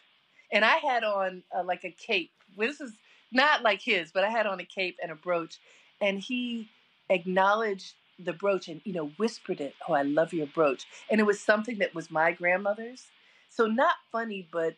and 0.52 0.64
I 0.64 0.76
had 0.76 1.04
on 1.04 1.42
uh, 1.56 1.62
like 1.64 1.84
a 1.84 1.90
cape. 1.90 2.32
This 2.56 2.80
is 2.80 2.92
not 3.32 3.62
like 3.62 3.80
his, 3.80 4.10
but 4.12 4.24
I 4.24 4.30
had 4.30 4.46
on 4.46 4.60
a 4.60 4.64
cape 4.64 4.98
and 5.02 5.12
a 5.12 5.14
brooch. 5.14 5.58
And 6.00 6.18
he 6.18 6.68
acknowledged 7.08 7.94
the 8.22 8.32
brooch 8.34 8.68
and 8.68 8.82
you 8.84 8.92
know 8.92 9.06
whispered 9.16 9.62
it 9.62 9.74
oh 9.88 9.94
i 9.94 10.02
love 10.02 10.32
your 10.32 10.46
brooch. 10.46 10.84
And 11.10 11.20
it 11.20 11.24
was 11.24 11.40
something 11.40 11.78
that 11.78 11.94
was 11.94 12.10
my 12.10 12.32
grandmother's. 12.32 13.06
So 13.48 13.66
not 13.66 13.94
funny 14.12 14.46
but 14.52 14.74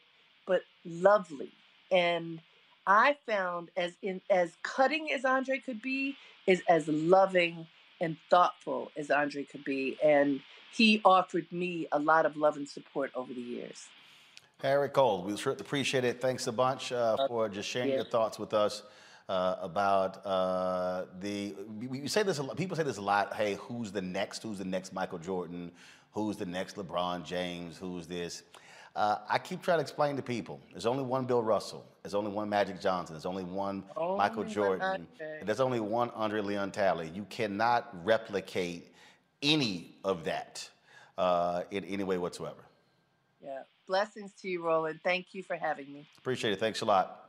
but 0.46 0.62
lovely. 0.84 1.52
And 1.90 2.40
i 2.86 3.16
found 3.26 3.70
as 3.76 3.92
in 4.02 4.20
as 4.30 4.52
cutting 4.62 5.12
as 5.12 5.24
andre 5.24 5.58
could 5.58 5.82
be 5.82 6.16
is 6.46 6.62
as 6.68 6.88
loving 6.88 7.66
and 8.00 8.16
thoughtful 8.30 8.90
as 8.96 9.10
andre 9.10 9.44
could 9.44 9.64
be. 9.64 9.98
And 10.02 10.40
he 10.72 11.00
offered 11.04 11.50
me 11.52 11.86
a 11.92 11.98
lot 11.98 12.26
of 12.26 12.36
love 12.36 12.56
and 12.56 12.68
support 12.68 13.10
over 13.14 13.34
the 13.34 13.40
years 13.40 13.88
Harry 14.62 14.88
Cole, 14.88 15.24
we 15.24 15.36
sure 15.36 15.52
appreciate 15.52 16.04
it. 16.04 16.20
Thanks 16.20 16.46
a 16.46 16.52
bunch 16.52 16.92
uh, 16.92 17.16
for 17.26 17.48
just 17.48 17.68
sharing 17.68 17.90
your 17.90 18.04
thoughts 18.04 18.38
with 18.38 18.54
us 18.54 18.84
uh, 19.28 19.56
about 19.60 20.24
uh, 20.24 21.06
the. 21.20 21.54
We, 21.80 21.86
we 21.88 22.08
say 22.08 22.22
this 22.22 22.38
a 22.38 22.42
lot. 22.42 22.56
People 22.56 22.76
say 22.76 22.84
this 22.84 22.96
a 22.96 23.02
lot. 23.02 23.34
Hey, 23.34 23.56
who's 23.60 23.90
the 23.90 24.02
next? 24.02 24.42
Who's 24.42 24.58
the 24.58 24.64
next 24.64 24.92
Michael 24.92 25.18
Jordan? 25.18 25.72
Who's 26.12 26.36
the 26.36 26.46
next 26.46 26.76
LeBron 26.76 27.24
James? 27.24 27.76
Who's 27.76 28.06
this? 28.06 28.44
Uh, 28.94 29.16
I 29.28 29.38
keep 29.38 29.62
trying 29.62 29.78
to 29.78 29.82
explain 29.82 30.16
to 30.16 30.22
people 30.22 30.60
there's 30.70 30.86
only 30.86 31.02
one 31.02 31.24
Bill 31.24 31.42
Russell, 31.42 31.84
there's 32.02 32.14
only 32.14 32.30
one 32.30 32.48
Magic 32.48 32.78
Johnson, 32.80 33.14
there's 33.14 33.26
only 33.26 33.44
one 33.44 33.82
Only 33.96 34.18
Michael 34.18 34.44
Jordan, 34.44 35.06
there's 35.44 35.60
only 35.60 35.80
one 35.80 36.10
Andre 36.10 36.42
Leon 36.42 36.72
Talley. 36.72 37.10
You 37.14 37.24
cannot 37.30 37.88
replicate 38.04 38.92
any 39.40 39.96
of 40.04 40.24
that 40.24 40.68
uh, 41.16 41.62
in 41.70 41.84
any 41.84 42.04
way 42.04 42.18
whatsoever. 42.18 42.64
Yeah. 43.42 43.62
Blessings 43.86 44.32
to 44.42 44.48
you, 44.48 44.64
Roland. 44.64 45.00
Thank 45.02 45.34
you 45.34 45.42
for 45.42 45.56
having 45.56 45.92
me. 45.92 46.08
Appreciate 46.18 46.52
it. 46.52 46.60
Thanks 46.60 46.82
a 46.82 46.84
lot. 46.84 47.22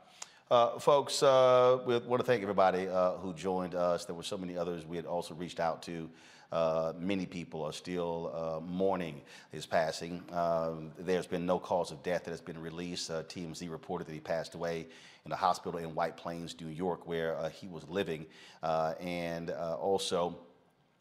Uh, 0.50 0.78
folks, 0.78 1.22
uh, 1.22 1.78
we 1.86 1.98
want 1.98 2.20
to 2.20 2.26
thank 2.26 2.42
everybody 2.42 2.86
uh, 2.86 3.12
who 3.12 3.34
joined 3.34 3.74
us. 3.74 4.04
There 4.04 4.14
were 4.14 4.22
so 4.22 4.36
many 4.36 4.56
others 4.56 4.86
we 4.86 4.96
had 4.96 5.06
also 5.06 5.34
reached 5.34 5.58
out 5.58 5.82
to. 5.84 6.08
Uh, 6.52 6.92
many 6.96 7.26
people 7.26 7.64
are 7.64 7.72
still 7.72 8.30
uh, 8.32 8.60
mourning 8.60 9.20
his 9.50 9.66
passing. 9.66 10.22
Um, 10.30 10.92
there's 10.98 11.26
been 11.26 11.44
no 11.44 11.58
cause 11.58 11.90
of 11.90 12.02
death 12.04 12.24
that 12.24 12.30
has 12.30 12.40
been 12.40 12.60
released. 12.60 13.10
Uh, 13.10 13.24
TMZ 13.24 13.68
reported 13.68 14.06
that 14.06 14.12
he 14.12 14.20
passed 14.20 14.54
away 14.54 14.86
in 15.26 15.32
a 15.32 15.36
hospital 15.36 15.80
in 15.80 15.94
White 15.94 16.16
Plains, 16.16 16.54
New 16.60 16.68
York, 16.68 17.08
where 17.08 17.48
he 17.48 17.66
was 17.66 17.88
living. 17.88 18.26
And 18.62 19.50
also, 19.50 20.38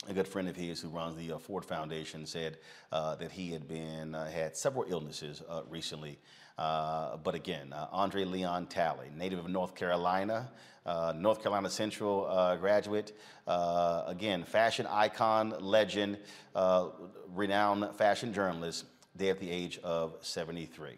a 0.08 0.14
good 0.14 0.28
friend 0.28 0.48
of 0.48 0.56
his 0.56 0.82
who 0.82 0.90
runs 0.90 1.16
the 1.16 1.34
uh, 1.34 1.38
Ford 1.38 1.66
Foundation 1.66 2.26
said 2.26 2.58
uh, 2.92 3.16
that 3.16 3.32
he 3.32 3.52
had 3.52 3.68
been 3.68 4.16
uh, 4.16 4.30
had 4.30 4.56
several 4.56 4.86
illnesses 4.88 5.42
uh, 5.50 5.62
recently. 5.70 6.20
Uh, 6.58 7.18
but 7.18 7.36
again, 7.36 7.74
uh, 7.74 7.88
Andre 7.92 8.26
Leon 8.26 8.68
Talley, 8.68 9.08
native 9.16 9.40
of 9.40 9.50
North 9.50 9.76
Carolina, 9.76 10.52
North 11.16 11.42
Carolina 11.42 11.70
Central 11.70 12.58
graduate, 12.60 13.18
again, 13.48 14.44
fashion 14.44 14.86
icon, 14.88 15.56
legend, 15.60 16.18
renowned 17.34 17.96
fashion 17.96 18.34
journalist, 18.34 18.86
dead 19.18 19.30
at 19.30 19.40
the 19.40 19.50
age 19.50 19.80
of 19.84 20.16
73. 20.22 20.98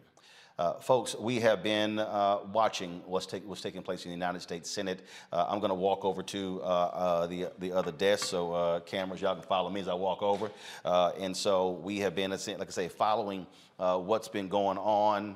Uh, 0.58 0.74
folks, 0.80 1.16
we 1.16 1.38
have 1.42 1.62
been 1.62 2.00
uh, 2.00 2.38
watching 2.54 3.02
what's, 3.06 3.26
take, 3.26 3.46
what's 3.46 3.60
taking 3.60 3.82
place 3.82 4.06
in 4.06 4.12
the 4.12 4.16
United 4.16 4.42
States 4.42 4.70
Senate. 4.70 5.02
Uh, 5.30 5.46
I'm 5.50 5.60
going 5.60 5.70
to 5.70 5.76
walk 5.76 6.06
over 6.06 6.24
to 6.24 6.62
uh, 6.64 6.66
uh, 6.66 7.28
the, 7.28 7.48
the 7.60 7.74
other 7.74 7.92
desk, 7.92 8.26
so 8.28 8.54
uh, 8.54 8.80
cameras, 8.80 9.22
y'all 9.22 9.36
can 9.36 9.44
follow 9.44 9.70
me 9.70 9.82
as 9.82 9.90
I 9.90 9.94
walk 9.94 10.24
over. 10.24 10.50
And 10.86 11.36
so 11.36 11.72
we 11.72 12.00
have 12.00 12.16
been, 12.16 12.32
like 12.32 12.42
I 12.42 12.72
say, 12.72 12.88
following 12.88 13.46
what's 13.78 14.30
been 14.30 14.48
going 14.48 14.78
on 14.78 15.36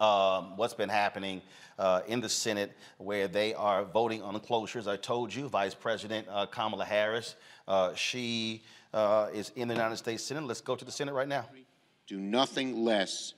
um, 0.00 0.56
what's 0.56 0.72
been 0.72 0.88
happening 0.88 1.42
uh, 1.78 2.00
in 2.06 2.22
the 2.22 2.28
Senate 2.30 2.72
where 2.96 3.28
they 3.28 3.52
are 3.52 3.84
voting 3.84 4.22
on 4.22 4.38
clotures. 4.40 4.88
I 4.88 4.96
told 4.96 5.34
you, 5.34 5.48
Vice 5.48 5.74
President 5.74 6.26
uh, 6.30 6.46
Kamala 6.46 6.86
Harris, 6.86 7.36
uh, 7.68 7.94
she 7.94 8.62
is 9.34 9.52
in 9.56 9.68
the 9.68 9.74
United 9.74 9.96
States 9.96 10.24
Senate. 10.24 10.44
Let's 10.44 10.62
go 10.62 10.74
to 10.74 10.84
the 10.86 10.90
Senate 10.90 11.12
right 11.12 11.28
now. 11.28 11.44
do 12.06 12.18
nothing 12.18 12.82
less 12.82 13.34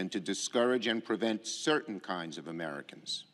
than 0.00 0.08
to 0.08 0.18
discourage 0.18 0.86
and 0.86 1.04
prevent 1.04 1.46
certain 1.46 2.00
kinds 2.00 2.38
of 2.38 2.48
Americans 2.48 3.26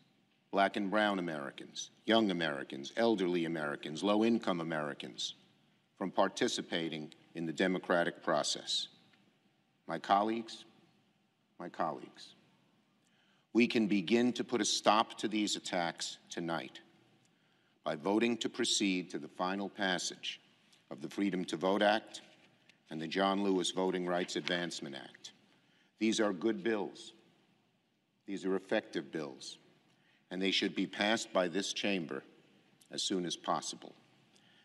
black 0.51 0.77
and 0.77 0.91
brown 0.91 1.20
Americans, 1.20 1.91
young 2.07 2.33
Americans, 2.33 2.93
elderly 2.97 3.45
Americans, 3.45 4.03
low 4.03 4.25
income 4.25 4.61
Americans 4.61 5.35
from 5.97 6.11
participating 6.11 7.12
in 7.36 7.47
the 7.47 7.53
democratic 7.53 8.20
process. 8.25 8.89
My 9.86 10.01
colleagues, 10.01 10.65
my 11.61 11.69
colleagues, 11.69 12.35
we 13.53 13.69
can 13.69 13.86
begin 13.86 14.33
to 14.33 14.43
put 14.43 14.61
a 14.61 14.65
stop 14.65 15.17
to 15.19 15.28
these 15.28 15.55
attacks 15.55 16.19
tonight 16.31 16.81
by 17.85 17.95
voting 17.95 18.36
to 18.39 18.49
proceed 18.49 19.09
to 19.11 19.20
the 19.20 19.28
final 19.28 19.69
passage 19.69 20.41
of 20.91 21.01
the 21.01 21.09
Freedom 21.09 21.45
to 21.45 21.57
Vote 21.57 21.83
Act 21.83 22.23
and 22.91 23.01
the 23.01 23.07
John 23.07 23.45
Lewis 23.45 23.70
Voting 23.70 24.05
Rights 24.05 24.35
Advancement 24.35 24.97
Act. 24.97 25.31
These 25.99 26.20
are 26.20 26.33
good 26.33 26.62
bills. 26.62 27.12
These 28.26 28.44
are 28.44 28.57
effective 28.57 29.12
bills, 29.12 29.58
and 30.31 30.42
they 30.42 30.50
should 30.50 30.75
be 30.75 30.86
passed 30.86 31.33
by 31.33 31.49
this 31.49 31.73
chamber 31.73 32.23
as 32.91 33.02
soon 33.02 33.25
as 33.25 33.36
possible. 33.36 33.94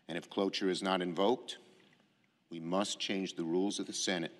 And 0.07 0.17
if 0.17 0.29
cloture 0.29 0.69
is 0.69 0.81
not 0.81 1.01
invoked, 1.01 1.57
we 2.49 2.59
must 2.59 2.99
change 2.99 3.35
the 3.35 3.43
rules 3.43 3.79
of 3.79 3.85
the 3.85 3.93
Senate 3.93 4.33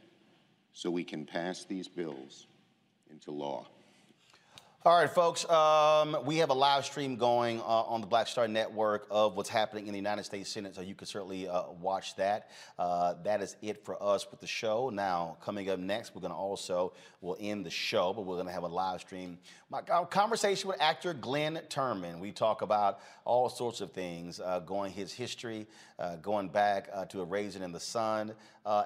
so 0.74 0.90
we 0.90 1.04
can 1.04 1.26
pass 1.26 1.66
these 1.66 1.88
bills 1.88 2.48
into 3.10 3.32
law. 3.32 3.68
All 4.84 4.98
right, 4.98 5.08
folks. 5.08 5.48
Um, 5.48 6.18
we 6.26 6.38
have 6.38 6.50
a 6.50 6.56
live 6.56 6.86
stream 6.86 7.16
going 7.16 7.60
uh, 7.60 7.84
on 7.84 8.02
the 8.02 8.08
Black 8.08 8.28
Star 8.28 8.48
Network 8.48 9.06
of 9.12 9.38
what's 9.38 9.48
happening 9.48 9.86
in 9.86 9.92
the 9.92 10.00
United 10.00 10.24
States 10.24 10.50
Senate, 10.50 10.74
so 10.74 10.82
you 10.82 10.96
can 10.96 11.06
certainly 11.06 11.48
uh, 11.48 11.66
watch 11.80 12.16
that. 12.16 12.50
Uh, 12.80 13.14
that 13.24 13.44
is 13.44 13.58
it 13.62 13.86
for 13.86 14.02
us 14.02 14.26
with 14.32 14.40
the 14.40 14.48
show. 14.48 14.90
Now, 14.90 15.38
coming 15.40 15.70
up 15.70 15.78
next, 15.78 16.16
we're 16.16 16.22
going 16.22 16.32
to 16.32 16.38
also 16.38 16.94
we'll 17.22 17.38
end 17.40 17.64
the 17.64 17.70
show, 17.70 18.12
but 18.12 18.24
we're 18.24 18.38
going 18.38 18.48
to 18.48 18.54
have 18.54 18.64
a 18.64 18.68
live 18.68 19.02
stream. 19.02 19.38
My 19.70 19.84
conversation 19.84 20.68
with 20.68 20.82
actor 20.82 21.14
Glynn 21.14 21.60
Turman. 21.70 22.20
We 22.20 22.32
talk 22.32 22.64
about 22.64 23.02
all 23.24 23.50
sorts 23.50 23.82
of 23.82 23.92
things, 23.92 24.40
uh, 24.40 24.62
going 24.62 24.94
his 24.94 25.14
history, 25.14 25.68
uh, 26.00 26.16
going 26.16 26.50
back 26.50 26.90
uh, 26.92 27.06
to 27.06 27.22
a 27.22 27.24
Raisin 27.24 27.62
in 27.62 27.72
the 27.72 27.80
Sun, 27.80 28.34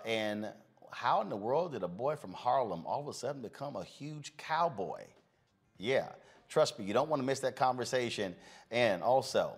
and 0.05 0.49
how 0.91 1.21
in 1.21 1.29
the 1.29 1.37
world 1.37 1.71
did 1.71 1.83
a 1.83 1.87
boy 1.87 2.17
from 2.17 2.33
Harlem 2.33 2.85
all 2.85 2.99
of 2.99 3.07
a 3.07 3.13
sudden 3.13 3.41
become 3.41 3.77
a 3.77 3.83
huge 3.85 4.35
cowboy? 4.35 5.05
Yeah, 5.77 6.07
trust 6.49 6.79
me, 6.79 6.85
you 6.85 6.93
don't 6.93 7.09
want 7.09 7.21
to 7.21 7.25
miss 7.25 7.39
that 7.41 7.55
conversation. 7.55 8.35
And 8.71 9.03
also, 9.03 9.53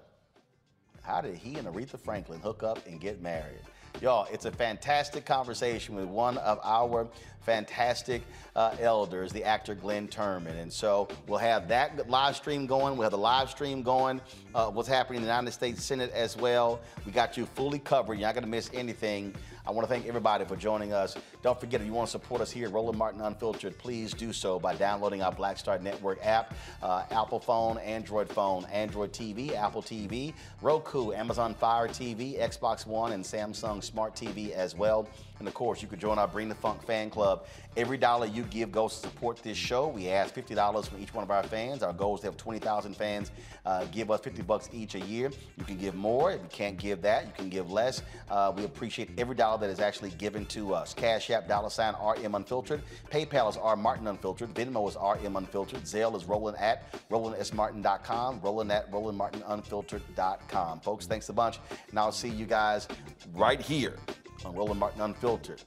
how 1.01 1.21
did 1.21 1.35
he 1.35 1.55
and 1.55 1.67
Aretha 1.67 1.99
Franklin 1.99 2.39
hook 2.39 2.63
up 2.63 2.85
and 2.87 2.99
get 2.99 3.21
married? 3.21 3.61
Y'all, 4.01 4.27
it's 4.31 4.45
a 4.45 4.51
fantastic 4.51 5.25
conversation 5.25 5.95
with 5.95 6.05
one 6.05 6.37
of 6.39 6.59
our 6.63 7.07
fantastic 7.41 8.21
uh, 8.55 8.75
elders, 8.79 9.31
the 9.31 9.43
actor 9.43 9.73
Glynn 9.73 10.07
Turman. 10.07 10.61
And 10.61 10.71
so 10.71 11.07
we'll 11.27 11.39
have 11.39 11.67
that 11.69 12.07
live 12.07 12.35
stream 12.35 12.67
going. 12.67 12.95
We'll 12.95 13.05
have 13.05 13.11
the 13.11 13.17
live 13.17 13.49
stream 13.49 13.81
going, 13.81 14.21
uh, 14.53 14.67
what's 14.67 14.87
happening 14.87 15.17
in 15.17 15.23
the 15.23 15.29
United 15.33 15.51
States 15.51 15.83
Senate 15.83 16.11
as 16.11 16.37
well. 16.37 16.79
We 17.07 17.11
got 17.11 17.37
you 17.37 17.47
fully 17.47 17.79
covered. 17.79 18.19
You're 18.19 18.27
not 18.27 18.35
going 18.35 18.43
to 18.43 18.49
miss 18.49 18.69
anything. 18.71 19.33
I 19.65 19.71
want 19.71 19.87
to 19.87 19.93
thank 19.93 20.05
everybody 20.05 20.45
for 20.45 20.55
joining 20.55 20.93
us. 20.93 21.17
Don't 21.43 21.59
forget, 21.59 21.81
if 21.81 21.87
you 21.87 21.93
want 21.93 22.07
to 22.07 22.11
support 22.11 22.41
us 22.41 22.51
here 22.51 22.67
at 22.67 22.73
Roland 22.73 22.97
Martin 22.97 23.21
Unfiltered, 23.21 23.77
please 23.77 24.13
do 24.13 24.33
so 24.33 24.59
by 24.59 24.75
downloading 24.75 25.21
our 25.21 25.31
Black 25.31 25.57
Star 25.57 25.77
Network 25.77 26.17
app, 26.25 26.55
uh, 26.81 27.03
Apple 27.11 27.39
phone, 27.39 27.77
Android 27.77 28.27
phone, 28.27 28.65
Android 28.65 29.13
TV, 29.13 29.55
Apple 29.55 29.83
TV, 29.83 30.33
Roku, 30.61 31.11
Amazon 31.13 31.53
Fire 31.53 31.87
TV, 31.87 32.39
Xbox 32.39 32.87
One, 32.87 33.11
and 33.11 33.23
Samsung 33.23 33.83
Smart 33.83 34.15
TV 34.15 34.51
as 34.51 34.75
well. 34.75 35.07
And 35.39 35.47
of 35.47 35.53
course, 35.53 35.81
you 35.81 35.87
can 35.87 35.99
join 35.99 36.17
our 36.17 36.27
Bring 36.27 36.49
the 36.49 36.55
Funk 36.55 36.83
fan 36.83 37.09
club. 37.09 37.45
Every 37.75 37.97
dollar 37.97 38.25
you 38.25 38.43
give 38.43 38.71
goes 38.71 38.95
to 38.95 39.07
support 39.07 39.37
this 39.43 39.57
show. 39.57 39.87
We 39.87 40.09
ask 40.09 40.33
$50 40.33 40.87
from 40.87 40.99
each 40.99 41.13
one 41.13 41.23
of 41.23 41.29
our 41.29 41.43
fans. 41.43 41.83
Our 41.83 41.93
goal 41.93 42.15
is 42.15 42.21
to 42.21 42.27
have 42.27 42.37
20,000 42.37 42.95
fans 42.95 43.31
uh, 43.65 43.85
give 43.91 44.09
us 44.09 44.21
50 44.21 44.41
bucks 44.41 44.69
each 44.73 44.95
a 44.95 44.99
year. 44.99 45.31
You 45.57 45.63
can 45.63 45.77
give 45.77 45.93
more. 45.93 46.31
If 46.31 46.41
you 46.41 46.49
can't 46.49 46.77
give 46.77 47.03
that, 47.03 47.27
you 47.27 47.33
can 47.35 47.49
give 47.49 47.71
less. 47.71 48.01
Uh, 48.29 48.51
we 48.55 48.63
appreciate 48.63 49.09
every 49.19 49.35
dollar 49.35 49.59
that 49.59 49.69
is 49.69 49.79
actually 49.79 50.09
given 50.11 50.45
to 50.47 50.73
us. 50.73 50.93
Cash 51.27 51.35
App, 51.35 51.47
dollar 51.47 51.69
sign 51.69 51.93
RM 51.95 52.35
Unfiltered. 52.35 52.81
PayPal 53.11 53.49
is 53.49 53.57
R 53.57 53.75
Martin 53.75 54.07
Unfiltered. 54.07 54.53
Venmo 54.53 54.87
is 54.87 54.95
RM 54.95 55.35
Unfiltered. 55.35 55.81
Zelle 55.81 56.15
is 56.15 56.23
Roland 56.25 56.57
at 56.57 56.91
RolandSMartin.com. 57.09 58.39
Roland 58.41 58.71
at 58.71 58.89
RolandMartinUnfiltered.com. 58.91 60.79
Folks, 60.79 61.05
thanks 61.05 61.27
a 61.29 61.33
bunch. 61.33 61.59
And 61.89 61.99
I'll 61.99 62.11
see 62.11 62.29
you 62.29 62.45
guys 62.45 62.87
right 63.33 63.59
here 63.59 63.97
on 64.45 64.55
Roland 64.55 64.79
Martin 64.79 65.01
Unfiltered 65.01 65.61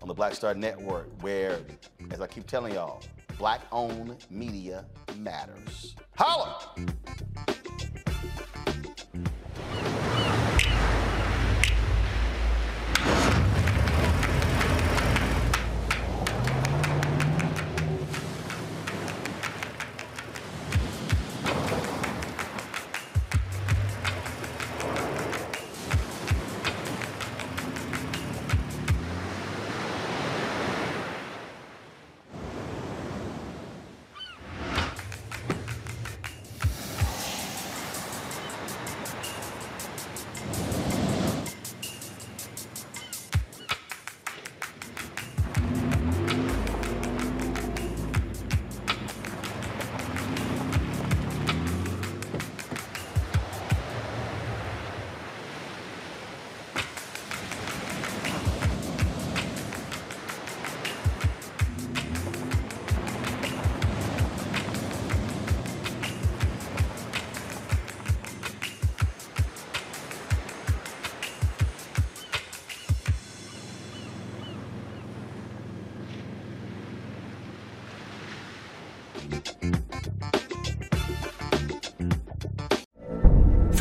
on 0.00 0.08
the 0.08 0.14
Black 0.14 0.34
Star 0.34 0.54
Network, 0.54 1.08
where, 1.22 1.60
as 2.10 2.20
I 2.20 2.26
keep 2.26 2.46
telling 2.46 2.74
y'all, 2.74 3.02
black 3.38 3.60
owned 3.70 4.24
media 4.30 4.86
matters. 5.18 5.94
Holla! 6.16 6.74